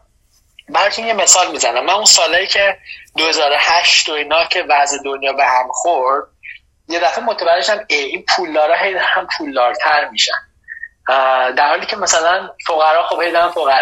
[0.68, 1.84] براتون یه مثال می‌زنم.
[1.84, 2.78] من اون سالهایی که
[3.16, 6.24] 2008 و اینا که وضع دنیا به هم خورد
[6.90, 10.32] یه دفعه متوجه شدم این پولدارا هی هم پولدارتر میشن.
[11.56, 13.32] در حالی که مثلا فقرا خب هی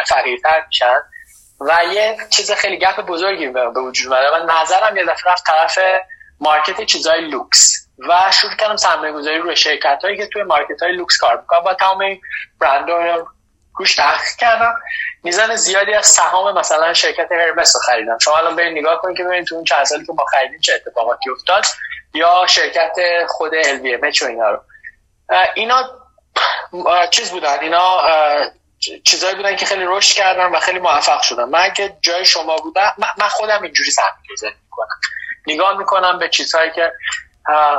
[0.09, 0.97] فقیرتر میشن.
[1.61, 5.79] و یه چیز خیلی gap بزرگی به وجود اومده و نظرم یه دفعه رفت طرف
[6.41, 10.93] market چیزای لوکس و شروع کردم سرمایه گذاری روی شرکت هایی که توی market های
[10.93, 12.21] لوکس کار می‌کنم و تمام
[12.61, 12.91] برند
[13.79, 14.75] روش تحقیق کردم.
[15.23, 18.19] میزان زیادی از سهام مثلا شرکت هرمس رو خریدم.
[18.19, 20.75] شما الان برید نگاه کنید که ببینید تو اون چند سالی که ما خریدیم چه
[20.75, 21.65] اتفاقاتی افتاد.
[22.15, 22.97] یا شرکت
[23.29, 24.61] خود LVMH و اینا رو.
[25.55, 25.91] اینا
[27.11, 27.59] چیز بودن.
[27.61, 28.03] اینا
[29.05, 31.45] چیزایی بودن که خیلی رشد کردن و خیلی موفق شدن.
[31.45, 35.01] من اگه جای شما بودم من خودم اینجوری سرمایه‌گذاری می‌کنم.
[35.47, 36.93] نگاه می‌کنم به چیزهایی که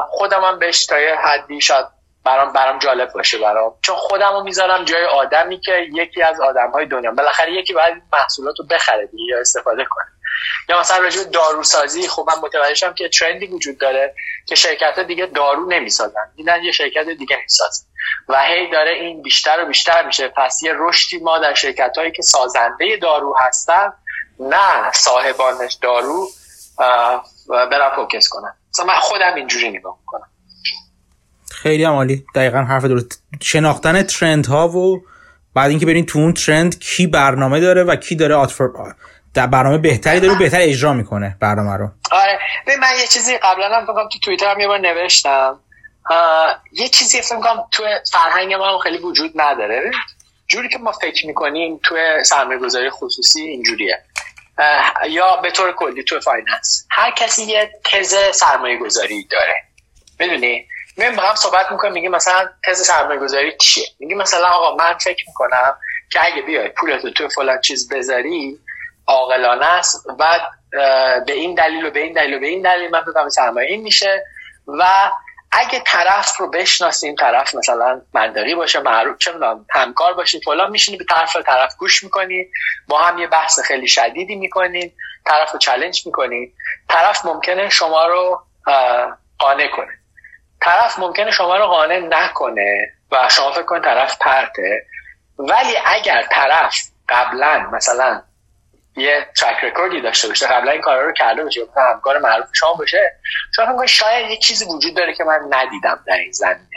[0.10, 1.86] خودم هم بهش تا یه حدی شاید
[2.26, 3.76] برام برام جالب باشه برام.
[3.82, 7.12] چون خودم رو می‌ذارم جای آدمی که یکی از آدم های دنیا.
[7.12, 10.06] بالاخره یکی باید محصولات رو بخره یا استفاده کنه.
[10.70, 15.66] یا مثلا راجع داروسازی خب من متوجه که ترندی وجود داره که شرکت دیگه دارو
[15.70, 16.32] نمی‌سازن.
[16.36, 17.86] دیدن یه شرکت دیگه می‌سازن
[18.30, 20.34] و هی داره این بیشتر و بیشتر میشه.
[20.38, 23.94] پس یه رشدی ما در شرکت هایی که سازنده دارو هستن
[24.40, 26.28] نه صاحبانش دارو
[27.48, 28.54] برم فوکس کنن.
[28.74, 30.28] مثلا من خودم اینجوری نگاه می‌کنم.
[31.52, 32.26] خیلی عالی.
[32.36, 33.24] دقیقا حرف درست.
[33.42, 35.02] شناختن ترند ها و
[35.56, 38.68] بعد اینکه برین تو اون ترند کی برنامه داره و کی داره آتفر
[39.40, 41.90] در برنامه بهتری داره بهتر اجرا می‌کنه برنامه رو.
[42.12, 42.40] آره.
[42.68, 45.60] من یه چیزی قبلا هم فکرم تو توییتر هم یه بار نوشتم.
[46.72, 49.92] یه چیزی فکر کنم تو فرهنگ ما خیلی وجود نداره.
[50.48, 54.04] جوری که ما فکر می‌کنیم تو سرمایه گذاری خصوصی اینجوریه.
[55.10, 56.88] یا به طور کلی تو finance.
[56.92, 59.56] هر کسی یه تز سرمایه گذاری داره.
[60.20, 60.66] می‌دونی؟
[60.98, 64.98] میگم با هم صحبت می‌کنیم میگه مثلا تز سرمایه گذاری چیه؟ میگه مثلا آقا من
[64.98, 65.78] فکر می‌کنم
[66.12, 68.60] که اگه بیای پولتو تو فلان چیز بذاری
[69.10, 70.42] عاقلانه است بعد
[71.26, 73.82] به این دلیل و به این دلیل و به این دلیل من فکر سرمایه این
[73.82, 74.26] میشه
[74.68, 75.12] و
[75.52, 79.32] اگه طرف رو بشناسیم طرف مثلا منداری باشه معروف چه
[79.70, 82.46] همکار باشین فلان میشینی به طرف طرف گوش می‌کنی
[82.88, 84.92] با هم یه بحث خیلی شدیدی می‌کنین
[85.26, 86.54] طرف رو چلنج می‌کنین
[86.90, 88.44] طرف ممکنه شما رو
[89.40, 89.94] قانع کنه.
[90.62, 94.86] طرف ممکنه شما رو قانع نکنه و شما فکر کنید طرف پرته.
[95.40, 96.76] ولی اگر طرف
[97.10, 98.22] قبلا مثلا
[98.98, 100.48] یه track record ی داشته باشه.
[100.48, 103.16] قبلا این کارا رو کرده باشه همکار معروف شما باشه.
[103.56, 106.70] شما شاید یه چیزی وجود داره که من ندیدم در این زمینه.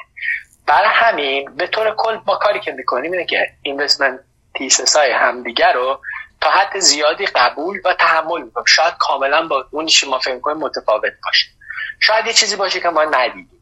[0.66, 4.20] برای همین به طور کل با کاری که می‌کنیم اینه که investment
[4.54, 6.00] thesis های همدیگر رو
[6.40, 8.66] تا حد زیادی قبول و تحمل می‌کنیم.
[8.66, 11.46] شاید کاملا با اون ما فکر کنیم متفاوت باشه.
[12.00, 13.61] شاید یه چیزی باشه که ما ندیدیم.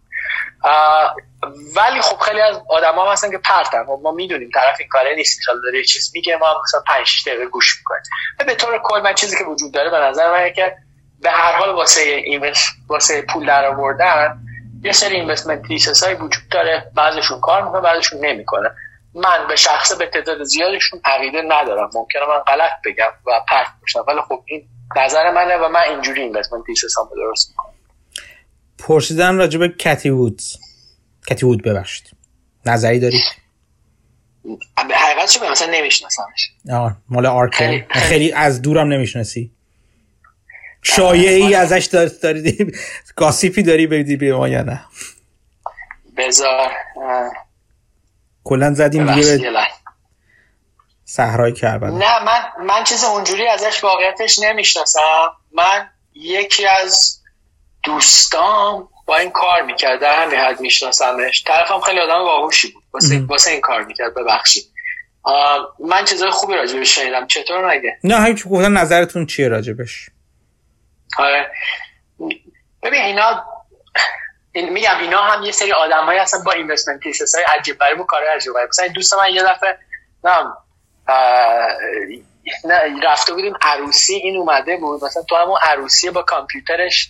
[1.77, 3.85] ولی خب خیلی از آدما هستن که پرتن.
[3.85, 5.49] خب ما می‌دونیم طرف این کاره نیست.
[5.49, 8.03] ان داره یه چیز میگه ما مثلا 5 6 دقیقه گوش می‌کنیم.
[8.47, 10.77] به طور کل من چیزی که وجود داره به نظر من که
[11.21, 14.39] به هر حال واسه invest واسه پول در آوردن
[14.83, 16.91] یه سری investment thesis های وجود داره.
[16.97, 18.71] بعضشون کار می‌کنه بعضشون نمی‌کنه
[19.15, 21.91] من به شخصه به تعداد زیادشون عقیده ندارم.
[21.95, 26.23] ممکنه من غلط بگم و پرت باشم ولی خب این نظر منه و من اینجوری
[26.23, 27.70] investment thesis هم درست می‌کنم.
[28.81, 30.57] پرسیدن راجع به کتی وودز.
[31.27, 32.11] کتی وود ببخشید.
[32.67, 33.23] نظری دارید؟
[34.77, 36.51] حقیقت چه مثلا نمیشناسمش.
[36.73, 37.83] آه مال آرکل.
[37.91, 39.51] خیلی از دورم نمی‌شناسی.
[40.83, 41.89] شایعه ای ازش
[42.23, 42.73] داری
[43.17, 44.85] گاسیپی داری بدی به ما یا نه؟
[46.17, 46.71] بذار
[48.45, 49.61] کلا زدیم دیگه به
[51.05, 51.99] صحرای کربلا.
[51.99, 55.01] نه من من چیز اونجوری ازش واقعیتش نمی‌شناسم.
[55.53, 57.20] من یکی از
[57.83, 61.45] دوستام با این کار می‌کرد در همین حد میشناسمش.
[61.45, 62.83] طرفم خیلی آدم باهوشی بود.
[62.95, 64.65] واسه واسه این کار می‌کرد ببخشید.
[65.79, 67.27] من چیزای خوبی راجبش شنیدم.
[67.27, 70.11] چطور نگه نه همین گفتن نظرتون چیه راجبش
[71.19, 71.51] آره.
[72.83, 73.45] ببین اینا
[74.53, 77.97] این میگم اینا هم یه سری آدم های هستن با اینوستمنت تیسس های عجیب برای
[78.09, 79.79] کار عجیب مثلا دوست من یه دفعه
[80.25, 80.57] نم
[82.65, 85.05] نه رفته بودیم عروسی این اومده بود.
[85.05, 87.09] مثلا تو همون عروسی با کامپیوترش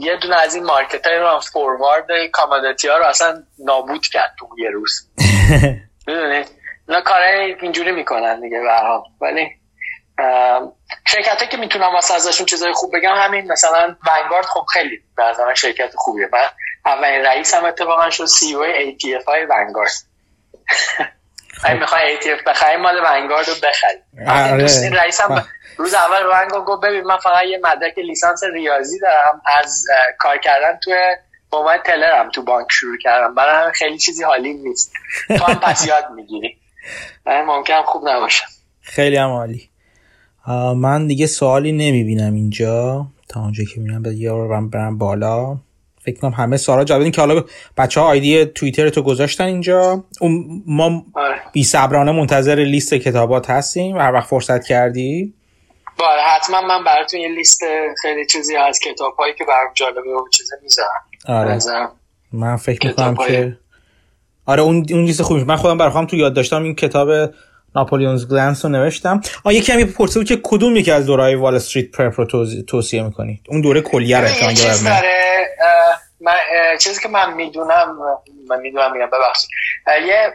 [0.00, 4.48] یه دونه از این مارکت های رو فوروارد کامادتی ها رو اصلا نابود کرد تو
[4.58, 5.08] یه روز.
[6.06, 6.46] می‌دونید
[6.88, 9.50] اینا کارهای اینجوری می‌کنن دیگه برها ولی
[11.06, 15.90] شرکت که می‌تونم واسه ازشون چیزای خوب بگم همین مثلا ونگارد خب خیلی به شرکت
[15.94, 16.28] خوبیه.
[16.32, 16.48] من
[16.86, 19.92] اولین رئیس هم اتفاقا شد سی او ATF های ونگارد
[21.64, 23.98] اگه می‌خوای ATF بخری مال ونگارد رو بخری.
[24.28, 24.90] آره.
[24.90, 25.46] رئیس هم
[25.76, 29.42] روز اول ونگارد گفت ببین من فقط یه مدرک لیسانس ریاضی دارم.
[29.62, 29.84] از
[30.18, 30.94] کار کردن توی
[31.50, 33.34] با من تلرم تو بانک شروع کردم.
[33.34, 34.92] برای همه خیلی چیزی حالی نیست.
[35.28, 36.56] تو هم پس یاد می‌گیری.
[37.26, 38.44] ممکن خوب نباشه
[38.80, 39.70] خیلی هم عالی.
[40.76, 43.06] من دیگه سوالی نمی‌بینم اینجا.
[43.28, 45.56] تا اونجا که می‌بینم به یه رو برم بالا.
[46.04, 47.44] فکر کنم همه سوالا جواب که حالا
[47.76, 50.04] بچه ها آیدی توییتر تو گذاشتن اینجا.
[50.66, 51.40] ما آره.
[51.52, 53.96] بی صبرانه منتظر لیست کتابات هستیم.
[53.96, 55.34] هر وقت فرصت کردی.
[55.98, 57.60] بله حتما من براتون یه لیست
[58.02, 61.02] خیلی چیزی از کتاب هایی که برام جالبه و چیزی می‌ذارم.
[61.28, 61.58] آره.
[62.32, 63.56] من فکر می‌کنم که
[64.46, 67.08] آره اون اون لیست خوبی من خودم برام تو یاد داشتم این کتاب
[67.76, 69.20] Napoleon's Glance رو نوشتم.
[69.44, 73.40] آ یکی هم پرسه که کدوم یکی از دورهای Wall Street Prep رو توصیه می‌کنید
[73.48, 74.28] اون دوره کلیه رو
[76.20, 76.34] من
[76.80, 77.96] چیزی که من می‌دونم
[78.48, 79.50] من می‌دونم میگم ببخشید.
[80.06, 80.34] یه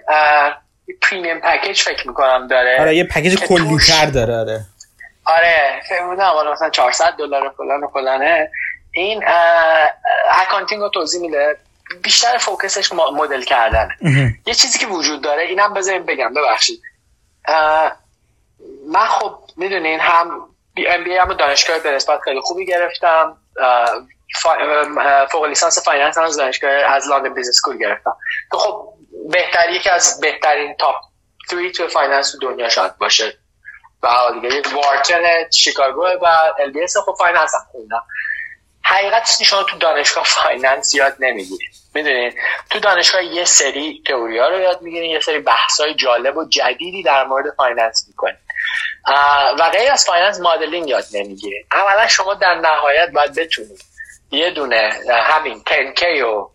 [1.01, 4.65] premium package فکر می‌کنم داره آره یه package کلی تر داره آره.
[5.25, 8.51] آره فکر می‌کنم مثلا 400 دلار فلان و فلانه.
[8.91, 9.24] این
[10.32, 11.58] accounting رو توضیح میده.
[12.03, 13.90] بیشتر focus ش مدل کردن.
[14.45, 16.82] یه چیزی که وجود داره اینم بذاریم بگم ببخشید.
[18.88, 23.38] من خب می‌دونین هم هم MBA هم دانشگاه به نسبت خیلی خوبی گرفتم.
[25.32, 28.16] فوق لیسانس finance هم از دانشگاه از London Business School گرفتم.
[28.51, 28.93] که خب
[29.32, 30.95] بهتر یکی از بهترین top
[31.50, 33.38] 3 تو finance دنیا شاید باشه.
[34.04, 34.08] و
[34.42, 34.62] دیگه.
[34.76, 36.26] Wharton شیکاگو و
[36.60, 38.04] LBS خب finance هم خوندم
[38.84, 41.72] حقیقت شما تو دانشگاه finance یاد نمی‌گیرید.
[41.94, 42.36] می‌دونید
[42.70, 46.50] تو دانشگاه یه سری تئوری ها رو یاد می‌گیرید یه سری بحث های جالب و
[46.50, 48.38] جدیدی در مورد finance می‌کنید
[49.60, 53.84] و غیر از finance modeling یاد نمی‌گیرید اولا شما در نهایت باید بتونید
[54.32, 56.50] یه دونه همین 10K و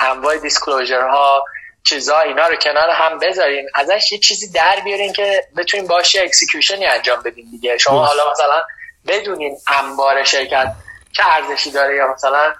[0.00, 1.44] انواع disclosure ها
[1.88, 3.68] چیزا اینا رو کنار هم بذارین.
[3.74, 7.78] ازش یه چیزی در بیارین که بتونین باشه execution ی انجام بدین دیگه.
[7.78, 8.62] شما حالا مثلا
[9.06, 10.72] بدونین انبار شرکت
[11.12, 12.54] چه ارزشی داره یا مثلا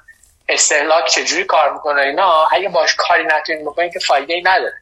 [0.48, 4.74] استهلاک چجوری کار می‌کنه اینا اگه باش کاری نتونین بکنین که فایده ای نداره.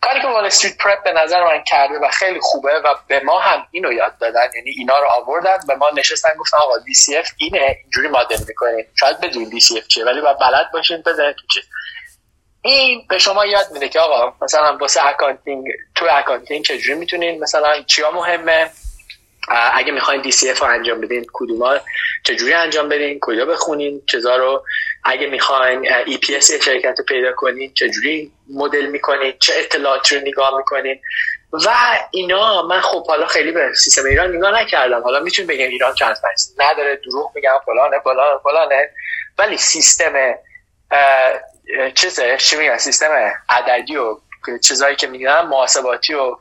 [0.00, 3.40] کاری که Wall Street Prep به نظر من کرده و خیلی خوبه و به ما
[3.40, 7.78] هم اینو یاد دادن یعنی اینا رو آوردن به ما نشستن گفتن آقا DCF اینه
[7.82, 11.64] اینجوری مدل می‌کنین شاید بدون DCF چیه ولی باید بلد باشین بزنید تو چیز
[12.70, 17.82] این به شما یاد میده که آقا مثلا واسه accounting تو accounting چجوری می‌تونین؟ مثلا
[17.82, 18.70] چیا مهمه؟
[19.74, 21.76] اگه می‌خواین DCF رو انجام بدین کدوما
[22.24, 24.64] چجوری انجام بدین؟ کجا بخونین؟ چیزا رو
[25.04, 31.00] اگه می‌خواین EPS شرکت رو پیدا کنین چجوری مدل می‌کنین؟ چه اطلاعات رو نگاه می‌کنین؟
[31.52, 31.68] و
[32.10, 35.02] اینا من خب حالا خیلی به سیستم ایران نگاه نکردم.
[35.02, 38.90] حالا می‌تونیم بگم ایران transparency نداره دروغ میگم فلانه فلانه فلانه.
[39.38, 40.12] ولی سیستم
[41.94, 44.16] چیزه؟ چی میگن؟ سیستم عددی و
[44.64, 46.36] چیزایی که میگن محاسباتی و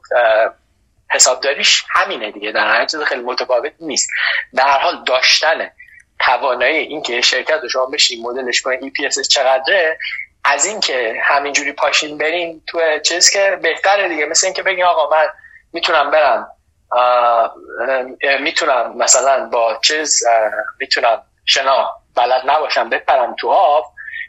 [1.12, 2.52] حسابداریش همینه دیگه.
[2.52, 4.10] در هر چیز خیلی متفاوت نیست.
[4.56, 5.72] در حال داشتن
[6.20, 9.98] توانایی اینکه شرکت رو شما بشین مدلش کنین ای پی چقدره
[10.44, 14.26] از اینکه همینجوری پاشین برین تو چیز که بهتره دیگه.
[14.26, 15.28] مثل اینکه بگین آقا من
[15.74, 16.52] می‌تونم برم
[18.40, 20.24] می‌تونم مثلا با چیز
[20.80, 23.86] می‌تونم شنا بلد نباشم بپرم تو آب.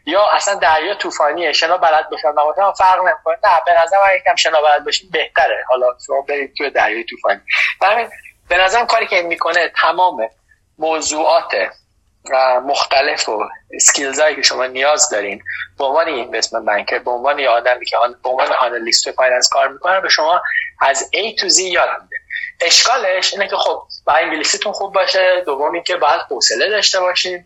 [0.09, 3.37] یا اصلا دریا طوفانیه شنا بلد باشم نباشم فرق نمی‌کنه.
[3.45, 5.65] نه به نظر من یکم شنا بلد باشین بهتره.
[5.69, 7.41] حالا شما برید تو دریای طوفانی.
[7.83, 8.09] همین
[8.49, 10.29] به نظرم کاری که می‌کنه تمام
[10.79, 11.53] موضوعات
[12.67, 13.49] مختلف و
[13.81, 15.43] skills هایی که شما نیاز دارین
[15.79, 20.09] به عنوان investment banker به عنوان آدمی که به عنوان analyst finance کار می‌کنه به
[20.09, 20.43] شما
[20.81, 22.17] از A to Z یاد میده.
[22.61, 27.45] اشکالش اینه که خب با انگلیسیتون خوب باشه دوم اینکه باید حوصله داشته باشین.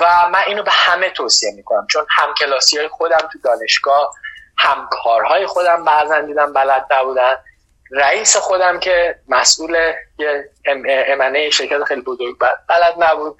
[0.00, 1.86] و من اینو به همه توصیه می‌کنم.
[1.90, 4.14] چون هم کلاسی های خودم تو دانشگاه
[4.58, 7.34] همکارهای خودم بعضا دیدم بلد نبودن.
[7.90, 9.76] رئیس خودم که مسئول
[10.18, 10.44] یه
[11.08, 12.36] امنه شرکت خیلی بزرگ
[12.68, 13.36] بلد نبود.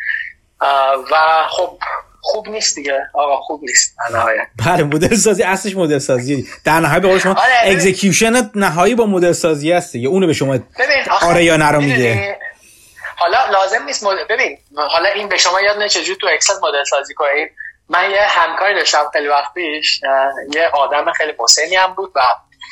[1.11, 1.17] و
[1.49, 1.79] خب
[2.23, 3.03] خوب نیست دیگه.
[3.15, 4.47] آقا خوب نیست نهایت.
[4.67, 9.73] بله مدل سازی اصلش مدل سازی در نهایت به شما execution نهایی با مدل سازی
[9.73, 10.09] هست دیگه.
[10.09, 10.59] اونو به شما
[11.23, 12.39] آره یا نه میگه.
[13.21, 14.27] حالا لازم نیست مد...
[14.29, 17.53] ببین حالا این به شما یاد نه چجوری تو Excel مدل سازی کنید
[17.89, 20.01] من یه همکاری داشتم خیلی وقت پیش
[20.55, 22.21] یه آدم خیلی مسنی هم بود و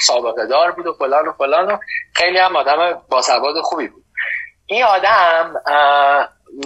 [0.06, 1.78] سابقه دار بود و فلان و فلان و
[2.14, 4.04] خیلی هم آدم باسواد خوبی بود.
[4.66, 5.54] این آدم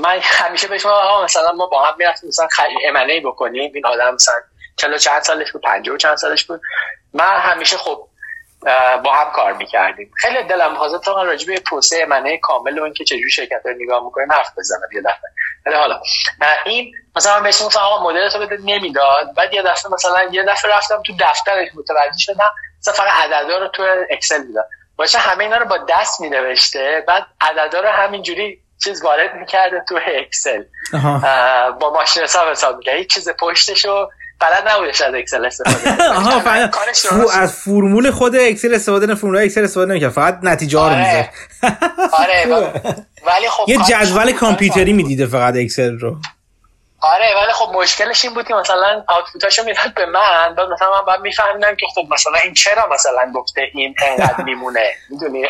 [0.02, 0.86] من همیشه بهش
[1.24, 2.48] مثلا ما با هم می‌رفتیم مثلا
[2.88, 3.72] امنه بکنیم.
[3.74, 4.34] این آدم مثلا
[4.98, 6.60] چند سالش بود پنجه و چند سالش بود.
[7.14, 8.08] من همیشه خب
[9.04, 10.10] با هم کار می‌کردیم.
[10.16, 14.04] خیلی دلم حاضر تا راجع به پروسه منه کامل و اینکه چجوری شرکت رو نگاه
[14.04, 15.30] می‌کنیم حرف بزنم یه دفعه.
[15.66, 16.00] ولی حالا
[16.64, 19.34] این مثلا من بهش گفتم آقا مدل تو بده نمی‌داد.
[19.36, 22.50] بعد یه دفعه مثلا یه دفعه رفتم تو دفترش متوجه شدم
[22.80, 27.26] مثلا فقط عددا رو تو اکسل می‌داد باشه همه اینا رو با دست مینوشته بعد
[27.40, 30.64] عددا رو همینجوری چیز وارد می‌کرده تو اکسل
[31.80, 32.94] با ماشین حساب حساب می‌کرد.
[32.94, 34.08] هیچ چیز پشتشو
[34.42, 36.40] بلد نبودش از اکسل استفاده آها
[36.94, 40.94] فو از فرمول خود Excel استفاده نه فرمول Excel استفاده نمی‌کرد فقط نتیجه ها رو
[40.94, 41.30] آره.
[42.20, 42.46] آره
[43.26, 46.16] ولی خب یه جدول کامپیوتری می‌دیده فقط Excel رو.
[47.00, 50.88] آره ولی خب مشکلش این بود که مثلا output اشو می‌داد به من بعد مثلا
[50.98, 55.42] من باید میفهمیدم که خب مثلا این چرا مثلا گفته این انقدر میمونه؟ می‌دونی؟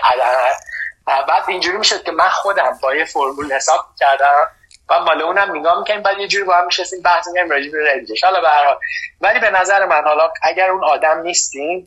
[1.06, 4.46] بعد اینجوری می‌شد که من خودم با یه فرمول حساب کردم.
[4.88, 8.04] و مال اونم نگاه می‌کنیم بعد یه جوری با هم میشستیم بحث می‌کنیم راجع به
[8.22, 8.78] حالا به هر حال.
[9.20, 11.86] ولی به نظر من حالا اگر اون آدم نیستین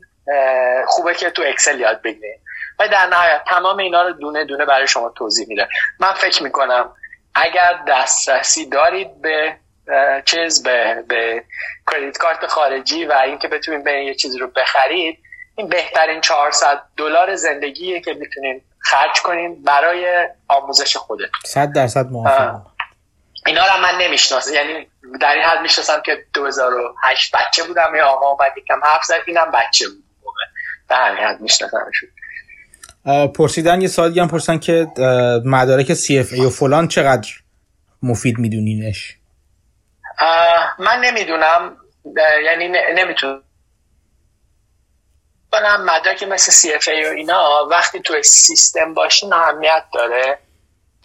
[0.86, 2.38] خوبه که تو اکسل یاد بگیرین
[2.78, 5.68] و در نهایت تمام اینا رو دونه دونه برای شما توضیح میده
[6.00, 6.92] من فکر می‌کنم
[7.34, 9.56] اگر دسترسی دارید به
[10.24, 11.44] چیز به به
[11.92, 15.18] کردیت کارت خارجی و اینکه بتونید به یه چیزی رو بخرید
[15.56, 21.40] این بهترین 400 دلار زندگیه که می‌تونین خرج کنین برای آموزش خودتون.
[21.44, 22.66] 100 درصد موافقم.
[23.46, 24.54] اینا رو من نمی‌شناسم.
[24.54, 24.86] یعنی
[25.20, 27.94] در این حد می‌شناسم که 2008 بچه بودم.
[27.96, 30.04] یا آقا اومد یکم حرف زد اینم بچه بود.
[30.88, 32.08] در همین حد میشناسمشون.
[33.34, 34.86] پرسیدن یه سال دیگه هم پرسیدن که
[35.44, 37.28] مدارک CFA و فلان چقدر
[38.02, 39.16] مفید میدونینش؟
[40.78, 41.76] من نمی‌دونم.
[42.44, 43.42] یعنی نمی‌تونم.
[45.52, 50.38] کنم مدرک مثل CFA و اینا وقتی تو سیستم باشین اهمیت داره.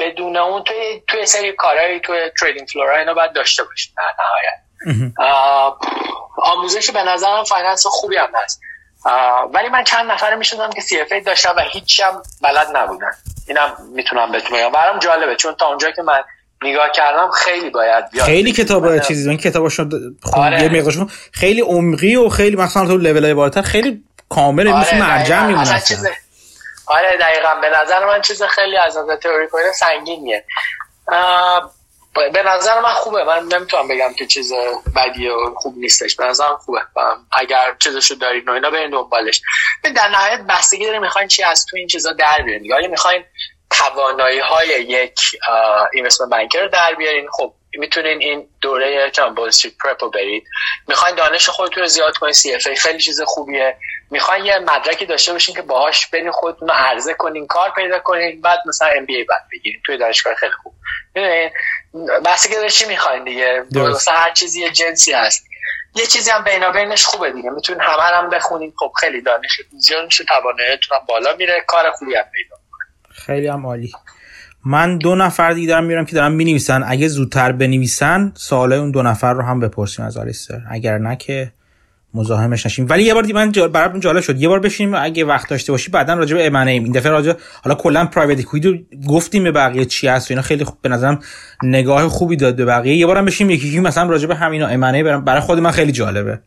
[0.01, 4.03] بدون اون توی توی سری کارهایی توی trading floor ا اینا باید داشته باشین در
[4.19, 5.13] نهایت.
[6.37, 8.61] آموزش به نظرم finance خوبی هم هست.
[9.53, 13.11] ولی من چند نفر می‌شناسم که CFA داشتن و هیچ هم بلد نبودن.
[13.47, 14.71] اینم می‌تونم بهتون بگم.
[14.71, 16.23] برام جالبه چون تا اونجا که من
[16.63, 18.99] نگاه کردم خیلی باید خیلی کتاب.
[18.99, 20.83] چیزی این کتاباشون آره.
[21.31, 25.81] خیلی عمقی و خیلی مثلا تو لول های بالاتر خیلی کامل آره مثل مرجع میمونه
[26.91, 27.55] آره دقیقا.
[27.55, 30.45] به نظر من چیز خیلی از نظر تئوری کنه سنگینیه.
[32.33, 33.23] به نظر من خوبه.
[33.23, 34.53] من نمی‌تونم بگم که چیز
[34.95, 36.15] بدی و خوب نیستش.
[36.15, 36.81] به نظرم خوبه.
[37.31, 39.41] اگر چیزشو دارید و اینا برین دنبالش.
[39.95, 42.65] در نهایت بستگی داره می‌خواین چی از تو این چیزا در بیارین.
[42.65, 43.23] یا می‌خواین
[43.69, 45.19] توانایی های یک
[45.93, 47.29] اینوستمنت بانکر رو در بیارین.
[47.31, 49.11] خب می‌تونین این دوره
[49.47, 50.43] Street Prep رو برید.
[50.87, 53.77] می‌خواین دانش خودتون رو زیاد کنین CFA خیلی چیز خوبیه.
[54.11, 58.41] می‌خواین یه مدرکی داشته باشین که باهاش برین خودتون رو عرضه کنین کار پیدا کنین
[58.41, 59.81] بعد مثلا MBA بعد بگیرین.
[59.85, 60.73] توی دانشگاه خیلی خوب.
[62.25, 65.45] بحثی که چی می‌خواین دیگه؟ مثلا هر چیزی یه جنسی هست.
[65.95, 67.49] یه چیزی هم بینابینش خوبه دیگه.
[67.49, 68.73] می‌تونین همه هم بخونین.
[68.79, 71.63] خب خیلی دانش زیاد میشه تواناییتون بالا میره.
[71.67, 72.55] کار خوبی هم پیدا
[73.25, 73.91] خیلی هم عالی.
[74.65, 76.83] من دو نفر دیگه دارم میرم که دارم می‌نویسن.
[76.85, 80.61] اگه زودتر بنویسن سوالای اون دو نفر رو هم بپرسیم از آلیستر.
[80.69, 81.51] اگر نه که
[82.13, 82.85] مزاحمش نشیم.
[82.89, 84.41] ولی یه بار دیگه من برام جالب شد.
[84.41, 87.33] یه بار بشینیم اگه وقت داشته باشی بعدا راجع به امنه این دفعه راجع
[87.63, 90.41] حالا کلا پرایوت اکویتی گفتیم به بقیه چی هست و اینا.
[90.41, 91.19] خیلی خوب به نظرم
[91.63, 92.95] نگاه خوبی داد به بقیه.
[92.95, 96.39] یه بارم بشیم یکی یکی مثلا راجع به همینا امنه برای خود من خیلی جالبه.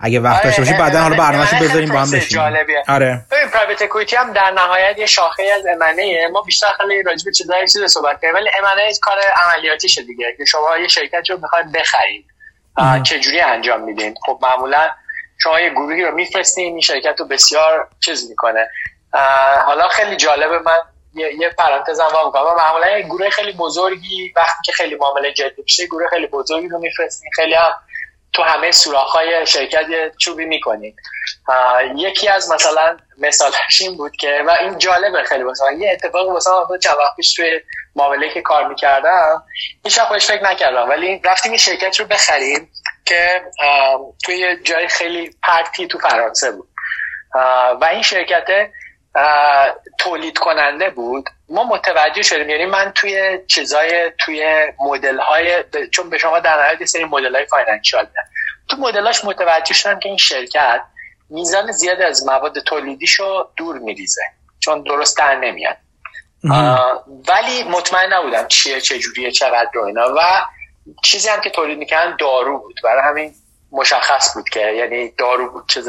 [0.00, 2.40] اگه وقت داشته باشی بعدا حالا برنامه‌شو بذاریم با هم بشیم
[2.88, 3.24] آره.
[3.30, 7.32] ببین پرایوت اکوئیتی هم در نهایت یه شاخه از امنه ما بیشتر خیلی راجع به
[7.32, 10.34] چیزای چیز صحبت کردیم ولی امنه کار عملیاتی شده دیگه.
[10.38, 12.26] که شما یه شرکت رو می‌خواید بخرید
[13.02, 14.90] چه جوری انجام میدین؟ خب معمولا
[15.42, 18.68] شما یه گروهی رو میفرستین این شرکت رو بسیار چیز می‌کنه.
[19.66, 20.72] حالا خیلی جالبه من
[21.14, 22.56] یه, یه پرانتز هم می‌کنم.
[22.56, 26.78] معمولا یه گروه خیلی بزرگی وقتی که خیلی معامله جدی میشه گروه خیلی بزرگی رو
[26.78, 27.30] میفرستین.
[27.36, 27.72] خیلی هم
[28.32, 29.86] تو همه های شرکت
[30.18, 30.96] چوبی می‌کنید
[31.96, 36.78] یکی از مثلا مثالش این بود که و این جالبه خیلی مثلا یه اتفاق مثلا
[36.82, 37.60] چند وقت پیش توی
[37.96, 39.42] معامله که کار می‌کردم
[39.84, 42.70] هیچ خودش فکر نکردم ولی رفتیم این شرکت رو بخریم
[43.04, 43.42] که
[44.24, 46.68] توی جای خیلی پرتی تو فرانسه بود.
[47.80, 48.70] و این شرکت
[49.98, 51.30] تولید کننده بود.
[51.48, 56.84] ما متوجه شدیم یعنی من توی چیزای توی مدل های چون به شما در نهایت
[56.84, 58.06] سری مدل های فاینانشال
[58.68, 60.80] تو مدلاش متوجه شدم که این شرکت
[61.30, 64.22] میزان زیاد از مواد تولیدیشو دور میریزه
[64.60, 65.76] چون درست در نمیاد.
[67.28, 70.14] ولی مطمئن نبودم چیه چجوریه چقدر رو اینا.
[70.16, 70.20] و
[71.04, 72.80] چیزی هم که تولید می‌کنن دارو بود.
[72.84, 73.34] برای همین
[73.76, 75.88] مشخص بود که یعنی دارو بود چیز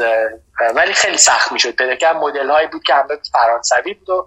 [0.74, 4.26] ولی خیلی سخت می‌شد پیدا که مدل هایی بود که همه فرانسوی بود و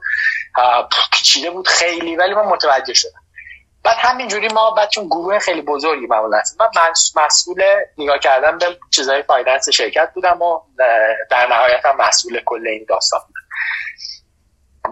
[1.12, 3.22] پیچیده بود خیلی ولی من متوجه شدم.
[3.84, 6.68] بعد همینجوری ما بعد چون گروه خیلی بزرگی معمولا هست من
[7.24, 7.64] مسئول
[7.98, 10.60] نگاه کردم به چیزای فایننس شرکت بودم و
[11.30, 13.42] در نهایت هم مسئول کل این داستان بودم.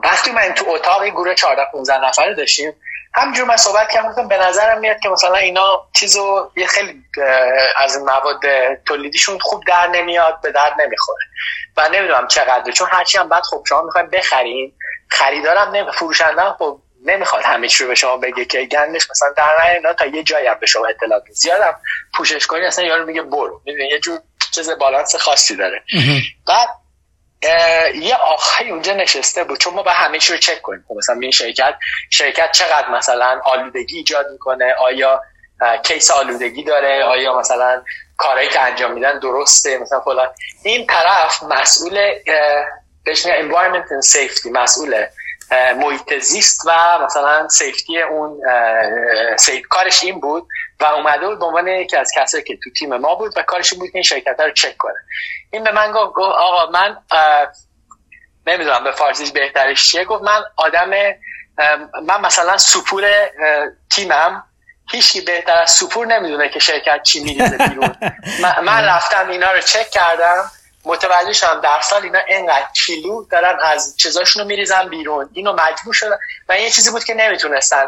[0.04, 2.74] وقتی من تو اتاق گروه 14 15 نفره داشتیم
[3.14, 7.04] همجور من صحبت کردم به نظرم میاد که مثلا اینا چیزو یه خیلی
[7.78, 8.42] از مواد
[8.88, 11.26] تولیدیشون خوب در نمیاد به درد نمی‌خوره.
[11.78, 14.74] و نمی‌دونم چقدر چون هرچی هم بعد خب شما می‌خوایم بخرین
[15.10, 19.72] خریدارم نمی فروشنده خب نمی‌خواد همه چی رو به شما بگه که گندش مثلا در
[19.76, 21.76] اینا تا یه جایی هم به شما اطلاع زیادم
[22.14, 23.62] پوشش کنی اصلا یارو میگه برو.
[23.66, 24.20] می‌دونی یه جور
[24.52, 25.84] چیز بالانس خاصی داره.
[26.48, 26.70] بعد
[27.42, 30.86] یه آقای اونجا نشسته بود چون ما با همه چی رو چک کنیم.
[30.88, 31.76] خب مثلا این شرکت
[32.10, 35.22] شرکت چقدر مثلا آلودگی ایجاد می‌کنه؟ آیا
[35.84, 37.82] کیس آلودگی داره؟ آیا مثلا
[38.18, 40.30] کارهایی که انجام میدن درسته؟ مثلا فلان.
[40.64, 42.14] این طرف مسئول
[43.06, 45.06] بهش environment and safety مسئول
[45.76, 48.42] محیط زیست و مثلا سیفتی اون
[49.38, 50.48] سیف کارش این بود
[50.80, 53.74] و اومده بود به عنوان یکی از کسایی که تو تیم ما بود و کارش
[53.74, 55.00] بود که این شرکت رو چک کنه.
[55.52, 56.98] این به من گفت آقا من
[58.48, 60.90] نمی‌دونم به فارسیش بهترش چیه گفت من آدم
[62.06, 63.04] من مثلا سپور
[63.90, 64.44] تیمم
[64.92, 67.96] هیچی بهتر از سپور نمی‌دونه که شرکت چی میریزه بیرون.
[68.66, 70.52] من رفتم اینا رو چک کردم
[70.86, 75.30] متوجه شدم در سال اینا اینقدر کیلو دارن از چیزاشونو میریزن بیرون.
[75.34, 76.18] اینو مجبور شدن
[76.50, 77.86] و این یه چیزی بود که نمی‌تونستن.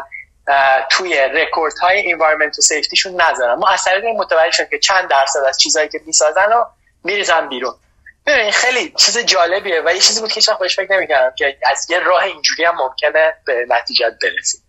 [0.90, 3.54] توی رکورد های environment و safety شون نذارن.
[3.54, 6.66] ما از طریق این متوجه شدیم که چند درصد از چیزهایی که می‌سازن رو
[7.04, 7.74] میریزن بیرون.
[8.26, 11.90] ببین خیلی چیز جالبیه و یه چیزی بود که هیچ بهش فکر نمی‌کردم که از
[11.90, 14.60] یه راه اینجوری هم ممکنه به نتیجه برسیم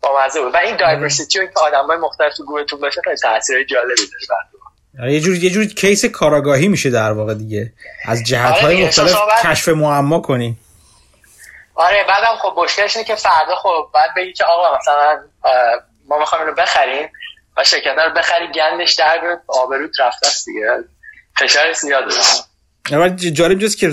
[0.00, 0.54] با بود.
[0.54, 4.40] و این دایورسیتی و اینکه آدمای مختلف تو گروهتون باشه خیلی تاثیر جالبی داره
[5.00, 7.72] آره، یه جور یه جور کیس کاراگاهی میشه در واقع دیگه.
[8.04, 10.58] از جهت های آره مختلف کشف معما کنی.
[11.74, 15.20] آره بعدم خب مشکلش اینه که فردا خب بعد بگی که آقا مثلا
[16.08, 17.08] ما می‌خوایم اینو بخریم
[17.56, 20.84] و شرکت رو بخری گندش در آبروت رفته است دیگه.
[21.38, 22.04] فشار زیاد
[22.90, 23.90] اول جالب جز که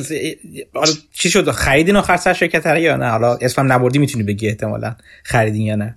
[1.14, 5.62] چی شد؟ خریدین آخر سر شرکت یا نه؟ حالا اسمم نبردی می‌تونی بگی احتمالا خریدین
[5.62, 5.96] یا نه؟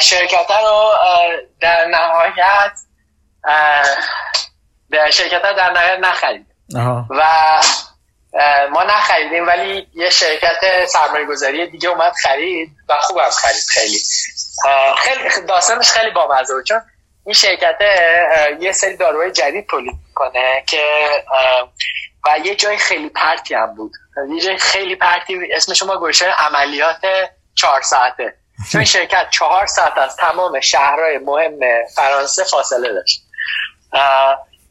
[0.00, 0.90] شرکت رو
[1.60, 2.72] در نهایت
[4.90, 6.46] به شرکت در نهایت نخریدیم.
[7.10, 7.24] و
[8.70, 13.98] ما نخریدیم ولی یه شرکت سرمایه گذاری دیگه اومد خرید و خوبم خرید خیلی.
[14.98, 16.82] خیلی داستانش خیلی بامزه بود چون
[17.26, 17.78] این شرکت
[18.60, 20.82] یه سری داروهای جدید تولید کنه که
[22.24, 23.92] و یه جای خیلی پرتی هم بود.
[24.34, 27.02] یه جای خیلی پرتی اسم شما گوشه عملیات
[27.54, 28.34] چهار ساعته.
[28.72, 31.58] چون شرکت چهار ساعت از تمام شهرهای مهم
[31.96, 33.22] فرانسه فاصله داشت.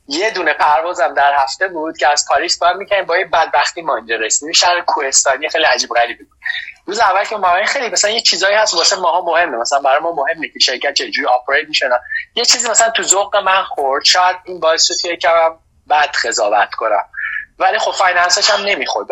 [0.08, 3.96] یه دونه پروازم در هفته بود که از پاریس باید می‌کنیم با یه بدبختی ما
[3.96, 4.54] اینجا رسیدیم.
[4.54, 6.38] شهر کوهستانی خیلی عجیب غریبی بود.
[6.86, 9.58] روز اول که ما خیلی مثلا یه چیزایی هست واسه ماها مهمه.
[9.58, 11.90] مثلا برای ما مهمه که شرکت چجوری آپریت میشه
[12.36, 14.04] یه چیزی مثلا تو ذوق من خورد.
[14.04, 15.56] شاید این باعث شد که کم
[15.90, 17.06] بد قضاوت کنم.
[17.60, 19.08] ولی خب finance ش هم نمی‌خورد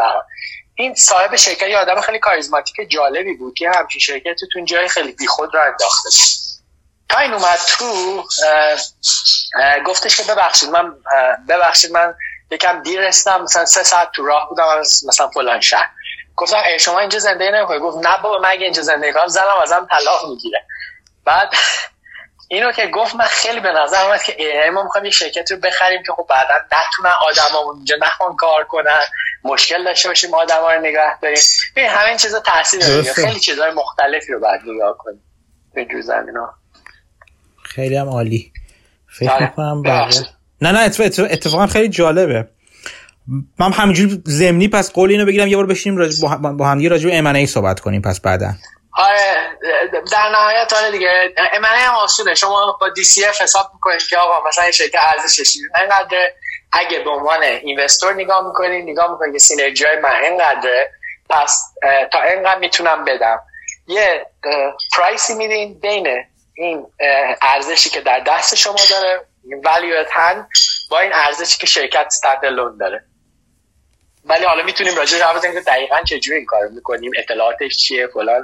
[0.75, 5.55] این صاحب شرکت یه آدم خیلی کاریزماتیک جالبی بود که همچین شرکتتون جای خیلی بیخود
[5.55, 6.09] را انداخته
[7.09, 8.23] تا این اومد تو
[9.85, 10.95] گفتش که ببخشید من
[11.49, 12.13] ببخشید من
[12.51, 15.89] یکم دیر رسیدم مثلا سه ساعت تو راه بودم از مثلا فلان شهر.
[16.35, 19.45] گفتم ای شما اینجا زندگی نمی‌کنی؟ گفت نه بابا من اگه اینجا زندگی کنم زنم
[19.63, 20.65] ازم طلاق می‌گیره.
[21.25, 21.49] بعد
[22.47, 24.35] اینو که گفت من خیلی به نظر اومد که
[24.73, 29.05] ما می‌خوایم یه شرکت رو بخریم که خب بعدا نتونن آدما اونجا نخوان کار کنن.
[29.43, 31.43] مشکل داشته باشیم آدما رو نگه داریم.
[31.75, 33.13] این همین چیزا تاثیر داره.
[33.13, 35.23] خیلی چیزهای مختلفی رو بعد نگاه کنیم.
[35.73, 36.53] به جور زمینا
[37.75, 38.53] خیلی هم عالی.
[39.19, 39.53] فکر آره.
[39.55, 39.83] کنم
[40.61, 40.79] نه نه
[41.19, 42.47] اتفاقا خیلی جالبه.
[43.59, 46.21] من همینجوری زمینی پس قول اینو بگیرم یه بار بشینیم راج...
[46.57, 48.51] با هم دیگه راجع به ای صحبت کنیم پس بعدا.
[48.93, 49.35] آره
[50.11, 51.09] در نهایت آره دیگه.
[51.53, 52.35] امنه هم آسونه.
[52.35, 56.17] شما با دی سی اف حساب می‌کنید که آقا مثلا این شرکت ارزشش اینقدر
[56.71, 60.91] اگه به عنوان اینوستور نگاه می‌کنید نگاه می‌کنید که سینرژی من اینقدره.
[61.29, 61.73] پس
[62.13, 63.39] تا اینقدر می‌تونم بدم.
[63.87, 64.25] یه
[64.97, 66.07] پرایسی میدین بین
[66.61, 66.87] این
[67.41, 69.25] ارزشی که در دست شما داره
[69.65, 70.05] ولیو
[70.91, 73.03] با این ارزشی که شرکت استندالون داره.
[74.25, 78.43] ولی حالا می‌تونیم راجع به حرف که دقیقا چجوری این کارو می‌کنیم اطلاعاتش چیه فلان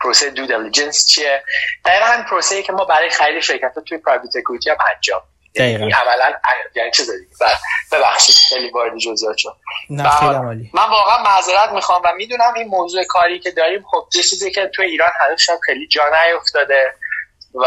[0.00, 1.42] پروسه دو دیلیجنس چیه.
[1.84, 5.22] دقیقا همین پروسه که ما برای خرید شرکت توی پرایوت اکوئیتی هم انجام
[5.54, 5.84] دقیقا.
[5.84, 6.32] عملا
[6.74, 7.28] یعنی چه داریم؟
[7.92, 9.56] ببخشید خیلی وارد جزئیات شد.
[10.74, 14.70] من واقعا معذرت می‌خوام و می‌دونم این موضوع کاری که داریم خب یه چیزی که
[14.74, 16.94] توی ایران هنوز خیلی جا نیفتاده.
[17.54, 17.66] و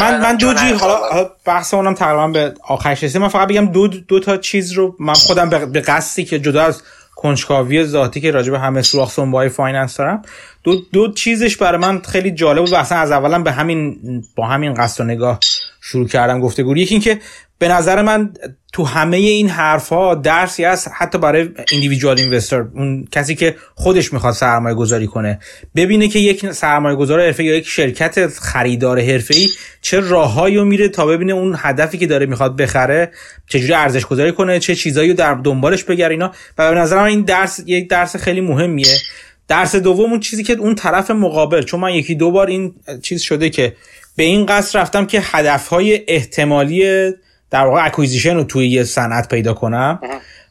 [0.00, 3.88] من من دو جی حالا بحث اونم تقریبا به آخرش رسید من فقط بگم دو
[3.88, 6.82] دو تا چیز رو من خودم به قصدی که جدا از
[7.16, 10.22] کنجکاوی ذاتی که راجع به همه سوراخ سنبای finance دارم.
[10.62, 13.98] دو, دو چیزش برای من خیلی جالب بود و اصلا از اولا به همین
[14.36, 15.38] با همین قصد و نگاه
[15.80, 17.20] شروع کردم گفتگو یکی اینکه
[17.58, 18.32] به نظر من
[18.72, 24.12] تو همه این حرف ها درسی هست حتی برای individual investor اون کسی که خودش
[24.12, 25.38] می‌خواد سرمایه گذاری کنه.
[25.76, 29.48] ببینه که یک سرمایه گذار حرفه‌ای یا یک شرکت خریدار حرفه ای
[29.82, 33.10] چه راههایی رو میره تا ببینه اون هدفی که داره می‌خواد بخره
[33.48, 36.32] چجوری ارزش گذاری کنه چه چیزایی رو در دنبالش بگره اینا.
[36.58, 38.96] و به نظر من این درس یک درس خیلی مهمیه.
[39.48, 43.22] درس دوم اون چیزی که اون طرف مقابل چون من یکی دو بار این چیز
[43.22, 43.76] شده که
[44.16, 47.12] به این قصد رفتم که هدفهای احتمالی
[47.50, 50.00] در واقع اکویزیشن رو توی یه صنعت پیدا کنم.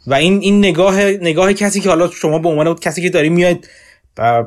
[0.08, 3.66] و این این نگاه نگاه کسی که حالا شما به عنوان کسی که داری میاد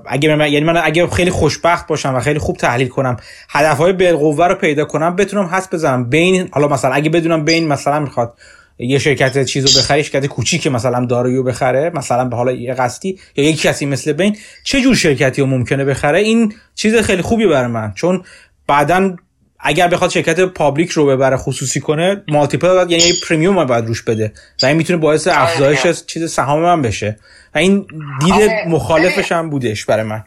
[0.07, 3.17] اگه من یعنی من اگه خیلی خوشبخت باشم و خیلی خوب تحلیل کنم
[3.49, 8.01] هدفهای بالقوه رو پیدا کنم بتونم حس بزنم بین حالا مثلا اگه بدونم بین مثلا
[8.01, 8.35] می‌خواد
[8.79, 13.45] یه شرکت چیزو بخره شرکت کوچیک مثلا دارویو بخره مثلا به حالا یه قصدی یا
[13.45, 17.67] یک کسی مثل Bain چه جور شرکتی رو ممکنه بخره این چیز خیلی خوبی برای
[17.67, 17.93] من.
[17.95, 18.23] چون
[18.67, 19.17] بعدا
[19.63, 24.33] اگر بخواد شرکت public رو ببره خصوصی کنه multiple یعنی premium باید روش بده.
[24.63, 27.19] و این می‌تونه باعث آره، افزایش چیز سهام من بشه.
[27.55, 27.87] و این
[28.21, 28.65] دید آره.
[28.69, 30.25] مخالفش هم بودش برای من.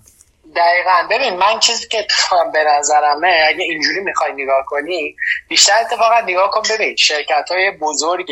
[0.56, 1.08] دقیقا.
[1.12, 2.08] ببین من چیزی که
[2.54, 5.16] به نظرمه اگه اینجوری می‌خوای نگاه کنی
[5.50, 8.32] بیشتر اتفاقا نگاه کن ببین شرکت های بزرگ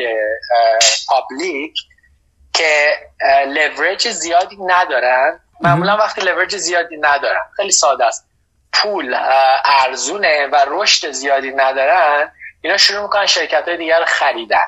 [1.09, 1.73] public
[2.53, 2.87] که
[3.47, 5.39] لورج زیادی ندارن.
[5.61, 8.27] معمولا وقتی لورج زیادی ندارن خیلی ساده است.
[8.73, 9.15] پول
[9.65, 14.65] ارزونه و رشد زیادی ندارن اینا شروع می‌کنن شرکت های دیگر خریدن.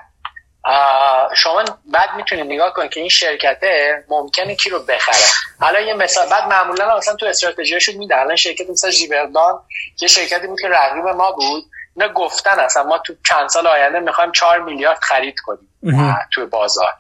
[1.35, 5.15] شما بعد می‌تونید نگاه کنید که این شرکته ممکنه کی رو بخره.
[5.59, 8.19] حالا یه مثال بعد معمولا مثلا تو استراتژیشون میدن.
[8.19, 9.63] الان شرکت مثل جیبردان
[10.01, 11.63] یه شرکتی بود که رقیب ما بود.
[11.95, 15.69] اینا گفتن اصلا ما تو چند سال آینده می‌خوایم 4 میلیارد خرید کنیم.
[16.33, 16.93] تو بازار.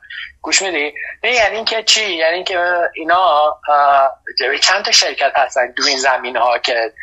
[0.43, 2.59] گوش میدی؟ یعنی اینکه چی؟ یعنی اینکه
[2.95, 3.55] اینا
[4.61, 6.93] چند تا شرکت هستن تو این زمین ها که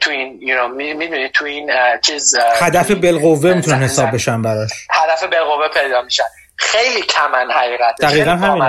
[0.00, 4.70] تو این you می‌دونی تو این چیز هدف بالقوه می‌تونن حساب بشن براش.
[4.90, 6.24] هدف بالقوه پیدا میشن.
[6.56, 8.62] خیلی کمن حقیقت دقیقا همین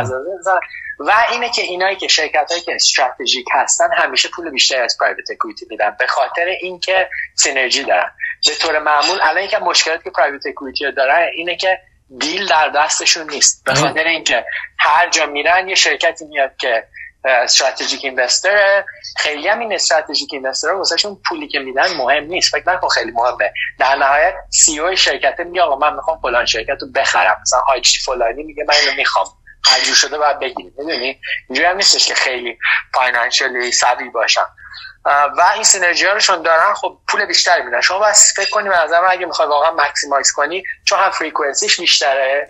[1.00, 5.32] و اینه که اینایی که شرکت هایی که استراتژیک هستن همیشه پول بیشتری از پرایوت
[5.32, 5.96] اکویتی میدن.
[6.00, 8.12] به خاطر اینکه سینرژی دارن.
[8.46, 11.80] به طور معمول الان اینکه مشکلاتی که پرایوت اکویتی دارن اینه که
[12.20, 13.64] دیل در دستشون نیست.
[13.66, 14.46] به خاطر اینکه
[14.80, 16.88] هر جا میرن یه شرکتی میاد که
[17.26, 18.84] استراتژیک اینوستر
[19.18, 22.52] خیلی هم این استراتژیک اینوستر واسهشون پولی که میدن مهم نیست.
[22.52, 23.54] فکر نکن خیلی مهمه.
[23.80, 27.38] در نهایت سی او شرکت میگه آقا من می‌خوام فلان شرکت رو بخرم.
[27.42, 29.28] مثلا حاجی فلانی میگه من اینو می‌خوام.
[29.86, 30.74] جور شده باید بگیریم.
[30.78, 31.20] می‌دونی؟
[31.50, 32.58] اینجوری هم نیستش که خیلی
[32.94, 34.46] financially savvy باشن.
[35.06, 37.82] و این synergy هاشون دارن خب پول بیشتری میدن.
[37.82, 41.80] شما بس فکر کنی به نظر اگه می‌خوای واقعا maximize کنی چون هم frequency ش
[41.80, 42.48] بیشتره.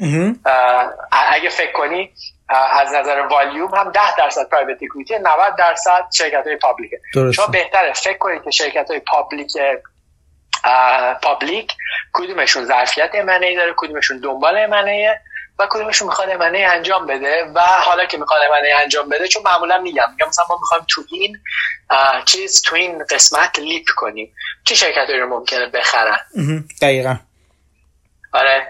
[1.12, 2.14] اگه فکر کنی
[2.50, 7.00] از نظر والیوم هم 10 درصد private equity 90 درصد شرکت های publicه
[7.36, 9.52] شما بهتره فکر کنید که شرکت های public
[11.22, 11.72] public
[12.14, 15.22] کدومشون ظرفیت M&A داره کدومشون دنبال M&A
[15.60, 19.78] و کدومشون می‌خواد امنه انجام بده و حالا که می‌خواد امنه انجام بده چون معمولا
[19.78, 21.40] میگم میگم مثلا ما می‌خوایم تو این
[22.26, 24.34] چیز تو این قسمت لیپ کنیم.
[24.64, 26.18] چه شرکت رو ممکنه بخرن؟
[26.82, 27.16] دقیقا.
[28.34, 28.68] آره.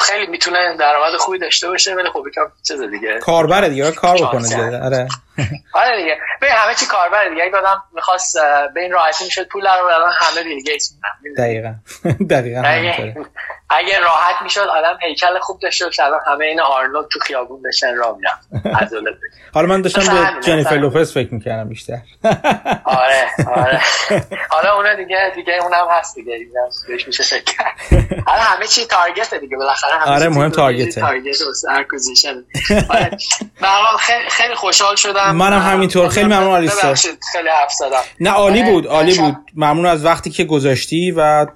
[0.00, 3.18] خیلی می‌تونه درآمد خوبی داشته باشه ولی خب یکم چیز دیگه.
[3.18, 5.08] کاربر دیگه کار بکنه آره.
[5.74, 6.18] آره دیگه.
[6.40, 7.42] به همه چی کاربر دیگه.
[7.44, 8.36] اگه آدم می‌خواست
[8.74, 10.92] به این راحتی می‌شد پول رو الان همه بیل گیتس
[11.38, 11.74] دقیقاً.
[12.30, 12.60] دقیقاً
[13.72, 16.04] اگه راحت می‌شد آدم هیکل خوب داشته باشه.
[16.04, 18.48] الان همه این آرنولد تو خیابون داشتن راه می‌رفت
[19.54, 21.98] حالا من داشتم به جنیفر لوپز فکر می‌کردم بیشتر.
[22.84, 23.80] آره آره.
[24.50, 26.38] حالا اونا دیگه دیگه اونم هست دیگه.
[26.88, 27.54] بهش میشه فکر
[28.26, 29.56] حالا همه چی target دیگه.
[29.56, 31.00] بالاخره همه آره مهم targetه.
[31.00, 31.36] target
[31.70, 32.34] acquisition
[32.90, 33.10] آره.
[34.28, 35.29] خیلی خوشحال شدم.
[35.32, 36.08] منم همینطور.
[36.08, 36.94] خیلی ممنون آلیستر.
[37.32, 38.00] خیلی حرف زدم.
[38.20, 39.36] نه عالی بود عالی بود.
[39.56, 41.46] ممنون از وقتی که گذاشتی و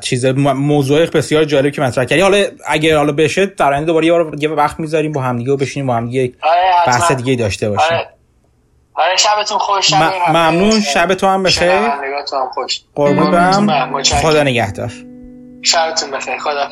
[0.00, 2.22] چیز موضوع بسیار جالب که مطرح کردی.
[2.22, 4.06] حالا اگر حالا بشه در آینده دوباره
[4.40, 7.96] یه وقت می‌ذاریم با همدیگه و بشینیم با همدیگه آره بحث دیگه داشته باشیم.
[7.96, 8.08] آره.
[8.94, 11.90] آره شبتون خوش شب ممنون شب تو هم بخیر.
[12.54, 12.80] خوش.
[12.94, 14.02] قربون برم.
[14.02, 14.92] خدا نگهدار.
[15.62, 16.68] شبتون بخیر خدا